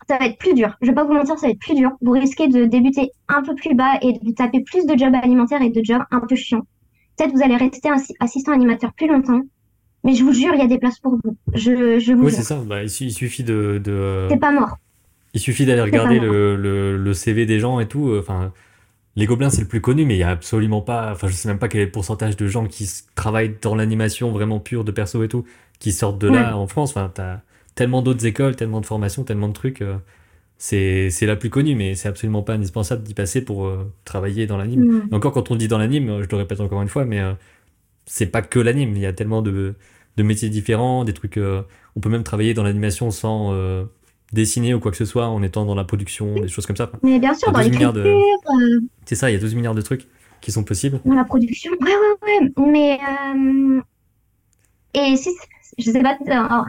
ça 0.07 0.18
va 0.20 0.28
être 0.28 0.38
plus 0.38 0.53
dur. 0.53 0.78
Je 0.82 0.88
vais 0.88 0.93
pas 0.93 1.03
vous 1.03 1.13
mentir, 1.13 1.38
ça 1.38 1.47
va 1.47 1.51
être 1.51 1.59
plus 1.59 1.74
dur. 1.74 1.91
Vous 1.99 2.11
risquez 2.11 2.47
de 2.47 2.66
débuter 2.66 3.11
un 3.28 3.41
peu 3.41 3.55
plus 3.55 3.74
bas 3.74 3.97
et 4.01 4.13
de 4.13 4.20
vous 4.24 4.34
taper 4.34 4.61
plus 4.61 4.86
de 4.86 4.95
jobs 4.97 5.16
alimentaires 5.16 5.63
et 5.63 5.72
de 5.72 5.84
jobs 5.84 6.03
un 6.11 6.20
peu 6.20 6.36
chiants. 6.36 6.61
Peut-être 7.18 7.34
vous 7.34 7.41
allez 7.43 7.55
rester 7.57 7.89
assistant 8.20 8.51
animateur 8.51 8.93
plus 8.93 9.07
longtemps. 9.07 9.41
Mais 10.03 10.13
je 10.13 10.24
vous 10.24 10.34
jure, 10.34 10.53
il 10.53 10.59
y 10.59 10.63
a 10.63 10.68
des 10.68 10.78
places 10.78 10.99
pour 10.99 11.13
vous. 11.24 11.36
Je, 11.53 11.97
je 11.97 12.13
vous 12.13 12.26
oui, 12.26 12.32
c'est 12.32 12.43
ça. 12.43 12.61
Bah, 12.63 12.84
il, 12.84 12.89
suffit 12.89 13.43
de. 13.43 13.82
de... 13.84 14.28
C'est 14.30 14.38
pas 14.38 14.51
mort. 14.51 14.78
Il 15.34 15.39
suffit 15.39 15.66
d'aller 15.66 15.82
regarder 15.82 16.20
le, 16.20 16.55
le, 16.55 16.95
le, 16.95 17.13
CV 17.13 17.47
des 17.47 17.59
gens 17.59 17.80
et 17.80 17.88
tout. 17.88 18.16
Enfin, 18.20 18.53
les 19.16 19.26
Gobelins, 19.26 19.49
c'est 19.49 19.61
le 19.61 19.68
plus 19.68 19.82
connu, 19.82 20.05
mais 20.05 20.16
il 20.16 20.20
y 20.20 20.24
a 20.24 20.30
absolument 20.30 20.82
pas. 20.82 21.11
Enfin, 21.11 21.28
je 21.28 21.34
sais 21.34 21.47
même 21.47 21.59
pas 21.59 21.70
quel 21.70 21.82
est 21.82 21.86
le 21.86 21.91
pourcentage 21.91 22.36
de 22.36 22.47
gens 22.47 22.66
qui 22.68 22.89
travaillent 23.16 23.55
dans 23.61 23.76
l'animation 23.76 24.32
vraiment 24.32 24.59
pure 24.59 24.84
de 24.84 24.91
perso 24.91 25.24
et 25.24 25.30
tout, 25.30 25.45
qui 25.80 25.91
sortent 25.93 26.20
de 26.20 26.28
là 26.28 26.57
en 26.57 26.68
France. 26.68 26.91
Enfin, 26.91 27.09
t'as 27.13 27.39
tellement 27.76 28.01
d'autres 28.01 28.26
écoles, 28.26 28.55
tellement 28.55 28.82
de 28.82 28.86
formations, 28.86 29.24
tellement 29.24 29.47
de 29.47 29.53
trucs. 29.53 29.82
Euh, 29.82 29.97
c'est 30.57 31.26
la 31.26 31.36
plus 31.38 31.49
connue, 31.49 31.76
mais 31.76 31.95
c'est 31.95 32.09
absolument 32.09 32.41
pas 32.41 32.53
indispensable 32.53 33.03
d'y 33.03 33.13
passer 33.13 33.43
pour 33.43 33.68
euh, 33.68 33.91
travailler 34.03 34.47
dans 34.47 34.57
l'anime. 34.57 35.07
Encore 35.11 35.32
quand 35.32 35.51
on 35.51 35.55
dit 35.55 35.68
dans 35.68 35.78
l'anime, 35.78 36.22
je 36.22 36.28
le 36.30 36.38
répète 36.38 36.59
encore 36.59 36.82
une 36.82 36.89
fois, 36.89 37.05
mais 37.05 37.20
euh, 37.22 37.34
c'est 38.05 38.28
pas 38.28 38.41
que 38.41 38.59
l'anime. 38.59 38.95
Il 38.95 39.01
y 39.01 39.05
a 39.05 39.13
tellement 39.13 39.41
de, 39.41 39.76
de, 40.18 40.24
métiers 40.24 40.49
différents, 40.49 41.05
des 41.05 41.13
trucs. 41.13 41.39
on 41.95 41.99
peut 42.01 42.09
même 42.09 42.24
travailler 42.24 42.53
dans 42.53 42.63
l'animation 42.63 43.11
sans 43.11 43.53
dessiner 44.36 44.74
ou 44.76 44.80
quoi 44.80 44.92
que 44.92 44.98
ce 44.98 45.06
soit 45.06 45.28
en 45.28 45.42
étant 45.42 45.66
dans 45.66 45.74
la 45.74 45.84
production, 45.84 46.36
des 46.40 46.48
choses 46.48 46.68
comme 46.68 46.76
ça. 46.76 46.92
Mais 47.02 47.18
bien 47.18 47.34
sûr, 47.34 47.52
dans 47.52 47.60
l'écriture. 47.60 47.94
De... 47.94 48.14
C'est 49.06 49.16
ça, 49.16 49.32
il 49.32 49.34
y 49.34 49.38
a 49.38 49.40
12 49.40 49.56
milliards 49.56 49.74
de 49.74 49.82
trucs 49.82 50.08
qui 50.42 50.52
sont 50.52 50.64
possibles. 50.64 51.00
Dans 51.06 51.16
la 51.16 51.24
production, 51.24 51.72
ouais, 51.82 51.96
ouais, 51.96 52.42
ouais. 52.44 52.62
Mais. 52.68 53.00
Et 54.94 55.18
si 55.18 55.30
je 55.78 55.92
sais 55.92 56.02
pas 56.02 56.18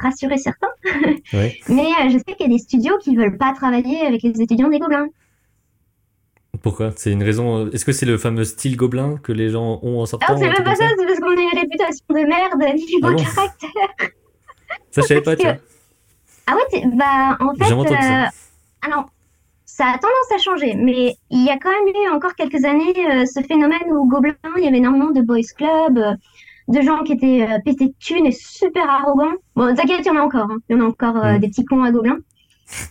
rassurer 0.03 0.37
certains, 0.37 0.67
mais 1.33 1.45
euh, 1.45 2.09
je 2.09 2.19
sais 2.19 2.35
qu'il 2.37 2.41
y 2.41 2.45
a 2.45 2.49
des 2.49 2.59
studios 2.59 2.99
qui 2.99 3.15
veulent 3.15 3.39
pas 3.39 3.53
travailler 3.55 4.01
avec 4.01 4.23
les 4.23 4.41
étudiants 4.41 4.69
des 4.69 4.79
Gobelins. 4.79 5.09
Pourquoi? 6.63 6.91
C'est 6.97 7.13
une 7.13 7.23
raison. 7.23 7.67
Euh, 7.67 7.71
est-ce 7.73 7.85
que 7.85 7.93
c'est 7.93 8.07
le 8.07 8.19
fameux 8.19 8.45
style 8.45 8.77
gobelin 8.77 9.19
que 9.23 9.31
les 9.31 9.51
gens 9.51 9.79
ont 9.83 10.01
en 10.01 10.07
sortant 10.07 10.33
Non, 10.33 10.41
c'est 10.41 10.49
même 10.49 10.65
pas 10.65 10.75
ça, 10.75 10.89
c'est 10.99 11.07
parce 11.07 11.21
qu'on 11.21 11.29
a 11.29 11.41
une 11.41 11.59
réputation 11.59 12.05
de 12.11 12.27
merde 12.27 12.75
niveau 12.75 13.09
ah 13.09 13.15
caractère. 13.15 14.11
Ça, 14.91 15.03
je 15.03 15.07
savais 15.07 15.21
pas, 15.23 15.37
tu 15.37 15.43
vois. 15.43 15.59
Ah 16.47 16.55
ouais, 16.55 16.83
bah 16.95 17.37
en 17.41 17.55
fait. 17.55 17.73
Euh... 17.73 18.27
Alors, 18.83 19.11
ça 19.65 19.87
a 19.87 19.99
tendance 19.99 20.33
à 20.35 20.39
changer, 20.39 20.75
mais 20.75 21.17
il 21.31 21.45
y 21.45 21.51
a 21.51 21.59
quand 21.59 21.71
même 21.71 21.95
eu 21.95 22.15
encore 22.15 22.35
quelques 22.35 22.65
années 22.65 22.95
euh, 23.11 23.27
ce 23.27 23.43
phénomène 23.43 23.91
où 23.91 24.09
Gobelin, 24.09 24.35
il 24.57 24.65
y 24.65 24.69
avait 24.69 24.79
énormément 24.79 25.11
de 25.11 25.23
boys 25.23 25.41
club 25.57 25.99
de 26.69 26.81
gens 26.81 27.03
qui 27.05 27.13
étaient 27.13 27.43
euh, 27.43 27.59
pétés 27.65 27.89
de 27.89 27.95
thunes 27.99 28.27
et 28.27 28.33
super 28.33 28.89
arrogants. 28.89 29.35
Bon, 29.55 29.75
t'inquiète, 29.75 30.01
il 30.01 30.07
y 30.07 30.11
en 30.11 30.17
a 30.17 30.21
encore. 30.21 30.51
Hein. 30.51 30.59
Il 30.69 30.77
y 30.77 30.81
en 30.81 30.85
a 30.85 30.89
encore 30.89 31.17
euh, 31.17 31.35
mm. 31.35 31.39
des 31.39 31.49
petits 31.49 31.65
cons 31.65 31.83
à 31.83 31.91
gobelins. 31.91 32.19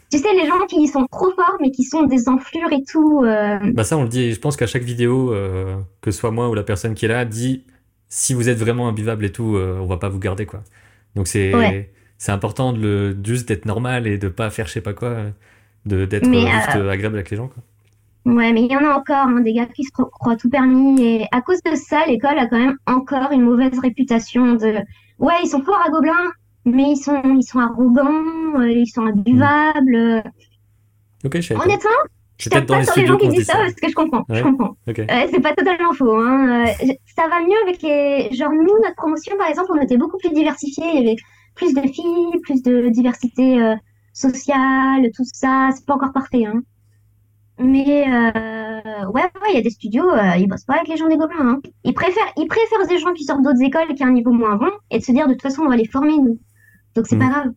Tu 0.10 0.20
sais, 0.20 0.34
les 0.34 0.48
gens 0.48 0.66
qui 0.68 0.88
sont 0.88 1.06
trop 1.12 1.32
forts, 1.32 1.58
mais 1.60 1.70
qui 1.72 1.84
sont 1.84 2.04
des 2.04 2.30
enflures 2.30 2.72
et 2.72 2.84
tout. 2.90 3.24
Euh. 3.26 3.60
Bah 3.74 3.84
ça, 3.84 3.98
on 3.98 4.04
le 4.04 4.10
dit. 4.10 4.32
Je 4.32 4.40
pense 4.40 4.56
qu'à 4.56 4.68
chaque 4.68 4.84
vidéo, 4.84 5.34
que 6.00 6.12
ce 6.12 6.18
soit 6.18 6.32
moi 6.32 6.50
ou 6.50 6.54
la 6.54 6.64
personne 6.64 6.94
qui 6.94 7.04
est 7.04 7.10
là, 7.10 7.26
dit 7.26 7.66
si 8.08 8.34
vous 8.34 8.48
êtes 8.48 8.58
vraiment 8.58 8.88
imbuvable 8.88 9.26
et 9.26 9.34
tout, 9.34 9.58
on 9.58 9.86
va 9.86 9.98
pas 9.98 10.08
vous 10.08 10.20
garder 10.20 10.46
quoi. 10.46 10.64
Donc 11.18 11.28
c'est 11.28 11.52
c'est 12.18 12.32
important 12.32 12.74
de 12.74 12.80
le, 12.80 13.18
juste 13.24 13.48
d'être 13.48 13.66
normal 13.66 14.08
et 14.08 14.18
de 14.18 14.28
pas 14.28 14.50
faire 14.50 14.68
je 14.68 14.74
sais 14.74 14.82
pas 14.82 14.94
quoi, 14.94 15.18
de 15.86 16.06
d'être 16.06 16.26
juste 16.26 16.70
agréable 16.70 17.16
avec 17.16 17.30
les 17.30 17.38
gens 17.38 17.48
quoi. 17.48 17.64
Ouais, 18.26 18.52
mais 18.52 18.64
il 18.64 18.72
y 18.72 18.76
en 18.76 18.84
a 18.84 18.96
encore, 18.96 19.28
hein, 19.28 19.42
des 19.42 19.54
gars 19.54 19.68
qui 19.68 19.84
se 19.84 19.92
croient 19.92 20.36
tout 20.36 20.50
permis. 20.50 21.00
Et 21.04 21.28
à 21.32 21.42
cause 21.42 21.62
de 21.62 21.76
ça, 21.76 22.08
l'école 22.08 22.40
a 22.40 22.48
quand 22.48 22.58
même 22.58 22.78
encore 22.88 23.32
une 23.32 23.44
mauvaise 23.44 23.78
réputation 23.80 24.54
de. 24.56 24.80
Ouais, 25.20 25.36
ils 25.44 25.48
sont 25.48 25.62
forts 25.62 25.80
à 25.86 25.92
Gobelin, 25.92 26.32
mais 26.66 26.92
ils 26.94 26.98
sont, 26.98 27.22
ils 27.24 27.44
sont 27.44 27.60
arrogants, 27.60 28.60
euh, 28.60 28.72
ils 28.72 28.88
sont 28.88 29.06
abusables. 29.06 30.24
Ok, 31.24 31.40
je 31.40 31.54
Honnêtement, 31.54 31.92
je 32.40 32.50
tape 32.50 32.66
pas 32.66 32.84
sur 32.84 33.00
les 33.00 33.06
gens 33.06 33.18
qui 33.18 33.30
disent 33.30 33.46
ça 33.46 33.58
parce 33.58 33.76
que 33.76 33.90
je 33.90 33.94
comprends. 33.94 34.26
Je 34.30 34.42
comprends. 34.42 34.76
Euh, 34.88 35.28
c'est 35.32 35.42
pas 35.42 35.54
totalement 35.54 35.94
faux. 35.94 36.16
Hein. 36.16 36.66
Euh, 36.68 36.94
ça 37.16 37.28
va 37.28 37.42
mieux 37.42 37.62
avec 37.64 37.82
les. 37.84 38.36
Genre, 38.36 38.52
nous, 38.52 38.74
notre 38.84 38.96
promotion, 38.96 39.38
par 39.38 39.48
exemple, 39.48 39.70
on 39.72 39.82
était 39.82 39.98
beaucoup 39.98 40.18
plus 40.18 40.32
diversifié. 40.32 40.84
Il 40.96 41.00
y 41.02 41.08
avait 41.08 41.16
plus 41.56 41.74
de 41.74 41.82
filles, 41.82 42.40
plus 42.44 42.62
de 42.62 42.90
diversité 42.90 43.76
sociale, 44.14 45.10
tout 45.16 45.26
ça. 45.34 45.70
C'est 45.76 45.86
pas 45.86 45.96
encore 45.96 46.14
parfait. 46.14 46.46
Hein. 46.46 46.62
Mais 47.58 48.06
euh, 48.08 49.06
ouais, 49.12 49.24
il 49.50 49.56
y 49.56 49.58
a 49.58 49.62
des 49.62 49.70
studios, 49.70 50.10
euh, 50.10 50.36
ils 50.38 50.48
bossent 50.48 50.66
pas 50.66 50.76
avec 50.76 50.90
les 50.90 50.98
gens 50.98 51.08
des 51.08 51.16
gobelins. 51.16 51.48
Hein. 51.48 51.62
Ils 51.86 51.94
préfèrent, 51.94 52.34
ils 52.38 52.48
préfèrent 52.48 52.86
des 52.88 52.98
gens 52.98 53.14
qui 53.14 53.24
sortent 53.24 53.44
d'autres 53.44 53.62
écoles 53.62 53.94
qui 53.96 54.04
ont 54.04 54.08
un 54.08 54.12
niveau 54.12 54.32
moins 54.32 54.58
bon 54.58 54.72
et 54.92 55.00
de 55.00 55.04
se 55.04 55.12
dire 55.14 55.28
de 55.28 55.34
toute 55.34 55.42
façon 55.42 55.62
on 55.62 55.70
va 55.70 55.78
les 55.78 55.88
former 55.88 56.18
nous. 56.18 56.40
Donc 56.96 57.08
c'est 57.08 57.18
pas 57.18 57.28
mm. 57.28 57.30
grave. 57.30 57.52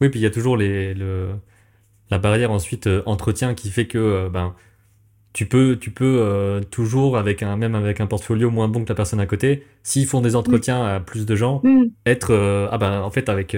Oui, 0.00 0.08
puis 0.08 0.20
il 0.20 0.22
y 0.22 0.26
a 0.26 0.30
toujours 0.30 0.56
les, 0.56 0.94
le, 0.94 1.34
la 2.10 2.18
barrière 2.18 2.50
ensuite 2.50 2.86
euh, 2.86 3.02
entretien 3.04 3.54
qui 3.54 3.70
fait 3.70 3.86
que 3.86 4.28
ben 4.28 4.54
tu 5.32 5.46
peux, 5.46 5.78
tu 5.80 5.90
peux 5.90 6.60
toujours 6.70 7.16
avec 7.16 7.42
un 7.42 7.56
même 7.56 7.74
avec 7.74 8.00
un 8.00 8.06
portfolio 8.06 8.50
moins 8.50 8.68
bon 8.68 8.84
que 8.84 8.88
la 8.88 8.94
personne 8.94 9.20
à 9.20 9.26
côté, 9.26 9.64
s'ils 9.82 10.06
font 10.06 10.20
des 10.20 10.36
entretiens 10.36 10.84
à 10.84 11.00
plus 11.00 11.24
de 11.24 11.34
gens, 11.34 11.60
mm. 11.64 11.84
être 12.06 12.68
ah 12.70 12.78
ben 12.78 13.00
en 13.00 13.10
fait 13.10 13.28
avec 13.28 13.56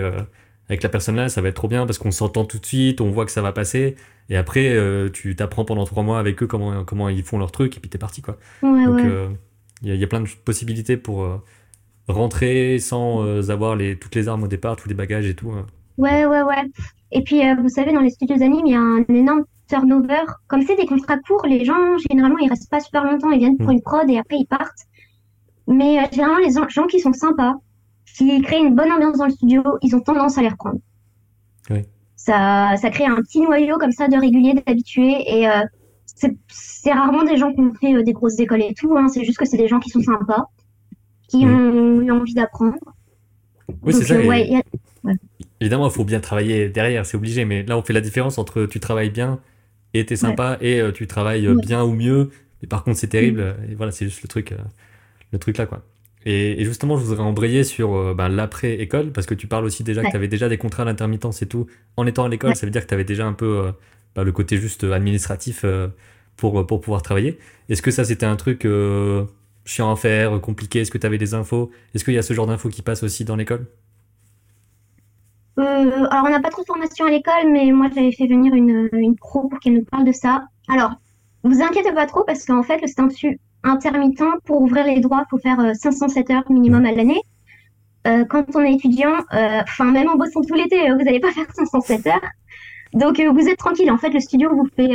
avec 0.68 0.82
la 0.82 0.88
personne 0.88 1.16
là 1.16 1.28
ça 1.28 1.40
va 1.40 1.48
être 1.48 1.56
trop 1.56 1.68
bien 1.68 1.84
parce 1.86 1.98
qu'on 1.98 2.12
s'entend 2.12 2.44
tout 2.44 2.58
de 2.58 2.66
suite, 2.66 3.00
on 3.00 3.10
voit 3.10 3.26
que 3.26 3.32
ça 3.32 3.42
va 3.42 3.52
passer 3.52 3.96
et 4.30 4.36
après, 4.36 4.70
euh, 4.70 5.10
tu 5.10 5.36
t'apprends 5.36 5.64
pendant 5.64 5.84
trois 5.84 6.02
mois 6.02 6.18
avec 6.18 6.42
eux 6.42 6.46
comment, 6.46 6.84
comment 6.84 7.08
ils 7.08 7.22
font 7.22 7.38
leur 7.38 7.52
truc, 7.52 7.76
et 7.76 7.80
puis 7.80 7.90
t'es 7.90 7.98
parti, 7.98 8.22
quoi. 8.22 8.38
Ouais, 8.62 8.84
Donc, 8.84 9.00
il 9.00 9.90
euh, 9.90 9.96
y, 9.96 10.04
a 10.04 10.06
plein 10.06 10.20
de 10.20 10.28
possibilités 10.44 10.96
pour 10.96 11.24
euh, 11.24 11.42
rentrer 12.08 12.78
sans 12.78 13.50
avoir 13.50 13.76
les, 13.76 13.98
toutes 13.98 14.14
les 14.14 14.28
armes 14.28 14.44
au 14.44 14.48
départ, 14.48 14.76
tous 14.76 14.88
les 14.88 14.94
bagages 14.94 15.26
et 15.26 15.34
tout. 15.34 15.50
Hein. 15.50 15.66
Ouais, 15.98 16.24
ouais, 16.24 16.42
ouais. 16.42 16.70
Et 17.12 17.22
puis, 17.22 17.42
vous 17.60 17.68
savez, 17.68 17.92
dans 17.92 18.00
les 18.00 18.10
studios 18.10 18.36
d'anime, 18.36 18.66
il 18.66 18.72
y 18.72 18.76
a 18.76 18.80
un 18.80 19.04
énorme 19.14 19.44
turnover. 19.68 20.24
Comme 20.48 20.62
c'est 20.62 20.76
des 20.76 20.86
contrats 20.86 21.18
courts, 21.18 21.46
les 21.46 21.64
gens, 21.64 21.98
généralement, 22.08 22.38
ils 22.38 22.48
restent 22.48 22.70
pas 22.70 22.80
super 22.80 23.04
longtemps, 23.04 23.30
ils 23.30 23.38
viennent 23.38 23.56
pour 23.56 23.68
mm. 23.68 23.72
une 23.72 23.82
prod 23.82 24.10
et 24.10 24.18
après, 24.18 24.36
ils 24.38 24.46
partent. 24.46 24.86
Mais 25.66 25.98
généralement, 26.12 26.38
les 26.38 26.52
gens 26.68 26.86
qui 26.86 27.00
sont 27.00 27.12
sympas, 27.12 27.54
qui 28.16 28.40
créent 28.42 28.60
une 28.60 28.74
bonne 28.74 28.92
ambiance 28.92 29.18
dans 29.18 29.26
le 29.26 29.32
studio, 29.32 29.62
ils 29.82 29.94
ont 29.96 30.00
tendance 30.00 30.38
à 30.38 30.42
les 30.42 30.48
reprendre. 30.48 30.78
Oui 31.70 31.84
ça, 32.24 32.74
ça 32.80 32.90
crée 32.90 33.04
un 33.04 33.16
petit 33.16 33.40
noyau 33.40 33.76
comme 33.78 33.92
ça 33.92 34.08
de 34.08 34.16
réguliers, 34.16 34.54
d'habitués. 34.66 35.24
Et 35.26 35.48
euh, 35.48 35.60
c'est 36.06 36.92
rarement 36.92 37.24
des 37.24 37.36
gens 37.36 37.52
qui 37.52 37.60
ont 37.60 37.74
fait 37.74 37.94
euh, 37.94 38.02
des 38.02 38.12
grosses 38.12 38.38
écoles 38.38 38.62
et 38.62 38.74
tout. 38.74 38.96
Hein. 38.96 39.08
C'est 39.08 39.24
juste 39.24 39.38
que 39.38 39.44
c'est 39.44 39.58
des 39.58 39.68
gens 39.68 39.78
qui 39.78 39.90
sont 39.90 40.00
sympas, 40.00 40.46
qui 41.28 41.44
ont 41.44 42.00
eu 42.00 42.10
envie 42.10 42.34
d'apprendre. 42.34 42.78
Oui, 43.82 43.92
c'est 43.92 44.04
ça. 44.04 44.14
Euh, 44.14 45.12
évidemment, 45.60 45.86
il 45.86 45.92
faut 45.92 46.04
bien 46.04 46.20
travailler 46.20 46.68
derrière, 46.70 47.04
c'est 47.04 47.16
obligé. 47.18 47.44
Mais 47.44 47.62
là, 47.62 47.76
on 47.76 47.82
fait 47.82 47.92
la 47.92 48.00
différence 48.00 48.38
entre 48.38 48.64
tu 48.64 48.80
travailles 48.80 49.10
bien 49.10 49.38
et 49.94 50.04
t'es 50.04 50.16
sympa 50.16 50.58
et 50.60 50.82
tu 50.94 51.06
travailles 51.06 51.48
bien 51.62 51.82
ou 51.82 51.94
mieux. 51.94 52.30
Mais 52.60 52.68
par 52.68 52.84
contre, 52.84 52.98
c'est 52.98 53.08
terrible. 53.08 53.56
Et 53.70 53.74
voilà, 53.74 53.92
c'est 53.92 54.04
juste 54.04 54.22
le 54.22 54.28
truc, 54.28 54.52
le 55.32 55.38
truc 55.38 55.56
là, 55.56 55.66
quoi. 55.66 55.82
Et, 56.26 56.64
justement, 56.64 56.96
je 56.96 57.04
voudrais 57.04 57.22
embrayer 57.22 57.64
sur 57.64 57.94
euh, 57.94 58.14
ben, 58.14 58.28
l'après-école, 58.28 59.12
parce 59.12 59.26
que 59.26 59.34
tu 59.34 59.46
parles 59.46 59.64
aussi 59.64 59.84
déjà 59.84 60.02
que 60.02 60.10
tu 60.10 60.16
avais 60.16 60.28
déjà 60.28 60.48
des 60.48 60.56
contrats 60.56 60.84
d'intermittence 60.84 61.42
et 61.42 61.46
tout. 61.46 61.66
En 61.96 62.06
étant 62.06 62.24
à 62.24 62.28
l'école, 62.28 62.56
ça 62.56 62.66
veut 62.66 62.72
dire 62.72 62.82
que 62.82 62.88
tu 62.88 62.94
avais 62.94 63.04
déjà 63.04 63.26
un 63.26 63.34
peu 63.34 63.66
euh, 63.66 63.72
ben, 64.14 64.24
le 64.24 64.32
côté 64.32 64.56
juste 64.56 64.84
administratif 64.84 65.62
euh, 65.64 65.88
pour, 66.36 66.66
pour 66.66 66.80
pouvoir 66.80 67.02
travailler. 67.02 67.38
Est-ce 67.68 67.82
que 67.82 67.90
ça, 67.90 68.04
c'était 68.04 68.26
un 68.26 68.36
truc 68.36 68.66
chiant 69.66 69.92
à 69.92 69.96
faire, 69.96 70.40
compliqué? 70.40 70.80
Est-ce 70.80 70.90
que 70.90 70.98
tu 70.98 71.06
avais 71.06 71.18
des 71.18 71.34
infos? 71.34 71.70
Est-ce 71.94 72.04
qu'il 72.04 72.14
y 72.14 72.18
a 72.18 72.22
ce 72.22 72.32
genre 72.32 72.46
d'infos 72.46 72.70
qui 72.70 72.82
passent 72.82 73.02
aussi 73.02 73.24
dans 73.24 73.36
l'école? 73.36 73.66
Alors, 75.56 76.24
on 76.26 76.30
n'a 76.30 76.40
pas 76.40 76.50
trop 76.50 76.62
de 76.62 76.66
formation 76.66 77.06
à 77.06 77.10
l'école, 77.10 77.50
mais 77.50 77.70
moi, 77.70 77.88
j'avais 77.94 78.12
fait 78.12 78.26
venir 78.26 78.54
une, 78.54 78.88
une 78.92 79.16
pro 79.16 79.48
pour 79.48 79.60
qu'elle 79.60 79.74
nous 79.74 79.84
parle 79.84 80.04
de 80.04 80.12
ça. 80.12 80.44
Alors, 80.68 80.94
vous 81.44 81.62
inquiétez 81.62 81.92
pas 81.92 82.06
trop 82.06 82.24
parce 82.24 82.44
qu'en 82.44 82.62
fait, 82.62 82.80
le 82.80 82.88
statut 82.88 83.38
intermittent, 83.62 84.22
pour 84.44 84.60
ouvrir 84.62 84.84
les 84.86 85.00
droits, 85.00 85.24
il 85.26 85.30
faut 85.30 85.38
faire 85.38 85.58
507 85.74 86.30
heures 86.30 86.50
minimum 86.50 86.84
à 86.84 86.92
l'année. 86.92 87.20
quand 88.04 88.44
on 88.54 88.60
est 88.60 88.74
étudiant, 88.74 89.14
enfin 89.30 89.84
même 89.84 90.08
en 90.08 90.16
bossant 90.16 90.42
tout 90.42 90.54
l'été, 90.54 90.90
vous 90.90 91.02
n'allez 91.02 91.20
pas 91.20 91.32
faire 91.32 91.46
507 91.54 92.06
heures. 92.08 92.20
Donc 92.92 93.20
vous 93.20 93.48
êtes 93.48 93.58
tranquille. 93.58 93.90
En 93.90 93.98
fait, 93.98 94.10
le 94.10 94.20
studio 94.20 94.54
vous 94.54 94.68
fait 94.76 94.90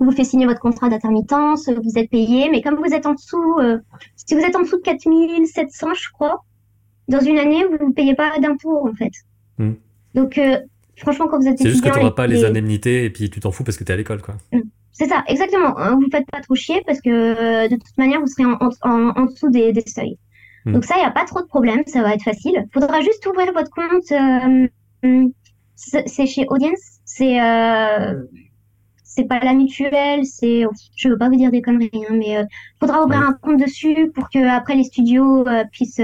vous 0.00 0.12
fait 0.12 0.24
signer 0.24 0.46
votre 0.46 0.60
contrat 0.60 0.88
d'intermittence, 0.88 1.68
vous 1.68 1.98
êtes 1.98 2.10
payé, 2.10 2.48
mais 2.50 2.62
comme 2.62 2.76
vous 2.76 2.94
êtes 2.94 3.06
en 3.06 3.14
dessous, 3.14 3.58
si 4.16 4.34
vous 4.34 4.40
êtes 4.40 4.54
en 4.56 4.60
dessous 4.60 4.76
de 4.76 4.82
4700, 4.82 5.94
je 5.94 6.10
crois, 6.12 6.44
dans 7.08 7.20
une 7.20 7.38
année, 7.38 7.64
vous 7.64 7.88
ne 7.88 7.92
payez 7.92 8.14
pas 8.14 8.38
d'impôts, 8.38 8.86
en 8.86 8.94
fait. 8.94 9.12
Hmm. 9.58 9.72
Donc, 10.14 10.38
euh, 10.38 10.58
franchement, 10.96 11.26
quand 11.28 11.38
vous 11.40 11.48
êtes 11.48 11.58
C'est 11.58 11.70
juste 11.70 11.82
que 11.82 11.90
tu 11.90 11.98
n'auras 11.98 12.12
pas 12.12 12.26
les... 12.26 12.44
indemnités 12.44 13.04
et 13.04 13.10
puis 13.10 13.30
tu 13.30 13.40
t'en 13.40 13.50
fous 13.50 13.64
parce 13.64 13.76
que 13.76 13.84
tu 13.84 13.90
es 13.90 13.94
à 13.94 13.96
l'école, 13.96 14.20
quoi. 14.20 14.36
Hmm. 14.52 14.60
C'est 14.92 15.06
ça, 15.08 15.24
exactement. 15.28 15.78
Hein, 15.78 15.94
vous 15.94 16.06
ne 16.06 16.10
faites 16.10 16.26
pas 16.30 16.40
trop 16.40 16.54
chier 16.54 16.82
parce 16.84 17.00
que 17.00 17.08
euh, 17.10 17.68
de 17.68 17.76
toute 17.76 17.96
manière, 17.98 18.20
vous 18.20 18.26
serez 18.26 18.44
en, 18.44 18.58
en, 18.82 19.24
dessous 19.24 19.48
des, 19.50 19.72
des 19.72 19.84
seuils. 19.86 20.18
Hmm. 20.64 20.72
Donc 20.72 20.84
ça, 20.84 20.96
il 20.96 21.00
n'y 21.00 21.06
a 21.06 21.10
pas 21.10 21.24
trop 21.24 21.40
de 21.40 21.46
problème, 21.46 21.82
ça 21.86 22.02
va 22.02 22.14
être 22.14 22.24
facile. 22.24 22.64
Il 22.66 22.72
faudra 22.72 23.00
juste 23.00 23.24
ouvrir 23.26 23.52
votre 23.52 23.70
compte. 23.70 24.12
Euh, 24.12 25.28
c'est 25.76 26.26
chez 26.26 26.44
Audience. 26.48 26.98
C'est 27.04 27.38
c'est 29.04 29.24
pas 29.24 29.40
la 29.40 29.52
mutuelle, 29.52 30.24
c'est, 30.26 30.62
je 30.94 31.08
veux 31.08 31.18
pas 31.18 31.28
vous 31.28 31.34
dire 31.34 31.50
des 31.50 31.60
conneries, 31.60 31.90
hein, 31.94 32.12
mais 32.12 32.34
il 32.34 32.46
faudra 32.78 33.02
ouvrir 33.02 33.20
un 33.20 33.32
compte 33.32 33.58
dessus 33.58 34.12
pour 34.14 34.28
que 34.30 34.38
après 34.48 34.76
les 34.76 34.84
studios 34.84 35.44
puissent 35.72 36.00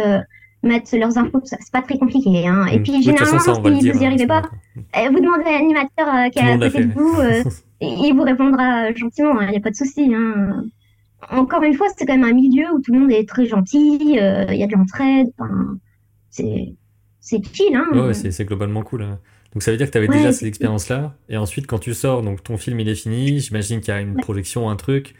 mettre 0.64 0.96
leurs 0.96 1.16
infos, 1.18 1.40
c'est 1.44 1.58
pas 1.72 1.82
très 1.82 1.98
compliqué. 1.98 2.46
Hein. 2.46 2.66
Et 2.66 2.78
mm. 2.78 2.82
puis 2.82 3.02
généralement, 3.02 3.38
si 3.38 3.90
vous 3.90 3.98
n'y 3.98 4.06
arrivez 4.06 4.26
pas, 4.26 4.42
euh, 4.76 5.08
vous 5.10 5.20
demandez 5.20 5.44
à 5.46 5.52
l'animateur 5.52 6.08
euh, 6.08 6.28
qui 6.30 6.38
est 6.38 6.42
à 6.42 6.58
côté 6.58 6.84
de 6.84 6.92
vous, 6.92 7.20
euh, 7.20 7.42
il 7.80 8.14
vous 8.14 8.22
répondra 8.22 8.92
gentiment, 8.94 9.40
il 9.40 9.46
hein, 9.46 9.50
n'y 9.50 9.56
a 9.56 9.60
pas 9.60 9.70
de 9.70 9.76
souci. 9.76 10.12
Hein. 10.14 10.64
Encore 11.30 11.62
une 11.62 11.74
fois, 11.74 11.86
c'est 11.96 12.06
quand 12.06 12.16
même 12.16 12.28
un 12.28 12.34
milieu 12.34 12.66
où 12.74 12.80
tout 12.80 12.92
le 12.92 13.00
monde 13.00 13.12
est 13.12 13.28
très 13.28 13.46
gentil, 13.46 13.98
il 14.00 14.14
y 14.14 14.18
a 14.18 14.66
de 14.66 14.72
l'entraide, 14.72 15.28
c'est 16.30 16.74
chill. 17.52 17.74
Hein. 17.74 17.86
Ouais, 17.92 18.14
c'est 18.14 18.44
globalement 18.44 18.82
cool. 18.82 19.02
Hein. 19.02 19.18
Donc 19.54 19.62
ça 19.62 19.70
veut 19.70 19.76
dire 19.76 19.86
que 19.86 19.92
tu 19.92 19.98
avais 19.98 20.08
déjà 20.08 20.32
cette 20.32 20.48
expérience-là, 20.48 21.14
et 21.28 21.36
ensuite 21.36 21.66
quand 21.66 21.78
tu 21.78 21.94
sors, 21.94 22.22
donc 22.22 22.42
ton 22.42 22.58
film 22.58 22.80
il 22.80 22.88
est 22.88 22.96
fini, 22.96 23.38
j'imagine 23.38 23.80
qu'il 23.80 23.94
y 23.94 23.96
a 23.96 24.00
une 24.00 24.16
projection, 24.16 24.68
un 24.68 24.76
truc, 24.76 25.14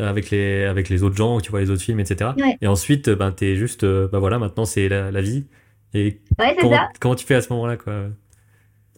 avec 0.00 0.30
les, 0.30 0.64
avec 0.64 0.88
les 0.88 1.02
autres 1.02 1.16
gens, 1.16 1.40
tu 1.40 1.50
vois 1.50 1.60
les 1.60 1.70
autres 1.70 1.82
films, 1.82 2.00
etc. 2.00 2.30
Et 2.60 2.66
ensuite, 2.66 3.10
ben, 3.10 3.32
t'es 3.32 3.56
juste, 3.56 3.84
euh, 3.84 4.08
bah 4.10 4.18
voilà, 4.18 4.38
maintenant 4.38 4.64
c'est 4.64 4.88
la, 4.88 5.10
la, 5.10 5.20
vie. 5.20 5.46
Et 5.94 6.20
comment, 6.60 6.76
ça. 6.76 6.88
comment 7.00 7.14
tu 7.14 7.26
fais 7.26 7.34
à 7.34 7.40
ce 7.42 7.52
moment-là, 7.52 7.76
quoi? 7.76 7.94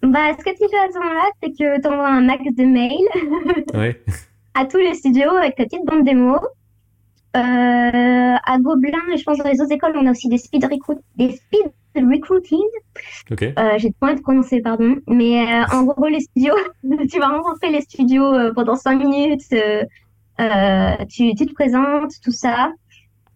Bah, 0.03 0.33
ce 0.39 0.45
que 0.45 0.51
tu 0.51 0.69
fais 0.69 0.79
à 0.79 0.93
ce 0.93 0.99
moment-là, 0.99 1.31
c'est 1.43 1.51
que 1.51 1.81
tu 1.81 1.89
envoies 1.89 2.09
un 2.09 2.23
max 2.23 2.43
de 2.57 2.65
mails 2.65 3.65
ouais. 3.75 4.03
à 4.55 4.67
tous 4.67 4.79
les 4.79 4.95
studios 4.95 5.31
avec 5.31 5.57
ta 5.57 5.65
petite 5.65 5.85
bande 5.85 6.05
démo. 6.05 6.39
Euh, 7.35 8.37
à 8.45 8.59
Gobelin 8.59 8.99
et 9.11 9.17
je 9.17 9.25
pense 9.25 9.39
dans 9.39 9.49
les 9.49 9.61
autres 9.63 9.73
écoles, 9.73 9.95
on 9.97 10.07
a 10.07 10.11
aussi 10.11 10.29
des 10.29 10.37
speed, 10.37 10.65
recruit 10.65 10.97
des 11.17 11.31
speed 11.31 11.73
recruiting. 11.97 12.65
Okay. 13.31 13.55
Euh, 13.59 13.79
J'ai 13.79 13.93
envie 14.01 14.15
de 14.15 14.21
prononcer, 14.21 14.61
pardon. 14.61 14.97
Mais 15.07 15.43
euh, 15.43 15.65
en 15.73 15.85
gros, 15.85 16.07
les 16.07 16.21
studios, 16.21 16.55
tu 17.11 17.19
vas 17.19 17.29
rencontrer 17.29 17.71
les 17.71 17.83
studios 17.83 18.35
euh, 18.35 18.53
pendant 18.55 18.77
5 18.77 18.97
minutes. 18.97 19.43
Euh, 20.43 21.05
tu, 21.09 21.35
tu, 21.35 21.47
te 21.47 21.55
présentes, 21.55 22.13
tout 22.23 22.33
ça. 22.33 22.73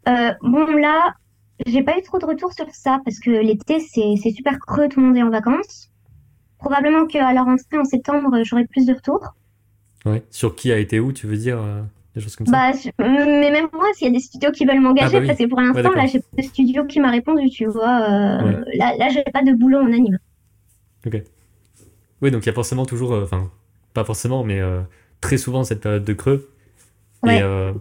Euh, 0.08 0.32
bon, 0.42 0.66
là, 0.76 1.14
j'ai 1.66 1.82
pas 1.82 1.98
eu 1.98 2.02
trop 2.02 2.18
de 2.18 2.26
retours 2.26 2.52
sur 2.52 2.66
ça 2.70 3.00
parce 3.04 3.18
que 3.18 3.30
l'été, 3.30 3.80
c'est 3.80 4.30
super 4.30 4.58
creux, 4.58 4.88
tout 4.88 5.00
le 5.00 5.06
monde 5.06 5.16
est 5.16 5.22
en 5.22 5.30
vacances. 5.30 5.90
Probablement 6.58 7.06
qu'à 7.06 7.32
la 7.32 7.42
rentrée 7.42 7.78
en 7.78 7.84
septembre, 7.84 8.38
j'aurai 8.42 8.66
plus 8.66 8.86
de 8.86 8.94
retours. 8.94 9.34
Ouais. 10.04 10.22
Sur 10.30 10.54
qui 10.54 10.72
a 10.72 10.78
été 10.78 11.00
où, 11.00 11.12
tu 11.12 11.26
veux 11.26 11.36
dire 11.36 11.58
euh, 11.60 11.82
des 12.14 12.20
choses 12.20 12.36
comme 12.36 12.46
ça 12.46 12.72
bah, 12.72 12.78
Mais 12.98 13.50
même 13.50 13.68
moi, 13.72 13.86
s'il 13.94 14.06
y 14.06 14.10
a 14.10 14.12
des 14.12 14.20
studios 14.20 14.50
qui 14.52 14.64
veulent 14.64 14.80
m'engager, 14.80 15.18
ah 15.18 15.20
bah 15.20 15.26
parce 15.26 15.38
que 15.38 15.46
pour 15.46 15.60
l'instant, 15.60 15.92
là, 15.92 16.06
j'ai 16.06 16.20
pas 16.20 16.42
de 16.42 16.42
studio 16.42 16.84
qui 16.84 17.00
m'a 17.00 17.10
répondu, 17.10 17.50
tu 17.50 17.66
vois. 17.66 18.10
Euh, 18.10 18.64
Là, 18.74 18.96
là 18.98 19.08
j'ai 19.10 19.24
pas 19.32 19.42
de 19.42 19.52
boulot 19.52 19.78
en 19.78 19.92
anime. 19.92 20.18
Ok. 21.06 21.22
Oui, 22.22 22.30
donc 22.30 22.44
il 22.44 22.46
y 22.46 22.50
a 22.50 22.54
forcément 22.54 22.86
toujours, 22.86 23.12
enfin, 23.12 23.50
pas 23.92 24.04
forcément, 24.04 24.42
mais 24.42 24.60
très 25.20 25.36
souvent 25.36 25.64
cette 25.64 25.80
période 25.80 26.04
de 26.04 26.12
creux 26.12 26.48
et, 27.24 27.42
euh, 27.42 27.72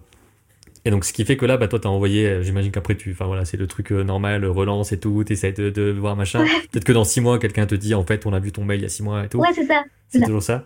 et, 0.86 0.91
donc, 0.91 1.05
ce 1.05 1.13
qui 1.13 1.25
fait 1.25 1.38
que 1.38 1.45
là, 1.45 1.57
bah, 1.57 1.67
toi, 1.67 1.79
t'as 1.79 1.89
envoyé, 1.89 2.27
euh, 2.27 2.43
j'imagine 2.43 2.71
qu'après, 2.71 2.95
tu, 2.95 3.11
enfin 3.11 3.25
voilà, 3.25 3.45
c'est 3.45 3.57
le 3.57 3.67
truc 3.67 3.91
euh, 3.91 4.03
normal, 4.03 4.45
relance 4.45 4.91
et 4.91 4.99
tout, 4.99 5.23
t'essayes 5.23 5.53
de, 5.53 5.69
de 5.69 5.91
voir 5.91 6.15
machin. 6.15 6.45
Peut-être 6.71 6.83
que 6.83 6.93
dans 6.93 7.03
six 7.03 7.21
mois, 7.21 7.39
quelqu'un 7.39 7.65
te 7.65 7.75
dit, 7.75 7.93
en 7.93 8.03
fait, 8.03 8.25
on 8.25 8.33
a 8.33 8.39
vu 8.39 8.51
ton 8.51 8.63
mail 8.63 8.79
il 8.79 8.83
y 8.83 8.86
a 8.86 8.89
six 8.89 9.03
mois 9.03 9.25
et 9.25 9.29
tout. 9.29 9.39
Ouais, 9.39 9.49
c'est 9.53 9.65
ça. 9.65 9.83
C'est 10.09 10.21
toujours 10.21 10.43
ça. 10.43 10.65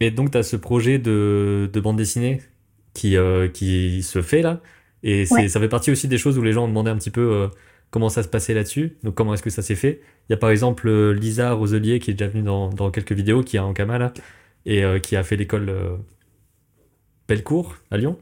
Et 0.00 0.10
donc, 0.10 0.32
t'as 0.32 0.42
ce 0.42 0.56
projet 0.56 0.98
de, 0.98 1.70
de 1.72 1.80
bande 1.80 1.96
dessinée 1.96 2.42
qui, 2.94 3.16
qui 3.54 4.02
se 4.02 4.20
fait 4.20 4.42
là. 4.42 4.60
Et 5.02 5.26
ça 5.26 5.60
fait 5.60 5.68
partie 5.68 5.90
aussi 5.90 6.08
des 6.08 6.18
choses 6.18 6.38
où 6.38 6.42
les 6.42 6.52
gens 6.52 6.64
ont 6.64 6.68
demandé 6.68 6.90
un 6.90 6.96
petit 6.96 7.10
peu 7.10 7.48
comment 7.90 8.08
ça 8.08 8.22
se 8.22 8.28
passait 8.28 8.54
là-dessus. 8.54 8.96
Donc, 9.04 9.14
comment 9.14 9.34
est-ce 9.34 9.42
que 9.42 9.50
ça 9.50 9.62
s'est 9.62 9.76
fait? 9.76 10.00
Il 10.28 10.32
y 10.32 10.34
a 10.34 10.36
par 10.36 10.50
exemple 10.50 10.90
Lisa 11.12 11.52
Roselier 11.52 12.00
qui 12.00 12.10
est 12.10 12.14
déjà 12.14 12.28
venue 12.28 12.42
dans, 12.42 12.68
dans 12.68 12.90
quelques 12.90 13.12
vidéos, 13.12 13.42
qui 13.42 13.56
est 13.56 13.60
en 13.60 13.72
Kama 13.72 13.98
là, 13.98 14.12
et 14.66 14.82
qui 15.02 15.14
a 15.14 15.22
fait 15.22 15.36
l'école 15.36 15.72
Bellecour 17.32 17.76
à 17.90 17.96
Lyon. 17.96 18.18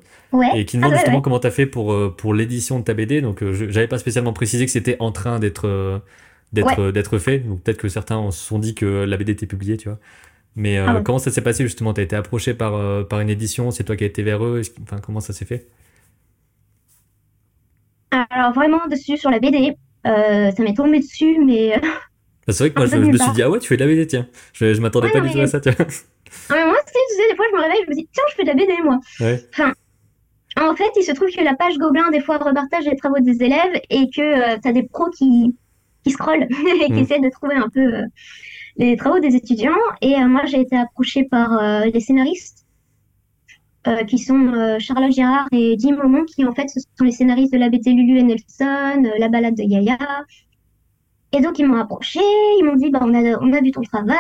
Et 0.55 0.65
qui 0.65 0.77
demande 0.77 0.93
ah 0.93 0.97
justement 0.97 1.21
comment 1.21 1.41
tu 1.41 1.49
as 1.49 1.51
fait 1.51 1.67
pour, 1.67 1.93
euh, 1.93 2.15
pour 2.17 2.35
l'édition 2.35 2.79
de 2.79 2.85
ta 2.85 2.95
BD. 2.95 3.21
Donc, 3.21 3.43
euh, 3.43 3.53
j'avais 3.53 3.89
pas 3.89 3.99
spécialement 3.99 4.33
précisé 4.33 4.65
que 4.65 4.71
c'était 4.71 4.97
en 5.01 5.11
train 5.11 5.41
d'être 5.41 5.67
euh, 5.67 5.99
d'être 6.53 6.93
d'être 6.93 7.19
fait. 7.19 7.41
Donc, 7.41 7.63
peut-être 7.63 7.79
que 7.79 7.89
certains 7.89 8.31
se 8.31 8.39
sont 8.39 8.61
dit 8.61 8.77
que 8.77 9.05
la 9.05 9.17
BD 9.17 9.33
était 9.33 9.47
publiée, 9.47 9.77
tu 9.77 9.89
vois. 9.89 9.99
Mais 10.55 10.79
ah 10.79 11.01
comment 11.05 11.19
ça 11.19 11.31
s'est 11.31 11.43
passé 11.43 11.65
justement? 11.65 11.95
Tu 11.95 12.01
as 12.01 12.05
été 12.05 12.15
approché 12.15 12.55
par, 12.55 13.07
par 13.09 13.21
une 13.21 13.31
édition? 13.31 13.71
C'est 13.71 13.85
toi 13.85 13.97
qui 13.97 14.05
as 14.05 14.07
été 14.07 14.23
vers 14.23 14.45
eux? 14.45 14.63
Enfin, 14.83 14.99
comment 15.01 15.21
ça 15.21 15.33
s'est 15.33 15.45
fait? 15.45 15.69
Alors, 18.11 18.53
vraiment, 18.53 18.87
dessus, 18.89 19.17
sur 19.17 19.31
la 19.31 19.41
BD, 19.41 19.75
ça 20.05 20.63
m'est 20.63 20.75
tombé 20.75 21.01
dessus, 21.01 21.39
mais. 21.45 21.81
Bah, 22.47 22.53
c'est 22.53 22.65
vrai 22.65 22.71
que 22.71 22.79
moi, 22.79 22.87
je, 22.87 22.97
me 22.97 23.17
suis 23.17 23.33
dit, 23.33 23.43
ah 23.43 23.51
ouais, 23.51 23.59
tu 23.59 23.69
fais 23.69 23.77
de 23.77 23.85
la 23.85 23.91
BD, 23.91 24.07
tiens. 24.07 24.27
Je, 24.53 24.75
je 24.75 24.81
m'attendais 24.81 25.11
pas 25.11 25.21
du 25.21 25.31
tout 25.31 25.41
à 25.41 25.47
ça, 25.47 25.61
tu 25.61 25.71
vois. 25.71 25.87
Ah, 26.49 26.55
mais 26.55 26.65
moi, 26.65 26.77
tu 26.87 26.93
sais, 26.93 27.31
des 27.31 27.37
fois, 27.37 27.47
je 27.51 27.57
me 27.57 27.63
réveille, 27.63 27.83
je 27.85 27.91
me 27.91 27.95
dis, 27.95 28.09
tiens, 28.13 28.25
je 28.31 28.35
fais 28.35 28.43
de 28.43 28.49
la 28.49 28.55
BD, 28.55 28.73
moi. 28.83 28.99
Enfin, 29.53 29.73
en 30.59 30.75
fait, 30.77 30.91
il 30.97 31.03
se 31.03 31.13
trouve 31.13 31.29
que 31.31 31.43
la 31.43 31.55
page 31.55 31.79
Gobelin, 31.79 32.11
des 32.11 32.21
fois, 32.21 32.39
repartage 32.39 32.85
les 32.85 32.97
travaux 32.97 33.21
des 33.21 33.43
élèves 33.43 33.81
et 33.89 34.11
que 34.11 34.21
euh, 34.21 34.59
tu 34.63 34.69
as 34.69 34.73
des 34.73 34.83
pros 34.83 35.09
qui, 35.11 35.57
qui 36.05 36.11
scrollent 36.11 36.49
et 36.83 36.87
qui 36.87 36.93
mm. 36.93 36.99
essaient 36.99 37.21
de 37.21 37.31
trouver 37.31 37.55
un 37.55 37.69
peu 37.69 37.81
euh, 37.81 38.07
les 38.77 38.97
travaux 38.97 39.21
des 39.21 39.37
étudiants. 39.37 39.79
Et 40.01 40.15
euh, 40.17 40.27
moi, 40.27 40.45
j'ai 40.47 40.61
été 40.61 40.77
approchée 40.77 41.25
par 41.25 41.85
les 41.85 42.01
scénaristes 42.01 42.67
qui 44.09 44.19
sont 44.19 44.77
Charlotte 44.79 45.11
Girard 45.11 45.49
et 45.53 45.75
Jim 45.79 45.97
Momon, 45.97 46.27
qui 46.27 46.45
en 46.45 46.53
fait, 46.53 46.69
ce 46.69 46.81
sont 46.81 47.05
les 47.05 47.13
scénaristes 47.13 47.55
de 47.55 47.59
la 47.59 47.71
BD 47.71 47.93
Lulu 47.93 48.19
et 48.19 48.23
Nelson, 48.23 49.11
La 49.19 49.29
balade 49.29 49.55
de 49.55 49.63
Yaya, 49.63 49.97
et 51.33 51.41
donc, 51.41 51.59
ils 51.59 51.67
m'ont 51.67 51.79
approché, 51.79 52.21
ils 52.59 52.65
m'ont 52.65 52.75
dit, 52.75 52.91
bah, 52.91 53.01
on, 53.03 53.15
a, 53.15 53.39
on 53.41 53.53
a 53.53 53.61
vu 53.61 53.71
ton 53.71 53.83
travail, 53.83 54.19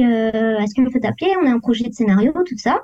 euh, 0.00 0.58
est-ce 0.58 0.74
qu'on 0.74 0.88
peut 0.88 1.00
t'appeler? 1.00 1.34
On 1.42 1.46
a 1.46 1.50
un 1.50 1.58
projet 1.58 1.88
de 1.88 1.92
scénario, 1.92 2.32
tout 2.46 2.56
ça. 2.56 2.82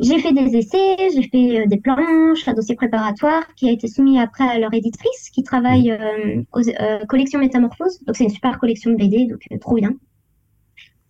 J'ai 0.00 0.18
fait 0.18 0.32
des 0.32 0.56
essais, 0.56 0.96
j'ai 1.14 1.22
fait 1.28 1.60
euh, 1.60 1.66
des 1.66 1.76
planches, 1.76 2.48
un 2.48 2.54
dossier 2.54 2.74
préparatoire 2.74 3.42
qui 3.56 3.68
a 3.68 3.72
été 3.72 3.88
soumis 3.88 4.18
après 4.18 4.44
à 4.44 4.58
leur 4.58 4.72
éditrice 4.72 5.30
qui 5.32 5.42
travaille 5.42 5.92
euh, 5.92 6.42
aux 6.54 7.06
collections 7.08 7.38
Métamorphose. 7.38 8.00
Donc, 8.04 8.16
c'est 8.16 8.24
une 8.24 8.30
super 8.30 8.58
collection 8.58 8.90
de 8.90 8.96
BD, 8.96 9.26
donc 9.26 9.46
trop 9.60 9.74
bien. 9.74 9.92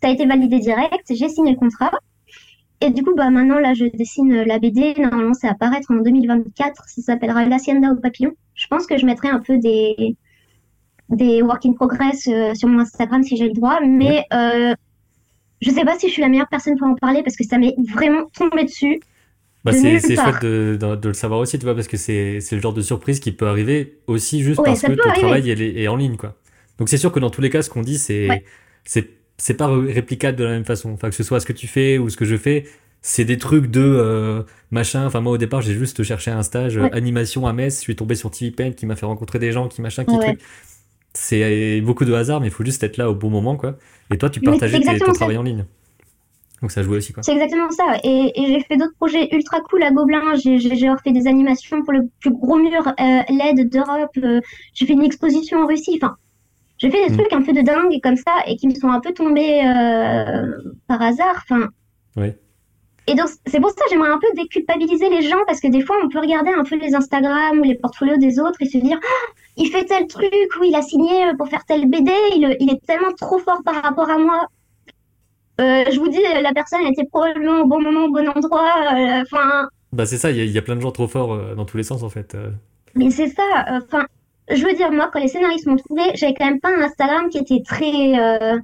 Ça 0.02 0.08
a 0.08 0.10
été 0.10 0.26
validé 0.26 0.58
direct, 0.58 1.04
j'ai 1.10 1.28
signé 1.28 1.52
le 1.52 1.58
contrat. 1.58 1.92
Et 2.80 2.90
du 2.90 3.04
coup, 3.04 3.14
bah, 3.14 3.30
maintenant, 3.30 3.60
là, 3.60 3.74
je 3.74 3.84
dessine 3.84 4.42
la 4.42 4.58
BD. 4.58 4.94
Normalement, 4.98 5.34
va 5.40 5.50
apparaître 5.50 5.92
en 5.92 6.02
2024. 6.02 6.88
Ça 6.88 7.02
s'appellera 7.02 7.44
L'Hacienda 7.44 7.92
au 7.92 7.96
papillon. 7.96 8.32
Je 8.54 8.66
pense 8.66 8.88
que 8.88 8.96
je 8.98 9.06
mettrai 9.06 9.28
un 9.28 9.38
peu 9.38 9.58
des, 9.58 10.16
des 11.09 11.42
work 11.42 11.64
in 11.66 11.72
progress 11.72 12.26
euh, 12.28 12.55
sur 12.55 12.68
mon 12.68 12.80
Instagram 12.80 13.22
si 13.22 13.36
j'ai 13.36 13.48
le 13.48 13.53
droit, 13.53 13.80
mais 13.80 14.24
euh, 14.32 14.74
je 15.61 15.70
sais 15.70 15.84
pas 15.84 15.98
si 15.98 16.09
je 16.09 16.12
suis 16.12 16.22
la 16.22 16.28
meilleure 16.28 16.48
personne 16.48 16.76
pour 16.76 16.88
en 16.88 16.94
parler 16.94 17.22
parce 17.22 17.36
que 17.36 17.44
ça 17.44 17.59
m'est 17.59 17.74
vraiment 17.90 18.24
tombé 18.36 18.64
dessus. 18.64 19.00
Bah 19.64 19.72
c'est 19.72 20.00
chouette 20.00 20.42
de, 20.42 20.76
de, 20.76 21.09
le 21.09 21.14
savoir 21.14 21.38
aussi, 21.38 21.57
tu 21.57 21.64
vois, 21.64 21.76
parce 21.76 21.86
que 21.86 21.96
c'est 21.96 22.40
le 22.50 22.61
genre 22.61 22.72
de 22.72 22.82
surprise 22.82 23.20
qui 23.20 23.30
peut 23.30 23.46
arriver 23.46 24.00
aussi 24.09 24.42
juste 24.42 24.61
parce 24.64 24.82
que 24.82 24.92
ton 24.92 25.12
travail 25.12 25.48
est, 25.50 25.82
est, 25.82 25.86
en 25.86 25.94
ligne, 25.94 26.16
quoi. 26.16 26.34
Donc 26.78 26.88
c'est 26.88 26.96
sûr 26.96 27.12
que 27.12 27.20
dans 27.20 27.30
tous 27.30 27.40
les 27.40 27.50
cas, 27.50 27.62
ce 27.62 27.70
qu'on 27.70 27.82
dit, 27.82 27.98
c'est 27.98 28.42
c'est 28.84 29.55
pas 29.55 29.68
réplicable 29.68 30.36
de 30.36 30.44
la 30.44 30.50
même 30.50 30.64
façon. 30.64 30.90
Enfin, 30.92 31.11
que 31.11 31.14
ce 31.14 31.22
soit 31.22 31.40
ce 31.40 31.46
que 31.46 31.53
tu 31.53 31.66
fais 31.66 31.98
ou 31.98 32.09
ce 32.11 32.16
que 32.16 32.24
je 32.24 32.36
fais, 32.36 32.64
c'est 33.03 33.24
des 33.24 33.38
trucs 33.38 33.66
de 33.66 33.80
euh, 33.80 34.42
machin. 34.70 35.07
Enfin, 35.07 35.20
moi 35.20 35.32
au 35.32 35.38
départ, 35.38 35.62
j'ai 35.62 35.74
juste 35.74 36.03
cherché 36.03 36.30
un 36.30 36.42
stage 36.42 36.78
animation 36.92 37.46
à 37.46 37.53
Metz. 37.53 37.76
Je 37.76 37.80
suis 37.80 37.96
tombé 37.96 38.14
sur 38.14 38.30
TV 38.30 38.50
Paint 38.50 38.72
qui 38.72 38.86
m'a 38.86 38.96
fait 38.96 39.07
rencontrer 39.07 39.38
des 39.38 39.53
gens 39.53 39.68
qui 39.68 39.80
machin, 39.80 40.05
qui 40.05 40.18
truc 40.18 40.40
c'est 41.14 41.80
beaucoup 41.82 42.04
de 42.04 42.12
hasard, 42.12 42.40
mais 42.40 42.48
il 42.48 42.52
faut 42.52 42.64
juste 42.64 42.82
être 42.82 42.96
là 42.96 43.10
au 43.10 43.14
bon 43.14 43.30
moment, 43.30 43.56
quoi. 43.56 43.76
Et 44.12 44.18
toi, 44.18 44.30
tu 44.30 44.40
partageais 44.40 44.80
ton 44.80 45.12
travail 45.12 45.36
en 45.36 45.42
ligne. 45.42 45.64
Donc 46.62 46.70
ça 46.70 46.82
jouait 46.82 46.98
aussi, 46.98 47.12
quoi. 47.12 47.24
C'est 47.24 47.32
exactement 47.32 47.70
ça. 47.70 47.98
Et, 48.04 48.32
j'ai 48.36 48.60
fait 48.60 48.76
d'autres 48.76 48.94
projets 48.94 49.28
ultra 49.34 49.60
cool 49.62 49.82
à 49.82 49.90
Gobelin. 49.90 50.34
J'ai 50.36 50.58
fait 50.60 51.12
des 51.12 51.26
animations 51.26 51.82
pour 51.82 51.92
le 51.92 52.08
plus 52.20 52.30
gros 52.30 52.56
mur 52.56 52.86
euh, 52.86 53.20
LED 53.28 53.68
d'Europe. 53.68 54.10
Euh, 54.18 54.40
j'ai 54.72 54.86
fait 54.86 54.92
une 54.92 55.02
exposition 55.02 55.58
en 55.58 55.66
Russie. 55.66 55.98
Enfin, 56.00 56.16
j'ai 56.78 56.90
fait 56.90 57.08
des 57.08 57.14
mm. 57.14 57.18
trucs 57.18 57.32
un 57.32 57.42
peu 57.42 57.52
de 57.52 57.62
dingue 57.62 58.00
comme 58.02 58.16
ça 58.16 58.32
et 58.46 58.56
qui 58.56 58.68
me 58.68 58.74
sont 58.74 58.88
un 58.88 59.00
peu 59.00 59.12
tombés 59.12 59.60
euh, 59.64 60.52
par 60.86 61.02
hasard. 61.02 61.42
Enfin. 61.48 61.68
Ouais. 62.16 62.38
Et 63.09 63.14
donc, 63.14 63.28
c'est 63.46 63.59
pour 63.61 63.70
ça 63.70 63.76
que 63.84 63.90
j'aimerais 63.90 64.11
un 64.11 64.18
peu 64.18 64.28
déculpabiliser 64.36 65.11
les 65.11 65.22
gens 65.22 65.38
parce 65.46 65.61
que 65.61 65.68
des 65.68 65.80
fois, 65.82 65.96
on 66.05 66.09
peut 66.09 66.20
regarder 66.20 66.50
un 66.53 66.62
peu 66.64 66.76
les 66.76 66.94
Instagram 66.94 67.59
ou 67.59 67.64
les 67.64 67.74
portfolios 67.74 68.16
des 68.16 68.38
autres 68.38 68.61
et 68.61 68.66
se 68.66 68.78
dire 68.78 68.98
ah, 69.03 69.32
il 69.57 69.68
fait 69.70 69.84
tel 69.86 70.07
truc 70.07 70.32
ou 70.61 70.64
il 70.64 70.74
a 70.74 70.82
signé 70.82 71.32
pour 71.36 71.48
faire 71.48 71.64
tel 71.64 71.86
BD, 71.88 72.12
il, 72.36 72.57
il 72.61 72.70
est 72.72 72.84
tellement 72.86 73.12
trop 73.14 73.38
fort 73.38 73.61
par 73.64 73.82
rapport 73.82 74.09
à 74.09 74.18
moi. 74.18 74.46
Euh, 75.61 75.84
je 75.90 75.98
vous 75.98 76.09
dis, 76.09 76.20
la 76.42 76.53
personne 76.53 76.86
était 76.86 77.05
probablement 77.05 77.61
au 77.62 77.66
bon 77.66 77.80
moment, 77.80 78.05
au 78.07 78.11
bon 78.11 78.28
endroit. 78.28 78.72
euh, 78.94 79.22
Bah 79.92 80.07
c'est 80.07 80.16
ça, 80.18 80.30
il 80.30 80.36
y, 80.38 80.40
a- 80.40 80.44
il 80.44 80.50
y 80.50 80.59
a 80.59 80.62
plein 80.62 80.76
de 80.76 80.80
gens 80.80 80.92
trop 80.92 81.07
forts 81.09 81.34
euh, 81.34 81.55
dans 81.55 81.64
tous 81.64 81.76
les 81.76 81.82
sens 81.82 82.03
en 82.03 82.09
fait. 82.09 82.34
euh. 82.34 82.50
mais 82.94 83.11
c'est 83.11 83.28
ça. 83.28 83.42
euh, 83.68 83.80
Enfin, 83.84 84.07
je 84.50 84.64
veux 84.64 84.72
dire, 84.74 84.90
moi, 84.90 85.11
quand 85.12 85.20
les 85.20 85.28
scénaristes 85.28 85.66
m'ont 85.66 85.76
trouvé, 85.76 86.03
j'avais 86.14 86.34
quand 86.34 86.46
même 86.46 86.61
pas 86.61 86.70
un 86.74 86.80
Instagram 86.82 87.28
qui 87.28 87.38
était 87.38 87.62
très 87.64 88.18
euh, 88.18 88.59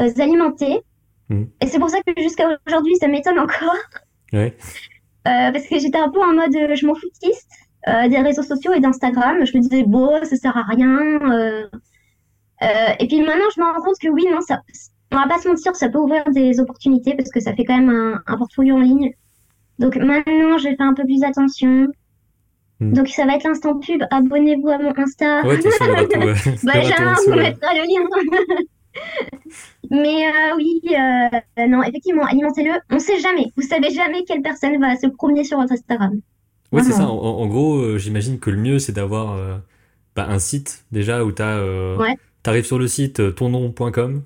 euh, 0.00 0.10
alimenté. 0.18 0.80
Mhm. 1.28 1.48
Et 1.60 1.66
c'est 1.66 1.78
pour 1.78 1.90
ça 1.90 1.98
que 2.06 2.20
jusqu'à 2.20 2.48
aujourd'hui, 2.66 2.96
ça 2.96 3.08
m'étonne 3.08 3.38
encore. 3.38 3.76
Ouais. 4.32 4.56
Euh, 5.26 5.50
parce 5.52 5.66
que 5.66 5.78
j'étais 5.78 5.98
un 5.98 6.08
peu 6.08 6.20
en 6.20 6.34
mode 6.34 6.52
je 6.52 6.86
m'en 6.86 6.94
foutiste 6.94 7.50
euh, 7.88 8.08
des 8.08 8.18
réseaux 8.18 8.42
sociaux 8.42 8.72
et 8.72 8.80
d'Instagram. 8.80 9.44
Je 9.44 9.56
me 9.56 9.62
disais, 9.62 9.82
bon, 9.84 10.10
ça 10.24 10.36
sert 10.36 10.56
à 10.56 10.62
rien. 10.62 10.98
euh. 11.32 11.66
Euh, 12.62 12.66
et 12.98 13.06
puis 13.06 13.20
maintenant, 13.20 13.44
je 13.54 13.60
me 13.60 13.66
rends 13.66 13.80
compte 13.82 13.98
que 14.00 14.08
oui, 14.08 14.26
non, 14.30 14.40
ça, 14.40 14.60
on 15.12 15.16
va 15.16 15.28
pas 15.28 15.38
se 15.38 15.48
mentir, 15.48 15.76
ça 15.76 15.88
peut 15.88 15.98
ouvrir 15.98 16.24
des 16.30 16.58
opportunités 16.58 17.14
parce 17.14 17.30
que 17.30 17.40
ça 17.40 17.54
fait 17.54 17.64
quand 17.64 17.76
même 17.76 17.90
un, 17.90 18.22
un 18.26 18.36
portfolio 18.38 18.76
en 18.76 18.80
ligne. 18.80 19.12
Donc 19.78 19.96
maintenant, 19.96 20.58
je 20.58 20.68
fais 20.68 20.76
un 20.78 20.94
peu 20.94 21.04
plus 21.04 21.22
attention. 21.22 21.88
Hmm. 22.80 22.92
Donc 22.92 23.08
ça 23.08 23.26
va 23.26 23.36
être 23.36 23.44
l'instant 23.44 23.78
pub. 23.78 24.02
Abonnez-vous 24.10 24.68
à 24.68 24.78
mon 24.78 24.92
Insta. 24.96 25.42
Ouais, 25.46 25.56
Benjamin 26.64 27.12
dessous, 27.12 27.30
vous 27.30 27.36
mettra 27.36 27.74
le 27.74 27.82
lien. 27.82 28.62
Mais 29.90 30.26
euh, 30.26 30.56
oui, 30.56 30.80
euh, 30.90 31.66
non, 31.68 31.82
effectivement, 31.82 32.24
alimentez-le. 32.24 32.70
On 32.90 32.98
sait 32.98 33.18
jamais. 33.20 33.46
Vous 33.56 33.62
savez 33.62 33.90
jamais 33.90 34.24
quelle 34.24 34.42
personne 34.42 34.80
va 34.80 34.96
se 34.96 35.06
promener 35.06 35.44
sur 35.44 35.58
votre 35.58 35.72
Instagram. 35.72 36.20
Ouais, 36.72 36.82
c'est 36.82 36.92
ça. 36.92 37.04
Vraiment. 37.04 37.40
En, 37.40 37.42
en 37.42 37.46
gros, 37.46 37.76
euh, 37.78 37.98
j'imagine 37.98 38.38
que 38.38 38.50
le 38.50 38.56
mieux, 38.58 38.78
c'est 38.78 38.92
d'avoir 38.92 39.32
euh, 39.34 39.56
bah, 40.14 40.26
un 40.28 40.38
site 40.38 40.84
déjà 40.92 41.24
où 41.24 41.32
euh, 41.40 41.96
Ouais. 41.96 42.16
t'arrives 42.42 42.64
sur 42.66 42.78
le 42.78 42.88
site 42.88 43.20
euh, 43.20 43.30
tonnom.com 43.30 44.22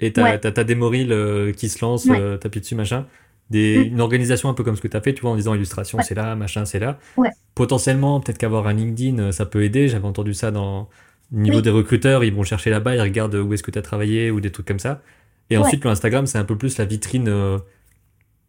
et 0.00 0.12
Ouais. 0.16 0.38
t'as, 0.38 0.50
t'as 0.52 0.64
des 0.64 0.74
morils 0.74 1.12
euh, 1.12 1.52
qui 1.52 1.68
se 1.68 1.84
lancent, 1.84 2.06
Ouais. 2.06 2.18
euh, 2.18 2.36
t'appuies 2.36 2.60
dessus, 2.60 2.74
machin. 2.74 3.06
Des, 3.50 3.78
Mm. 3.78 3.94
Une 3.94 4.00
organisation 4.00 4.48
un 4.48 4.54
peu 4.54 4.62
comme 4.62 4.76
ce 4.76 4.80
que 4.80 4.86
t'as 4.88 5.00
fait, 5.00 5.12
tu 5.12 5.22
vois, 5.22 5.32
en 5.32 5.36
disant 5.36 5.54
illustration, 5.54 5.98
Ouais. 5.98 6.04
c'est 6.04 6.14
là, 6.14 6.36
machin, 6.36 6.64
c'est 6.64 6.78
là. 6.78 6.98
Ouais. 7.16 7.30
Potentiellement, 7.56 8.20
peut-être 8.20 8.38
qu'avoir 8.38 8.68
un 8.68 8.72
LinkedIn, 8.74 9.32
ça 9.32 9.44
peut 9.44 9.64
aider. 9.64 9.88
J'avais 9.88 10.06
entendu 10.06 10.34
ça 10.34 10.52
dans 10.52 10.88
niveau 11.32 11.56
Oui. 11.58 11.62
des 11.62 11.70
recruteurs, 11.70 12.24
ils 12.24 12.34
vont 12.34 12.42
chercher 12.42 12.70
là-bas, 12.70 12.96
ils 12.96 13.00
regardent 13.00 13.34
où 13.36 13.52
est-ce 13.54 13.62
que 13.62 13.70
t'as 13.70 13.82
travaillé 13.82 14.30
ou 14.30 14.40
des 14.40 14.50
trucs 14.50 14.66
comme 14.66 14.78
ça. 14.78 15.02
Et 15.50 15.56
Ouais. 15.58 15.64
ensuite, 15.64 15.84
le 15.84 15.90
Instagram, 15.90 16.26
c'est 16.26 16.38
un 16.38 16.44
peu 16.44 16.56
plus 16.56 16.78
la 16.78 16.84
vitrine 16.84 17.28
euh, 17.28 17.58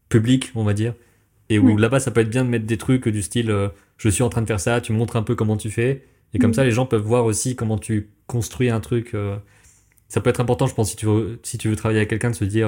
publique, 0.09 0.51
on 0.55 0.63
va 0.63 0.73
dire. 0.73 0.93
Et 1.49 1.59
où 1.59 1.75
là-bas, 1.77 1.99
ça 1.99 2.11
peut 2.11 2.21
être 2.21 2.29
bien 2.29 2.45
de 2.45 2.49
mettre 2.49 2.65
des 2.65 2.77
trucs 2.77 3.07
du 3.09 3.21
style 3.21 3.51
euh, 3.51 3.67
je 3.97 4.07
suis 4.09 4.23
en 4.23 4.29
train 4.29 4.41
de 4.41 4.47
faire 4.47 4.59
ça, 4.59 4.81
tu 4.81 4.93
montres 4.93 5.15
un 5.15 5.21
peu 5.23 5.35
comment 5.35 5.57
tu 5.57 5.69
fais. 5.69 6.05
Et 6.33 6.39
comme 6.39 6.51
Mhm. 6.51 6.55
ça, 6.55 6.63
les 6.63 6.71
gens 6.71 6.85
peuvent 6.85 7.01
voir 7.01 7.25
aussi 7.25 7.55
comment 7.55 7.77
tu 7.77 8.09
construis 8.27 8.69
un 8.69 8.79
truc. 8.79 9.13
euh. 9.13 9.37
Ça 10.07 10.21
peut 10.21 10.29
être 10.29 10.39
important, 10.39 10.65
je 10.67 10.73
pense, 10.73 10.89
si 10.91 10.95
tu 10.95 11.05
veux, 11.05 11.39
si 11.43 11.57
tu 11.57 11.69
veux 11.69 11.75
travailler 11.75 11.99
avec 11.99 12.09
quelqu'un, 12.09 12.31
de 12.31 12.35
se 12.35 12.45
dire 12.45 12.67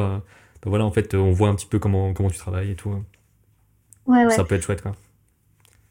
ben 0.63 0.69
voilà, 0.69 0.85
en 0.85 0.91
fait, 0.91 1.13
on 1.15 1.31
voit 1.31 1.49
un 1.49 1.55
petit 1.55 1.65
peu 1.65 1.79
comment, 1.79 2.13
comment 2.13 2.29
tu 2.29 2.37
travailles 2.37 2.71
et 2.71 2.75
tout. 2.75 2.89
Ouais, 4.05 4.25
ouais. 4.25 4.29
Ça 4.31 4.43
peut 4.43 4.55
être 4.55 4.63
chouette, 4.63 4.81
quoi. 4.81 4.93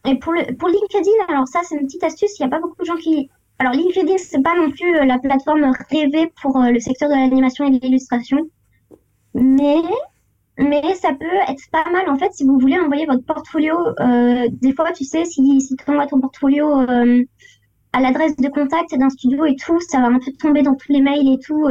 Et 0.06 0.18
pour 0.18 0.32
le 0.32 0.54
pour 0.56 0.68
LinkedIn, 0.68 1.10
alors 1.28 1.46
ça, 1.48 1.60
c'est 1.66 1.76
une 1.76 1.86
petite 1.86 2.04
astuce. 2.04 2.38
Il 2.38 2.42
n'y 2.42 2.46
a 2.46 2.50
pas 2.50 2.60
beaucoup 2.60 2.80
de 2.80 2.86
gens 2.86 2.96
qui. 2.96 3.30
Alors 3.62 3.74
LinkedIn, 3.74 4.18
c'est 4.18 4.42
pas 4.42 4.56
non 4.56 4.70
plus 4.70 4.96
euh, 4.96 5.04
la 5.04 5.18
plateforme 5.18 5.70
rêvée 5.90 6.32
pour 6.42 6.56
euh, 6.56 6.70
le 6.70 6.80
secteur 6.80 7.08
de 7.08 7.14
l'animation 7.14 7.64
et 7.66 7.70
de 7.70 7.78
l'illustration, 7.80 8.38
mais 9.34 9.76
mais 10.58 10.94
ça 10.96 11.10
peut 11.14 11.38
être 11.48 11.62
pas 11.70 11.88
mal 11.90 12.10
en 12.10 12.16
fait 12.16 12.32
si 12.32 12.44
vous 12.44 12.58
voulez 12.58 12.78
envoyer 12.78 13.06
votre 13.06 13.24
portfolio. 13.24 13.74
euh, 14.00 14.48
des 14.50 14.72
fois, 14.74 14.90
tu 14.92 15.04
sais, 15.04 15.24
si 15.24 15.60
si 15.60 15.76
tu 15.76 15.90
envoies 15.90 16.06
ton 16.08 16.20
portfolio 16.20 16.66
euh, 16.80 17.22
à 17.92 18.00
l'adresse 18.00 18.36
de 18.36 18.48
contact 18.48 18.96
d'un 18.98 19.10
studio 19.10 19.44
et 19.46 19.56
tout, 19.56 19.78
ça 19.80 20.00
va 20.00 20.08
un 20.08 20.18
peu 20.18 20.32
tomber 20.32 20.62
dans 20.62 20.74
tous 20.74 20.92
les 20.92 21.00
mails 21.00 21.28
et 21.32 21.38
tout. 21.38 21.68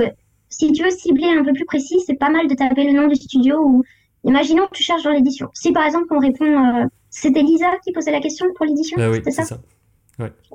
Si 0.49 0.71
tu 0.71 0.83
veux 0.83 0.91
cibler 0.91 1.27
un 1.39 1.43
peu 1.43 1.53
plus 1.53 1.65
précis, 1.65 1.99
c'est 2.05 2.15
pas 2.15 2.29
mal 2.29 2.47
de 2.47 2.55
taper 2.55 2.85
le 2.85 2.93
nom 2.93 3.07
du 3.07 3.15
studio 3.15 3.55
ou 3.65 3.83
imaginons 4.23 4.65
que 4.67 4.75
tu 4.77 4.83
cherches 4.83 5.03
dans 5.03 5.11
l'édition. 5.11 5.49
Si 5.53 5.71
par 5.73 5.85
exemple 5.85 6.07
on 6.11 6.19
répond, 6.19 6.45
euh, 6.45 6.85
c'était 7.09 7.41
Lisa 7.43 7.67
qui 7.83 7.91
posait 7.91 8.11
la 8.11 8.21
question 8.21 8.45
pour 8.55 8.65
l'édition, 8.65 8.97
Ah 8.97 9.09
oui, 9.11 9.17
c'était 9.17 9.31
c'est 9.31 9.43
ça? 9.43 9.43
ça. 9.43 9.61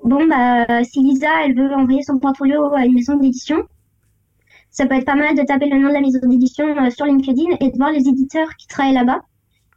Bon, 0.04 0.26
bah, 0.26 0.84
si 0.84 1.00
Lisa, 1.02 1.28
elle 1.44 1.54
veut 1.56 1.72
envoyer 1.74 2.02
son 2.02 2.18
portfolio 2.18 2.72
à 2.74 2.84
une 2.84 2.94
maison 2.94 3.16
d'édition, 3.16 3.64
ça 4.70 4.86
peut 4.86 4.94
être 4.94 5.06
pas 5.06 5.14
mal 5.14 5.34
de 5.36 5.42
taper 5.42 5.68
le 5.68 5.78
nom 5.78 5.88
de 5.88 5.94
la 5.94 6.00
maison 6.00 6.18
d'édition 6.22 6.66
euh, 6.66 6.90
sur 6.90 7.06
LinkedIn 7.06 7.56
et 7.60 7.70
de 7.70 7.76
voir 7.76 7.92
les 7.92 8.08
éditeurs 8.08 8.48
qui 8.56 8.66
travaillent 8.66 8.94
là-bas 8.94 9.22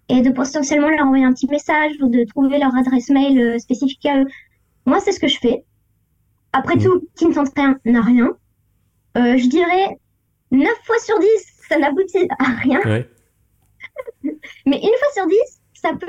et 0.10 0.22
de 0.22 0.30
potentiellement 0.32 0.90
leur 0.90 1.06
envoyer 1.06 1.24
un 1.24 1.34
petit 1.34 1.48
message 1.48 1.94
ou 2.02 2.10
de 2.10 2.24
trouver 2.26 2.60
leur 2.60 2.76
adresse 2.76 3.10
mail 3.10 3.40
euh, 3.40 3.60
spécifique 3.60 4.06
à 4.06 4.20
eux. 4.22 4.26
Moi, 4.86 5.00
c'est 5.00 5.12
ce 5.12 5.20
que 5.20 5.28
je 5.28 5.40
fais. 5.40 5.64
Après 6.52 6.76
Mhm. 6.76 6.84
tout, 6.84 7.08
qui 7.16 7.28
ne 7.28 7.34
tente 7.34 7.54
rien 7.56 7.80
n'a 7.86 8.02
rien. 8.02 8.30
Euh, 9.18 9.38
je 9.38 9.48
dirais 9.48 9.98
9 10.52 10.70
fois 10.84 10.98
sur 11.00 11.20
10, 11.20 11.28
ça 11.70 11.78
n'aboutit 11.78 12.28
à 12.40 12.46
rien. 12.46 12.82
Ouais. 12.86 13.10
Mais 14.66 14.78
une 14.78 14.98
fois 15.00 15.12
sur 15.14 15.28
10, 15.28 15.36
ça 15.76 15.92
peut. 16.00 16.08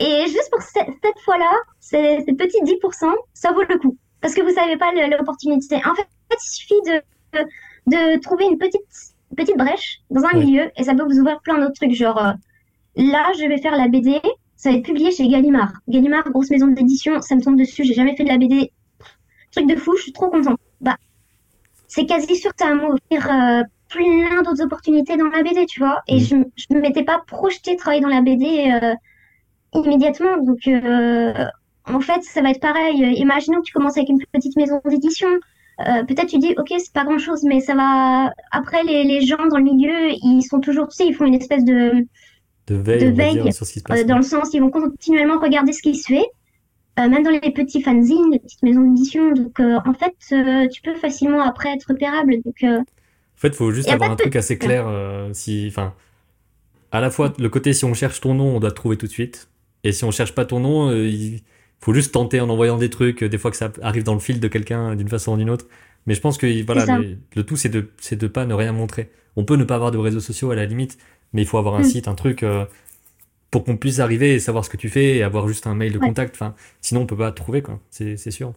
Et 0.00 0.22
juste 0.26 0.48
pour 0.50 0.62
cette, 0.62 0.88
cette 1.02 1.18
fois-là, 1.24 1.50
ces, 1.80 2.20
ces 2.26 2.32
petits 2.34 2.60
10%, 2.62 3.12
ça 3.34 3.52
vaut 3.52 3.62
le 3.68 3.78
coup. 3.78 3.96
Parce 4.20 4.34
que 4.34 4.42
vous 4.42 4.52
savez 4.54 4.76
pas 4.76 4.92
l'opportunité. 4.92 5.76
En 5.76 5.94
fait, 5.94 6.06
il 6.30 6.38
suffit 6.40 6.80
de, 6.86 7.02
de, 7.38 8.16
de 8.16 8.20
trouver 8.20 8.44
une 8.46 8.58
petite, 8.58 8.82
petite 9.36 9.56
brèche 9.56 10.00
dans 10.10 10.22
un 10.24 10.34
Ouais. 10.34 10.44
milieu 10.44 10.70
et 10.76 10.84
ça 10.84 10.94
peut 10.94 11.04
vous 11.04 11.18
ouvrir 11.18 11.40
plein 11.42 11.58
d'autres 11.58 11.74
trucs. 11.74 11.94
Genre, 11.94 12.18
euh, 12.18 12.32
là, 12.96 13.32
je 13.38 13.46
vais 13.46 13.58
faire 13.58 13.76
la 13.76 13.88
BD, 13.88 14.20
ça 14.56 14.70
va 14.70 14.76
être 14.76 14.84
publié 14.84 15.10
chez 15.12 15.28
Gallimard. 15.28 15.72
Gallimard, 15.88 16.24
grosse 16.30 16.50
maison 16.50 16.68
d'édition, 16.68 17.20
ça 17.20 17.34
me 17.36 17.40
tombe 17.42 17.56
dessus, 17.58 17.84
j'ai 17.84 17.94
jamais 17.94 18.16
fait 18.16 18.24
de 18.24 18.28
la 18.28 18.38
BD. 18.38 18.72
Truc 19.52 19.66
de 19.68 19.76
fou, 19.76 19.96
je 19.96 20.02
suis 20.04 20.12
trop 20.12 20.30
contente. 20.30 20.58
Bah, 20.80 20.96
c'est 21.86 22.06
quasi 22.06 22.36
sûr 22.36 22.50
que 22.54 22.64
ça 22.64 22.68
va 22.68 22.74
m'offrir 22.74 23.30
euh, 23.30 23.62
plein 23.88 24.42
d'autres 24.42 24.62
opportunités 24.62 25.16
dans 25.16 25.28
la 25.28 25.42
BD, 25.42 25.66
tu 25.66 25.80
vois. 25.80 26.00
Et 26.08 26.18
je, 26.20 26.36
je 26.56 26.66
ne 26.74 26.80
m'étais 26.80 27.04
pas 27.04 27.22
projetée 27.26 27.76
travailler 27.76 28.02
dans 28.02 28.08
la 28.08 28.20
BD 28.22 28.70
euh, 28.82 28.94
immédiatement. 29.74 30.38
Donc, 30.42 30.66
euh, 30.66 31.32
en 31.86 32.00
fait, 32.00 32.22
ça 32.22 32.42
va 32.42 32.50
être 32.50 32.60
pareil. 32.60 33.04
Euh, 33.04 33.10
Imaginons 33.12 33.58
que 33.60 33.64
tu 33.66 33.72
commences 33.72 33.96
avec 33.96 34.08
une 34.08 34.18
petite 34.32 34.56
maison 34.56 34.80
d'édition. 34.84 35.28
Euh, 35.80 36.02
peut-être 36.04 36.26
tu 36.28 36.38
dis, 36.38 36.54
ok, 36.58 36.72
c'est 36.78 36.92
pas 36.92 37.04
grand-chose, 37.04 37.44
mais 37.44 37.60
ça 37.60 37.74
va. 37.74 38.32
Après, 38.50 38.82
les, 38.84 39.04
les 39.04 39.20
gens 39.24 39.46
dans 39.48 39.58
le 39.58 39.64
milieu, 39.64 40.10
ils 40.22 40.42
sont 40.42 40.60
toujours, 40.60 40.88
tu 40.88 40.96
sais, 40.96 41.06
ils 41.06 41.14
font 41.14 41.24
une 41.24 41.34
espèce 41.34 41.64
de, 41.64 42.06
De 42.66 42.74
veille, 42.74 43.04
De 43.04 43.10
veille, 43.10 43.40
dire, 43.42 43.52
sur 43.52 43.66
ce 43.66 43.72
qui 43.74 43.78
se 43.80 43.84
passe. 43.84 44.00
euh, 44.00 44.04
dans 44.04 44.16
le 44.16 44.22
sens, 44.22 44.50
ils 44.54 44.60
vont 44.60 44.70
continuellement 44.70 45.38
regarder 45.38 45.72
ce 45.72 45.82
qui 45.82 45.94
se 45.94 46.06
fait. 46.08 46.26
Euh, 46.98 47.08
même 47.08 47.22
dans 47.22 47.30
les 47.30 47.52
petits 47.52 47.80
fanzines, 47.80 48.30
les 48.32 48.40
petites 48.40 48.62
maisons 48.64 48.82
d'édition. 48.82 49.30
Donc, 49.32 49.60
en 49.60 49.94
fait, 49.94 50.14
tu 50.72 50.82
peux 50.82 50.94
facilement 50.96 51.42
après 51.42 51.72
être 51.72 51.84
repérable. 51.88 52.34
Donc, 52.44 52.56
En 52.64 52.84
fait, 53.36 53.54
faut 53.54 53.70
juste 53.70 53.88
avoir 53.88 54.10
un 54.10 54.16
truc 54.16 54.34
assez 54.34 54.58
clair. 54.58 54.84
si, 55.32 55.66
enfin, 55.70 55.94
à 56.90 57.00
la 57.00 57.10
fois 57.10 57.32
le 57.38 57.48
côté 57.48 57.72
si 57.72 57.84
on 57.84 57.94
cherche 57.94 58.20
ton 58.20 58.34
nom, 58.34 58.56
on 58.56 58.60
doit 58.60 58.70
te 58.70 58.74
trouver 58.76 58.96
tout 58.96 59.06
de 59.06 59.12
suite. 59.12 59.48
Et 59.84 59.92
si 59.92 60.04
on 60.04 60.10
cherche 60.10 60.34
pas 60.34 60.44
ton 60.44 60.60
nom, 60.60 60.90
euh, 60.90 61.06
il 61.08 61.42
faut 61.80 61.94
juste 61.94 62.12
tenter 62.12 62.40
en 62.40 62.48
envoyant 62.50 62.76
des 62.78 62.90
trucs. 62.90 63.22
euh, 63.22 63.28
Des 63.28 63.38
fois 63.38 63.50
que 63.50 63.56
ça 63.56 63.72
arrive 63.82 64.02
dans 64.04 64.14
le 64.14 64.20
fil 64.20 64.40
de 64.40 64.48
quelqu'un 64.48 64.92
euh, 64.92 64.94
d'une 64.96 65.08
façon 65.08 65.32
ou 65.34 65.36
d'une 65.36 65.50
autre. 65.50 65.66
Mais 66.06 66.14
je 66.14 66.20
pense 66.20 66.38
que 66.38 66.64
voilà, 66.64 66.86
le 66.86 67.42
tout 67.44 67.56
c'est 67.56 67.68
de 67.68 67.90
c'est 68.00 68.16
de 68.16 68.26
pas 68.28 68.46
ne 68.46 68.54
rien 68.54 68.72
montrer. 68.72 69.10
On 69.36 69.44
peut 69.44 69.56
ne 69.56 69.64
pas 69.64 69.74
avoir 69.76 69.90
de 69.90 69.98
réseaux 69.98 70.20
sociaux 70.20 70.50
à 70.50 70.56
la 70.56 70.64
limite, 70.66 70.98
mais 71.32 71.42
il 71.42 71.46
faut 71.48 71.58
avoir 71.58 71.74
un 71.76 71.82
Mm. 71.82 71.84
site, 71.84 72.08
un 72.08 72.14
truc 72.14 72.42
euh, 72.42 72.64
pour 73.50 73.64
qu'on 73.64 73.76
puisse 73.78 74.00
arriver 74.00 74.34
et 74.34 74.40
savoir 74.40 74.64
ce 74.64 74.70
que 74.70 74.76
tu 74.78 74.88
fais 74.90 75.16
et 75.18 75.22
avoir 75.24 75.48
juste 75.48 75.66
un 75.66 75.74
mail 75.74 75.92
de 75.92 75.98
Ouais. 76.00 76.08
contact. 76.08 76.36
Enfin, 76.36 76.54
sinon 76.82 77.02
on 77.02 77.06
peut 77.06 77.16
pas 77.16 77.32
te 77.32 77.36
trouver 77.36 77.62
quoi. 77.62 77.80
C'est 77.90 78.16
c'est 78.18 78.30
sûr. 78.32 78.54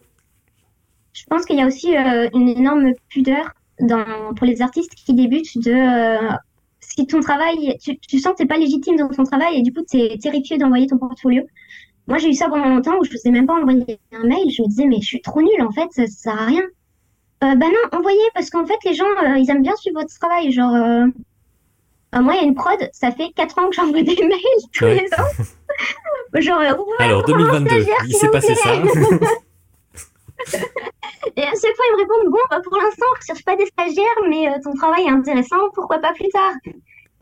Je 1.14 1.24
pense 1.28 1.44
qu'il 1.44 1.56
y 1.58 1.62
a 1.62 1.66
aussi 1.66 1.96
euh, 1.96 2.28
une 2.34 2.48
énorme 2.48 2.92
pudeur 3.08 3.50
dans, 3.80 4.34
pour 4.34 4.46
les 4.46 4.62
artistes 4.62 4.94
qui 4.94 5.14
débutent 5.14 5.58
de 5.62 5.70
euh, 5.70 6.36
si 6.96 7.06
ton 7.06 7.20
travail, 7.20 7.76
tu, 7.82 7.98
tu 7.98 8.18
sens 8.18 8.32
que 8.32 8.38
t'es 8.38 8.46
pas 8.46 8.56
légitime 8.58 8.96
dans 8.96 9.08
ton 9.08 9.24
travail 9.24 9.58
et 9.58 9.62
du 9.62 9.72
coup 9.72 9.82
t'es 9.82 10.18
terrifié 10.20 10.58
d'envoyer 10.58 10.86
ton 10.86 10.98
portfolio. 10.98 11.42
Moi 12.06 12.18
j'ai 12.18 12.28
eu 12.28 12.34
ça 12.34 12.48
pendant 12.48 12.68
longtemps 12.68 12.96
où 13.00 13.04
je 13.04 13.10
faisais 13.10 13.30
même 13.30 13.46
pas 13.46 13.54
envoyer 13.54 13.98
un 14.12 14.24
mail, 14.24 14.50
je 14.50 14.62
me 14.62 14.68
disais 14.68 14.86
mais 14.86 15.00
je 15.00 15.06
suis 15.06 15.20
trop 15.22 15.40
nulle 15.40 15.62
en 15.62 15.70
fait, 15.70 15.86
ça, 15.92 16.06
ça 16.06 16.12
sert 16.12 16.40
à 16.40 16.46
rien. 16.46 16.62
Euh, 17.44 17.54
bah 17.56 17.66
non, 17.66 17.98
envoyez 17.98 18.18
parce 18.34 18.50
qu'en 18.50 18.64
fait 18.66 18.78
les 18.84 18.94
gens 18.94 19.04
euh, 19.24 19.36
ils 19.38 19.50
aiment 19.50 19.62
bien 19.62 19.74
suivre 19.76 20.00
votre 20.00 20.12
travail. 20.18 20.52
Genre 20.52 20.74
euh, 20.74 21.06
euh, 22.14 22.20
moi 22.20 22.34
il 22.34 22.42
y 22.42 22.44
a 22.44 22.46
une 22.46 22.54
prod, 22.54 22.78
ça 22.92 23.10
fait 23.10 23.30
4 23.34 23.58
ans 23.58 23.68
que 23.68 23.74
j'envoie 23.76 24.02
des 24.02 24.14
mails 24.22 24.38
tous 24.72 24.84
Ouais. 24.84 25.00
les 25.00 25.14
ans. 25.20 26.40
Genre 26.40 26.58
pouvez 26.76 26.96
Alors 26.98 27.22
prendre 27.24 27.38
un 27.54 27.60
2022, 27.60 27.68
stagiaire, 27.70 28.04
il 28.06 28.14
s'est 28.14 28.30
passé 28.30 28.54
ça. 28.54 28.70
Et 31.36 31.42
à 31.42 31.50
chaque 31.50 31.76
fois, 31.76 31.84
ils 31.88 31.92
me 31.94 31.98
répondent, 32.00 32.32
bon, 32.32 32.38
bah, 32.50 32.60
pour 32.62 32.76
l'instant, 32.76 33.06
on 33.10 33.14
ne 33.14 33.20
recherche 33.20 33.44
pas 33.44 33.56
des 33.56 33.66
stagiaires, 33.66 34.20
mais 34.28 34.48
euh, 34.48 34.58
ton 34.62 34.72
travail 34.74 35.04
est 35.04 35.10
intéressant, 35.10 35.56
pourquoi 35.74 35.98
pas 35.98 36.12
plus 36.12 36.28
tard? 36.28 36.52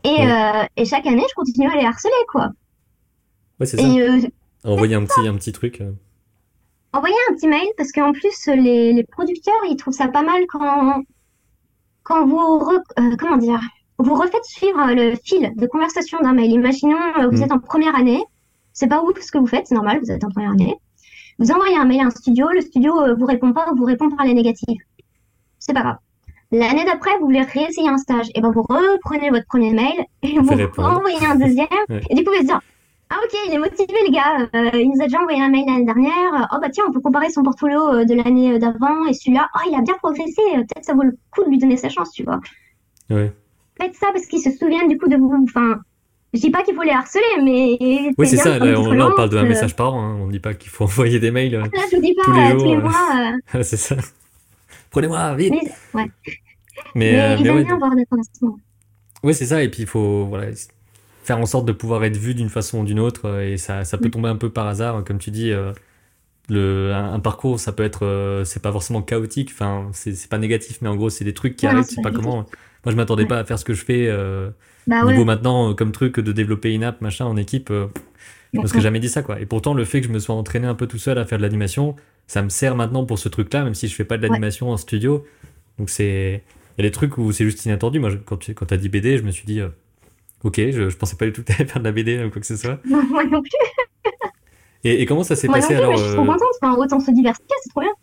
Et, 0.03 0.09
Ouais. 0.09 0.31
euh, 0.31 0.63
et 0.77 0.85
chaque 0.85 1.05
année, 1.05 1.23
je 1.29 1.33
continue 1.35 1.67
à 1.71 1.75
les 1.75 1.85
harceler, 1.85 2.11
quoi. 2.31 2.49
ouais, 3.59 3.65
c'est 3.65 3.77
ça. 3.77 3.83
Euh, 3.85 4.19
Envoyer 4.63 4.95
un 4.95 5.05
petit 5.05 5.27
un 5.27 5.35
petit 5.35 5.51
truc. 5.51 5.81
euh. 5.81 5.91
envoyer 6.93 7.15
un 7.29 7.35
petit 7.35 7.47
mail, 7.47 7.67
parce 7.77 7.91
qu'en 7.91 8.11
plus, 8.11 8.47
les, 8.47 8.93
les 8.93 9.03
producteurs, 9.03 9.61
ils 9.69 9.75
trouvent 9.77 9.93
ça 9.93 10.07
pas 10.07 10.23
mal 10.23 10.43
quand, 10.49 11.03
quand 12.03 12.25
vous, 12.27 12.37
re- 12.37 13.17
comment 13.17 13.37
dire, 13.37 13.61
vous 13.97 14.13
refaites 14.15 14.43
suivre 14.45 14.83
le 14.93 15.15
fil 15.23 15.53
de 15.55 15.67
conversation 15.67 16.19
d'un 16.21 16.33
mail. 16.33 16.51
Imaginons, 16.51 16.97
vous 17.31 17.37
mm. 17.37 17.43
êtes 17.43 17.51
en 17.51 17.59
première 17.59 17.95
année, 17.95 18.23
c'est 18.73 18.87
pas 18.87 19.01
vous 19.01 19.13
ce 19.21 19.31
que 19.31 19.37
vous 19.37 19.47
faites, 19.47 19.67
c'est 19.67 19.75
normal, 19.75 19.99
vous 20.03 20.11
êtes 20.11 20.23
en 20.23 20.29
première 20.29 20.51
année. 20.51 20.75
Vous 21.41 21.51
envoyez 21.51 21.75
un 21.75 21.85
mail 21.85 22.01
à 22.01 22.05
un 22.05 22.09
studio, 22.11 22.47
le 22.53 22.61
studio 22.61 22.93
vous 23.17 23.25
répond 23.25 23.51
pas, 23.51 23.65
vous 23.75 23.83
répond 23.83 24.11
par 24.11 24.27
les 24.27 24.35
négatives. 24.35 24.77
C'est 25.57 25.73
pas 25.73 25.81
grave. 25.81 25.97
L'année 26.51 26.85
d'après, 26.85 27.17
vous 27.17 27.25
voulez 27.25 27.41
réessayer 27.41 27.89
un 27.89 27.97
stage, 27.97 28.27
et 28.35 28.41
ben 28.41 28.51
vous 28.51 28.61
reprenez 28.61 29.31
votre 29.31 29.47
premier 29.47 29.73
mail 29.73 30.05
et 30.21 30.37
vous 30.37 30.53
renvoyez 30.77 31.25
un 31.25 31.35
deuxième, 31.35 31.67
et 32.09 32.13
du 32.13 32.23
coup 32.23 32.31
vous 32.37 32.45
dire 32.45 32.61
ah 33.09 33.17
ok, 33.25 33.39
il 33.47 33.53
est 33.55 33.57
motivé 33.57 33.93
le 34.07 34.13
gars. 34.13 34.47
Euh, 34.55 34.79
il 34.79 34.89
nous 34.89 35.01
a 35.01 35.05
déjà 35.05 35.19
envoyé 35.19 35.41
un 35.41 35.49
mail 35.49 35.65
l'année 35.65 35.83
dernière. 35.83 36.47
Oh 36.53 36.57
bah 36.61 36.69
tiens, 36.69 36.85
on 36.87 36.93
peut 36.93 37.01
comparer 37.01 37.29
son 37.29 37.43
portfolio 37.43 37.89
euh, 37.89 38.05
de 38.05 38.13
l'année 38.13 38.57
d'avant 38.57 39.05
et 39.05 39.13
celui-là. 39.13 39.49
Oh, 39.55 39.67
il 39.69 39.75
a 39.75 39.81
bien 39.81 39.95
progressé. 39.95 40.41
Peut-être 40.53 40.85
ça 40.85 40.93
vaut 40.93 41.03
le 41.03 41.17
coup 41.29 41.43
de 41.43 41.49
lui 41.49 41.57
donner 41.57 41.75
sa 41.75 41.89
chance, 41.89 42.11
tu 42.11 42.23
vois. 42.23 42.39
Ouais. 43.09 43.33
Faites 43.77 43.95
ça 43.95 44.07
parce 44.13 44.27
qu'ils 44.27 44.39
se 44.39 44.51
souviennent 44.51 44.87
du 44.87 44.97
coup 44.97 45.09
de 45.09 45.17
vous. 45.17 45.43
Enfin, 45.43 45.81
je 46.33 46.39
dis 46.39 46.49
pas 46.49 46.63
qu'il 46.63 46.75
faut 46.75 46.83
les 46.83 46.91
harceler, 46.91 47.21
mais. 47.43 48.13
Oui, 48.17 48.27
c'est 48.27 48.37
ça. 48.37 48.57
Là 48.57 48.79
on, 48.79 49.15
parle 49.15 49.29
d'un 49.29 49.43
message 49.43 49.75
par 49.75 49.93
an. 49.93 50.03
Hein. 50.03 50.17
On 50.21 50.27
dit 50.27 50.39
pas 50.39 50.53
qu'il 50.53 50.69
faut 50.69 50.83
envoyer 50.85 51.19
des 51.19 51.31
mails. 51.31 51.51
Là, 51.51 51.63
je 51.91 51.95
vous 51.95 52.01
dis 52.01 52.13
pas 52.13 52.23
tous 52.23 52.33
les, 52.33 52.49
jours, 52.51 52.59
tous 52.59 52.69
les 52.69 52.77
mois. 52.77 53.31
Euh... 53.55 53.63
c'est 53.63 53.77
ça. 53.77 53.95
Prenez-moi 54.89 55.35
vite. 55.35 55.53
Mais, 55.53 56.01
ouais. 56.01 56.11
mais, 56.95 57.37
mais 57.43 57.71
avoir 57.71 57.95
des 57.95 58.05
Oui, 59.23 59.33
c'est 59.33 59.45
ça. 59.45 59.63
Et 59.63 59.69
puis 59.69 59.83
il 59.83 59.87
faut 59.87 60.25
voilà 60.25 60.47
faire 61.23 61.39
en 61.39 61.45
sorte 61.45 61.65
de 61.65 61.71
pouvoir 61.71 62.03
être 62.03 62.17
vu 62.17 62.33
d'une 62.33 62.49
façon 62.49 62.79
ou 62.79 62.85
d'une 62.85 62.99
autre 62.99 63.25
euh, 63.25 63.53
et 63.53 63.57
ça, 63.57 63.85
ça 63.85 63.97
peut 63.97 64.07
mm. 64.07 64.11
tomber 64.11 64.29
un 64.29 64.35
peu 64.35 64.49
par 64.49 64.67
hasard 64.67 65.03
comme 65.03 65.19
tu 65.19 65.29
dis 65.29 65.51
euh, 65.51 65.71
le 66.49 66.91
un, 66.93 67.19
parcours 67.19 67.59
ça 67.59 67.71
peut 67.71 67.83
être 67.83 68.05
euh, 68.05 68.43
c'est 68.43 68.61
pas 68.61 68.71
forcément 68.71 69.01
chaotique 69.01 69.51
enfin 69.53 69.89
c'est 69.93 70.29
pas 70.29 70.37
négatif 70.37 70.79
mais 70.81 70.89
en 70.89 70.95
gros 70.95 71.09
c'est 71.09 71.23
des 71.23 71.33
trucs 71.33 71.55
qui 71.55 71.67
arrivent 71.67 71.83
c'est 71.83 72.01
pas 72.01 72.11
comment 72.11 72.37
moi 72.83 72.91
je 72.91 72.95
m'attendais 72.95 73.25
pas 73.25 73.39
à 73.39 73.45
faire 73.45 73.59
ce 73.59 73.65
que 73.65 73.73
je 73.73 73.85
fais 73.85 74.07
euh, 74.07 74.49
bah 74.91 75.03
niveau 75.05 75.25
maintenant 75.25 75.73
comme 75.73 75.91
truc 75.91 76.19
de 76.19 76.31
développer 76.31 76.73
une 76.73 76.83
app 76.83 77.01
machin 77.01 77.25
en 77.25 77.37
équipe 77.37 77.71
je 78.53 78.59
me 78.59 78.67
serais 78.67 78.81
jamais 78.81 78.99
dit 78.99 79.09
ça 79.09 79.23
quoi. 79.23 79.39
Et 79.39 79.45
pourtant 79.45 79.73
le 79.73 79.85
fait 79.85 80.01
que 80.01 80.07
je 80.07 80.11
me 80.11 80.19
sois 80.19 80.35
entraîné 80.35 80.67
un 80.67 80.75
peu 80.75 80.85
tout 80.85 80.97
seul 80.97 81.17
à 81.17 81.25
faire 81.25 81.37
de 81.37 81.43
l'animation 81.43 81.95
ça 82.27 82.41
me 82.41 82.49
sert 82.49 82.75
maintenant 82.75 83.05
pour 83.05 83.17
ce 83.17 83.29
truc 83.29 83.51
là 83.53 83.63
même 83.63 83.73
si 83.73 83.87
je 83.87 83.95
fais 83.95 84.05
pas 84.05 84.17
de 84.17 84.21
l'animation 84.21 84.69
en 84.69 84.77
studio. 84.77 85.25
Donc 85.79 85.89
c'est 85.89 86.43
il 86.77 86.83
y 86.83 86.85
a 86.85 86.89
des 86.89 86.91
trucs 86.91 87.17
où 87.17 87.31
c'est 87.31 87.45
juste 87.45 87.65
inattendu. 87.65 87.99
Moi 87.99 88.11
quand 88.25 88.37
tu 88.37 88.53
quand 88.53 88.71
as 88.71 88.77
dit 88.77 88.89
BD 88.89 89.17
je 89.17 89.23
me 89.23 89.31
suis 89.31 89.45
dit 89.45 89.61
Ok, 90.43 90.55
je, 90.57 90.89
je 90.89 90.97
pensais 90.97 91.15
pas 91.15 91.25
du 91.25 91.33
tout 91.33 91.43
que 91.43 91.53
tu 91.53 91.65
faire 91.65 91.79
de 91.79 91.83
la 91.83 91.91
BD 91.91 92.23
ou 92.23 92.29
quoi 92.29 92.41
que 92.41 92.47
ce 92.47 92.55
soit. 92.55 92.79
moi 92.85 93.23
non 93.25 93.41
plus. 93.41 93.51
et, 94.83 95.01
et, 95.01 95.05
comment 95.05 95.23
ça 95.23 95.35
s'est 95.35 95.47
passé 95.47 95.75
alors 95.75 95.95
Je 95.95 96.03
suis 96.03 96.13
trop 96.13 96.23
euh, 96.23 96.25
contente, 96.25 96.55
enfin, 96.61 96.75
autant 96.75 96.99
se 96.99 97.11
diversifier, 97.11 97.55
c'est 97.63 97.69
trop 97.69 97.81
bien. 97.81 97.93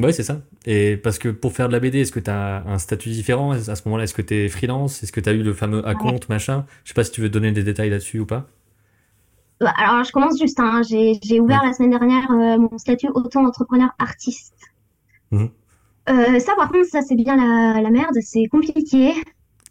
Ouais, 0.00 0.12
c'est 0.12 0.22
ça. 0.22 0.40
Et 0.64 0.96
parce 0.96 1.18
que 1.18 1.28
pour 1.28 1.52
faire 1.52 1.68
de 1.68 1.72
la 1.72 1.80
BD, 1.80 2.00
est-ce 2.00 2.12
que 2.12 2.20
tu 2.20 2.30
as 2.30 2.62
un 2.66 2.78
statut 2.78 3.08
différent? 3.08 3.50
À 3.52 3.58
ce 3.58 3.82
moment-là 3.86 4.04
Est-ce 4.04 4.14
que 4.14 4.22
tu 4.22 4.34
es 4.34 4.48
freelance? 4.48 5.02
Est-ce 5.02 5.10
que 5.12 5.20
tu 5.20 5.28
as 5.28 5.32
eu 5.32 5.42
le 5.42 5.52
fameux 5.52 5.82
compte 5.98 6.28
machin? 6.28 6.66
Je 6.84 6.90
sais 6.90 6.94
pas 6.94 7.04
si 7.04 7.10
tu 7.10 7.20
veux 7.20 7.28
donner 7.28 7.50
des 7.52 7.64
détails 7.64 7.90
là-dessus 7.90 8.20
ou 8.20 8.26
pas. 8.26 8.46
Bah, 9.60 9.72
alors, 9.76 10.04
je 10.04 10.12
commence 10.12 10.38
juste. 10.38 10.60
Hein. 10.60 10.82
J'ai 10.88 11.40
ouvert 11.40 11.64
la 11.64 11.72
semaine 11.72 11.90
dernière 11.90 12.30
euh, 12.30 12.58
mon 12.58 12.78
statut 12.78 13.08
auto-entrepreneur 13.08 13.90
artiste. 13.98 14.54
Mmh. 15.32 15.46
Euh, 16.08 16.38
ça, 16.38 16.54
par 16.56 16.70
contre, 16.70 16.86
ça, 16.86 17.02
c'est 17.02 17.16
bien 17.16 17.36
la, 17.36 17.80
la 17.80 17.90
merde. 17.90 18.16
C'est 18.20 18.46
compliqué. 18.46 19.12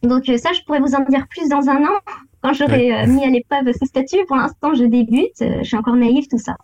Donc 0.03 0.29
euh, 0.29 0.37
ça, 0.37 0.51
je 0.53 0.61
pourrais 0.63 0.79
vous 0.79 0.93
en 0.93 1.03
dire 1.05 1.25
plus 1.29 1.49
dans 1.49 1.69
un 1.69 1.83
an, 1.83 1.97
quand 2.43 2.53
j'aurai 2.53 2.93
euh, 2.93 3.07
mis 3.07 3.23
à 3.25 3.29
l'épreuve 3.29 3.71
ce 3.73 3.85
statut. 3.85 4.25
Pour 4.27 4.35
l'instant, 4.35 4.73
je 4.75 4.83
débute, 4.83 5.33
je 5.39 5.63
suis 5.63 5.77
encore 5.77 5.95
naïve, 5.95 6.27
tout 6.27 6.37
ça. 6.37 6.55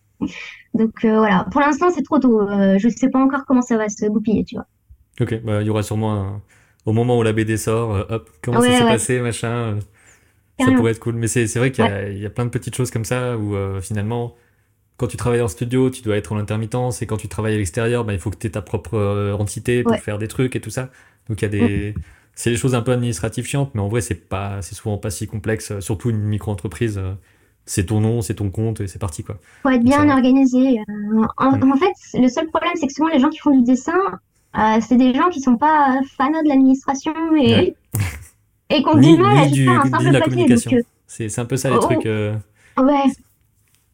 Donc 0.74 0.92
voilà, 1.04 1.46
pour 1.52 1.62
l'instant, 1.62 1.90
c'est 1.92 2.04
trop 2.04 2.20
tôt. 2.20 2.48
je 2.48 2.86
ne 2.86 2.92
sais 2.92 3.10
pas 3.10 3.20
encore 3.20 3.46
comment 3.46 3.62
ça 3.62 3.78
va 3.78 3.90
se 3.90 4.06
goupiller, 4.06 4.44
tu 4.44 4.56
vois. 4.56 4.66
Ok, 5.22 5.42
bah, 5.44 5.62
il 5.62 5.68
y 5.68 5.70
aura 5.70 5.84
sûrement 5.84 6.42
au 6.86 6.94
moment 6.94 7.18
où 7.18 7.24
la 7.24 7.34
BD 7.34 7.58
sort, 7.58 8.06
hop, 8.10 8.30
comment 8.42 8.62
ça 8.62 8.78
s'est 8.78 8.84
passé, 8.84 9.20
machin. 9.20 9.78
ça 10.60 10.72
pourrait 10.72 10.92
être 10.92 11.00
cool. 11.00 11.16
Mais 11.16 11.28
c'est 11.28 11.46
vrai 11.56 11.72
qu'il 11.72 11.86
y, 11.86 12.20
y, 12.20 12.26
a 12.26 12.30
plein 12.30 12.46
de 12.46 12.50
petites 12.50 12.76
choses 12.76 12.92
comme 12.92 13.06
ça 13.06 13.38
où 13.38 13.56
finalement, 13.82 14.36
quand 14.98 15.08
tu 15.08 15.18
travailles 15.18 15.42
en 15.42 15.48
studio, 15.48 15.90
tu 15.90 16.02
dois 16.02 16.18
être 16.18 16.32
en 16.32 16.38
intermittence 16.38 17.02
et 17.02 17.06
quand 17.06 17.18
tu 17.18 17.28
travailles 17.28 17.56
à 17.56 17.58
l'extérieur, 17.58 18.04
bah, 18.04 18.14
il 18.14 18.20
faut 18.20 18.32
que 18.32 18.38
tu 18.38 18.48
aies 18.48 18.52
ta 18.52 18.62
propre 18.62 19.36
entité 19.40 19.84
pour 19.84 19.96
faire 19.98 20.18
des 20.18 20.28
trucs 20.28 20.56
et 20.56 20.62
tout 20.62 20.72
ça. 20.72 20.90
Donc 21.30 21.42
il 21.42 21.46
y 21.46 21.46
a 21.46 21.50
des... 21.50 21.94
Mm 21.96 22.02
c'est 22.36 22.50
des 22.50 22.58
choses 22.58 22.76
un 22.76 22.82
peu 22.82 22.92
administratives 22.92 23.46
chiantes, 23.46 23.72
mais 23.74 23.82
en 23.82 23.88
vrai, 23.88 24.02
c'est 24.02 24.16
pas, 24.16 24.62
c'est 24.62 24.76
souvent 24.76 24.98
pas 24.98 25.12
si 25.12 25.28
complexe. 25.28 25.72
Euh, 25.72 25.82
surtout 25.82 26.10
une 26.10 26.22
micro-entreprise, 26.22 26.98
euh, 26.98 27.14
c'est 27.66 27.86
ton 27.86 28.02
nom, 28.02 28.22
c'est 28.22 28.36
ton 28.36 28.50
compte 28.50 28.82
et 28.82 28.88
c'est 28.88 29.00
parti, 29.00 29.24
quoi. 29.24 29.38
Faut 29.62 29.70
être 29.70 29.84
bien 29.84 30.10
organisé. 30.10 30.80
Euh, 30.80 31.26
en, 31.38 31.78
fait, 31.78 32.20
le 32.20 32.28
seul 32.28 32.48
problème, 32.48 32.74
c'est 32.76 32.88
que 32.88 32.94
souvent, 32.94 33.10
les 33.10 33.20
gens 33.20 33.30
qui 33.30 33.40
font 33.40 33.58
du 33.58 33.64
dessin, 33.64 34.00
c'est 34.82 34.98
des 34.98 35.14
gens 35.14 35.30
qui 35.30 35.42
sont 35.42 35.58
pas 35.58 36.00
fans 36.18 36.30
de 36.30 36.48
l'administration 36.48 37.14
et, 37.38 37.76
et 38.70 38.84
qui 38.84 38.88
ont 38.88 38.98
du 38.98 39.18
mal 39.18 39.38
à 39.38 39.48
juste 39.48 39.64
faire 39.64 39.82
un 39.82 39.90
simple 39.90 40.20
papier. 40.20 40.84
C'est 41.08 41.40
un 41.40 41.46
peu 41.46 41.58
ça, 41.58 41.70
les 41.70 41.78
oh, 41.78 41.80
trucs. 41.80 42.06
ouais. 42.06 43.04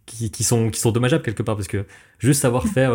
Qui, 0.05 0.31
qui, 0.31 0.43
sont, 0.43 0.71
qui 0.71 0.79
sont 0.79 0.91
dommageables 0.91 1.23
quelque 1.23 1.43
part, 1.43 1.55
parce 1.55 1.67
que 1.67 1.85
juste 2.17 2.41
savoir 2.41 2.65
faire 2.65 2.91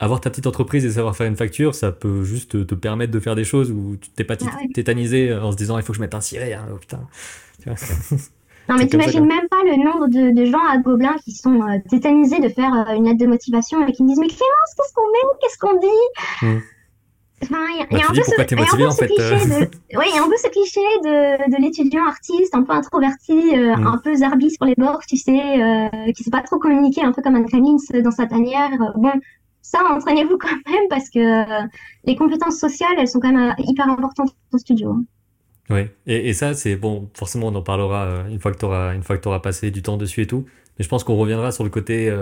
avoir 0.00 0.20
ta 0.20 0.30
petite 0.30 0.46
entreprise 0.46 0.84
et 0.84 0.90
savoir 0.90 1.14
faire 1.14 1.26
une 1.26 1.36
facture, 1.36 1.74
ça 1.74 1.92
peut 1.92 2.24
juste 2.24 2.66
te, 2.66 2.74
permettre 2.74 3.12
de 3.12 3.20
faire 3.20 3.36
des 3.36 3.44
choses 3.44 3.70
où 3.70 3.96
tu 4.00 4.08
t'es 4.10 4.24
pas 4.24 4.36
ah 4.42 4.56
tétanisé 4.74 5.32
en 5.34 5.52
se 5.52 5.56
disant 5.56 5.78
il 5.78 5.84
faut 5.84 5.92
que 5.92 5.98
je 5.98 6.00
mette 6.00 6.14
un 6.14 6.22
ciré, 6.22 6.54
hein, 6.54 6.66
oh, 6.72 6.76
putain. 6.76 7.06
non 8.68 8.76
mais 8.76 8.86
t'imagines 8.86 9.26
même 9.26 9.48
pas 9.48 9.62
le 9.64 9.76
nombre 9.76 10.06
de, 10.08 10.44
gens 10.44 10.64
à 10.68 10.78
Gobelin 10.78 11.16
qui 11.24 11.32
sont 11.32 11.60
euh, 11.62 11.78
tétanisés 11.88 12.38
de 12.38 12.48
faire 12.48 12.72
euh, 12.72 12.94
une 12.94 13.04
lettre 13.04 13.18
de 13.18 13.26
motivation 13.26 13.86
et 13.86 13.92
qui 13.92 14.02
me 14.02 14.08
disent 14.08 14.20
mais 14.20 14.28
Clémence, 14.28 14.74
qu'est-ce 14.76 14.94
qu'on 14.94 15.10
met, 15.10 15.38
qu'est-ce 15.40 15.58
qu'on 15.58 15.78
dit? 15.78 15.86
Hmm. 16.42 16.60
Enfin, 17.42 17.64
il 17.72 17.96
y, 17.96 18.02
a 18.02 18.04
un 18.04 18.12
peu 18.12 18.22
ce, 18.22 18.34
cliché 20.48 20.80
de, 21.02 21.50
de 21.50 21.62
l'étudiant 21.62 22.06
artiste 22.06 22.54
un 22.54 22.62
peu 22.64 22.74
introverti, 22.74 23.56
euh, 23.56 23.74
hmm. 23.76 23.86
un 23.86 23.98
peu 23.98 24.14
zarbi 24.14 24.50
sur 24.50 24.66
les 24.66 24.74
bords, 24.76 25.00
tu 25.08 25.16
sais, 25.16 25.90
qui 26.14 26.22
sait 26.22 26.30
pas 26.30 26.42
trop 26.42 26.58
communiquer, 26.58 27.02
un 27.02 27.12
peu 27.12 27.22
comme 27.22 27.36
un 27.36 27.44
Camins 27.44 27.78
dans 28.04 28.10
sa 28.10 28.26
tanière. 28.26 28.70
Bon, 28.96 29.12
ça, 29.62 29.78
entraînez-vous 29.90 30.36
quand 30.38 30.70
même 30.70 30.84
parce 30.90 31.08
que 31.08 31.44
les 32.04 32.14
compétences 32.14 32.58
sociales, 32.58 32.94
elles 32.98 33.08
sont 33.08 33.20
quand 33.20 33.32
même 33.32 33.54
hyper 33.58 33.88
importantes 33.88 34.36
au 34.52 34.58
studio. 34.58 34.90
Hein. 34.90 35.04
Oui, 35.70 35.82
et, 36.06 36.28
et, 36.28 36.32
ça, 36.32 36.54
c'est 36.54 36.76
bon, 36.76 37.08
forcément, 37.14 37.48
on 37.48 37.54
en 37.54 37.62
parlera 37.62 38.04
euh, 38.04 38.28
une 38.28 38.40
fois 38.40 38.52
que 38.52 38.58
tu 38.58 38.64
auras, 38.64 38.94
une 38.94 39.02
fois 39.02 39.16
que 39.16 39.28
auras 39.28 39.40
passé 39.40 39.70
du 39.70 39.82
temps 39.82 39.96
dessus 39.96 40.22
et 40.22 40.26
tout. 40.26 40.44
Mais 40.78 40.84
je 40.84 40.88
pense 40.88 41.04
qu'on 41.04 41.16
reviendra 41.16 41.52
sur 41.52 41.64
le 41.64 41.70
côté 41.70 42.12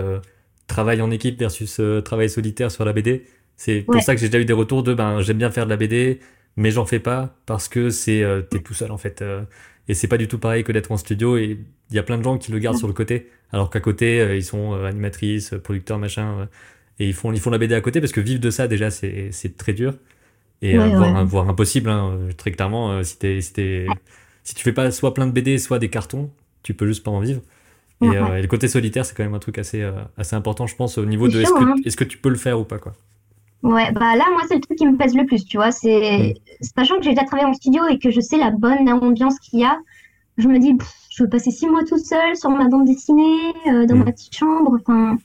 travail 0.67 1.01
en 1.01 1.09
équipe 1.11 1.39
versus 1.39 1.79
travail 2.03 2.29
solitaire 2.29 2.71
sur 2.71 2.85
la 2.85 2.93
BD. 2.93 3.25
C'est 3.55 3.81
pour 3.81 4.01
ça 4.01 4.15
que 4.15 4.21
j'ai 4.21 4.27
déjà 4.27 4.39
eu 4.39 4.45
des 4.45 4.53
retours 4.53 4.83
de 4.83 4.93
ben, 4.93 5.21
j'aime 5.21 5.37
bien 5.37 5.49
faire 5.49 5.65
de 5.65 5.69
la 5.69 5.77
BD, 5.77 6.19
mais 6.57 6.69
j'en 6.71 6.85
fais 6.85 6.99
pas 6.99 7.35
parce 7.45 7.69
que 7.69 7.89
c'est 7.89 8.23
t'es 8.49 8.59
tout 8.59 8.73
seul 8.73 8.91
en 8.91 8.97
fait. 8.97 9.23
et 9.87 9.93
c'est 9.93 10.07
pas 10.07 10.17
du 10.17 10.27
tout 10.27 10.39
pareil 10.39 10.65
que 10.65 10.73
d'être 10.73 10.91
en 10.91 10.97
studio. 10.97 11.37
Et 11.37 11.57
il 11.89 11.95
y 11.95 11.99
a 11.99 12.03
plein 12.03 12.17
de 12.17 12.23
gens 12.23 12.37
qui 12.37 12.51
le 12.51 12.59
gardent 12.59 12.77
sur 12.77 12.87
le 12.87 12.93
côté, 12.93 13.29
alors 13.53 13.69
qu'à 13.69 13.79
côté, 13.79 14.35
ils 14.35 14.43
sont 14.43 14.73
animatrices, 14.73 15.53
producteurs, 15.63 15.97
machin 15.97 16.49
et 16.99 17.07
ils 17.07 17.13
font, 17.13 17.31
ils 17.31 17.39
font 17.39 17.49
la 17.49 17.57
BD 17.57 17.73
à 17.73 17.81
côté 17.81 18.01
parce 18.01 18.11
que 18.11 18.19
vivre 18.19 18.41
de 18.41 18.49
ça, 18.49 18.67
déjà, 18.67 18.91
c'est 18.91 19.57
très 19.57 19.73
dur. 19.73 19.93
Et 20.61 20.77
euh, 20.77 21.23
voire, 21.23 21.49
impossible, 21.49 21.89
hein, 21.89 22.17
très 22.37 22.51
clairement. 22.51 22.91
Euh, 22.91 23.03
si, 23.03 23.17
es, 23.23 23.41
si, 23.41 23.53
si 24.43 24.55
tu 24.55 24.63
fais 24.63 24.73
pas 24.73 24.91
soit 24.91 25.13
plein 25.13 25.25
de 25.25 25.31
BD, 25.31 25.57
soit 25.57 25.79
des 25.79 25.89
cartons, 25.89 26.29
tu 26.63 26.73
peux 26.73 26.87
juste 26.87 27.03
pas 27.03 27.11
en 27.11 27.19
vivre. 27.19 27.41
Euh, 28.01 28.35
et, 28.35 28.41
le 28.41 28.47
côté 28.47 28.67
solitaire, 28.67 29.05
c'est 29.05 29.15
quand 29.15 29.23
même 29.23 29.33
un 29.33 29.39
truc 29.39 29.57
assez, 29.57 29.89
assez 30.17 30.35
important, 30.35 30.67
je 30.67 30.75
pense, 30.75 30.97
au 30.97 31.05
niveau 31.05 31.27
de 31.27 31.41
est-ce 31.41 31.51
que, 31.51 31.63
hein. 31.63 31.75
est 31.83 31.95
que, 31.95 32.03
tu 32.03 32.17
peux 32.17 32.29
le 32.29 32.35
faire 32.35 32.59
ou 32.59 32.63
pas, 32.63 32.77
quoi. 32.77 32.93
Ouais, 33.61 33.91
bah 33.91 34.15
là, 34.15 34.25
moi, 34.31 34.41
c'est 34.47 34.55
le 34.55 34.61
truc 34.61 34.77
qui 34.77 34.87
me 34.87 34.97
pèse 34.97 35.13
le 35.15 35.25
plus, 35.25 35.43
tu 35.43 35.57
vois. 35.57 35.71
C'est 35.71 36.35
mm. 36.61 36.63
sachant 36.77 36.97
que 36.97 37.03
j'ai 37.03 37.11
déjà 37.11 37.23
travaillé 37.23 37.47
en 37.47 37.53
studio 37.53 37.83
et 37.89 37.99
que 37.99 38.09
je 38.09 38.21
sais 38.21 38.37
la 38.37 38.51
bonne 38.51 38.89
ambiance 38.89 39.37
qu'il 39.39 39.59
y 39.59 39.65
a. 39.65 39.77
Je 40.37 40.47
me 40.47 40.59
dis, 40.59 40.77
je 41.09 41.23
veux 41.23 41.29
passer 41.29 41.51
six 41.51 41.67
mois 41.67 41.83
tout 41.83 41.97
seul 41.97 42.37
sur 42.37 42.49
ma 42.49 42.69
bande 42.69 42.85
dessinée, 42.85 43.53
dans 43.65 43.95
mm. 43.95 44.03
ma 44.03 44.11
petite 44.11 44.35
chambre. 44.35 44.77
Enfin, 44.79 45.17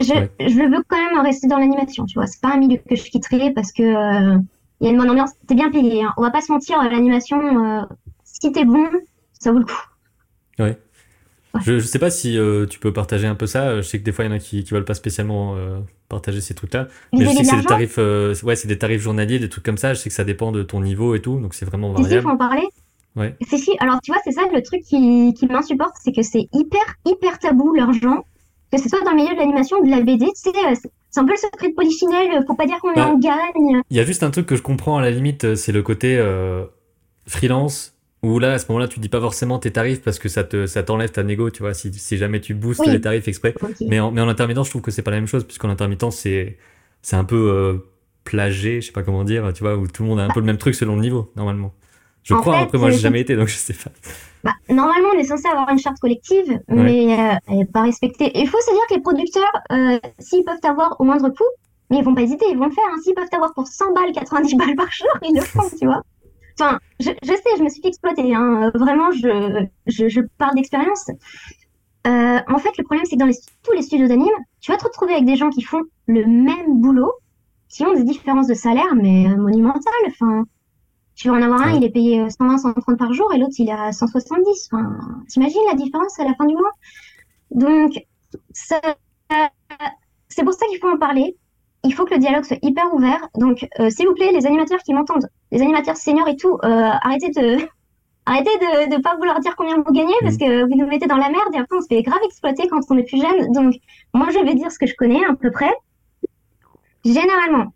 je, 0.00 0.14
je 0.40 0.70
veux 0.70 0.82
quand 0.86 0.96
même 0.96 1.20
rester 1.24 1.48
dans 1.48 1.58
l'animation, 1.58 2.06
tu 2.06 2.14
vois. 2.14 2.26
C'est 2.26 2.40
pas 2.40 2.54
un 2.54 2.58
milieu 2.58 2.78
que 2.78 2.96
je 2.96 3.04
quitterai 3.04 3.52
parce 3.52 3.72
que 3.72 3.82
euh, 3.82 4.38
il 4.80 4.84
y 4.84 4.88
a 4.88 4.92
une 4.92 4.98
bonne 4.98 5.10
ambiance. 5.10 5.30
T'es 5.46 5.54
bien 5.54 5.70
payé. 5.70 6.02
Hein. 6.02 6.12
On 6.16 6.22
va 6.22 6.30
pas 6.30 6.40
se 6.40 6.52
mentir, 6.52 6.82
l'animation, 6.82 7.38
euh, 7.38 7.82
si 8.24 8.52
t'es 8.52 8.64
bon, 8.64 8.86
ça 9.38 9.52
vaut 9.52 9.58
le 9.58 9.64
coup. 9.64 9.84
Ouais. 10.58 10.78
Je, 11.62 11.78
je 11.78 11.86
sais 11.86 11.98
pas 11.98 12.10
si 12.10 12.38
euh, 12.38 12.66
tu 12.66 12.78
peux 12.78 12.92
partager 12.92 13.26
un 13.26 13.34
peu 13.34 13.46
ça. 13.46 13.76
Je 13.76 13.82
sais 13.82 13.98
que 13.98 14.04
des 14.04 14.12
fois, 14.12 14.24
il 14.24 14.28
y 14.28 14.30
en 14.30 14.36
a 14.36 14.38
qui, 14.38 14.62
qui 14.62 14.74
veulent 14.74 14.84
pas 14.84 14.94
spécialement 14.94 15.56
partager 16.08 16.40
ces 16.40 16.54
trucs-là. 16.54 16.88
Mais 17.12 17.24
je 17.24 17.30
sais 17.30 17.40
que 17.42 17.44
c'est 17.44 17.56
des 17.56 17.64
tarifs, 17.64 17.98
ouais, 17.98 18.56
c'est 18.56 18.68
des 18.68 18.78
tarifs 18.78 19.00
journaliers, 19.00 19.38
des 19.38 19.48
trucs 19.48 19.64
comme 19.64 19.78
ça. 19.78 19.94
Je 19.94 19.98
sais 19.98 20.08
que 20.08 20.14
ça 20.14 20.24
dépend 20.24 20.52
de 20.52 20.62
ton 20.62 20.80
niveau 20.80 21.14
et 21.14 21.22
tout, 21.22 21.40
donc 21.40 21.54
c'est 21.54 21.64
vraiment 21.66 21.92
variable. 21.92 22.14
Il 22.14 22.22
faut 22.22 22.28
en 22.28 22.36
parler? 22.36 22.68
Ouais. 23.16 23.34
C'est 23.48 23.58
si. 23.58 23.72
Alors, 23.80 24.00
tu 24.00 24.12
vois, 24.12 24.20
c'est 24.22 24.30
ça 24.30 24.42
le 24.52 24.62
truc 24.62 24.82
qui, 24.82 25.34
qui 25.34 25.46
m'insupporte, 25.46 25.94
c'est 26.00 26.12
que 26.12 26.22
c'est 26.22 26.46
hyper, 26.52 26.80
hyper 27.04 27.38
tabou 27.40 27.74
l'argent 27.74 28.24
que 28.72 28.78
ce 28.78 28.88
soit 28.88 29.02
dans 29.04 29.10
le 29.10 29.16
milieu 29.16 29.34
de 29.34 29.38
l'animation 29.38 29.78
ou 29.78 29.86
de 29.86 29.90
la 29.90 30.00
BD, 30.00 30.26
tu 30.26 30.32
sais, 30.34 30.50
euh, 30.50 30.74
c'est 31.10 31.20
un 31.20 31.24
peu 31.24 31.32
le 31.32 31.38
secret 31.38 31.68
de 31.68 31.74
Polichinelle, 31.74 32.44
faut 32.46 32.54
pas 32.54 32.66
dire 32.66 32.78
qu'on 32.80 32.92
bah, 32.92 33.08
en 33.08 33.18
gagne. 33.18 33.82
Il 33.90 33.96
y 33.96 34.00
a 34.00 34.04
juste 34.04 34.22
un 34.22 34.30
truc 34.30 34.46
que 34.46 34.56
je 34.56 34.62
comprends 34.62 34.98
à 34.98 35.02
la 35.02 35.10
limite, 35.10 35.44
euh, 35.44 35.54
c'est 35.54 35.72
le 35.72 35.82
côté 35.82 36.16
euh, 36.18 36.64
freelance, 37.26 37.94
où 38.22 38.38
là, 38.38 38.52
à 38.52 38.58
ce 38.58 38.66
moment-là, 38.68 38.88
tu 38.88 39.00
dis 39.00 39.08
pas 39.08 39.20
forcément 39.20 39.58
tes 39.58 39.70
tarifs 39.70 40.02
parce 40.02 40.18
que 40.18 40.28
ça 40.28 40.44
te 40.44 40.66
ça 40.66 40.82
t'enlève 40.82 41.10
ta 41.10 41.22
négo, 41.22 41.50
tu 41.50 41.62
vois, 41.62 41.72
si, 41.72 41.92
si 41.92 42.16
jamais 42.16 42.40
tu 42.40 42.54
boostes 42.54 42.86
les 42.86 43.00
tarifs 43.00 43.28
exprès. 43.28 43.54
Mais, 43.80 44.00
en, 44.00 44.10
mais 44.10 44.20
en 44.20 44.28
intermittent, 44.28 44.64
je 44.64 44.70
trouve 44.70 44.82
que 44.82 44.90
c'est 44.90 45.02
pas 45.02 45.12
la 45.12 45.18
même 45.18 45.28
chose, 45.28 45.44
puisqu'en 45.44 45.70
intermittent, 45.70 46.10
c'est 46.10 46.58
c'est 47.00 47.16
un 47.16 47.24
peu 47.24 47.36
euh, 47.36 47.78
plagé, 48.24 48.80
je 48.80 48.86
sais 48.86 48.92
pas 48.92 49.02
comment 49.02 49.24
dire, 49.24 49.50
tu 49.54 49.62
vois, 49.62 49.76
où 49.76 49.86
tout 49.86 50.02
le 50.02 50.08
monde 50.08 50.20
a 50.20 50.24
un 50.24 50.30
peu 50.30 50.40
le 50.40 50.46
même 50.46 50.58
truc 50.58 50.74
selon 50.74 50.96
le 50.96 51.00
niveau, 51.00 51.32
normalement. 51.36 51.72
Je 52.24 52.34
crois, 52.34 52.58
après 52.58 52.76
moi 52.76 52.90
j'ai 52.90 52.98
jamais 52.98 53.20
été, 53.20 53.36
donc 53.36 53.48
je 53.48 53.56
sais 53.56 53.72
pas. 53.72 53.90
Bah, 54.44 54.52
normalement, 54.68 55.08
on 55.14 55.18
est 55.18 55.24
censé 55.24 55.48
avoir 55.48 55.68
une 55.70 55.78
charte 55.78 55.98
collective, 55.98 56.60
mais 56.68 57.18
euh, 57.18 57.34
elle 57.48 57.56
n'est 57.58 57.64
pas 57.64 57.82
respectée. 57.82 58.30
Il 58.34 58.48
faut 58.48 58.60
se 58.60 58.70
dire 58.70 58.86
que 58.88 58.94
les 58.94 59.00
producteurs, 59.00 59.52
euh, 59.72 59.98
s'ils 60.18 60.44
peuvent 60.44 60.58
avoir 60.62 60.96
au 61.00 61.04
moindre 61.04 61.28
coût, 61.30 61.44
mais 61.90 61.98
ils 61.98 62.04
vont 62.04 62.14
pas 62.14 62.22
hésiter, 62.22 62.46
ils 62.50 62.58
vont 62.58 62.66
le 62.66 62.72
faire. 62.72 62.84
Hein. 62.92 62.98
S'ils 63.02 63.14
peuvent 63.14 63.28
avoir 63.32 63.54
pour 63.54 63.66
100 63.66 63.92
balles, 63.94 64.12
90 64.12 64.56
balles 64.56 64.76
par 64.76 64.90
jour, 64.92 65.08
ils 65.22 65.34
le 65.34 65.42
font, 65.42 65.68
tu 65.78 65.86
vois. 65.86 66.02
Enfin, 66.60 66.78
je, 67.00 67.10
je, 67.22 67.32
sais, 67.32 67.56
je 67.56 67.62
me 67.62 67.68
suis 67.68 67.80
fait 67.80 67.88
exploiter. 67.88 68.34
Hein. 68.34 68.70
Vraiment, 68.74 69.10
je, 69.12 69.66
je, 69.86 70.08
je 70.08 70.20
parle 70.38 70.54
d'expérience. 70.54 71.08
Euh, 72.06 72.38
en 72.48 72.58
fait, 72.58 72.76
le 72.78 72.84
problème, 72.84 73.04
c'est 73.04 73.16
que 73.16 73.20
dans 73.20 73.26
les, 73.26 73.36
tous 73.62 73.72
les 73.72 73.82
studios 73.82 74.08
d'anime, 74.08 74.28
tu 74.60 74.70
vas 74.70 74.78
te 74.78 74.84
retrouver 74.84 75.12
avec 75.12 75.24
des 75.24 75.36
gens 75.36 75.50
qui 75.50 75.62
font 75.62 75.82
le 76.06 76.24
même 76.26 76.80
boulot, 76.80 77.12
qui 77.68 77.84
ont 77.84 77.92
des 77.92 78.04
différences 78.04 78.46
de 78.46 78.54
salaire, 78.54 78.94
mais 78.94 79.28
euh, 79.28 79.36
monumentales. 79.36 79.92
Enfin, 80.08 80.44
tu 81.18 81.28
vas 81.28 81.34
en 81.34 81.42
avoir 81.42 81.62
un, 81.62 81.72
il 81.72 81.82
est 81.84 81.90
payé 81.90 82.30
120, 82.30 82.58
130 82.58 82.96
par 82.96 83.12
jour, 83.12 83.34
et 83.34 83.38
l'autre, 83.38 83.54
il 83.58 83.68
est 83.68 83.72
à 83.72 83.90
170. 83.90 84.68
Enfin, 84.72 84.96
t'imagines 85.28 85.60
la 85.68 85.74
différence 85.74 86.18
à 86.20 86.24
la 86.24 86.32
fin 86.34 86.46
du 86.46 86.54
mois? 86.54 86.70
Donc, 87.50 88.06
c'est 88.52 90.44
pour 90.44 90.52
ça 90.52 90.66
qu'il 90.66 90.78
faut 90.80 90.88
en 90.88 90.96
parler. 90.96 91.36
Il 91.82 91.92
faut 91.92 92.04
que 92.04 92.14
le 92.14 92.20
dialogue 92.20 92.44
soit 92.44 92.58
hyper 92.62 92.94
ouvert. 92.94 93.28
Donc, 93.34 93.66
euh, 93.80 93.90
s'il 93.90 94.06
vous 94.06 94.14
plaît, 94.14 94.30
les 94.32 94.46
animateurs 94.46 94.78
qui 94.78 94.94
m'entendent, 94.94 95.28
les 95.50 95.60
animateurs 95.60 95.96
seniors 95.96 96.28
et 96.28 96.36
tout, 96.36 96.56
euh, 96.62 96.90
arrêtez 97.02 97.30
de 97.30 97.58
arrêtez 98.26 98.56
de 98.58 98.94
ne 98.94 99.02
pas 99.02 99.16
vouloir 99.16 99.40
dire 99.40 99.56
combien 99.56 99.76
vous 99.76 99.92
gagnez 99.92 100.14
parce 100.20 100.36
mm. 100.36 100.38
que 100.38 100.62
vous 100.70 100.76
nous 100.76 100.86
mettez 100.86 101.06
dans 101.06 101.16
la 101.16 101.30
merde 101.30 101.52
et 101.54 101.58
après 101.58 101.78
on 101.78 101.80
se 101.80 101.86
fait 101.88 102.02
grave 102.02 102.18
exploiter 102.24 102.68
quand 102.68 102.80
on 102.90 102.96
est 102.96 103.02
plus 103.02 103.20
jeune. 103.20 103.50
Donc, 103.52 103.74
moi, 104.14 104.28
je 104.30 104.38
vais 104.38 104.54
dire 104.54 104.70
ce 104.70 104.78
que 104.78 104.86
je 104.86 104.94
connais 104.94 105.24
à 105.24 105.34
peu 105.34 105.50
près. 105.50 105.72
Généralement, 107.04 107.72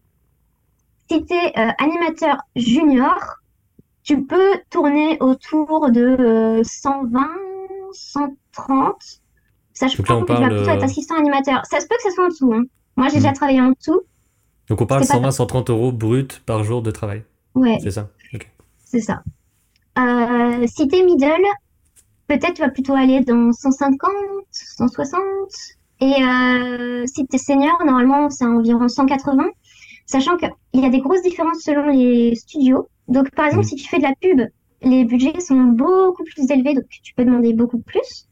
si 1.13 1.25
tu 1.25 1.35
es 1.35 1.59
euh, 1.59 1.71
animateur 1.79 2.39
junior, 2.57 3.19
tu 4.03 4.25
peux 4.25 4.61
tourner 4.71 5.19
autour 5.21 5.91
de 5.91 6.61
120, 6.65 7.21
130. 7.93 8.95
Sachant 9.75 10.03
que 10.03 10.07
tu 10.07 10.13
vas 10.13 10.49
plutôt 10.49 10.71
être 10.71 10.85
assistant 10.85 11.17
animateur. 11.17 11.65
Ça 11.67 11.81
se 11.81 11.87
peut 11.87 11.97
que 11.97 12.03
ça 12.03 12.11
soit 12.11 12.25
en 12.25 12.29
dessous. 12.29 12.53
Hein. 12.53 12.65
Moi, 12.97 13.09
j'ai 13.09 13.17
mm. 13.17 13.21
déjà 13.21 13.33
travaillé 13.33 13.61
en 13.61 13.71
dessous. 13.71 14.03
Donc 14.69 14.81
on 14.81 14.87
parle 14.87 15.05
120, 15.05 15.31
130 15.31 15.71
euros 15.71 15.93
brut 15.93 16.43
par 16.47 16.65
jour 16.65 16.83
de 16.83 16.91
travail. 16.91 17.25
Ouais. 17.55 17.79
C'est 17.83 17.91
ça? 17.91 18.09
C'est 18.85 19.01
ça. 19.01 19.23
Euh, 19.99 20.67
si 20.67 20.89
t'es 20.89 21.03
middle, 21.03 21.45
peut-être 22.27 22.55
tu 22.55 22.63
vas 22.63 22.71
plutôt 22.71 22.95
aller 22.95 23.21
dans 23.21 23.53
150, 23.53 24.11
160. 24.51 25.21
Et 26.01 26.23
euh, 26.23 27.05
si 27.07 27.27
t'es 27.27 27.39
senior, 27.39 27.77
normalement 27.85 28.31
c'est 28.31 28.45
environ 28.45 28.89
180. 28.89 29.45
Sachant 30.13 30.37
qu'il 30.37 30.51
y 30.75 30.85
a 30.85 30.91
des 30.91 31.01
grosses 31.01 31.23
différences 31.23 31.63
selon 31.63 31.87
les 31.87 32.35
studios. 32.35 32.87
Donc 33.09 33.31
par 33.31 33.47
exemple, 33.47 33.65
mm. 33.65 33.69
si 33.69 33.77
tu 33.77 33.89
fais 33.89 33.97
de 33.97 34.03
la 34.03 34.13
pub, 34.21 34.43
les 34.83 35.05
budgets 35.07 35.41
sont 35.41 35.63
beaucoup 35.63 36.23
plus 36.23 36.51
élevés, 36.51 36.75
donc 36.75 36.85
tu 37.03 37.15
peux 37.15 37.25
demander 37.25 37.55
beaucoup 37.55 37.79
plus. 37.79 38.29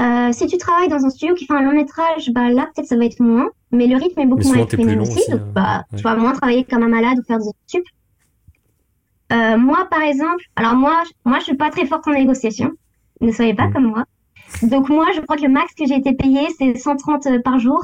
Euh, 0.00 0.32
si 0.32 0.48
tu 0.48 0.58
travailles 0.58 0.88
dans 0.88 1.04
un 1.04 1.10
studio 1.10 1.36
qui 1.36 1.46
fait 1.46 1.52
un 1.52 1.62
long 1.62 1.74
métrage, 1.74 2.32
bah 2.32 2.50
là 2.50 2.68
peut-être 2.74 2.88
ça 2.88 2.96
va 2.96 3.04
être 3.04 3.20
moins, 3.20 3.50
mais 3.70 3.86
le 3.86 3.98
rythme 3.98 4.18
est 4.18 4.26
beaucoup 4.26 4.48
moins 4.48 4.64
effréné 4.64 4.98
aussi, 4.98 5.30
donc 5.30 5.40
hein. 5.40 5.52
bah, 5.54 5.84
tu 5.96 6.02
vas 6.02 6.16
moins 6.16 6.32
travailler 6.32 6.64
comme 6.64 6.82
un 6.82 6.88
malade 6.88 7.20
ou 7.20 7.22
faire 7.22 7.38
des 7.38 7.50
études. 7.68 7.86
Euh, 9.32 9.56
moi, 9.58 9.86
par 9.88 10.02
exemple, 10.02 10.42
alors 10.56 10.74
moi, 10.74 11.04
moi, 11.24 11.38
je 11.38 11.44
suis 11.44 11.56
pas 11.56 11.70
très 11.70 11.86
forte 11.86 12.08
en 12.08 12.14
négociation. 12.14 12.72
Ne 13.20 13.30
soyez 13.30 13.54
pas 13.54 13.68
mm. 13.68 13.72
comme 13.72 13.84
moi. 13.84 14.06
Donc 14.62 14.88
moi, 14.88 15.06
je 15.14 15.20
crois 15.20 15.36
que 15.36 15.42
le 15.42 15.50
max 15.50 15.72
que 15.74 15.86
j'ai 15.86 15.94
été 15.94 16.14
payé, 16.14 16.48
c'est 16.58 16.74
130 16.74 17.26
euh, 17.26 17.38
par 17.40 17.60
jour. 17.60 17.80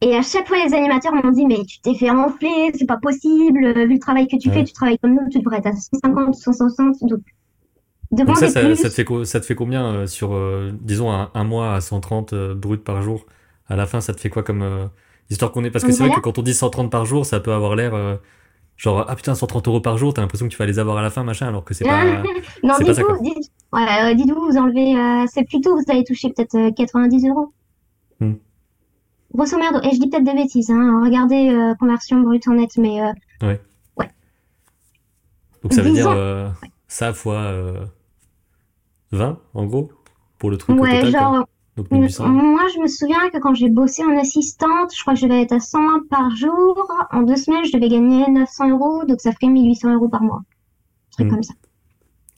Et 0.00 0.14
à 0.14 0.22
chaque 0.22 0.46
fois, 0.46 0.56
les 0.64 0.74
animateurs 0.74 1.12
m'ont 1.12 1.30
dit, 1.30 1.44
mais 1.46 1.64
tu 1.64 1.80
t'es 1.80 1.94
fait 1.94 2.10
enfler, 2.10 2.70
c'est 2.74 2.86
pas 2.86 2.98
possible. 2.98 3.64
Euh, 3.64 3.86
vu 3.86 3.94
le 3.94 3.98
travail 3.98 4.28
que 4.28 4.36
tu 4.36 4.50
fais, 4.50 4.64
tu 4.64 4.72
travailles 4.72 4.98
comme 4.98 5.14
nous, 5.14 5.28
tu 5.30 5.40
devrais 5.40 5.58
être 5.58 5.66
à 5.66 5.72
150, 5.72 6.34
160. 6.34 6.96
Donc, 7.02 7.20
donc 8.12 8.36
ça, 8.36 8.48
ça, 8.48 8.76
ça, 8.76 8.88
te 8.88 8.94
fait, 8.94 9.24
ça 9.24 9.40
te 9.40 9.44
fait 9.44 9.54
combien 9.54 10.06
sur, 10.06 10.38
disons, 10.80 11.10
un, 11.10 11.44
mois 11.44 11.74
à 11.74 11.80
130 11.80 12.34
brut 12.54 12.82
par 12.82 13.02
jour? 13.02 13.26
À 13.66 13.76
la 13.76 13.86
fin, 13.86 14.00
ça 14.00 14.14
te 14.14 14.20
fait 14.20 14.30
quoi 14.30 14.42
comme 14.42 14.88
histoire 15.28 15.52
qu'on 15.52 15.64
est 15.64 15.70
Parce 15.70 15.84
que 15.84 15.92
c'est 15.92 16.04
vrai 16.04 16.14
que 16.14 16.20
quand 16.20 16.38
on 16.38 16.42
dit 16.42 16.54
130 16.54 16.90
par 16.90 17.04
jour, 17.04 17.26
ça 17.26 17.40
peut 17.40 17.52
avoir 17.52 17.76
l'air 17.76 18.18
Genre, 18.78 19.04
ah 19.08 19.16
putain, 19.16 19.34
130 19.34 19.66
euros 19.66 19.80
par 19.80 19.98
jour, 19.98 20.14
t'as 20.14 20.22
l'impression 20.22 20.46
que 20.46 20.52
tu 20.52 20.56
vas 20.56 20.64
les 20.64 20.78
avoir 20.78 20.98
à 20.98 21.02
la 21.02 21.10
fin, 21.10 21.24
machin, 21.24 21.48
alors 21.48 21.64
que 21.64 21.74
c'est 21.74 21.84
pas. 21.84 22.04
non, 22.62 22.74
dites-vous, 22.78 23.22
dites, 23.22 23.50
ouais, 23.72 24.14
dites 24.14 24.30
vous 24.30 24.56
enlevez. 24.56 24.96
Euh, 24.96 25.26
c'est 25.26 25.42
plutôt, 25.42 25.74
vous 25.74 25.82
allez 25.88 26.04
toucher 26.04 26.32
peut-être 26.32 26.72
90 26.76 27.24
euh, 27.24 27.28
euros. 27.28 27.52
Hmm. 28.20 28.34
Grosso 29.34 29.58
merdo, 29.58 29.78
et 29.82 29.94
je 29.94 30.00
dis 30.00 30.08
peut-être 30.08 30.24
des 30.24 30.34
bêtises, 30.34 30.70
hein, 30.70 31.02
regardez 31.04 31.50
euh, 31.50 31.74
conversion 31.74 32.20
brute 32.20 32.48
en 32.48 32.52
net, 32.52 32.70
mais. 32.78 33.02
ouais. 33.42 33.60
Ouais. 33.96 34.10
Donc 35.62 35.72
ça 35.72 35.82
veut 35.82 35.92
dire 35.92 36.54
ça 36.86 37.12
fois 37.12 37.52
20, 39.12 39.38
en 39.54 39.64
gros, 39.64 39.90
pour 40.38 40.50
le 40.50 40.56
truc 40.56 40.80
ouais, 40.80 41.10
genre. 41.10 41.46
Moi, 41.90 42.62
je 42.74 42.80
me 42.80 42.88
souviens 42.88 43.30
que 43.30 43.38
quand 43.38 43.54
j'ai 43.54 43.68
bossé 43.68 44.02
en 44.04 44.18
assistante, 44.18 44.92
je 44.94 45.00
crois 45.00 45.14
que 45.14 45.20
je 45.20 45.26
devais 45.26 45.42
être 45.42 45.52
à 45.52 45.60
100 45.60 45.78
par 46.10 46.34
jour. 46.34 46.90
En 47.12 47.22
deux 47.22 47.36
semaines, 47.36 47.64
je 47.64 47.72
devais 47.72 47.88
gagner 47.88 48.28
900 48.28 48.70
euros, 48.70 49.04
donc 49.04 49.20
ça 49.20 49.32
ferait 49.32 49.46
1800 49.46 49.94
euros 49.94 50.08
par 50.08 50.22
mois. 50.22 50.40
Un 50.40 51.12
truc 51.12 51.26
hmm. 51.26 51.30
comme 51.30 51.42
ça. 51.42 51.54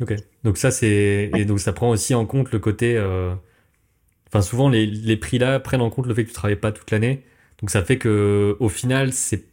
Ok. 0.02 0.14
Donc 0.44 0.58
ça, 0.58 0.70
c'est 0.70 1.30
et 1.34 1.44
donc 1.44 1.60
ça 1.60 1.72
prend 1.72 1.90
aussi 1.90 2.14
en 2.14 2.26
compte 2.26 2.52
le 2.52 2.58
côté. 2.58 3.02
Euh, 4.34 4.38
enfin, 4.38 4.42
souvent 4.42 4.68
les, 4.68 4.86
les 4.86 5.16
prix 5.16 5.38
là 5.38 5.60
prennent 5.60 5.80
en 5.82 5.90
compte 5.90 6.06
le 6.06 6.14
fait 6.14 6.24
que 6.24 6.28
tu 6.28 6.34
travailles 6.34 6.56
pas 6.56 6.72
toute 6.72 6.90
l'année. 6.90 7.24
Donc 7.60 7.70
ça 7.70 7.84
fait 7.84 7.98
que 7.98 8.56
au 8.60 8.68
final, 8.68 9.12
c'est 9.12 9.44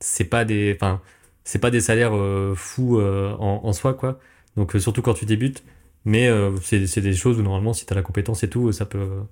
c'est 0.00 0.24
pas 0.24 0.44
des, 0.44 0.76
enfin, 0.76 1.00
c'est 1.44 1.60
pas 1.60 1.70
des 1.70 1.80
salaires 1.80 2.14
euh, 2.16 2.54
fous 2.56 2.98
euh, 2.98 3.34
en, 3.38 3.60
en, 3.64 3.72
soi 3.72 3.94
quoi. 3.94 4.20
Donc 4.56 4.74
surtout 4.78 5.02
quand 5.02 5.14
tu 5.14 5.26
débutes. 5.26 5.64
Mais 6.04 6.28
euh, 6.28 6.52
c'est 6.62 7.00
des 7.00 7.14
choses 7.14 7.38
où 7.38 7.42
normalement, 7.42 7.72
si 7.72 7.86
tu 7.86 7.92
as 7.92 7.96
la 7.96 8.02
compétence 8.02 8.42
et 8.42 8.50
tout, 8.50 8.72
ça 8.72 8.84
peut, 8.84 9.22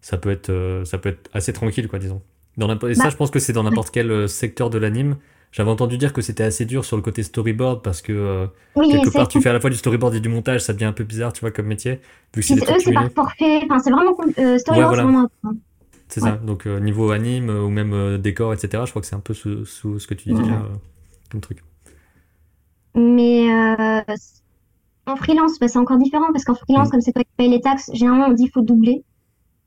ça 0.00 0.18
peut, 0.18 0.30
être, 0.30 0.50
euh, 0.50 0.84
ça 0.84 0.98
peut 0.98 1.08
être 1.10 1.30
assez 1.32 1.52
tranquille, 1.52 1.88
quoi, 1.88 1.98
disons. 1.98 2.22
Dans 2.56 2.68
et 2.88 2.94
ça, 2.94 3.04
bah, 3.04 3.10
je 3.10 3.16
pense 3.16 3.30
que 3.30 3.38
c'est 3.38 3.52
dans 3.52 3.62
n'importe 3.62 3.90
quel 3.90 4.10
euh, 4.10 4.26
secteur 4.26 4.68
de 4.68 4.78
l'anime. 4.78 5.16
J'avais 5.50 5.70
entendu 5.70 5.96
dire 5.96 6.12
que 6.12 6.20
c'était 6.20 6.44
assez 6.44 6.66
dur 6.66 6.84
sur 6.84 6.96
le 6.96 7.02
côté 7.02 7.22
storyboard 7.22 7.82
parce 7.82 8.02
que 8.02 8.48
quelque 8.74 9.10
part 9.10 9.28
tu 9.28 9.40
fais 9.40 9.48
à 9.48 9.52
la 9.52 9.60
fois 9.60 9.70
du 9.70 9.76
storyboard 9.76 10.14
et 10.14 10.20
du 10.20 10.28
montage, 10.28 10.60
ça 10.60 10.72
devient 10.72 10.84
un 10.84 10.92
peu 10.92 11.04
bizarre, 11.04 11.32
tu 11.32 11.40
vois, 11.40 11.50
comme 11.50 11.66
métier. 11.66 12.00
Vu 12.34 12.40
que 12.40 12.42
c'est 12.42 12.54
eux, 12.54 12.78
c'est 12.78 12.92
par 12.92 13.10
forfait. 13.10 13.60
Enfin, 13.64 13.78
c'est 13.78 13.90
vraiment 13.90 14.14
storyboard, 14.58 15.30
c'est 16.08 16.20
ça. 16.20 16.32
Donc 16.32 16.66
niveau 16.66 17.10
anime 17.10 17.50
ou 17.50 17.70
même 17.70 18.18
décor, 18.18 18.52
etc. 18.52 18.82
Je 18.84 18.90
crois 18.90 19.02
que 19.02 19.08
c'est 19.08 19.16
un 19.16 19.20
peu 19.20 19.34
sous, 19.34 19.64
ce 19.64 20.06
que 20.06 20.14
tu 20.14 20.32
dis 20.32 20.40
comme 21.30 21.40
truc. 21.40 21.62
Mais 22.94 23.48
en 25.08 25.16
freelance, 25.16 25.58
bah, 25.58 25.68
c'est 25.68 25.78
encore 25.78 25.98
différent 25.98 26.26
parce 26.32 26.44
qu'en 26.44 26.54
freelance, 26.54 26.88
mm. 26.88 26.90
comme 26.90 27.00
c'est 27.00 27.12
toi 27.12 27.24
qui 27.24 27.30
payes 27.36 27.48
les 27.48 27.60
taxes, 27.60 27.90
généralement 27.94 28.26
on 28.26 28.32
dit 28.32 28.44
qu'il 28.44 28.52
faut 28.52 28.62
doubler, 28.62 29.04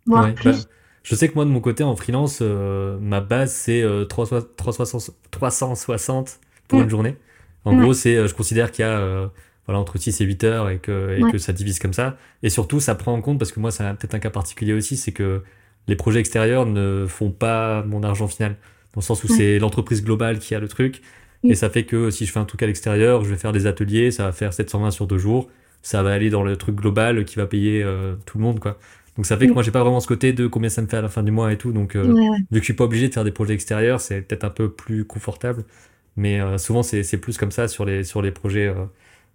voire 0.05 0.33
plus. 0.33 0.65
Bah, 0.65 0.71
je 1.03 1.15
sais 1.15 1.27
que 1.29 1.35
moi 1.35 1.45
de 1.45 1.49
mon 1.49 1.61
côté 1.61 1.83
en 1.83 1.95
freelance, 1.95 2.39
euh, 2.41 2.97
ma 2.99 3.21
base 3.21 3.51
c'est 3.51 3.83
360 4.09 5.09
euh, 5.09 6.23
pour 6.67 6.79
mm. 6.79 6.83
une 6.83 6.89
journée. 6.89 7.15
En 7.63 7.75
gros, 7.75 7.93
c'est, 7.93 8.15
euh, 8.15 8.27
je 8.27 8.33
considère 8.33 8.71
qu'il 8.71 8.85
y 8.85 8.87
a 8.87 9.29
voilà, 9.67 9.79
entre 9.79 9.97
6 9.97 10.21
et 10.21 10.25
8 10.25 10.43
heures 10.43 10.69
et, 10.69 10.79
que, 10.79 11.17
et 11.17 11.31
que 11.31 11.37
ça 11.37 11.53
divise 11.53 11.79
comme 11.79 11.93
ça. 11.93 12.17
Et 12.41 12.49
surtout, 12.49 12.79
ça 12.79 12.95
prend 12.95 13.13
en 13.13 13.21
compte, 13.21 13.37
parce 13.37 13.51
que 13.51 13.59
moi, 13.59 13.69
c'est 13.71 13.83
peut-être 13.93 14.15
un 14.15 14.19
cas 14.19 14.31
particulier 14.31 14.73
aussi, 14.73 14.97
c'est 14.97 15.11
que 15.11 15.43
les 15.87 15.95
projets 15.95 16.19
extérieurs 16.19 16.65
ne 16.65 17.05
font 17.07 17.29
pas 17.29 17.83
mon 17.83 18.01
argent 18.03 18.27
final. 18.27 18.55
Dans 18.93 19.01
le 19.01 19.03
sens 19.03 19.23
où 19.23 19.27
c'est 19.27 19.59
l'entreprise 19.59 20.03
globale 20.03 20.39
qui 20.39 20.55
a 20.55 20.59
le 20.59 20.67
truc. 20.67 21.01
Et 21.43 21.55
ça 21.55 21.69
fait 21.69 21.85
que 21.85 22.09
si 22.11 22.25
je 22.25 22.31
fais 22.31 22.39
un 22.39 22.45
truc 22.45 22.61
à 22.61 22.67
l'extérieur, 22.67 23.23
je 23.23 23.29
vais 23.29 23.37
faire 23.37 23.51
des 23.51 23.65
ateliers, 23.65 24.11
ça 24.11 24.25
va 24.25 24.31
faire 24.31 24.53
720 24.53 24.91
sur 24.91 25.07
deux 25.07 25.17
jours, 25.17 25.49
ça 25.81 26.03
va 26.03 26.11
aller 26.11 26.29
dans 26.29 26.43
le 26.43 26.55
truc 26.55 26.75
global 26.75 27.25
qui 27.25 27.37
va 27.37 27.47
payer 27.47 27.81
euh, 27.81 28.15
tout 28.25 28.37
le 28.37 28.43
monde, 28.43 28.59
quoi. 28.59 28.77
Donc 29.17 29.25
ça 29.25 29.37
fait 29.37 29.47
que 29.47 29.53
moi 29.53 29.61
j'ai 29.61 29.71
pas 29.71 29.83
vraiment 29.83 29.99
ce 29.99 30.07
côté 30.07 30.31
de 30.31 30.47
combien 30.47 30.69
ça 30.69 30.81
me 30.81 30.87
fait 30.87 30.97
à 30.97 31.01
la 31.01 31.09
fin 31.09 31.23
du 31.23 31.31
mois 31.31 31.51
et 31.51 31.57
tout. 31.57 31.71
Donc 31.73 31.95
euh, 31.95 32.03
vu 32.03 32.45
que 32.51 32.59
je 32.59 32.63
suis 32.63 32.73
pas 32.73 32.85
obligé 32.85 33.09
de 33.09 33.13
faire 33.13 33.23
des 33.23 33.31
projets 33.31 33.53
extérieurs, 33.53 33.99
c'est 33.99 34.21
peut-être 34.21 34.43
un 34.43 34.49
peu 34.49 34.71
plus 34.71 35.05
confortable. 35.05 35.65
Mais 36.15 36.39
euh, 36.39 36.57
souvent 36.57 36.83
c'est 36.83 37.17
plus 37.17 37.37
comme 37.37 37.51
ça 37.51 37.67
sur 37.67 37.85
les, 37.85 38.03
sur 38.03 38.21
les 38.21 38.31
projets 38.31 38.73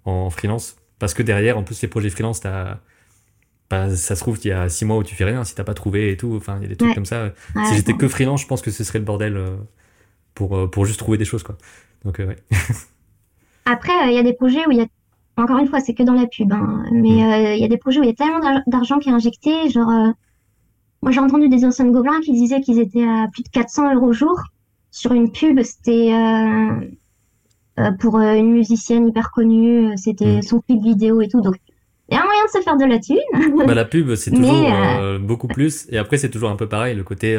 en 0.04 0.30
freelance. 0.30 0.76
Parce 0.98 1.12
que 1.12 1.22
derrière, 1.22 1.58
en 1.58 1.62
plus 1.62 1.80
les 1.82 1.88
projets 1.88 2.10
freelance, 2.10 2.40
t'as 2.40 2.78
bah, 3.68 3.94
ça 3.96 4.14
se 4.14 4.20
trouve 4.20 4.38
qu'il 4.38 4.50
y 4.50 4.54
a 4.54 4.68
six 4.68 4.84
mois 4.84 4.96
où 4.96 5.02
tu 5.02 5.16
fais 5.16 5.24
rien 5.24 5.42
si 5.44 5.54
t'as 5.54 5.64
pas 5.64 5.74
trouvé 5.74 6.12
et 6.12 6.16
tout. 6.16 6.34
Enfin, 6.36 6.56
il 6.58 6.62
y 6.62 6.66
a 6.66 6.68
des 6.68 6.76
trucs 6.76 6.94
comme 6.94 7.04
ça. 7.04 7.32
si 7.68 7.74
j'étais 7.74 7.94
que 7.94 8.08
freelance, 8.08 8.42
je 8.42 8.46
pense 8.46 8.62
que 8.62 8.70
ce 8.70 8.84
serait 8.84 9.00
le 9.00 9.04
bordel 9.04 9.44
pour, 10.34 10.70
pour 10.70 10.86
juste 10.86 11.00
trouver 11.00 11.18
des 11.18 11.24
choses, 11.24 11.42
quoi. 11.42 11.58
Donc, 12.06 12.20
euh, 12.20 12.34
Après, 13.64 13.92
euh, 13.92 14.10
il 14.10 14.14
y 14.14 14.18
a 14.18 14.22
des 14.22 14.32
projets 14.32 14.64
où 14.66 14.70
il 14.70 14.78
y 14.78 14.80
a, 14.80 14.86
encore 15.36 15.58
une 15.58 15.68
fois, 15.68 15.80
c'est 15.80 15.94
que 15.94 16.02
dans 16.02 16.14
la 16.14 16.26
pub, 16.26 16.52
hein, 16.52 16.84
mais 16.92 17.10
mm. 17.10 17.22
euh, 17.22 17.54
il 17.54 17.60
y 17.60 17.64
a 17.64 17.68
des 17.68 17.76
projets 17.76 18.00
où 18.00 18.02
il 18.02 18.08
y 18.08 18.10
a 18.10 18.14
tellement 18.14 18.40
d'argent 18.66 18.98
qui 18.98 19.10
est 19.10 19.12
injecté. 19.12 19.68
Genre, 19.70 19.90
moi 21.02 21.12
j'ai 21.12 21.20
entendu 21.20 21.48
des 21.48 21.64
anciens 21.64 21.86
gobelins 21.86 22.20
qui 22.20 22.32
disaient 22.32 22.60
qu'ils 22.60 22.78
étaient 22.78 23.04
à 23.04 23.28
plus 23.32 23.42
de 23.42 23.48
400 23.48 23.94
euros 23.94 24.06
au 24.06 24.12
jour 24.12 24.42
sur 24.90 25.12
une 25.12 25.30
pub. 25.30 25.60
C'était 25.62 26.12
pour 28.00 28.18
une 28.18 28.52
musicienne 28.52 29.08
hyper 29.08 29.30
connue, 29.30 29.92
c'était 29.96 30.38
mm. 30.38 30.42
son 30.42 30.60
clip 30.60 30.82
vidéo 30.82 31.20
et 31.20 31.28
tout. 31.28 31.40
Donc, 31.40 31.56
il 32.08 32.14
y 32.14 32.18
a 32.18 32.22
un 32.22 32.24
moyen 32.24 32.44
de 32.44 32.50
se 32.50 32.62
faire 32.62 32.76
de 32.76 32.84
la 32.84 32.98
thune. 32.98 33.18
Bah, 33.66 33.74
la 33.74 33.84
pub, 33.84 34.14
c'est 34.14 34.30
toujours 34.30 34.66
beaucoup 35.20 35.48
plus. 35.48 35.86
Et 35.90 35.98
après, 35.98 36.16
c'est 36.16 36.30
toujours 36.30 36.50
un 36.50 36.56
peu 36.56 36.68
pareil, 36.68 36.94
le 36.94 37.04
côté. 37.04 37.38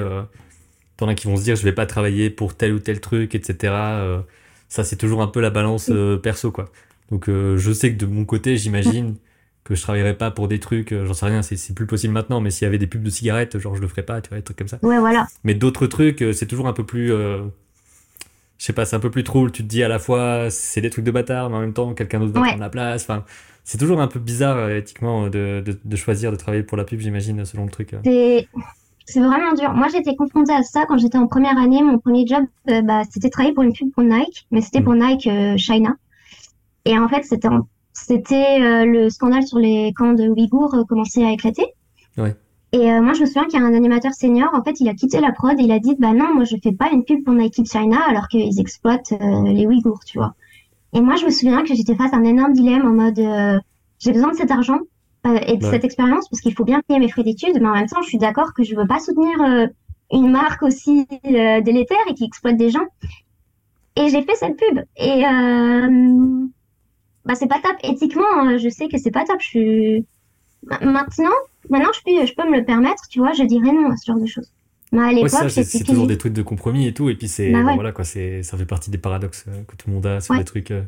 T'en 0.97 1.07
as 1.07 1.13
qui 1.13 1.27
vont 1.27 1.37
se 1.37 1.43
dire, 1.43 1.55
je 1.55 1.63
vais 1.63 1.73
pas 1.73 1.85
travailler 1.85 2.31
pour 2.31 2.55
tel 2.55 2.73
ou 2.73 2.79
tel 2.79 2.99
truc, 2.99 3.35
etc. 3.35 4.25
Ça, 4.69 4.83
c'est 4.83 4.97
toujours 4.97 5.21
un 5.21 5.27
peu 5.27 5.39
la 5.39 5.49
balance 5.49 5.89
euh, 5.89 6.17
perso, 6.17 6.51
quoi. 6.51 6.69
Donc 7.11 7.27
je 7.27 7.71
sais 7.71 7.93
que 7.93 7.97
de 7.97 8.05
mon 8.05 8.25
côté, 8.25 8.57
j'imagine 8.57 9.15
que 9.63 9.75
je 9.75 9.81
travaillerais 9.81 10.17
pas 10.17 10.31
pour 10.31 10.47
des 10.47 10.59
trucs, 10.59 10.93
j'en 10.93 11.13
sais 11.13 11.25
rien, 11.25 11.41
c'est 11.41 11.73
plus 11.75 11.87
possible 11.87 12.13
maintenant, 12.13 12.41
mais 12.41 12.51
s'il 12.51 12.65
y 12.65 12.67
avait 12.67 12.77
des 12.77 12.87
pubs 12.87 13.03
de 13.03 13.09
cigarettes, 13.09 13.57
genre 13.59 13.75
je 13.75 13.81
le 13.81 13.87
ferais 13.87 14.03
pas, 14.03 14.21
tu 14.21 14.29
vois, 14.29 14.37
des 14.37 14.43
trucs 14.43 14.57
comme 14.57 14.67
ça. 14.67 14.79
Ouais, 14.81 14.99
voilà. 14.99 15.27
Mais 15.43 15.53
d'autres 15.53 15.87
trucs, 15.87 16.23
c'est 16.33 16.47
toujours 16.47 16.67
un 16.67 16.73
peu 16.73 16.85
plus 16.85 17.11
je 18.57 18.65
sais 18.65 18.73
pas, 18.73 18.85
c'est 18.85 18.95
un 18.95 18.99
peu 18.99 19.11
plus 19.11 19.23
trouble. 19.23 19.51
Tu 19.51 19.63
te 19.63 19.67
dis 19.67 19.83
à 19.83 19.87
la 19.87 19.99
fois, 19.99 20.49
c'est 20.49 20.81
des 20.81 20.89
trucs 20.89 21.05
de 21.05 21.11
bâtard, 21.11 21.49
mais 21.49 21.57
en 21.57 21.61
même 21.61 21.73
temps, 21.73 21.93
quelqu'un 21.93 22.19
d'autre 22.19 22.33
va 22.33 22.41
prendre 22.41 22.59
la 22.59 22.69
place. 22.69 23.03
Enfin, 23.03 23.23
c'est 23.63 23.77
toujours 23.77 24.01
un 24.01 24.07
peu 24.07 24.19
bizarre 24.19 24.57
euh, 24.57 24.77
éthiquement 24.77 25.29
de, 25.29 25.63
de, 25.83 25.95
choisir 25.95 26.31
de 26.31 26.37
travailler 26.37 26.63
pour 26.63 26.77
la 26.77 26.83
pub, 26.83 26.99
j'imagine, 26.99 27.45
selon 27.45 27.65
le 27.65 27.71
truc. 27.71 27.93
Euh. 27.93 28.41
C'est 29.05 29.21
vraiment 29.21 29.53
dur. 29.53 29.71
Moi, 29.73 29.87
j'étais 29.89 30.15
confrontée 30.15 30.53
à 30.53 30.63
ça 30.63 30.85
quand 30.87 30.97
j'étais 30.97 31.17
en 31.17 31.27
première 31.27 31.57
année. 31.57 31.81
Mon 31.81 31.97
premier 31.99 32.25
job, 32.25 32.43
euh, 32.69 32.81
bah, 32.81 33.03
c'était 33.09 33.29
travailler 33.29 33.53
pour 33.53 33.63
une 33.63 33.73
pub 33.73 33.91
pour 33.91 34.03
Nike, 34.03 34.47
mais 34.51 34.61
c'était 34.61 34.81
pour 34.81 34.93
mm. 34.93 35.07
Nike 35.07 35.29
China. 35.57 35.95
Et 36.87 36.97
en 36.97 37.07
fait, 37.07 37.23
c'était 37.23 37.49
c'était 37.93 38.85
le 38.85 39.09
scandale 39.09 39.45
sur 39.45 39.59
les 39.59 39.91
camps 39.95 40.13
de 40.13 40.29
Ouïghours 40.29 40.85
commençait 40.87 41.25
à 41.25 41.31
éclater. 41.31 41.65
Ouais. 42.17 42.35
Et 42.73 42.99
moi, 42.99 43.13
je 43.13 43.21
me 43.21 43.25
souviens 43.25 43.45
qu'il 43.45 43.59
y 43.59 43.63
a 43.63 43.65
un 43.65 43.73
animateur 43.73 44.13
senior, 44.13 44.49
en 44.53 44.63
fait, 44.63 44.79
il 44.79 44.89
a 44.89 44.93
quitté 44.93 45.19
la 45.19 45.31
prod 45.31 45.59
et 45.59 45.63
il 45.63 45.71
a 45.71 45.79
dit, 45.79 45.95
bah 45.97 46.13
non, 46.13 46.33
moi, 46.33 46.43
je 46.43 46.55
fais 46.61 46.73
pas 46.73 46.89
une 46.91 47.03
pub 47.03 47.23
pour 47.23 47.33
Nike 47.33 47.65
China 47.65 47.97
alors 48.07 48.27
qu'ils 48.27 48.59
exploitent 48.59 49.13
les 49.45 49.65
Ouïghours, 49.65 50.03
tu 50.05 50.17
vois. 50.17 50.35
Et 50.93 51.01
moi, 51.01 51.15
je 51.15 51.25
me 51.25 51.29
souviens 51.29 51.63
que 51.63 51.75
j'étais 51.75 51.95
face 51.95 52.13
à 52.13 52.17
un 52.17 52.23
énorme 52.23 52.53
dilemme 52.53 52.87
en 52.87 52.93
mode 52.93 53.19
euh, 53.19 53.59
j'ai 53.99 54.11
besoin 54.11 54.31
de 54.31 54.35
cet 54.35 54.51
argent 54.51 54.79
euh, 55.25 55.37
et 55.47 55.57
de 55.57 55.63
cette 55.63 55.83
expérience 55.83 56.27
parce 56.29 56.41
qu'il 56.41 56.53
faut 56.53 56.63
bien 56.63 56.81
payer 56.87 56.99
mes 56.99 57.09
frais 57.09 57.23
d'études, 57.23 57.59
mais 57.59 57.67
en 57.67 57.73
même 57.73 57.87
temps, 57.87 58.01
je 58.01 58.07
suis 58.07 58.17
d'accord 58.17 58.53
que 58.53 58.63
je 58.63 58.75
veux 58.75 58.87
pas 58.87 58.99
soutenir 58.99 59.41
euh, 59.41 59.67
une 60.11 60.31
marque 60.31 60.63
aussi 60.63 61.05
délétère 61.23 61.97
et 62.09 62.13
qui 62.13 62.23
exploite 62.23 62.57
des 62.57 62.69
gens. 62.69 62.85
Et 63.95 64.09
j'ai 64.09 64.21
fait 64.21 64.35
cette 64.35 64.57
pub. 64.57 64.79
Et 64.95 65.23
bah, 67.27 67.35
c'est 67.35 67.47
pas 67.47 67.59
top. 67.61 67.75
Éthiquement, 67.83 68.57
je 68.57 68.69
sais 68.69 68.87
que 68.87 68.97
c'est 68.97 69.11
pas 69.11 69.25
top. 69.25 69.41
Je 69.41 69.47
suis... 69.47 70.05
Maintenant, 70.63 71.29
maintenant 71.69 71.91
je, 71.93 72.01
peux, 72.03 72.25
je 72.25 72.33
peux 72.33 72.49
me 72.49 72.57
le 72.57 72.65
permettre, 72.65 73.03
tu 73.09 73.19
vois, 73.19 73.33
je 73.33 73.43
dirais 73.43 73.71
non 73.71 73.91
à 73.91 73.97
ce 73.97 74.05
genre 74.05 74.19
de 74.19 74.25
choses. 74.25 74.51
Mais 74.91 75.01
à 75.01 75.11
l'époque, 75.11 75.49
c'est 75.49 75.83
toujours 75.83 76.07
des 76.07 76.17
trucs 76.17 76.33
de 76.33 76.41
compromis 76.41 76.87
et 76.87 76.93
tout. 76.93 77.09
Et 77.09 77.15
puis, 77.15 77.27
c'est 77.27 77.51
bah 77.51 77.61
voilà, 77.75 77.91
quoi, 77.91 78.05
ça 78.05 78.13
fait 78.13 78.65
partie 78.65 78.89
des 78.89 78.97
paradoxes 78.97 79.45
euh, 79.49 79.63
que 79.67 79.75
tout 79.75 79.89
le 79.89 79.95
monde 79.95 80.05
a 80.05 80.21
sur 80.21 80.35
des 80.35 80.45
trucs. 80.45 80.71
Euh, 80.71 80.83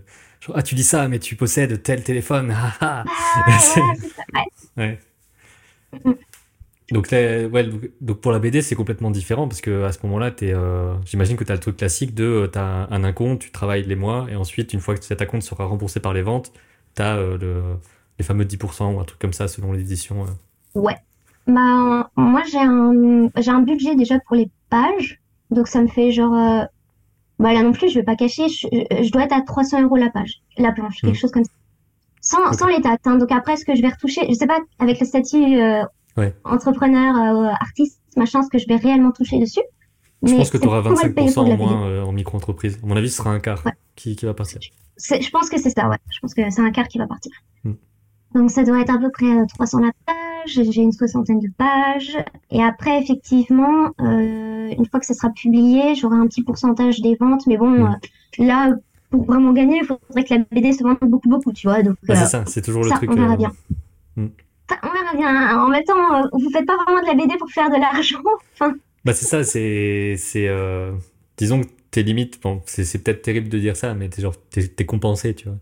ah, 0.54 0.64
tu 0.64 0.74
dis 0.74 0.84
ça, 0.84 1.08
mais 1.10 1.20
tu 1.20 1.36
possèdes 1.36 1.84
tel 1.84 2.04
téléphone. 2.04 2.56
Ah, 2.82 3.04
ah. 3.06 3.84
ouais. 4.78 5.00
Donc, 6.92 7.10
ouais, 7.12 7.70
donc 8.02 8.20
pour 8.22 8.32
la 8.32 8.40
BD, 8.40 8.62
c'est 8.62 8.76
complètement 8.76 9.12
différent 9.12 9.48
parce 9.48 9.62
que 9.62 9.84
à 9.84 9.92
ce 9.92 10.00
moment-là, 10.04 10.32
euh, 10.42 10.96
j'imagine 11.06 11.38
que 11.38 11.44
tu 11.44 11.52
as 11.52 11.56
le 11.56 11.62
truc 11.62 11.78
classique 11.78 12.16
de 12.16 12.50
tu 12.52 12.58
as 12.58 12.88
un, 12.90 13.04
un 13.04 13.36
tu 13.38 13.52
travailles 13.52 13.84
les 13.84 13.96
mois 13.96 14.28
et 14.32 14.36
ensuite, 14.36 14.74
une 14.74 14.80
fois 14.80 14.96
que 14.96 15.04
cet 15.04 15.26
compte 15.28 15.44
sera 15.44 15.66
remboursé 15.66 16.00
par 16.00 16.14
les 16.14 16.24
ventes, 16.24 16.52
tu 16.96 17.02
as 17.02 17.16
le, 17.16 17.62
les 18.18 18.26
fameux 18.26 18.46
10% 18.46 18.96
ou 18.96 19.00
un 19.00 19.04
truc 19.04 19.20
comme 19.20 19.34
ça 19.34 19.48
selon 19.48 19.72
l'édition. 19.72 20.26
Ouais, 20.74 20.96
bah, 21.50 22.10
moi, 22.16 22.44
j'ai 22.52 22.60
un, 22.60 23.28
un 23.36 23.62
budget 23.62 23.96
déjà 23.96 24.20
pour 24.20 24.36
les 24.36 24.50
pages. 24.70 25.20
Donc, 25.52 25.68
ça 25.68 25.82
me 25.82 25.88
fait 25.88 26.12
genre. 26.12 26.34
Euh, 26.34 26.64
bah, 27.40 27.54
là 27.54 27.64
non 27.64 27.72
plus, 27.72 27.90
je 27.90 27.96
vais 27.96 28.04
pas 28.04 28.16
cacher, 28.16 28.50
je, 28.50 29.12
dois 29.12 29.24
être 29.24 29.34
à 29.34 29.42
300 29.42 29.84
euros 29.84 29.96
la 29.96 30.10
page, 30.10 30.42
la 30.58 30.72
planche, 30.72 31.02
quelque 31.02 31.14
hmm. 31.14 31.16
chose 31.16 31.32
comme 31.32 31.46
ça. 31.46 31.52
Sans, 32.22 32.54
sans 32.54 32.68
les. 32.68 32.82
Hein. 32.86 33.18
Donc, 33.18 33.32
après, 33.32 33.58
ce 33.58 33.66
que 33.66 33.76
je 33.76 33.82
vais 33.82 33.88
retoucher, 33.88 34.28
je 34.28 34.34
sais 34.34 34.46
pas, 34.48 34.60
avec 34.78 35.00
le 35.00 35.06
statut 35.06 35.58
euh, 35.60 35.84
entrepreneur, 36.44 37.16
euh, 37.16 37.54
artiste, 37.60 38.02
machin, 38.18 38.42
ce 38.44 38.50
que 38.50 38.58
je 38.58 38.68
vais 38.68 38.76
réellement 38.76 39.12
toucher 39.12 39.40
dessus. 39.40 39.62
Je 40.22 40.36
pense 40.36 40.50
que 40.50 40.58
tu 40.58 40.68
auras 40.68 40.82
25% 40.82 41.40
en 41.40 41.58
moins 41.58 42.04
en 42.04 42.12
micro-entreprise. 42.12 42.80
À 42.84 42.86
mon 42.86 42.98
avis, 42.98 43.10
ce 43.10 43.18
sera 43.18 43.32
un 43.32 43.40
quart 43.40 43.64
qui, 43.96 44.16
qui 44.16 44.26
va 44.26 44.34
partir. 44.34 44.60
Je 44.98 45.30
pense 45.30 45.50
que 45.50 45.58
c'est 45.60 45.70
ça, 45.70 45.88
ouais. 45.88 45.98
Je 46.10 46.20
pense 46.20 46.34
que 46.34 46.42
c'est 46.50 46.62
un 46.62 46.72
quart 46.72 46.88
qui 46.90 46.98
va 46.98 47.08
partir. 47.08 47.32
Hmm. 47.64 47.74
Donc, 48.36 48.52
ça 48.52 48.64
doit 48.64 48.82
être 48.82 48.94
à 48.94 48.98
peu 48.98 49.10
près 49.12 49.46
300 49.48 49.80
la 49.80 49.92
page 50.06 50.16
j'ai 50.46 50.82
une 50.82 50.92
soixantaine 50.92 51.40
de 51.40 51.50
pages. 51.58 52.18
Et 52.52 52.64
après, 52.64 53.02
effectivement, 53.02 53.92
euh, 54.02 54.70
une 54.78 54.86
fois 54.86 55.00
que 55.00 55.06
ça 55.06 55.14
sera 55.14 55.30
publié, 55.30 55.96
j'aurai 55.96 56.18
un 56.18 56.28
petit 56.28 56.44
pourcentage 56.44 57.02
des 57.02 57.16
ventes. 57.16 57.48
Mais 57.48 57.58
bon, 57.58 57.70
mm. 57.70 57.98
euh, 58.40 58.46
là, 58.46 58.74
pour 59.10 59.26
vraiment 59.26 59.54
gagner, 59.54 59.80
il 59.82 59.86
faudrait 59.86 60.24
que 60.24 60.34
la 60.34 60.44
BD 60.52 60.74
se 60.74 60.84
vende 60.84 60.98
beaucoup, 61.02 61.30
beaucoup, 61.30 61.52
tu 61.52 61.68
vois. 61.68 61.82
Donc, 61.84 61.98
bah, 62.04 62.16
c'est 62.16 62.24
euh, 62.24 62.26
ça, 62.26 62.44
c'est 62.46 62.62
toujours 62.62 62.84
le 62.84 62.90
truc. 62.92 63.10
On 63.12 63.16
verra 63.16 63.38
bien. 63.38 63.52
Mm. 64.16 64.28
En 64.84 65.70
même 65.70 65.84
temps, 65.84 66.30
vous 66.32 66.50
faites 66.52 66.66
pas 66.66 66.78
vraiment 66.84 67.02
de 67.02 67.08
la 67.08 67.14
BD 67.14 67.38
pour 67.38 67.50
faire 67.50 67.70
de 67.70 67.80
l'argent. 67.80 68.22
enfin... 68.54 68.76
Bah, 69.06 69.14
c'est 69.14 69.26
ça, 69.26 69.44
c'est. 69.44 70.16
c'est 70.18 70.50
Disons 71.38 71.62
que 71.62 71.68
tes 71.92 72.04
limites, 72.04 72.42
bon, 72.42 72.62
c'est 72.66 73.02
peut-être 73.02 73.22
terrible 73.22 73.50
de 73.50 73.58
dire 73.58 73.76
ça, 73.76 73.94
mais 73.94 74.10
t'es 74.10 74.22
genre, 74.22 74.36
t'es 74.52 74.86
compensé, 74.86 75.34
tu 75.34 75.48
vois. 75.48 75.58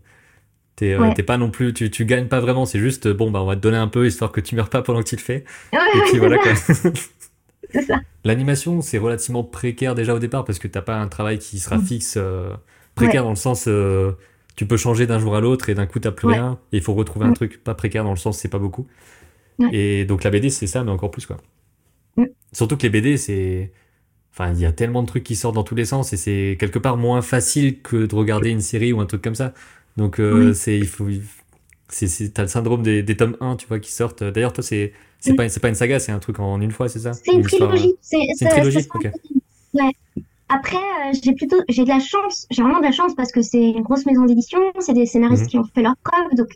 Euh, 0.82 1.12
t'es 1.14 1.22
pas 1.22 1.38
non 1.38 1.50
plus, 1.50 1.72
tu, 1.72 1.90
tu 1.90 2.04
gagnes 2.04 2.28
pas 2.28 2.40
vraiment, 2.40 2.64
c'est 2.64 2.78
juste, 2.78 3.08
bon, 3.08 3.30
bah, 3.30 3.42
on 3.42 3.46
va 3.46 3.56
te 3.56 3.60
donner 3.60 3.76
un 3.76 3.88
peu 3.88 4.06
histoire 4.06 4.30
que 4.30 4.40
tu 4.40 4.54
meurs 4.54 4.70
pas 4.70 4.82
pendant 4.82 5.02
que 5.02 5.08
tu 5.08 5.16
le 5.16 5.20
fais. 5.20 5.44
et 5.72 6.00
puis 6.08 6.18
voilà 6.18 6.38
quoi. 6.38 6.54
c'est 7.70 7.82
ça. 7.82 8.00
L'animation, 8.24 8.80
c'est 8.80 8.98
relativement 8.98 9.44
précaire 9.44 9.94
déjà 9.94 10.14
au 10.14 10.18
départ 10.18 10.44
parce 10.44 10.58
que 10.58 10.68
t'as 10.68 10.82
pas 10.82 10.96
un 10.96 11.08
travail 11.08 11.38
qui 11.38 11.58
sera 11.58 11.78
mm. 11.78 11.84
fixe. 11.84 12.14
Euh, 12.16 12.50
précaire 12.94 13.22
dans 13.22 13.30
le 13.30 13.36
sens, 13.36 13.66
euh, 13.68 14.12
tu 14.58 14.66
peux 14.66 14.76
changer 14.76 15.06
d'un 15.06 15.20
jour 15.20 15.36
à 15.36 15.40
l'autre 15.40 15.68
et 15.68 15.74
d'un 15.76 15.86
coup 15.86 16.00
t'as 16.00 16.10
plus 16.10 16.26
rien. 16.26 16.58
Et 16.72 16.78
il 16.78 16.82
faut 16.82 16.92
retrouver 16.92 17.26
un 17.26 17.30
mm. 17.30 17.34
truc 17.34 17.62
pas 17.62 17.76
précaire 17.76 18.02
dans 18.02 18.10
le 18.10 18.16
sens, 18.16 18.38
c'est 18.38 18.48
pas 18.48 18.58
beaucoup. 18.58 18.88
Et 19.72 20.04
donc 20.04 20.24
la 20.24 20.30
BD, 20.30 20.50
c'est 20.50 20.66
ça, 20.66 20.82
mais 20.82 20.90
encore 20.90 21.12
plus 21.12 21.26
quoi. 21.26 21.36
Mm. 22.16 22.24
Surtout 22.50 22.76
que 22.76 22.82
les 22.82 22.90
BD, 22.90 23.16
c'est. 23.18 23.70
Enfin, 24.32 24.52
il 24.52 24.58
y 24.58 24.66
a 24.66 24.72
tellement 24.72 25.02
de 25.02 25.06
trucs 25.06 25.22
qui 25.22 25.36
sortent 25.36 25.54
dans 25.54 25.62
tous 25.62 25.76
les 25.76 25.84
sens 25.84 26.12
et 26.12 26.16
c'est 26.16 26.56
quelque 26.58 26.80
part 26.80 26.96
moins 26.96 27.22
facile 27.22 27.80
que 27.82 28.06
de 28.06 28.14
regarder 28.16 28.50
une 28.50 28.60
série 28.60 28.92
ou 28.92 29.00
un 29.00 29.06
truc 29.06 29.22
comme 29.22 29.36
ça. 29.36 29.54
Donc, 29.96 30.18
euh, 30.18 30.52
c'est, 30.54 30.76
il 30.76 30.86
faut, 30.88 31.06
c'est, 31.88 32.34
t'as 32.34 32.42
le 32.42 32.48
syndrome 32.48 32.82
des, 32.82 33.04
des, 33.04 33.16
tomes 33.16 33.36
1, 33.40 33.56
tu 33.56 33.68
vois, 33.68 33.78
qui 33.78 33.92
sortent. 33.92 34.24
D'ailleurs, 34.24 34.52
toi, 34.52 34.64
c'est, 34.64 34.92
c'est 35.20 35.34
pas, 35.34 35.48
c'est 35.48 35.60
pas 35.60 35.68
une 35.68 35.76
saga, 35.76 36.00
c'est 36.00 36.12
un 36.12 36.18
truc 36.18 36.40
en 36.40 36.60
une 36.60 36.72
fois, 36.72 36.88
c'est 36.88 37.00
ça? 37.00 37.12
C'est 37.12 37.32
une, 37.32 37.42
trilogie. 37.42 37.94
C'est, 38.00 38.18
une 38.40 38.48
trilogie, 38.48 38.88
ok. 38.92 39.10
Ouais. 39.74 39.90
Après, 40.48 40.76
euh, 40.76 41.12
j'ai 41.22 41.32
plutôt, 41.34 41.56
j'ai 41.68 41.84
de 41.84 41.88
la 41.88 42.00
chance, 42.00 42.46
j'ai 42.50 42.62
vraiment 42.62 42.78
de 42.78 42.84
la 42.84 42.92
chance 42.92 43.14
parce 43.14 43.32
que 43.32 43.42
c'est 43.42 43.62
une 43.62 43.82
grosse 43.82 44.06
maison 44.06 44.24
d'édition, 44.24 44.58
c'est 44.78 44.94
des 44.94 45.06
scénaristes 45.06 45.44
mhm. 45.44 45.48
qui 45.48 45.58
ont 45.58 45.64
fait 45.64 45.82
leur 45.82 45.94
preuve, 46.02 46.34
donc 46.34 46.48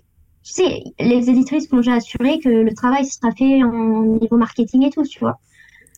tu 0.44 0.52
sais, 0.52 0.82
les 0.98 1.31
éditrices 1.31 1.70
m'ont 1.70 1.78
déjà 1.78 1.94
assuré 1.94 2.39
que 2.40 2.48
le 2.48 2.74
travail 2.74 3.06
sera 3.06 3.31
fait 3.32 3.62
en 3.62 4.19
niveau 4.20 4.36
marketing 4.36 4.86
et 4.86 4.90
tout, 4.90 5.05
tu 5.05 5.20
vois. 5.20 5.39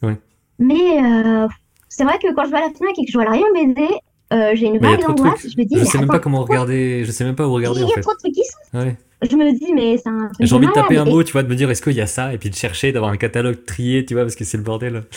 Ouais. 0.03 0.19
Mais 0.59 1.03
euh, 1.03 1.49
c'est 1.89 2.05
vrai 2.05 2.19
que 2.19 2.35
quand 2.35 2.45
je 2.45 2.51
vais 2.51 2.59
à 2.59 2.61
la 2.61 2.71
FNAC 2.71 2.99
et 2.99 3.05
que 3.07 3.11
je 3.11 3.17
vois 3.17 3.25
la 3.25 3.31
rayon 3.31 3.47
BD, 3.55 3.89
euh, 4.33 4.53
j'ai 4.55 4.67
une 4.67 4.79
vague 4.79 5.01
d'angoisse. 5.01 5.47
Je 5.49 5.57
me 5.57 5.65
dis, 5.65 5.79
je 5.79 5.85
sais 5.85 5.99
même 5.99 6.09
pas 6.09 6.19
comment 6.19 6.43
regarder. 6.43 7.05
Je 7.05 7.11
sais 7.11 7.25
même 7.25 7.37
pas 7.37 7.47
où 7.47 7.53
regarder. 7.53 7.81
Il 7.81 7.89
y 7.89 7.93
a 7.93 8.01
trop 8.03 8.13
de 8.13 8.19
trucs 8.19 8.35
qui 8.35 8.43
sont. 8.45 8.97
Je 9.31 9.37
me 9.37 9.59
dis, 9.59 9.73
mais 9.73 9.97
c'est 9.97 10.11
un. 10.11 10.31
J'ai 10.41 10.55
envie 10.55 10.67
de 10.67 10.73
taper 10.73 10.99
un 10.99 11.05
mot, 11.05 11.23
tu 11.23 11.33
vois, 11.33 11.43
de 11.43 11.49
me 11.49 11.55
dire, 11.55 11.71
est-ce 11.71 11.81
qu'il 11.81 11.95
y 11.95 12.01
a 12.01 12.07
ça, 12.07 12.35
et 12.35 12.39
puis 12.39 12.51
de 12.51 12.55
chercher, 12.55 12.93
d'avoir 12.93 13.11
un 13.11 13.17
catalogue 13.17 13.65
trié, 13.65 14.05
tu 14.05 14.13
vois, 14.13 14.25
parce 14.25 14.35
que 14.35 14.45
c'est 14.45 14.59
le 14.59 14.63
bordel. 14.63 15.05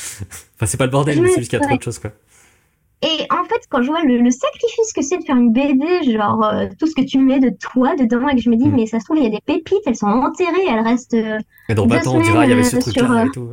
enfin, 0.55 0.65
c'est 0.65 0.77
pas 0.77 0.85
le 0.85 0.91
bordel, 0.91 1.21
mais 1.21 1.29
c'est 1.29 1.39
juste 1.39 1.49
qu'il 1.49 1.59
y 1.59 1.61
a 1.61 1.65
trop 1.65 1.75
de 1.75 1.83
choses, 1.83 1.99
quoi. 1.99 2.11
Et 3.03 3.27
en 3.29 3.43
fait, 3.43 3.61
quand 3.69 3.83
je 3.83 3.87
vois 3.87 4.03
le, 4.03 4.31
sacrifice 4.31 4.93
que 4.93 5.03
c'est 5.03 5.17
de 5.17 5.23
faire 5.23 5.35
une 5.35 5.51
BD, 5.51 6.11
genre 6.11 6.43
euh, 6.43 6.67
tout 6.79 6.87
ce 6.87 6.95
que 6.95 7.05
tu 7.05 7.19
mets 7.19 7.39
de 7.39 7.49
toi 7.49 7.95
dedans, 7.95 8.27
et 8.27 8.35
que 8.35 8.41
je 8.41 8.49
me 8.49 8.55
dis, 8.55 8.67
hmm. 8.67 8.75
mais 8.75 8.85
ça 8.87 8.99
se 8.99 9.05
trouve, 9.05 9.17
il 9.17 9.23
y 9.23 9.27
a 9.27 9.29
des 9.29 9.41
pépites, 9.45 9.83
elles 9.85 9.95
sont 9.95 10.07
enterrées, 10.07 10.65
elles 10.67 10.83
restent. 10.83 11.13
Euh, 11.13 11.37
mais 11.69 11.75
dans 11.75 11.83
on 11.83 12.19
dira, 12.19 12.45
il 12.45 12.49
y 12.49 12.53
avait 12.53 12.63
ce 12.63 12.77
truc-là 12.77 13.25
et 13.25 13.29
tout. 13.31 13.49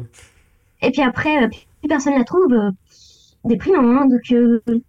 Et 0.82 0.90
puis 0.90 1.02
après, 1.02 1.48
plus 1.48 1.88
personne 1.88 2.14
la 2.16 2.24
trouve, 2.24 2.54
déprimant, 3.44 4.02
hein, 4.02 4.06
donc. 4.06 4.80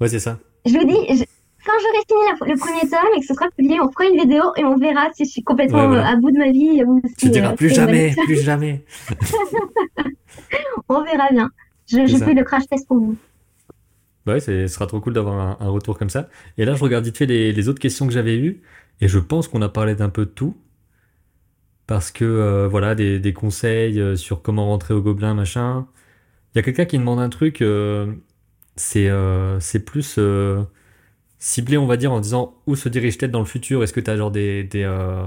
Ouais, 0.00 0.08
c'est 0.08 0.20
ça 0.20 0.38
je 0.66 0.72
vous 0.72 0.84
dis, 0.84 1.24
quand 1.64 1.72
j'aurai 1.80 2.02
fini 2.08 2.52
le 2.52 2.58
premier 2.58 2.90
tome 2.90 3.16
et 3.16 3.20
que 3.20 3.26
ce 3.26 3.34
sera 3.34 3.46
publié, 3.56 3.80
on 3.80 3.90
fera 3.90 4.06
une 4.06 4.20
vidéo 4.20 4.42
et 4.56 4.64
on 4.64 4.76
verra 4.76 5.08
si 5.14 5.24
je 5.24 5.30
suis 5.30 5.42
complètement 5.42 5.92
euh, 5.92 6.02
à 6.02 6.16
bout 6.16 6.30
de 6.30 6.38
ma 6.38 6.50
vie. 6.50 6.82
tu 7.18 7.30
diras 7.30 7.52
euh, 7.52 7.56
plus 7.56 7.70
jamais, 7.70 8.14
plus 8.24 8.42
jamais. 8.42 8.84
on 10.88 11.02
verra 11.02 11.30
bien. 11.30 11.50
Je, 11.88 12.16
fais 12.16 12.34
le 12.34 12.42
crash 12.42 12.66
test 12.68 12.86
pour 12.88 12.98
vous. 12.98 13.16
Ouais, 14.26 14.40
ce 14.40 14.66
sera 14.66 14.86
trop 14.86 15.00
cool 15.00 15.12
d'avoir 15.14 15.62
un, 15.62 15.68
retour 15.68 15.98
comme 15.98 16.10
ça. 16.10 16.28
Et 16.58 16.64
là, 16.64 16.74
je 16.74 16.82
regarde 16.82 17.04
vite 17.04 17.16
fait 17.16 17.26
les, 17.26 17.68
autres 17.68 17.80
questions 17.80 18.06
que 18.06 18.12
j'avais 18.12 18.36
eues 18.36 18.62
et 19.00 19.08
je 19.08 19.18
pense 19.18 19.48
qu'on 19.48 19.62
a 19.62 19.68
parlé 19.68 19.94
d'un 19.94 20.08
peu 20.08 20.24
de 20.26 20.30
tout. 20.30 20.56
Parce 21.86 22.10
que, 22.10 22.24
euh, 22.24 22.68
voilà, 22.68 22.94
des, 22.94 23.32
conseils 23.32 24.16
sur 24.18 24.42
comment 24.42 24.66
rentrer 24.66 24.94
au 24.94 25.02
gobelin, 25.02 25.34
machin. 25.34 25.86
Il 26.54 26.58
y 26.58 26.60
a 26.60 26.62
quelqu'un 26.62 26.84
qui 26.86 26.98
demande 26.98 27.20
un 27.20 27.28
truc 27.28 27.62
c'est 28.76 29.08
euh, 29.08 29.58
c'est 29.60 29.84
plus 29.84 30.16
euh, 30.18 30.62
ciblé, 31.38 31.78
on 31.78 31.86
va 31.86 31.96
dire, 31.96 32.12
en 32.12 32.20
disant 32.20 32.62
où 32.66 32.76
se 32.76 32.88
dirige-t-elle 32.88 33.30
dans 33.30 33.40
le 33.40 33.46
futur? 33.46 33.82
Est-ce 33.82 33.92
que 33.92 34.00
tu 34.00 34.10
as 34.10 34.16
genre 34.16 34.30
des, 34.30 34.64
des, 34.64 34.84
euh, 34.84 35.26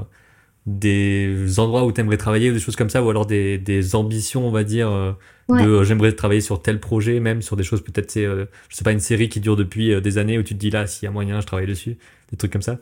des 0.65 1.59
endroits 1.59 1.85
où 1.85 1.91
tu 1.91 2.01
aimerais 2.01 2.17
travailler 2.17 2.51
ou 2.51 2.53
des 2.53 2.59
choses 2.59 2.75
comme 2.75 2.89
ça, 2.89 3.03
ou 3.03 3.09
alors 3.09 3.25
des, 3.25 3.57
des 3.57 3.95
ambitions, 3.95 4.47
on 4.47 4.51
va 4.51 4.63
dire, 4.63 5.17
de 5.49 5.83
j'aimerais 5.83 6.11
travailler 6.13 6.41
sur 6.41 6.61
tel 6.61 6.79
projet, 6.79 7.19
même 7.19 7.41
sur 7.41 7.55
des 7.55 7.63
choses 7.63 7.83
peut-être, 7.83 8.11
c'est, 8.11 8.25
je 8.25 8.75
sais 8.75 8.83
pas, 8.83 8.91
une 8.91 8.99
série 8.99 9.29
qui 9.29 9.39
dure 9.39 9.55
depuis 9.55 9.99
des 10.01 10.17
années 10.17 10.37
où 10.37 10.43
tu 10.43 10.53
te 10.53 10.59
dis 10.59 10.69
là, 10.69 10.85
s'il 10.85 11.05
y 11.05 11.07
a 11.07 11.11
moyen, 11.11 11.41
je 11.41 11.47
travaille 11.47 11.67
dessus, 11.67 11.97
des 12.29 12.37
trucs 12.37 12.51
comme 12.51 12.61
ça? 12.61 12.77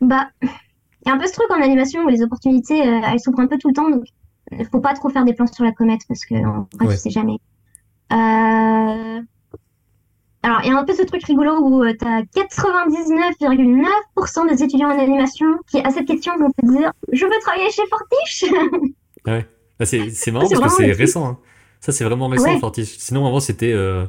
Bah, 0.00 0.28
il 0.42 0.48
y 1.06 1.10
a 1.10 1.14
un 1.14 1.18
peu 1.18 1.26
ce 1.26 1.32
truc 1.32 1.50
en 1.50 1.62
animation 1.62 2.04
où 2.04 2.08
les 2.08 2.22
opportunités, 2.22 2.78
elles 2.78 3.20
s'ouvrent 3.20 3.40
un 3.40 3.46
peu 3.46 3.56
tout 3.58 3.68
le 3.68 3.74
temps, 3.74 3.88
donc 3.90 4.04
il 4.52 4.66
faut 4.66 4.80
pas 4.80 4.94
trop 4.94 5.08
faire 5.08 5.24
des 5.24 5.34
plans 5.34 5.46
sur 5.46 5.64
la 5.64 5.72
comète 5.72 6.00
parce 6.06 6.24
que 6.24 6.34
en 6.34 6.68
vrai, 6.78 6.94
tu 6.94 7.00
sais 7.00 7.10
jamais. 7.10 7.38
Euh, 10.48 10.50
Alors, 10.50 10.60
il 10.64 10.68
y 10.68 10.70
a 10.72 10.78
un 10.78 10.84
peu 10.84 10.94
ce 10.94 11.02
truc 11.02 11.24
rigolo 11.24 11.58
où 11.60 11.84
tu 11.84 12.06
as 12.06 12.22
99,9% 12.22 14.48
des 14.48 14.62
étudiants 14.62 14.90
en 14.90 14.98
animation 14.98 15.46
qui, 15.70 15.80
à 15.80 15.90
cette 15.90 16.06
question, 16.06 16.32
vont 16.38 16.50
te 16.50 16.64
dire 16.66 16.90
Je 17.12 17.24
veux 17.24 17.38
travailler 17.40 17.70
chez 17.70 17.82
Fortiche 17.88 18.44
Ouais. 19.26 19.46
Ah, 19.80 19.84
c'est 19.84 20.30
marrant 20.32 20.48
parce 20.48 20.76
que 20.76 20.84
c'est 20.84 20.92
récent. 20.92 21.26
Hein. 21.26 21.38
Ça, 21.80 21.92
c'est 21.92 22.04
vraiment 22.04 22.28
récent, 22.28 22.58
Fortiche. 22.58 22.96
Sinon, 22.98 23.26
avant, 23.26 23.40
c'était. 23.40 23.72
Euh, 23.72 24.06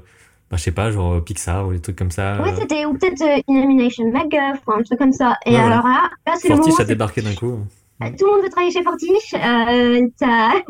bah, 0.50 0.58
je 0.58 0.64
sais 0.64 0.72
pas, 0.72 0.90
genre 0.90 1.14
euh, 1.14 1.22
Pixar 1.22 1.68
ou 1.68 1.74
des 1.74 1.80
trucs 1.80 1.96
comme 1.96 2.10
ça. 2.10 2.42
Ouais, 2.42 2.56
c'était, 2.58 2.84
ou 2.86 2.94
peut-être 2.94 3.22
euh, 3.22 3.40
Illumination 3.48 4.12
MacGuff 4.12 4.62
ou 4.68 4.72
un 4.72 4.82
truc 4.82 4.98
comme 4.98 5.14
ça. 5.14 5.38
Et 5.46 5.56
alors 5.56 5.86
là, 5.86 6.10
là 6.26 6.34
c'est 6.38 6.50
le 6.50 6.56
moment. 6.56 6.66
Fortiche 6.66 6.84
a 6.84 6.88
débarqué 6.88 7.22
d'un 7.22 7.36
coup. 7.36 7.60
Tout 8.02 8.26
le 8.26 8.32
monde 8.32 8.42
veut 8.44 8.50
travailler 8.50 8.72
chez 8.72 8.82
Fortiche. 8.82 9.36
Euh, 9.36 10.08
t'as... 10.18 10.54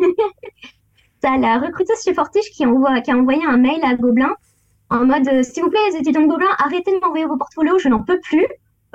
t'as 1.21 1.37
la 1.37 1.59
recruteuse 1.59 2.03
chez 2.03 2.13
Fortiche 2.13 2.51
qui, 2.51 2.65
envoie, 2.65 2.99
qui 2.99 3.11
a 3.11 3.15
envoyé 3.15 3.45
un 3.45 3.57
mail 3.57 3.79
à 3.83 3.95
Gobelin 3.95 4.35
en 4.89 5.05
mode 5.05 5.43
S'il 5.43 5.63
vous 5.63 5.69
plaît, 5.69 5.79
les 5.91 5.97
étudiants 5.97 6.21
de 6.21 6.27
Gobelin, 6.27 6.49
arrêtez 6.57 6.91
de 6.91 6.99
m'envoyer 6.99 7.25
vos 7.25 7.37
portfolios, 7.37 7.79
je 7.79 7.89
n'en 7.89 8.03
peux 8.03 8.19
plus. 8.21 8.47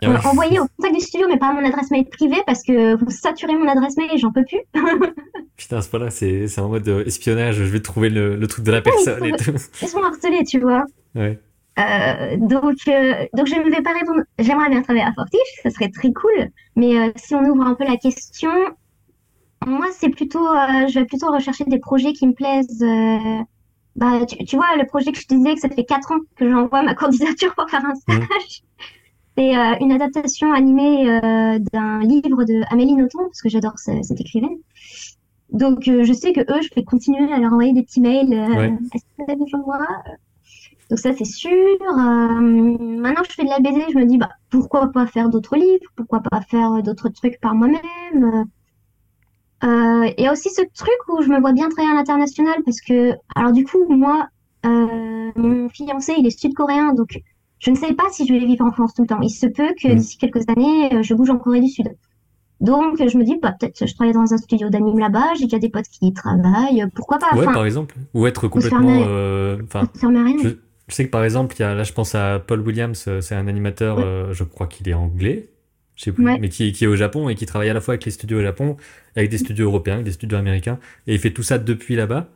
Ah 0.02 0.28
envoyez 0.28 0.58
au 0.58 0.66
contact 0.76 0.94
du 0.94 1.00
studio, 1.00 1.28
mais 1.28 1.38
pas 1.38 1.48
à 1.48 1.52
mon 1.52 1.64
adresse 1.64 1.90
mail 1.90 2.04
privée 2.06 2.42
parce 2.46 2.64
que 2.64 2.96
vous 2.96 3.10
saturez 3.10 3.54
mon 3.54 3.68
adresse 3.68 3.96
mail 3.96 4.10
et 4.12 4.18
j'en 4.18 4.32
peux 4.32 4.44
plus. 4.44 4.60
Putain, 5.56 5.76
à 5.76 5.82
ce 5.82 5.88
point-là, 5.88 6.10
c'est, 6.10 6.48
c'est 6.48 6.60
en 6.60 6.68
mode 6.68 6.88
espionnage, 7.06 7.56
je 7.56 7.62
vais 7.62 7.80
trouver 7.80 8.10
le, 8.10 8.34
le 8.34 8.46
truc 8.48 8.64
de 8.64 8.72
la 8.72 8.82
personne 8.82 9.22
ouais, 9.22 9.30
et 9.30 9.36
tout. 9.36 9.54
Ils 9.82 9.88
sont 9.88 10.02
harcelés, 10.02 10.42
tu 10.44 10.58
vois. 10.58 10.84
Ouais. 11.14 11.38
Euh, 11.78 12.36
donc, 12.38 12.76
euh, 12.88 13.26
donc 13.34 13.46
je 13.46 13.54
ne 13.56 13.70
vais 13.70 13.82
pas 13.82 13.92
répondre. 13.92 14.22
J'aimerais 14.38 14.70
bien 14.70 14.82
travailler 14.82 15.04
à 15.04 15.12
Fortiche, 15.12 15.60
ça 15.62 15.70
serait 15.70 15.90
très 15.90 16.12
cool. 16.12 16.50
Mais 16.76 16.98
euh, 16.98 17.10
si 17.16 17.34
on 17.34 17.42
ouvre 17.44 17.62
un 17.64 17.74
peu 17.74 17.84
la 17.84 17.96
question, 17.96 18.50
moi, 19.66 19.86
c'est 19.92 20.10
plutôt, 20.10 20.46
euh, 20.46 20.86
je 20.88 20.98
vais 20.98 21.06
plutôt 21.06 21.30
rechercher 21.30 21.64
des 21.64 21.78
projets 21.78 22.12
qui 22.12 22.26
me 22.26 22.32
plaisent. 22.32 22.84
Euh, 24.02 24.18
bah, 24.18 24.26
tu, 24.26 24.36
tu, 24.44 24.56
vois, 24.56 24.76
le 24.76 24.86
projet 24.86 25.12
que 25.12 25.18
je 25.18 25.26
te 25.26 25.34
disais 25.34 25.54
que 25.54 25.60
ça 25.60 25.68
fait 25.68 25.84
4 25.84 26.12
ans 26.12 26.18
que 26.36 26.48
j'envoie 26.48 26.82
ma 26.82 26.94
candidature 26.94 27.54
pour 27.54 27.68
faire 27.68 27.84
un 27.84 27.94
stage. 27.94 28.18
Mmh. 28.18 28.82
C'est 29.36 29.56
euh, 29.56 29.74
une 29.80 29.90
adaptation 29.90 30.52
animée 30.52 31.06
d'un 31.72 32.00
livre 32.00 32.44
de 32.44 32.62
Amélie 32.72 32.94
Nothomb, 32.94 33.24
parce 33.24 33.42
que 33.42 33.48
j'adore 33.48 33.72
cette 33.78 34.20
écrivaine. 34.20 34.58
Donc, 35.50 35.82
je 35.86 36.12
sais 36.12 36.32
que 36.32 36.40
eux, 36.40 36.62
je 36.62 36.72
vais 36.76 36.84
continuer 36.84 37.32
à 37.32 37.40
leur 37.40 37.52
envoyer 37.52 37.72
des 37.72 37.82
petits 37.82 38.00
mails. 38.00 38.28
Ouais. 38.28 38.78
Vous 39.18 39.24
avez 39.26 39.36
donc 40.90 40.98
ça 40.98 41.12
c'est 41.12 41.24
sûr. 41.24 41.50
Euh, 41.50 42.40
maintenant 42.40 43.22
que 43.22 43.30
je 43.30 43.34
fais 43.34 43.44
de 43.44 43.48
la 43.48 43.60
BD, 43.60 43.84
je 43.92 43.98
me 43.98 44.04
dis 44.04 44.18
bah 44.18 44.30
pourquoi 44.50 44.92
pas 44.92 45.06
faire 45.06 45.28
d'autres 45.30 45.56
livres, 45.56 45.86
pourquoi 45.96 46.20
pas 46.20 46.40
faire 46.42 46.82
d'autres 46.82 47.08
trucs 47.08 47.40
par 47.40 47.54
moi-même. 47.54 48.46
Euh, 49.64 50.10
il 50.18 50.24
y 50.24 50.26
a 50.26 50.32
aussi 50.32 50.50
ce 50.50 50.62
truc 50.74 50.94
où 51.08 51.22
je 51.22 51.28
me 51.28 51.40
vois 51.40 51.52
bien 51.52 51.68
travailler 51.68 51.92
à 51.92 51.96
l'international 51.96 52.56
parce 52.64 52.80
que 52.80 53.12
alors 53.34 53.52
du 53.52 53.64
coup 53.64 53.86
moi 53.88 54.28
euh, 54.66 55.30
mon 55.36 55.68
fiancé 55.70 56.14
il 56.18 56.26
est 56.26 56.38
sud-coréen 56.38 56.92
donc 56.92 57.18
je 57.60 57.70
ne 57.70 57.76
sais 57.76 57.94
pas 57.94 58.04
si 58.10 58.26
je 58.26 58.32
vais 58.34 58.44
vivre 58.44 58.64
en 58.64 58.72
France 58.72 58.92
tout 58.94 59.02
le 59.02 59.08
temps. 59.08 59.20
Il 59.22 59.30
se 59.30 59.46
peut 59.46 59.72
que 59.80 59.88
mmh. 59.88 59.94
d'ici 59.94 60.18
quelques 60.18 60.48
années 60.50 61.02
je 61.02 61.14
bouge 61.14 61.30
en 61.30 61.38
Corée 61.38 61.60
du 61.60 61.68
Sud. 61.68 61.88
Donc 62.60 62.96
je 62.98 63.16
me 63.16 63.24
dis 63.24 63.38
bah 63.42 63.54
peut-être 63.58 63.86
je 63.86 63.94
travaille 63.94 64.12
dans 64.12 64.32
un 64.32 64.38
studio 64.38 64.68
d'anime 64.68 64.98
là-bas, 64.98 65.34
j'ai 65.38 65.44
déjà 65.44 65.58
des 65.58 65.70
potes 65.70 65.88
qui 65.88 66.08
y 66.08 66.12
travaillent, 66.12 66.84
pourquoi 66.94 67.18
pas. 67.18 67.34
Ouais 67.34 67.46
par 67.46 67.64
exemple 67.64 67.94
ou 68.12 68.26
être 68.26 68.48
complètement 68.48 69.00
enfin 69.64 69.88
je, 69.94 70.56
je 70.88 70.94
sais 70.94 71.06
que 71.06 71.10
par 71.10 71.24
exemple, 71.24 71.56
y 71.58 71.62
a, 71.62 71.74
là 71.74 71.82
je 71.82 71.92
pense 71.92 72.14
à 72.14 72.38
Paul 72.38 72.60
Williams, 72.60 73.04
euh, 73.08 73.20
c'est 73.20 73.34
un 73.34 73.48
animateur, 73.48 73.96
ouais. 73.96 74.04
euh, 74.04 74.32
je 74.32 74.44
crois 74.44 74.66
qu'il 74.66 74.88
est 74.88 74.94
anglais, 74.94 75.48
je 75.96 76.04
sais 76.04 76.12
plus, 76.12 76.24
ouais. 76.24 76.38
mais 76.40 76.48
qui, 76.48 76.72
qui, 76.72 76.84
est 76.84 76.86
au 76.86 76.96
Japon 76.96 77.28
et 77.28 77.34
qui 77.34 77.46
travaille 77.46 77.70
à 77.70 77.74
la 77.74 77.80
fois 77.80 77.92
avec 77.92 78.04
les 78.04 78.10
studios 78.10 78.38
au 78.38 78.42
Japon, 78.42 78.76
avec 79.16 79.30
des 79.30 79.38
studios 79.38 79.66
européens, 79.66 79.94
avec 79.94 80.06
des 80.06 80.12
studios 80.12 80.38
américains, 80.38 80.78
et 81.06 81.14
il 81.14 81.20
fait 81.20 81.30
tout 81.30 81.42
ça 81.42 81.58
depuis 81.58 81.96
là-bas. 81.96 82.28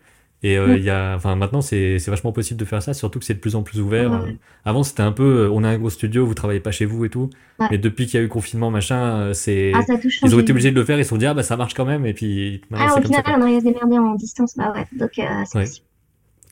Et 0.45 0.57
euh, 0.57 0.77
il 0.77 0.85
y 0.85 0.91
a, 0.91 1.17
enfin 1.17 1.35
maintenant 1.35 1.61
c'est 1.61 1.99
c'est 1.99 2.13
vachement 2.13 2.31
possible 2.31 2.61
de 2.61 2.65
faire 2.65 2.81
ça, 2.81 2.95
surtout 2.95 3.19
que 3.19 3.25
c'est 3.25 3.35
de 3.35 3.41
plus 3.41 3.57
en 3.57 3.65
plus 3.65 3.81
ouvert. 3.81 4.13
Ouais. 4.13 4.37
Avant 4.65 4.85
c'était 4.85 5.03
un 5.03 5.11
peu, 5.11 5.47
euh, 5.47 5.51
on 5.51 5.65
a 5.65 5.69
un 5.69 5.79
gros 5.79 5.91
studio, 5.91 6.25
vous 6.25 6.35
travaillez 6.35 6.61
pas 6.61 6.71
chez 6.71 6.85
vous 6.85 7.05
et 7.05 7.09
tout. 7.09 7.29
Mais 7.73 7.79
depuis 7.79 8.07
qu'il 8.07 8.21
y 8.21 8.23
a 8.23 8.25
eu 8.25 8.29
confinement 8.29 8.71
machin, 8.71 9.19
euh, 9.19 9.33
c'est 9.33 9.73
ah, 9.75 9.81
ils 10.23 10.37
ont 10.37 10.39
été 10.39 10.53
obligés 10.53 10.71
de 10.71 10.77
le 10.77 10.85
faire, 10.85 10.97
ils 10.97 11.05
se 11.05 11.09
sont 11.09 11.17
dit 11.17 11.27
ah 11.27 11.35
bah 11.35 11.43
ça 11.43 11.57
marche 11.57 11.75
quand 11.75 11.85
même 11.85 12.07
et 12.07 12.15
puis. 12.15 12.61
Ah 12.73 12.95
au 12.97 13.03
final 13.03 13.25
on 13.27 13.43
arrive 13.43 13.57
à 13.57 13.61
se 13.61 13.65
démerder 13.65 13.99
en 13.99 14.15
distance, 14.15 14.57
bah 14.57 14.73
ouais, 14.77 14.87
donc 14.97 15.11
c'est 15.15 15.59
possible. 15.59 15.89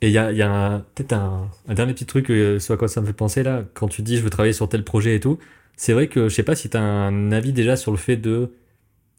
Et 0.03 0.09
il 0.09 0.13
y 0.13 0.19
a, 0.19 0.31
y 0.33 0.43
a 0.43 0.85
peut-être 0.95 1.15
un, 1.15 1.49
un, 1.69 1.75
dernier 1.75 1.95
petit 1.95 2.05
truc 2.05 2.31
euh, 2.31 2.59
sur 2.59 2.77
quoi 2.77 2.89
ça 2.89 3.01
me 3.01 3.07
fait 3.07 3.15
penser 3.15 3.43
là, 3.43 3.63
quand 3.75 3.89
tu 3.89 4.03
dis 4.03 4.19
je 4.19 4.23
veux 4.23 4.31
travailler 4.31 4.53
sur 4.53 4.69
tel 4.69 4.85
projet 4.85 5.17
et 5.17 5.21
tout. 5.21 5.39
C'est 5.77 5.93
vrai 5.93 6.09
que 6.09 6.29
je 6.29 6.35
sais 6.35 6.43
pas 6.43 6.57
si 6.57 6.71
tu 6.71 6.77
as 6.77 6.83
un 6.83 7.33
avis 7.33 7.53
déjà 7.53 7.77
sur 7.77 7.91
le 7.91 7.99
fait 7.99 8.17
de 8.17 8.51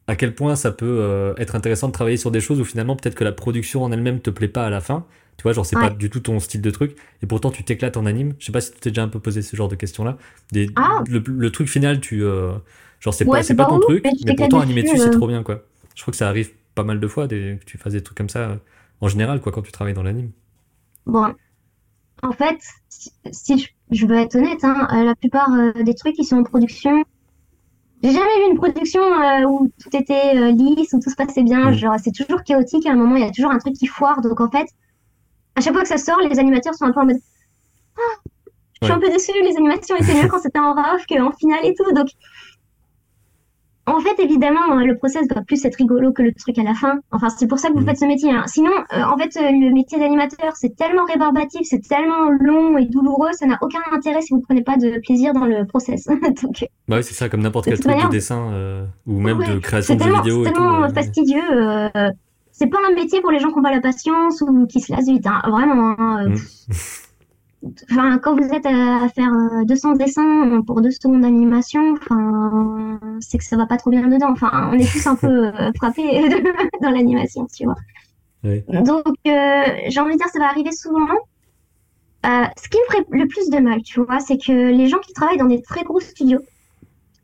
à 0.08 0.16
quel 0.16 0.34
point 0.34 0.56
ça 0.56 0.72
peut 0.72 0.98
euh, 1.00 1.34
être 1.36 1.54
intéressant 1.54 1.86
de 1.86 1.92
travailler 1.92 2.16
sur 2.16 2.30
des 2.30 2.40
choses 2.40 2.60
où 2.60 2.64
finalement 2.64 2.96
peut-être 2.96 3.14
que 3.14 3.24
la 3.24 3.32
production 3.32 3.84
en 3.84 3.92
elle-même 3.92 4.20
te 4.20 4.30
plaît 4.30 4.48
pas 4.48 4.66
à 4.66 4.70
la 4.70 4.80
fin. 4.80 5.06
Tu 5.36 5.44
vois, 5.44 5.52
genre 5.52 5.64
c'est 5.64 5.76
ouais. 5.76 5.88
pas 5.88 5.94
du 5.94 6.10
tout 6.10 6.18
ton 6.18 6.40
style 6.40 6.62
de 6.62 6.70
truc 6.70 6.96
et 7.22 7.26
pourtant 7.26 7.50
tu 7.52 7.62
t'éclates 7.62 7.96
en 7.96 8.06
anime. 8.06 8.34
Je 8.40 8.46
sais 8.46 8.52
pas 8.52 8.60
si 8.60 8.72
tu 8.72 8.80
t'es 8.80 8.90
déjà 8.90 9.02
un 9.02 9.08
peu 9.08 9.20
posé 9.20 9.42
ce 9.42 9.54
genre 9.54 9.68
de 9.68 9.76
questions 9.76 10.02
là. 10.02 10.18
Des, 10.50 10.68
ah. 10.74 11.04
le, 11.06 11.22
le, 11.24 11.50
truc 11.52 11.68
final, 11.68 12.00
tu 12.00 12.24
euh, 12.24 12.52
genre 12.98 13.14
c'est 13.14 13.24
ouais, 13.24 13.38
pas 13.38 13.42
c'est 13.44 13.54
pas 13.54 13.66
ton 13.66 13.78
truc, 13.78 14.04
mais 14.24 14.34
pourtant 14.34 14.60
animer 14.60 14.82
dessus 14.82 14.98
c'est 14.98 15.10
trop 15.10 15.28
bien 15.28 15.44
quoi. 15.44 15.62
Je 15.94 16.02
crois 16.02 16.10
que 16.10 16.18
ça 16.18 16.28
arrive 16.28 16.50
pas 16.74 16.82
mal 16.82 16.98
de 16.98 17.06
fois 17.06 17.28
des, 17.28 17.58
que 17.60 17.64
tu 17.66 17.78
fasses 17.78 17.92
des 17.92 18.02
trucs 18.02 18.18
comme 18.18 18.28
ça 18.28 18.58
en 19.00 19.08
général 19.08 19.40
quoi 19.40 19.52
quand 19.52 19.62
tu 19.62 19.70
travailles 19.70 19.94
dans 19.94 20.02
l'anime. 20.02 20.30
Bon, 21.06 21.34
en 22.22 22.32
fait, 22.32 22.58
si 23.30 23.58
je, 23.58 23.68
je 23.90 24.06
veux 24.06 24.16
être 24.16 24.36
honnête, 24.36 24.64
hein, 24.64 24.86
la 25.04 25.14
plupart 25.14 25.52
euh, 25.52 25.82
des 25.82 25.94
trucs 25.94 26.14
qui 26.14 26.24
sont 26.24 26.36
en 26.36 26.42
production, 26.42 27.04
j'ai 28.02 28.12
jamais 28.12 28.38
vu 28.44 28.50
une 28.50 28.56
production 28.56 29.02
euh, 29.02 29.44
où 29.44 29.70
tout 29.80 29.96
était 29.96 30.36
euh, 30.36 30.52
lisse, 30.52 30.92
où 30.92 31.00
tout 31.00 31.10
se 31.10 31.16
passait 31.16 31.42
bien. 31.42 31.70
Mmh. 31.70 31.74
Genre, 31.74 31.96
c'est 32.02 32.12
toujours 32.12 32.44
chaotique. 32.44 32.86
À 32.86 32.92
un 32.92 32.96
moment, 32.96 33.16
il 33.16 33.22
y 33.22 33.26
a 33.26 33.30
toujours 33.30 33.50
un 33.50 33.58
truc 33.58 33.74
qui 33.74 33.86
foire. 33.86 34.20
Donc, 34.20 34.40
en 34.40 34.48
fait, 34.48 34.66
à 35.56 35.60
chaque 35.60 35.72
fois 35.72 35.82
que 35.82 35.88
ça 35.88 35.98
sort, 35.98 36.18
les 36.20 36.38
animateurs 36.38 36.74
sont 36.74 36.84
un 36.84 36.92
peu 36.92 37.00
en 37.00 37.06
mode 37.06 37.18
ah, 37.96 38.00
Je 38.80 38.86
suis 38.86 38.92
ouais. 38.92 38.98
un 38.98 39.00
peu 39.00 39.10
déçue, 39.10 39.32
les 39.42 39.56
animations 39.56 39.96
étaient 39.96 40.14
mieux 40.14 40.28
quand 40.28 40.38
c'était 40.38 40.60
en 40.60 40.74
raf 40.74 41.04
qu'en 41.06 41.32
finale 41.32 41.64
et 41.64 41.74
tout. 41.74 41.92
Donc, 41.92 42.08
en 43.96 44.00
fait, 44.00 44.22
évidemment, 44.22 44.76
le 44.76 44.96
process 44.96 45.26
doit 45.28 45.42
plus 45.42 45.64
être 45.64 45.76
rigolo 45.76 46.12
que 46.12 46.22
le 46.22 46.32
truc 46.32 46.58
à 46.58 46.62
la 46.62 46.74
fin. 46.74 47.00
Enfin, 47.10 47.28
c'est 47.28 47.46
pour 47.46 47.58
ça 47.58 47.68
que 47.68 47.74
vous 47.74 47.80
mmh. 47.80 47.86
faites 47.86 47.98
ce 47.98 48.04
métier. 48.04 48.30
Hein. 48.32 48.44
Sinon, 48.46 48.70
euh, 48.70 49.02
en 49.02 49.16
fait, 49.16 49.36
euh, 49.36 49.50
le 49.50 49.72
métier 49.72 49.98
d'animateur, 49.98 50.56
c'est 50.56 50.76
tellement 50.76 51.04
rébarbatif, 51.04 51.62
c'est 51.64 51.86
tellement 51.86 52.30
long 52.40 52.78
et 52.78 52.86
douloureux, 52.86 53.32
ça 53.32 53.46
n'a 53.46 53.58
aucun 53.60 53.80
intérêt 53.92 54.20
si 54.22 54.32
vous 54.32 54.40
ne 54.40 54.44
prenez 54.44 54.62
pas 54.62 54.76
de 54.76 55.00
plaisir 55.00 55.32
dans 55.32 55.44
le 55.44 55.66
process. 55.66 56.06
Donc, 56.42 56.66
bah 56.88 56.96
oui, 56.96 57.04
c'est 57.04 57.14
ça, 57.14 57.28
comme 57.28 57.42
n'importe 57.42 57.66
quel 57.66 57.74
truc 57.74 57.86
manière, 57.86 58.08
de 58.08 58.12
dessin 58.12 58.50
euh, 58.52 58.84
ou 59.06 59.20
même 59.20 59.38
ouais, 59.38 59.48
de 59.48 59.58
création 59.58 59.94
de 59.94 60.02
vidéo. 60.02 60.44
C'est 60.44 60.52
tellement 60.52 60.88
tout, 60.88 60.94
fastidieux. 60.94 61.90
C'est 62.50 62.66
pas 62.66 62.78
un 62.90 62.94
métier 62.94 63.20
pour 63.20 63.30
les 63.30 63.38
gens 63.38 63.52
qui 63.52 63.58
ont 63.58 63.62
pas 63.62 63.70
la 63.70 63.80
patience 63.80 64.42
ou 64.42 64.66
qui 64.66 64.80
se 64.80 64.92
lassent 64.92 65.06
vite. 65.06 65.28
Hein. 65.28 65.40
Vraiment. 65.48 65.94
Hein, 65.96 66.28
mmh. 66.30 66.34
Enfin, 67.90 68.18
quand 68.18 68.36
vous 68.36 68.48
êtes 68.54 68.66
à 68.66 69.08
faire 69.08 69.32
200 69.64 69.94
dessins 69.94 70.62
pour 70.66 70.80
deux 70.80 70.92
secondes 70.92 71.22
d'animation, 71.22 71.94
enfin, 71.94 73.00
c'est 73.20 73.38
que 73.38 73.44
ça 73.44 73.56
va 73.56 73.66
pas 73.66 73.76
trop 73.76 73.90
bien 73.90 74.06
dedans. 74.06 74.30
Enfin, 74.30 74.70
on 74.72 74.78
est 74.78 74.90
tous 74.90 75.06
un 75.06 75.16
peu 75.16 75.50
frappés 75.76 76.28
dans 76.82 76.90
l'animation, 76.90 77.46
tu 77.46 77.64
vois. 77.64 77.76
Oui. 78.44 78.62
Donc, 78.68 79.14
euh, 79.26 79.62
j'ai 79.88 80.00
envie 80.00 80.12
de 80.12 80.18
dire, 80.18 80.28
ça 80.28 80.38
va 80.38 80.46
arriver 80.46 80.72
souvent. 80.72 81.08
Euh, 82.26 82.44
ce 82.56 82.68
qui 82.68 82.78
me 82.78 82.92
ferait 82.92 83.04
le 83.10 83.26
plus 83.26 83.50
de 83.50 83.58
mal, 83.58 83.82
tu 83.82 84.00
vois, 84.02 84.20
c'est 84.20 84.38
que 84.38 84.52
les 84.52 84.88
gens 84.88 84.98
qui 84.98 85.12
travaillent 85.12 85.38
dans 85.38 85.46
des 85.46 85.62
très 85.62 85.82
gros 85.82 86.00
studios, 86.00 86.40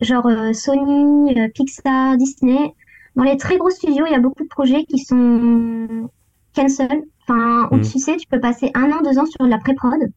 genre 0.00 0.26
euh, 0.26 0.52
Sony, 0.52 1.34
Pixar, 1.54 2.16
Disney, 2.16 2.72
dans 3.16 3.24
les 3.24 3.36
très 3.36 3.56
gros 3.56 3.70
studios, 3.70 4.06
il 4.06 4.12
y 4.12 4.16
a 4.16 4.20
beaucoup 4.20 4.42
de 4.42 4.48
projets 4.48 4.84
qui 4.84 4.98
sont 4.98 6.08
cancel. 6.54 7.04
Enfin, 7.26 7.68
où 7.70 7.76
mmh. 7.76 7.82
tu 7.82 7.98
sais, 7.98 8.16
tu 8.16 8.26
peux 8.28 8.40
passer 8.40 8.70
un 8.74 8.90
an, 8.92 9.00
deux 9.02 9.18
ans 9.18 9.26
sur 9.26 9.44
de 9.44 9.50
la 9.50 9.58
pré-prod 9.58 10.10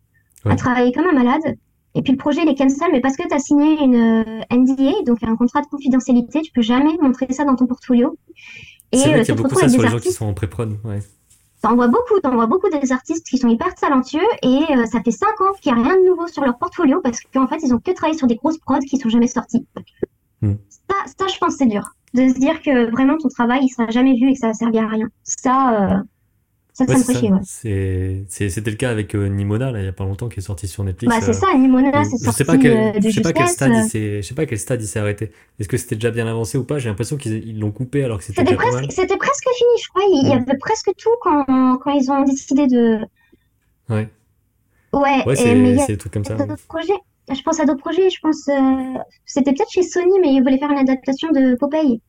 ouais. 0.48 0.54
à 0.54 0.56
travailler 0.56 0.92
comme 0.92 1.06
un 1.06 1.14
malade. 1.14 1.56
Et 1.96 2.02
puis 2.02 2.12
le 2.12 2.18
projet 2.18 2.42
il 2.44 2.50
est 2.50 2.56
cancel, 2.56 2.90
mais 2.92 3.02
parce 3.02 3.16
que 3.16 3.28
tu 3.28 3.34
as 3.34 3.40
signé 3.40 3.82
une 3.82 3.96
euh, 3.96 4.56
NDA, 4.56 5.04
donc 5.06 5.24
un 5.24 5.36
contrat 5.36 5.62
de 5.62 5.68
confidentialité, 5.68 6.42
tu 6.42 6.52
peux 6.52 6.62
jamais 6.62 6.96
montrer 7.02 7.28
ça 7.32 7.44
dans 7.44 7.56
ton 7.56 7.66
portfolio. 7.66 8.18
Et 8.92 8.98
c'est 8.98 9.10
vrai 9.10 9.20
euh, 9.20 9.24
qu'il 9.24 9.36
y 9.36 9.38
a 9.38 9.42
beaucoup 9.42 9.60
ça 9.60 9.70
sur 9.70 9.82
les 9.82 9.90
gens 9.90 10.00
qui 10.00 10.12
sont 10.12 10.26
en 10.26 10.34
pré-prod. 10.34 10.78
Ouais. 10.84 11.00
T'en 11.62 11.76
vois 11.76 11.88
beaucoup, 11.88 12.20
t'en 12.22 12.36
vois 12.36 12.46
beaucoup 12.46 12.70
des 12.70 12.92
artistes 12.92 13.26
qui 13.26 13.40
sont 13.40 13.48
hyper 13.48 13.74
talentueux 13.74 14.20
et 14.44 14.60
euh, 14.76 14.86
ça 14.86 15.02
fait 15.02 15.12
5 15.12 15.42
ans 15.42 15.54
qu'il 15.60 15.74
n'y 15.74 15.80
a 15.80 15.84
rien 15.84 15.96
de 15.96 16.08
nouveau 16.08 16.28
sur 16.28 16.44
leur 16.44 16.58
portfolio 16.60 17.02
parce 17.02 17.20
qu'en 17.34 17.48
fait 17.48 17.58
ils 17.64 17.74
ont 17.74 17.80
que 17.80 17.92
travaillé 17.92 18.18
sur 18.18 18.28
des 18.28 18.36
grosses 18.36 18.60
prods 18.60 18.80
qui 18.80 18.98
sont 18.98 19.10
jamais 19.10 19.28
sorties. 19.28 19.66
Mm. 20.42 20.54
Ça, 20.70 20.96
ça, 21.20 21.28
je 21.28 21.38
pense, 21.40 21.56
c'est 21.56 21.66
dur 21.66 21.94
de 22.14 22.30
se 22.30 22.40
dire 22.40 22.62
que 22.62 22.90
vraiment 22.92 23.18
ton 23.18 23.28
travail 23.30 23.60
il 23.64 23.70
sera 23.70 23.90
jamais 23.90 24.14
vu 24.16 24.30
et 24.30 24.34
que 24.34 24.40
ça 24.40 24.48
va 24.48 24.54
servir 24.54 24.84
à 24.84 24.88
rien. 24.88 25.08
Ça, 25.24 25.82
euh, 25.82 25.98
ça, 26.78 26.86
ouais, 26.86 26.98
ça 26.98 27.22
me. 27.22 27.40
C'était 28.28 28.70
le 28.70 28.76
cas 28.78 28.92
avec 28.92 29.16
euh, 29.16 29.28
Nimona, 29.28 29.72
là, 29.72 29.80
il 29.80 29.86
y 29.86 29.88
a 29.88 29.94
pas 29.94 30.04
longtemps, 30.04 30.30
qui 30.30 30.40
est 30.40 30.44
sorti 30.44 30.68
sur 30.68 30.84
Netflix. 30.84 31.12
Bah, 31.12 31.22
c'est 31.26 31.34
ça, 31.34 31.48
Nimona, 31.58 32.04
c'est 32.04 32.18
sorti 32.18 32.38
sais 32.38 32.46
pas 32.46 32.58
quel, 32.58 32.72
euh, 32.72 32.92
je 33.04 33.10
sais 33.10 33.22
pas 33.22 33.34
quel 33.34 33.48
stade 33.48 33.72
il 33.74 33.90
s'est, 33.90 34.22
je 34.22 34.28
sais 34.28 34.36
pas 34.36 34.46
quel 34.46 34.60
stade 34.60 34.82
il 34.82 34.88
s'est 34.88 35.00
arrêté. 35.00 35.32
Est-ce 35.60 35.68
que 35.68 35.78
c'était 35.78 35.96
déjà 35.96 36.12
bien 36.12 36.28
avancé 36.28 36.56
ou 36.58 36.64
pas? 36.64 36.78
J'ai 36.78 36.90
l'impression 36.90 37.18
qu'ils 37.18 37.60
l'ont 37.60 37.72
coupé 37.72 38.04
alors 38.04 38.20
que 38.20 38.24
c'était 38.24 38.42
C'était 38.42 38.56
presque, 38.56 38.92
c'était 38.92 39.18
presque 39.18 39.48
fini, 39.58 39.70
je 39.84 39.90
crois. 39.90 40.04
Il 40.12 40.28
y 40.28 40.34
avait 40.34 40.58
presque 40.60 40.92
tout 40.98 41.10
quand, 41.22 41.46
quand 41.78 41.92
ils 41.92 42.12
ont 42.12 42.24
décidé 42.24 42.68
de, 42.68 43.00
Ouais. 43.90 44.08
ouais, 44.94 45.24
Ouais, 45.26 45.36
c'est, 45.36 45.88
des 45.88 45.98
trucs 45.98 46.14
comme 46.14 46.26
ça. 46.26 46.38
projets. 46.68 46.94
Je 47.30 47.42
pense 47.42 47.60
à 47.60 47.66
d'autres 47.66 47.80
projets, 47.80 48.10
je 48.10 48.20
pense, 48.22 48.48
euh, 48.48 49.00
c'était 49.26 49.52
peut-être 49.52 49.72
chez 49.72 49.84
Sony, 49.84 50.20
mais 50.22 50.34
ils 50.34 50.42
voulaient 50.42 50.60
faire 50.60 50.72
une 50.72 50.78
adaptation 50.78 51.30
de 51.32 51.56
Popeye. 51.56 52.02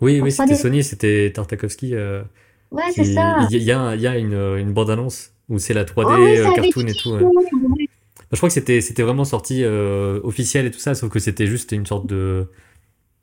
Oui, 0.00 0.20
oui, 0.20 0.30
c'était 0.30 0.54
3D. 0.54 0.56
Sony, 0.56 0.84
c'était 0.84 1.32
Tartakovsky, 1.34 1.94
euh, 1.94 2.22
Ouais, 2.70 2.84
c'est 2.94 3.04
ça. 3.04 3.46
il 3.50 3.62
y 3.62 3.72
a, 3.72 3.96
y 3.96 4.06
a 4.06 4.16
une, 4.18 4.34
une 4.34 4.72
bande-annonce 4.72 5.32
où 5.48 5.58
c'est 5.58 5.74
la 5.74 5.84
3D, 5.84 6.16
Oh 6.16 6.22
oui, 6.22 6.36
euh, 6.38 6.52
cartoon 6.52 6.86
et 6.86 6.94
tout. 6.94 7.10
ouais. 7.10 7.20
tout. 7.20 7.76
je 8.32 8.36
crois 8.36 8.48
que 8.48 8.52
c'était 8.54 8.80
c'était 8.80 9.02
vraiment 9.02 9.24
sorti 9.24 9.64
euh, 9.64 10.20
officiel 10.22 10.66
et 10.66 10.70
tout 10.70 10.78
ça, 10.78 10.94
sauf 10.94 11.10
que 11.10 11.18
c'était 11.18 11.46
juste 11.46 11.72
une 11.72 11.86
sorte 11.86 12.06
de 12.06 12.48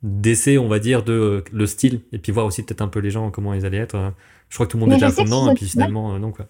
d'essai, 0.02 0.58
on 0.58 0.68
va 0.68 0.78
dire, 0.78 1.02
de 1.02 1.42
le 1.52 1.66
style, 1.66 2.02
et 2.12 2.18
puis 2.18 2.30
voir 2.32 2.46
aussi 2.46 2.62
peut-être 2.62 2.82
un 2.82 2.88
peu 2.88 3.00
les 3.00 3.10
gens 3.10 3.30
comment 3.30 3.54
ils 3.54 3.66
allaient 3.66 3.78
être. 3.78 4.12
Je 4.48 4.56
crois 4.56 4.66
que 4.66 4.72
tout 4.72 4.76
le 4.78 4.84
monde 4.84 4.92
était 4.94 5.04
à 5.06 5.10
fond 5.10 5.24
dedans, 5.24 5.50
et 5.50 5.54
puis 5.54 5.66
finalement, 5.68 6.18
non 6.18 6.30
quoi. 6.32 6.46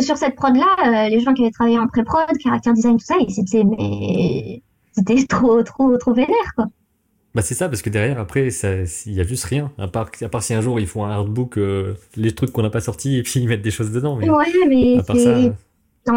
Sur 0.00 0.16
cette 0.16 0.36
prod-là, 0.36 1.08
les 1.08 1.20
gens 1.20 1.32
qui 1.34 1.42
avaient 1.42 1.50
travaillé 1.50 1.78
en 1.78 1.88
pré-prod, 1.88 2.26
caractère 2.44 2.74
design, 2.74 2.98
tout 2.98 3.04
ça, 3.06 3.14
c'était 3.28 3.64
mais 3.64 4.62
c'était 4.92 5.26
trop 5.26 5.62
trop 5.62 5.96
trop 5.96 6.12
vénère 6.14 6.54
quoi. 6.54 6.66
Bah 7.34 7.42
c'est 7.42 7.54
ça, 7.54 7.68
parce 7.68 7.82
que 7.82 7.90
derrière, 7.90 8.18
après, 8.18 8.48
il 8.48 9.12
y 9.12 9.20
a 9.20 9.24
juste 9.24 9.44
rien. 9.44 9.70
À 9.78 9.86
part, 9.86 10.10
à 10.20 10.28
part 10.28 10.42
si 10.42 10.54
un 10.54 10.60
jour 10.62 10.80
ils 10.80 10.86
font 10.86 11.04
un 11.04 11.10
artbook, 11.10 11.58
euh, 11.58 11.94
les 12.16 12.34
trucs 12.34 12.52
qu'on 12.52 12.62
n'a 12.62 12.70
pas 12.70 12.80
sortis, 12.80 13.16
et 13.16 13.22
puis 13.22 13.40
ils 13.40 13.48
mettent 13.48 13.62
des 13.62 13.70
choses 13.70 13.92
dedans. 13.92 14.16
Mais 14.16 14.30
ouais, 14.30 14.46
mais 14.66 14.98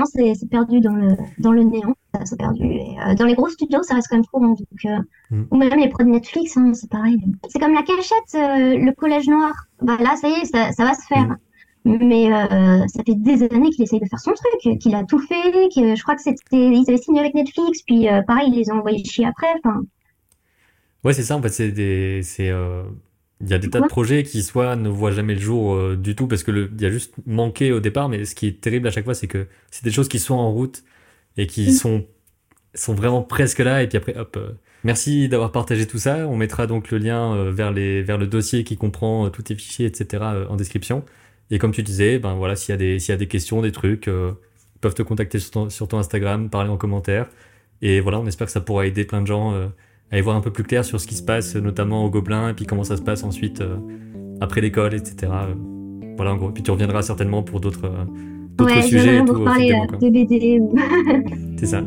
c'est 0.06 0.50
perdu 0.50 0.80
dans 0.80 0.94
le, 0.94 1.18
dans 1.40 1.52
le 1.52 1.64
néant. 1.64 1.96
C'est 2.24 2.38
perdu. 2.38 2.64
Euh, 2.64 3.14
dans 3.16 3.26
les 3.26 3.36
gros 3.36 3.50
studios, 3.50 3.84
ça 3.84 3.96
reste 3.96 4.08
quand 4.10 4.16
même 4.16 4.26
trop 4.26 4.40
Donc, 4.40 4.58
euh, 4.86 4.98
mm. 5.32 5.44
Ou 5.52 5.58
même 5.58 5.80
les 5.80 5.90
prods 5.90 6.06
Netflix, 6.06 6.56
hein, 6.56 6.74
c'est 6.74 6.90
pareil. 6.90 7.18
C'est 7.50 7.60
comme 7.60 7.74
la 7.74 7.84
cachette, 7.84 8.34
le 8.34 8.92
collège 8.92 9.28
noir. 9.28 9.52
Bah 9.82 9.98
là, 10.00 10.16
ça 10.16 10.30
y 10.30 10.32
est, 10.32 10.46
ça, 10.46 10.72
ça 10.72 10.86
va 10.86 10.94
se 10.94 11.06
faire. 11.08 11.36
Mm. 11.84 11.98
Mais 12.08 12.30
ça 12.88 13.04
fait 13.06 13.16
des 13.16 13.44
années 13.44 13.72
qu'il 13.72 13.84
essaye 13.84 14.00
de 14.00 14.06
faire 14.06 14.20
son 14.20 14.32
truc, 14.32 14.80
qu'il 14.80 14.96
a 14.96 15.04
tout 15.04 15.20
fait, 15.20 15.52
que 15.76 15.94
je 15.94 16.02
crois 16.04 16.16
que 16.16 16.22
c'était, 16.22 16.38
ils 16.52 16.86
avaient 16.88 16.98
signé 16.98 17.20
avec 17.20 17.34
Netflix, 17.34 17.82
puis 17.82 18.08
pareil, 18.26 18.50
ils 18.54 18.60
les 18.60 18.72
ont 18.72 18.76
envoyés 18.76 19.04
chier 19.04 19.26
après. 19.26 19.48
Enfin, 19.62 19.82
Ouais, 21.04 21.14
c'est 21.14 21.24
ça, 21.24 21.36
en 21.36 21.42
fait, 21.42 21.50
c'est 21.50 21.72
des. 21.72 22.22
C'est, 22.24 22.50
euh, 22.50 22.84
il 23.42 23.50
y 23.50 23.54
a 23.56 23.58
des 23.58 23.70
tas 23.72 23.82
de 23.82 23.88
projets 23.88 24.22
qui 24.22 24.44
soit 24.44 24.76
ne 24.76 24.88
voient 24.88 25.12
jamais 25.12 25.34
le 25.34 25.40
jour 25.42 25.74
euh, 25.74 25.98
du 25.98 26.16
tout 26.16 26.28
parce 26.28 26.44
que 26.44 26.52
le, 26.52 26.70
il 26.76 26.82
y 26.82 26.86
a 26.86 26.92
juste 26.92 27.16
manqué 27.26 27.72
au 27.72 27.80
départ, 27.80 28.08
mais 28.08 28.24
ce 28.26 28.36
qui 28.36 28.46
est 28.46 28.62
terrible 28.62 28.88
à 28.88 28.92
chaque 28.92 29.06
fois, 29.06 29.16
c'est 29.16 29.28
que 29.28 29.48
c'est 29.72 29.84
des 29.84 29.92
choses 29.92 30.08
qui 30.08 30.20
sont 30.20 30.36
en 30.36 30.52
route 30.52 30.84
et 31.38 31.48
qui 31.48 31.70
mm. 31.70 31.72
sont, 31.72 32.06
sont 32.76 32.94
vraiment 32.94 33.24
presque 33.24 33.58
là, 33.60 33.82
et 33.82 33.88
puis 33.88 33.98
après, 33.98 34.16
hop. 34.16 34.38
Euh, 34.38 34.52
merci 34.84 35.28
d'avoir 35.28 35.52
partagé 35.52 35.88
tout 35.88 35.98
ça. 35.98 36.28
On 36.28 36.36
mettra 36.38 36.68
donc 36.68 36.92
le 36.92 37.00
lien 37.00 37.52
vers, 37.52 37.72
les, 37.72 38.04
vers 38.04 38.20
le 38.20 38.28
dossier 38.28 38.64
qui 38.64 38.78
comprend 38.78 39.30
tous 39.32 39.44
tes 39.44 39.56
fichiers, 39.56 39.88
etc. 39.88 40.24
en 40.50 40.56
description. 40.56 41.04
Et 41.50 41.58
comme 41.58 41.72
tu 41.72 41.84
disais, 41.84 42.20
ben 42.20 42.36
voilà, 42.36 42.56
s'il 42.56 42.74
y 42.74 42.74
a 42.74 42.78
des, 42.78 43.00
s'il 43.00 43.12
y 43.12 43.16
a 43.16 43.18
des 43.18 43.28
questions, 43.28 43.62
des 43.62 43.72
trucs, 43.72 44.08
ils 44.08 44.80
peuvent 44.82 44.94
te 44.94 45.04
contacter 45.04 45.40
sur 45.40 45.52
ton, 45.52 45.70
sur 45.70 45.88
ton 45.88 45.98
Instagram, 45.98 46.50
parler 46.50 46.70
en 46.70 46.78
commentaire. 46.78 47.28
Et 47.82 48.00
voilà, 48.00 48.20
on 48.20 48.28
espère 48.28 48.48
que 48.48 48.54
ça 48.54 48.62
pourra 48.62 48.86
aider 48.88 49.06
plein 49.06 49.22
de 49.22 49.28
gens 49.28 49.72
aller 50.12 50.22
voir 50.22 50.36
un 50.36 50.42
peu 50.42 50.52
plus 50.52 50.64
clair 50.64 50.84
sur 50.84 51.00
ce 51.00 51.08
qui 51.08 51.16
se 51.16 51.24
passe, 51.24 51.56
notamment 51.56 52.06
au 52.06 52.10
Gobelin, 52.10 52.50
et 52.50 52.54
puis 52.54 52.66
comment 52.66 52.84
ça 52.84 52.98
se 52.98 53.02
passe 53.02 53.24
ensuite 53.24 53.62
euh, 53.62 53.78
après 54.42 54.62
l'école, 54.62 54.94
etc. 54.94 55.32
voilà, 56.18 56.34
en 56.34 56.38
gros. 56.38 56.50
Puis 56.50 56.64
tu 56.64 56.72
reviendras 56.72 57.02
certainement 57.02 57.44
pour 57.44 57.62
d'autres 57.62 57.86
euh, 57.86 58.64
ouais, 58.64 58.82
sujets. 58.82 59.24
pour 59.24 59.44
parler 59.44 59.74
de 60.02 60.10
BD. 60.10 60.62
C'est 61.58 61.68
ça. 61.68 61.82